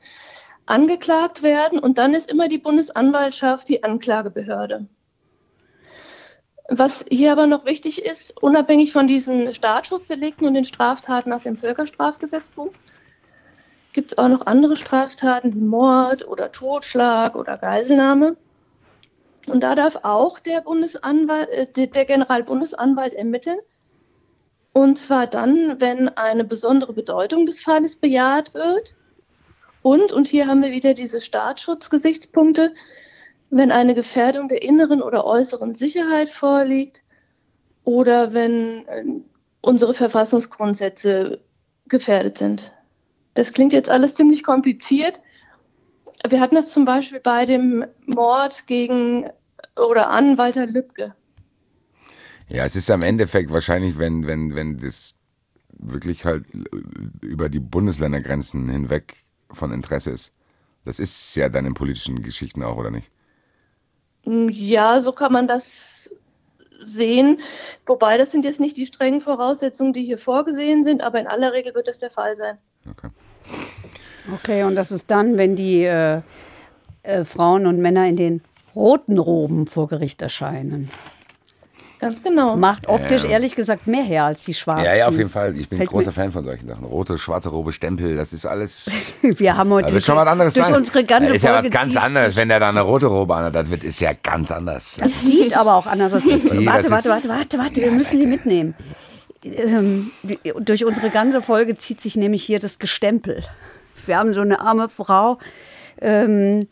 angeklagt 0.65 1.43
werden 1.43 1.79
und 1.79 1.97
dann 1.97 2.13
ist 2.13 2.29
immer 2.29 2.47
die 2.47 2.57
Bundesanwaltschaft 2.57 3.69
die 3.69 3.83
Anklagebehörde. 3.83 4.87
Was 6.69 7.05
hier 7.09 7.31
aber 7.31 7.47
noch 7.47 7.65
wichtig 7.65 8.05
ist, 8.05 8.41
unabhängig 8.43 8.91
von 8.91 9.07
diesen 9.07 9.53
Staatsschutzdelikten 9.53 10.45
und 10.47 10.53
den 10.53 10.65
Straftaten 10.65 11.29
nach 11.29 11.41
dem 11.41 11.55
Völkerstrafgesetzbuch, 11.55 12.73
gibt 13.97 14.11
es 14.11 14.17
auch 14.19 14.27
noch 14.27 14.45
andere 14.45 14.77
Straftaten 14.77 15.55
wie 15.55 15.59
Mord 15.59 16.27
oder 16.27 16.51
Totschlag 16.51 17.35
oder 17.35 17.57
Geiselnahme. 17.57 18.37
Und 19.47 19.61
da 19.61 19.73
darf 19.73 20.01
auch 20.03 20.37
der, 20.37 20.61
Bundesanwalt, 20.61 21.49
äh, 21.49 21.87
der 21.87 22.05
Generalbundesanwalt 22.05 23.15
ermitteln. 23.15 23.57
Und 24.71 24.99
zwar 24.99 25.25
dann, 25.25 25.79
wenn 25.79 26.09
eine 26.09 26.43
besondere 26.43 26.93
Bedeutung 26.93 27.47
des 27.47 27.63
Falles 27.63 27.95
bejaht 27.95 28.53
wird. 28.53 28.93
Und, 29.81 30.11
und 30.11 30.27
hier 30.27 30.45
haben 30.45 30.61
wir 30.61 30.69
wieder 30.69 30.93
diese 30.93 31.19
Staatsschutzgesichtspunkte, 31.19 32.75
wenn 33.49 33.71
eine 33.71 33.95
Gefährdung 33.95 34.47
der 34.47 34.61
inneren 34.61 35.01
oder 35.01 35.25
äußeren 35.25 35.73
Sicherheit 35.73 36.29
vorliegt 36.29 37.01
oder 37.83 38.35
wenn 38.35 38.87
äh, 38.89 39.05
unsere 39.61 39.95
Verfassungsgrundsätze 39.95 41.39
gefährdet 41.87 42.37
sind. 42.37 42.76
Das 43.37 43.53
klingt 43.53 43.71
jetzt 43.71 43.91
alles 43.91 44.15
ziemlich 44.15 44.41
kompliziert. 44.41 45.21
Wir 46.27 46.39
hatten 46.39 46.55
das 46.55 46.71
zum 46.71 46.85
Beispiel 46.85 47.19
bei 47.19 47.45
dem 47.45 47.85
Mord 48.07 48.65
gegen 48.65 49.29
oder 49.75 50.09
an 50.09 50.39
Walter 50.39 50.65
Lübcke. 50.65 51.13
Ja, 52.49 52.65
es 52.65 52.75
ist 52.75 52.89
am 52.89 53.03
Endeffekt 53.03 53.51
wahrscheinlich, 53.51 53.99
wenn, 53.99 54.25
wenn, 54.25 54.55
wenn 54.55 54.79
das 54.79 55.13
wirklich 55.69 56.25
halt 56.25 56.45
über 57.21 57.47
die 57.47 57.59
Bundesländergrenzen 57.59 58.69
hinweg 58.69 59.13
von 59.51 59.71
Interesse 59.71 60.09
ist. 60.09 60.33
Das 60.83 60.97
ist 60.97 61.35
ja 61.35 61.47
dann 61.47 61.67
in 61.67 61.75
politischen 61.75 62.23
Geschichten 62.23 62.63
auch, 62.63 62.77
oder 62.77 62.89
nicht? 62.89 63.07
Mm, 64.25 64.49
ja, 64.49 64.99
so 64.99 65.11
kann 65.11 65.31
man 65.31 65.47
das 65.47 66.09
sehen. 66.81 67.39
Wobei 67.85 68.17
das 68.17 68.31
sind 68.31 68.45
jetzt 68.45 68.59
nicht 68.59 68.77
die 68.77 68.87
strengen 68.87 69.21
Voraussetzungen, 69.21 69.93
die 69.93 70.05
hier 70.05 70.17
vorgesehen 70.17 70.83
sind, 70.83 71.03
aber 71.03 71.19
in 71.19 71.27
aller 71.27 71.53
Regel 71.53 71.75
wird 71.75 71.87
das 71.87 71.99
der 71.99 72.09
Fall 72.09 72.35
sein. 72.35 72.57
Okay. 72.89 73.09
Okay, 74.33 74.63
und 74.63 74.75
das 74.75 74.91
ist 74.91 75.09
dann, 75.09 75.37
wenn 75.37 75.55
die 75.55 75.83
äh, 75.83 76.21
äh, 77.03 77.23
Frauen 77.23 77.65
und 77.65 77.79
Männer 77.79 78.05
in 78.07 78.17
den 78.17 78.41
roten 78.75 79.17
Roben 79.17 79.67
vor 79.67 79.87
Gericht 79.87 80.21
erscheinen. 80.21 80.89
Ganz 81.99 82.21
genau. 82.21 82.55
Macht 82.55 82.87
optisch 82.87 83.23
Ja. 83.23 83.31
ehrlich 83.31 83.55
gesagt 83.55 83.87
mehr 83.87 84.03
her 84.03 84.25
als 84.25 84.43
die 84.43 84.53
schwarzen. 84.53 84.85
Ja, 84.85 84.93
ja, 84.93 85.07
auf 85.07 85.17
jeden 85.17 85.31
Fall. 85.31 85.55
Ich 85.57 85.67
bin 85.67 85.79
Fällt 85.79 85.89
großer 85.89 86.11
Fan 86.11 86.31
von 86.31 86.43
solchen 86.45 86.67
Sachen. 86.67 86.83
Rote, 86.83 87.17
schwarze 87.17 87.49
Robe, 87.49 87.71
Stempel, 87.73 88.15
das 88.15 88.33
ist 88.33 88.45
alles. 88.45 88.91
Wir 89.23 89.57
haben 89.57 89.71
heute 89.71 89.87
Da 89.87 89.93
wird 89.93 90.03
schon 90.03 90.15
was 90.15 90.27
anderes 90.27 90.53
durch 90.53 90.65
sein. 90.67 90.75
unsere 90.75 91.03
ganze 91.05 91.29
das 91.29 91.37
ist 91.37 91.43
ja 91.43 91.53
Folge 91.53 91.69
was 91.73 91.81
ganz 91.81 91.95
anderes. 91.97 92.35
Wenn 92.35 92.49
der 92.49 92.59
da 92.59 92.69
eine 92.69 92.81
rote 92.81 93.07
Robe 93.07 93.33
anhat, 93.35 93.55
das 93.55 93.71
wird, 93.71 93.83
ist 93.83 93.99
ja 93.99 94.11
ganz 94.21 94.51
anders. 94.51 94.97
Das 94.99 95.21
sieht 95.21 95.57
aber 95.57 95.73
auch 95.73 95.87
anders 95.87 96.13
aus. 96.13 96.23
Warte, 96.23 96.43
das 96.43 96.91
warte, 96.91 97.09
warte, 97.09 97.29
warte, 97.29 97.57
warte, 97.57 97.75
wir 97.81 97.91
müssen 97.91 98.19
die 98.19 98.27
mitnehmen. 98.27 98.75
Ähm, 99.55 100.11
durch 100.61 100.85
unsere 100.85 101.09
ganze 101.09 101.41
Folge 101.41 101.75
zieht 101.77 102.01
sich 102.01 102.15
nämlich 102.15 102.43
hier 102.43 102.59
das 102.59 102.79
Gestempel. 102.79 103.43
Wir 104.05 104.17
haben 104.17 104.33
so 104.33 104.41
eine 104.41 104.59
arme 104.59 104.89
Frau, 104.89 105.37
ähm, 106.01 106.67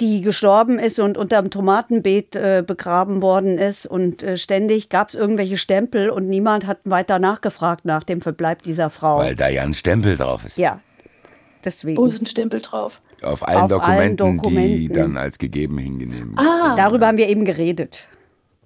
die 0.00 0.20
gestorben 0.20 0.78
ist 0.78 1.00
und 1.00 1.16
unterm 1.16 1.50
Tomatenbeet 1.50 2.36
äh, 2.36 2.64
begraben 2.66 3.22
worden 3.22 3.58
ist. 3.58 3.86
Und 3.86 4.22
äh, 4.22 4.36
ständig 4.36 4.88
gab 4.88 5.08
es 5.08 5.14
irgendwelche 5.14 5.56
Stempel 5.56 6.10
und 6.10 6.28
niemand 6.28 6.66
hat 6.66 6.78
weiter 6.84 7.18
nachgefragt 7.18 7.84
nach 7.84 8.04
dem 8.04 8.20
Verbleib 8.20 8.62
dieser 8.62 8.90
Frau. 8.90 9.18
Weil 9.18 9.34
da 9.34 9.48
ja 9.48 9.62
ein 9.62 9.74
Stempel 9.74 10.16
drauf 10.16 10.44
ist. 10.44 10.58
ja, 10.58 10.80
deswegen. 11.64 11.96
Wo 11.96 12.06
ist 12.06 12.20
ein 12.20 12.26
Stempel 12.26 12.60
drauf? 12.60 13.00
Auf 13.22 13.48
allen, 13.48 13.72
Auf 13.72 13.82
allen 13.82 14.16
Dokumenten, 14.18 14.76
die 14.78 14.88
Dokumenten. 14.88 14.94
dann 14.94 15.16
als 15.16 15.38
gegeben 15.38 15.78
hingenehm. 15.78 16.36
Darüber 16.76 17.06
haben 17.06 17.16
wir 17.16 17.28
eben 17.28 17.46
geredet. 17.46 18.06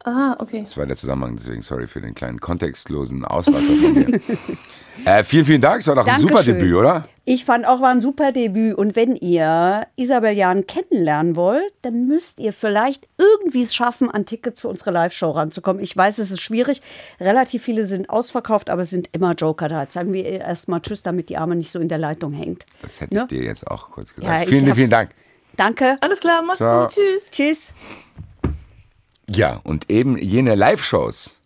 Ah, 0.04 0.34
okay. 0.38 0.60
Das 0.60 0.76
war 0.76 0.86
der 0.86 0.96
Zusammenhang, 0.96 1.36
deswegen 1.36 1.62
sorry 1.62 1.86
für 1.86 2.00
den 2.00 2.14
kleinen 2.14 2.40
kontextlosen 2.40 3.24
Auswasser 3.24 3.74
von 3.76 3.92
mir. 3.94 4.20
äh, 5.04 5.24
vielen, 5.24 5.44
vielen 5.44 5.60
Dank. 5.60 5.80
Es 5.80 5.86
war 5.88 5.94
doch 5.94 6.06
ein 6.06 6.20
super. 6.20 6.42
Debüt, 6.42 6.74
oder? 6.74 7.06
Ich 7.26 7.44
fand 7.44 7.66
auch, 7.66 7.80
war 7.82 7.90
ein 7.90 8.00
super 8.00 8.32
Debüt. 8.32 8.76
Und 8.76 8.96
wenn 8.96 9.14
ihr 9.14 9.86
Isabel 9.96 10.36
Jahn 10.36 10.66
kennenlernen 10.66 11.36
wollt, 11.36 11.72
dann 11.82 12.06
müsst 12.06 12.38
ihr 12.38 12.52
vielleicht 12.54 13.08
irgendwie 13.18 13.62
es 13.62 13.74
schaffen, 13.74 14.10
an 14.10 14.24
Tickets 14.24 14.62
für 14.62 14.68
unsere 14.68 14.90
Live-Show 14.90 15.30
ranzukommen. 15.32 15.82
Ich 15.82 15.94
weiß, 15.96 16.18
es 16.18 16.30
ist 16.30 16.40
schwierig. 16.40 16.80
Relativ 17.20 17.62
viele 17.62 17.84
sind 17.84 18.08
ausverkauft, 18.08 18.70
aber 18.70 18.82
es 18.82 18.90
sind 18.90 19.10
immer 19.12 19.34
Joker 19.34 19.68
da. 19.68 19.82
Jetzt 19.82 19.92
sagen 19.92 20.12
wir 20.14 20.24
ihr 20.24 20.40
erstmal 20.40 20.80
Tschüss, 20.80 21.02
damit 21.02 21.28
die 21.28 21.36
Arme 21.36 21.56
nicht 21.56 21.70
so 21.70 21.78
in 21.78 21.88
der 21.88 21.98
Leitung 21.98 22.32
hängt. 22.32 22.64
Das 22.82 23.00
hätte 23.00 23.14
Ne? 23.14 23.20
ich 23.22 23.26
dir 23.28 23.44
jetzt 23.44 23.66
auch 23.66 23.90
kurz 23.90 24.10
Ja, 24.10 24.16
gesagt. 24.16 24.42
ich 24.44 24.48
vielen, 24.48 24.74
vielen 24.74 24.90
Dank. 24.90 25.10
Danke. 25.56 25.98
Alles 26.00 26.20
klar, 26.20 26.42
mach's 26.42 26.58
Ciao. 26.58 26.86
gut. 26.86 26.94
Tschüss. 26.94 27.30
Tschüss. 27.30 27.74
Ja, 29.32 29.60
und 29.64 29.90
eben 29.90 30.18
jene 30.18 30.54
Live-Shows 30.54 31.36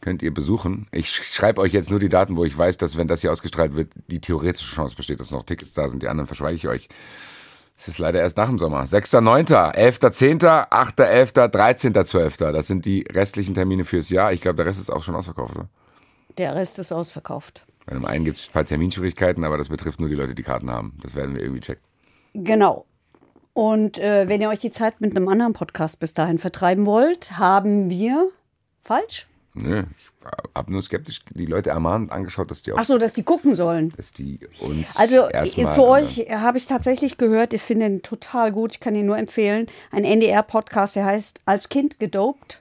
könnt 0.00 0.22
ihr 0.22 0.32
besuchen. 0.32 0.86
Ich 0.92 1.06
sch- 1.08 1.34
schreibe 1.34 1.60
euch 1.60 1.72
jetzt 1.72 1.90
nur 1.90 1.98
die 1.98 2.08
Daten, 2.08 2.36
wo 2.36 2.44
ich 2.44 2.56
weiß, 2.56 2.76
dass 2.76 2.96
wenn 2.96 3.08
das 3.08 3.22
hier 3.22 3.32
ausgestrahlt 3.32 3.74
wird, 3.74 3.90
die 4.08 4.20
theoretische 4.20 4.74
Chance 4.74 4.94
besteht, 4.94 5.18
dass 5.20 5.30
noch 5.30 5.44
Tickets 5.44 5.72
da 5.74 5.88
sind. 5.88 6.02
Die 6.02 6.08
anderen 6.08 6.26
verschweige 6.26 6.56
ich 6.56 6.68
euch. 6.68 6.88
Es 7.76 7.88
ist 7.88 7.98
leider 7.98 8.20
erst 8.20 8.36
nach 8.36 8.46
dem 8.48 8.58
Sommer. 8.58 8.84
6.9., 8.84 9.48
11.10., 9.74 10.68
8.11., 10.70 11.50
13.12. 11.50 12.52
Das 12.52 12.66
sind 12.68 12.84
die 12.86 13.04
restlichen 13.10 13.54
Termine 13.54 13.84
fürs 13.84 14.10
Jahr. 14.10 14.32
Ich 14.32 14.40
glaube, 14.40 14.56
der 14.56 14.66
Rest 14.66 14.78
ist 14.78 14.90
auch 14.90 15.02
schon 15.02 15.16
ausverkauft, 15.16 15.56
oder? 15.56 15.68
Der 16.38 16.54
Rest 16.54 16.78
ist 16.78 16.92
ausverkauft. 16.92 17.64
Bei 17.86 17.94
dem 17.94 18.04
einen 18.04 18.24
gibt 18.24 18.38
es 18.38 18.46
ein 18.46 18.52
paar 18.52 18.64
Terminschwierigkeiten, 18.64 19.42
aber 19.44 19.58
das 19.58 19.68
betrifft 19.70 20.00
nur 20.00 20.08
die 20.08 20.14
Leute, 20.14 20.34
die 20.34 20.42
Karten 20.44 20.70
haben. 20.70 20.96
Das 21.02 21.14
werden 21.14 21.34
wir 21.34 21.42
irgendwie 21.42 21.60
checken. 21.60 21.82
Genau. 22.34 22.86
Und 23.54 23.98
äh, 23.98 24.28
wenn 24.28 24.40
ihr 24.40 24.48
euch 24.48 24.58
die 24.58 24.72
Zeit 24.72 25.00
mit 25.00 25.16
einem 25.16 25.28
anderen 25.28 25.52
Podcast 25.52 26.00
bis 26.00 26.12
dahin 26.12 26.38
vertreiben 26.38 26.86
wollt, 26.86 27.38
haben 27.38 27.88
wir. 27.88 28.30
Falsch? 28.82 29.26
Nö, 29.54 29.84
ich 29.84 30.52
habe 30.56 30.72
nur 30.72 30.82
skeptisch 30.82 31.20
die 31.30 31.46
Leute 31.46 31.70
ermahnt 31.70 32.10
angeschaut, 32.10 32.50
dass 32.50 32.62
die 32.62 32.72
auch, 32.72 32.78
Ach 32.78 32.84
so, 32.84 32.98
dass 32.98 33.12
die 33.12 33.22
gucken 33.22 33.54
sollen. 33.54 33.90
dass 33.96 34.12
die 34.12 34.40
uns 34.58 34.96
Also 34.96 35.28
für 35.54 35.84
euch 35.84 36.26
habe 36.28 36.58
ich 36.58 36.66
tatsächlich 36.66 37.18
gehört, 37.18 37.52
ich 37.52 37.62
finde 37.62 37.86
ihn 37.86 38.02
total 38.02 38.50
gut, 38.50 38.74
ich 38.74 38.80
kann 38.80 38.96
ihn 38.96 39.06
nur 39.06 39.16
empfehlen. 39.16 39.68
Ein 39.92 40.04
NDR-Podcast, 40.04 40.96
der 40.96 41.04
heißt 41.04 41.40
Als 41.46 41.68
Kind 41.68 42.00
gedopt. 42.00 42.60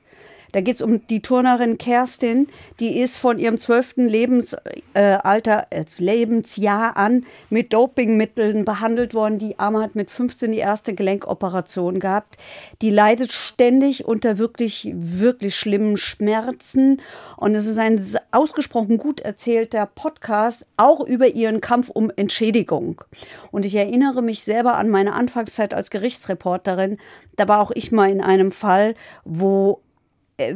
Da 0.53 0.61
geht 0.61 0.75
es 0.75 0.81
um 0.83 1.05
die 1.07 1.21
Turnerin 1.21 1.77
Kerstin, 1.79 2.47
die 2.79 2.99
ist 2.99 3.17
von 3.17 3.39
ihrem 3.39 3.57
zwölften 3.57 4.07
Lebensalter, 4.07 5.67
äh, 5.71 5.81
äh, 5.81 5.85
Lebensjahr 5.97 6.95
an 6.95 7.25
mit 7.49 7.73
Dopingmitteln 7.73 8.63
behandelt 8.63 9.15
worden. 9.15 9.39
Die 9.39 9.57
Arme 9.57 9.81
hat 9.81 9.95
mit 9.95 10.11
15 10.11 10.51
die 10.51 10.59
erste 10.59 10.93
Gelenkoperation 10.93 11.99
gehabt. 11.99 12.37
Die 12.83 12.91
leidet 12.91 13.31
ständig 13.31 14.05
unter 14.05 14.37
wirklich, 14.37 14.93
wirklich 14.95 15.55
schlimmen 15.55 15.97
Schmerzen. 15.97 17.01
Und 17.35 17.55
es 17.55 17.65
ist 17.65 17.79
ein 17.79 17.99
ausgesprochen 18.31 18.99
gut 18.99 19.21
erzählter 19.21 19.87
Podcast, 19.87 20.67
auch 20.77 21.01
über 21.01 21.29
ihren 21.29 21.61
Kampf 21.61 21.89
um 21.89 22.11
Entschädigung. 22.15 23.01
Und 23.49 23.65
ich 23.65 23.73
erinnere 23.73 24.21
mich 24.21 24.43
selber 24.43 24.75
an 24.75 24.89
meine 24.89 25.13
Anfangszeit 25.13 25.73
als 25.73 25.89
Gerichtsreporterin. 25.89 26.99
Da 27.37 27.47
war 27.47 27.59
auch 27.59 27.71
ich 27.73 27.91
mal 27.91 28.11
in 28.11 28.21
einem 28.21 28.51
Fall, 28.51 28.93
wo 29.25 29.81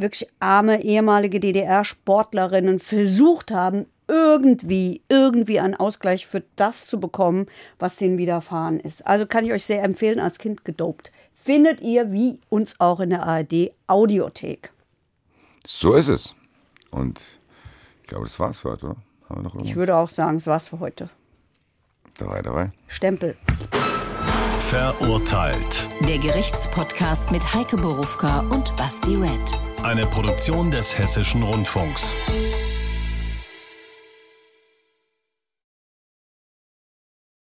wirklich 0.00 0.28
arme 0.40 0.82
ehemalige 0.82 1.40
DDR-Sportlerinnen 1.40 2.78
versucht 2.78 3.50
haben, 3.50 3.86
irgendwie, 4.08 5.02
irgendwie 5.08 5.60
einen 5.60 5.74
Ausgleich 5.74 6.26
für 6.26 6.42
das 6.56 6.86
zu 6.86 6.98
bekommen, 6.98 7.46
was 7.78 7.96
denen 7.96 8.18
widerfahren 8.18 8.80
ist. 8.80 9.06
Also 9.06 9.26
kann 9.26 9.44
ich 9.44 9.52
euch 9.52 9.64
sehr 9.64 9.82
empfehlen, 9.82 10.18
als 10.18 10.38
Kind 10.38 10.64
gedopt. 10.64 11.12
Findet 11.34 11.80
ihr, 11.80 12.12
wie 12.12 12.40
uns 12.48 12.80
auch 12.80 13.00
in 13.00 13.10
der 13.10 13.24
ARD, 13.24 13.72
Audiothek. 13.86 14.72
So 15.66 15.94
ist 15.94 16.08
es. 16.08 16.34
Und 16.90 17.20
ich 18.02 18.08
glaube, 18.08 18.24
das 18.24 18.40
war's 18.40 18.58
für 18.58 18.70
heute, 18.70 18.86
oder? 18.86 18.96
Haben 19.28 19.44
wir 19.44 19.54
noch 19.54 19.64
Ich 19.64 19.76
würde 19.76 19.96
auch 19.96 20.08
sagen, 20.08 20.36
es 20.36 20.46
war's 20.46 20.68
für 20.68 20.80
heute. 20.80 21.10
Dabei, 22.16 22.42
dabei. 22.42 22.72
Stempel. 22.88 23.36
Verurteilt. 24.60 25.88
Der 26.08 26.18
Gerichtspodcast 26.18 27.30
mit 27.30 27.54
Heike 27.54 27.76
Borufka 27.76 28.40
und 28.50 28.76
Basti 28.76 29.14
Red. 29.14 29.67
Eine 29.82 30.06
Produktion 30.06 30.70
des 30.70 30.98
Hessischen 30.98 31.42
Rundfunks. 31.42 32.14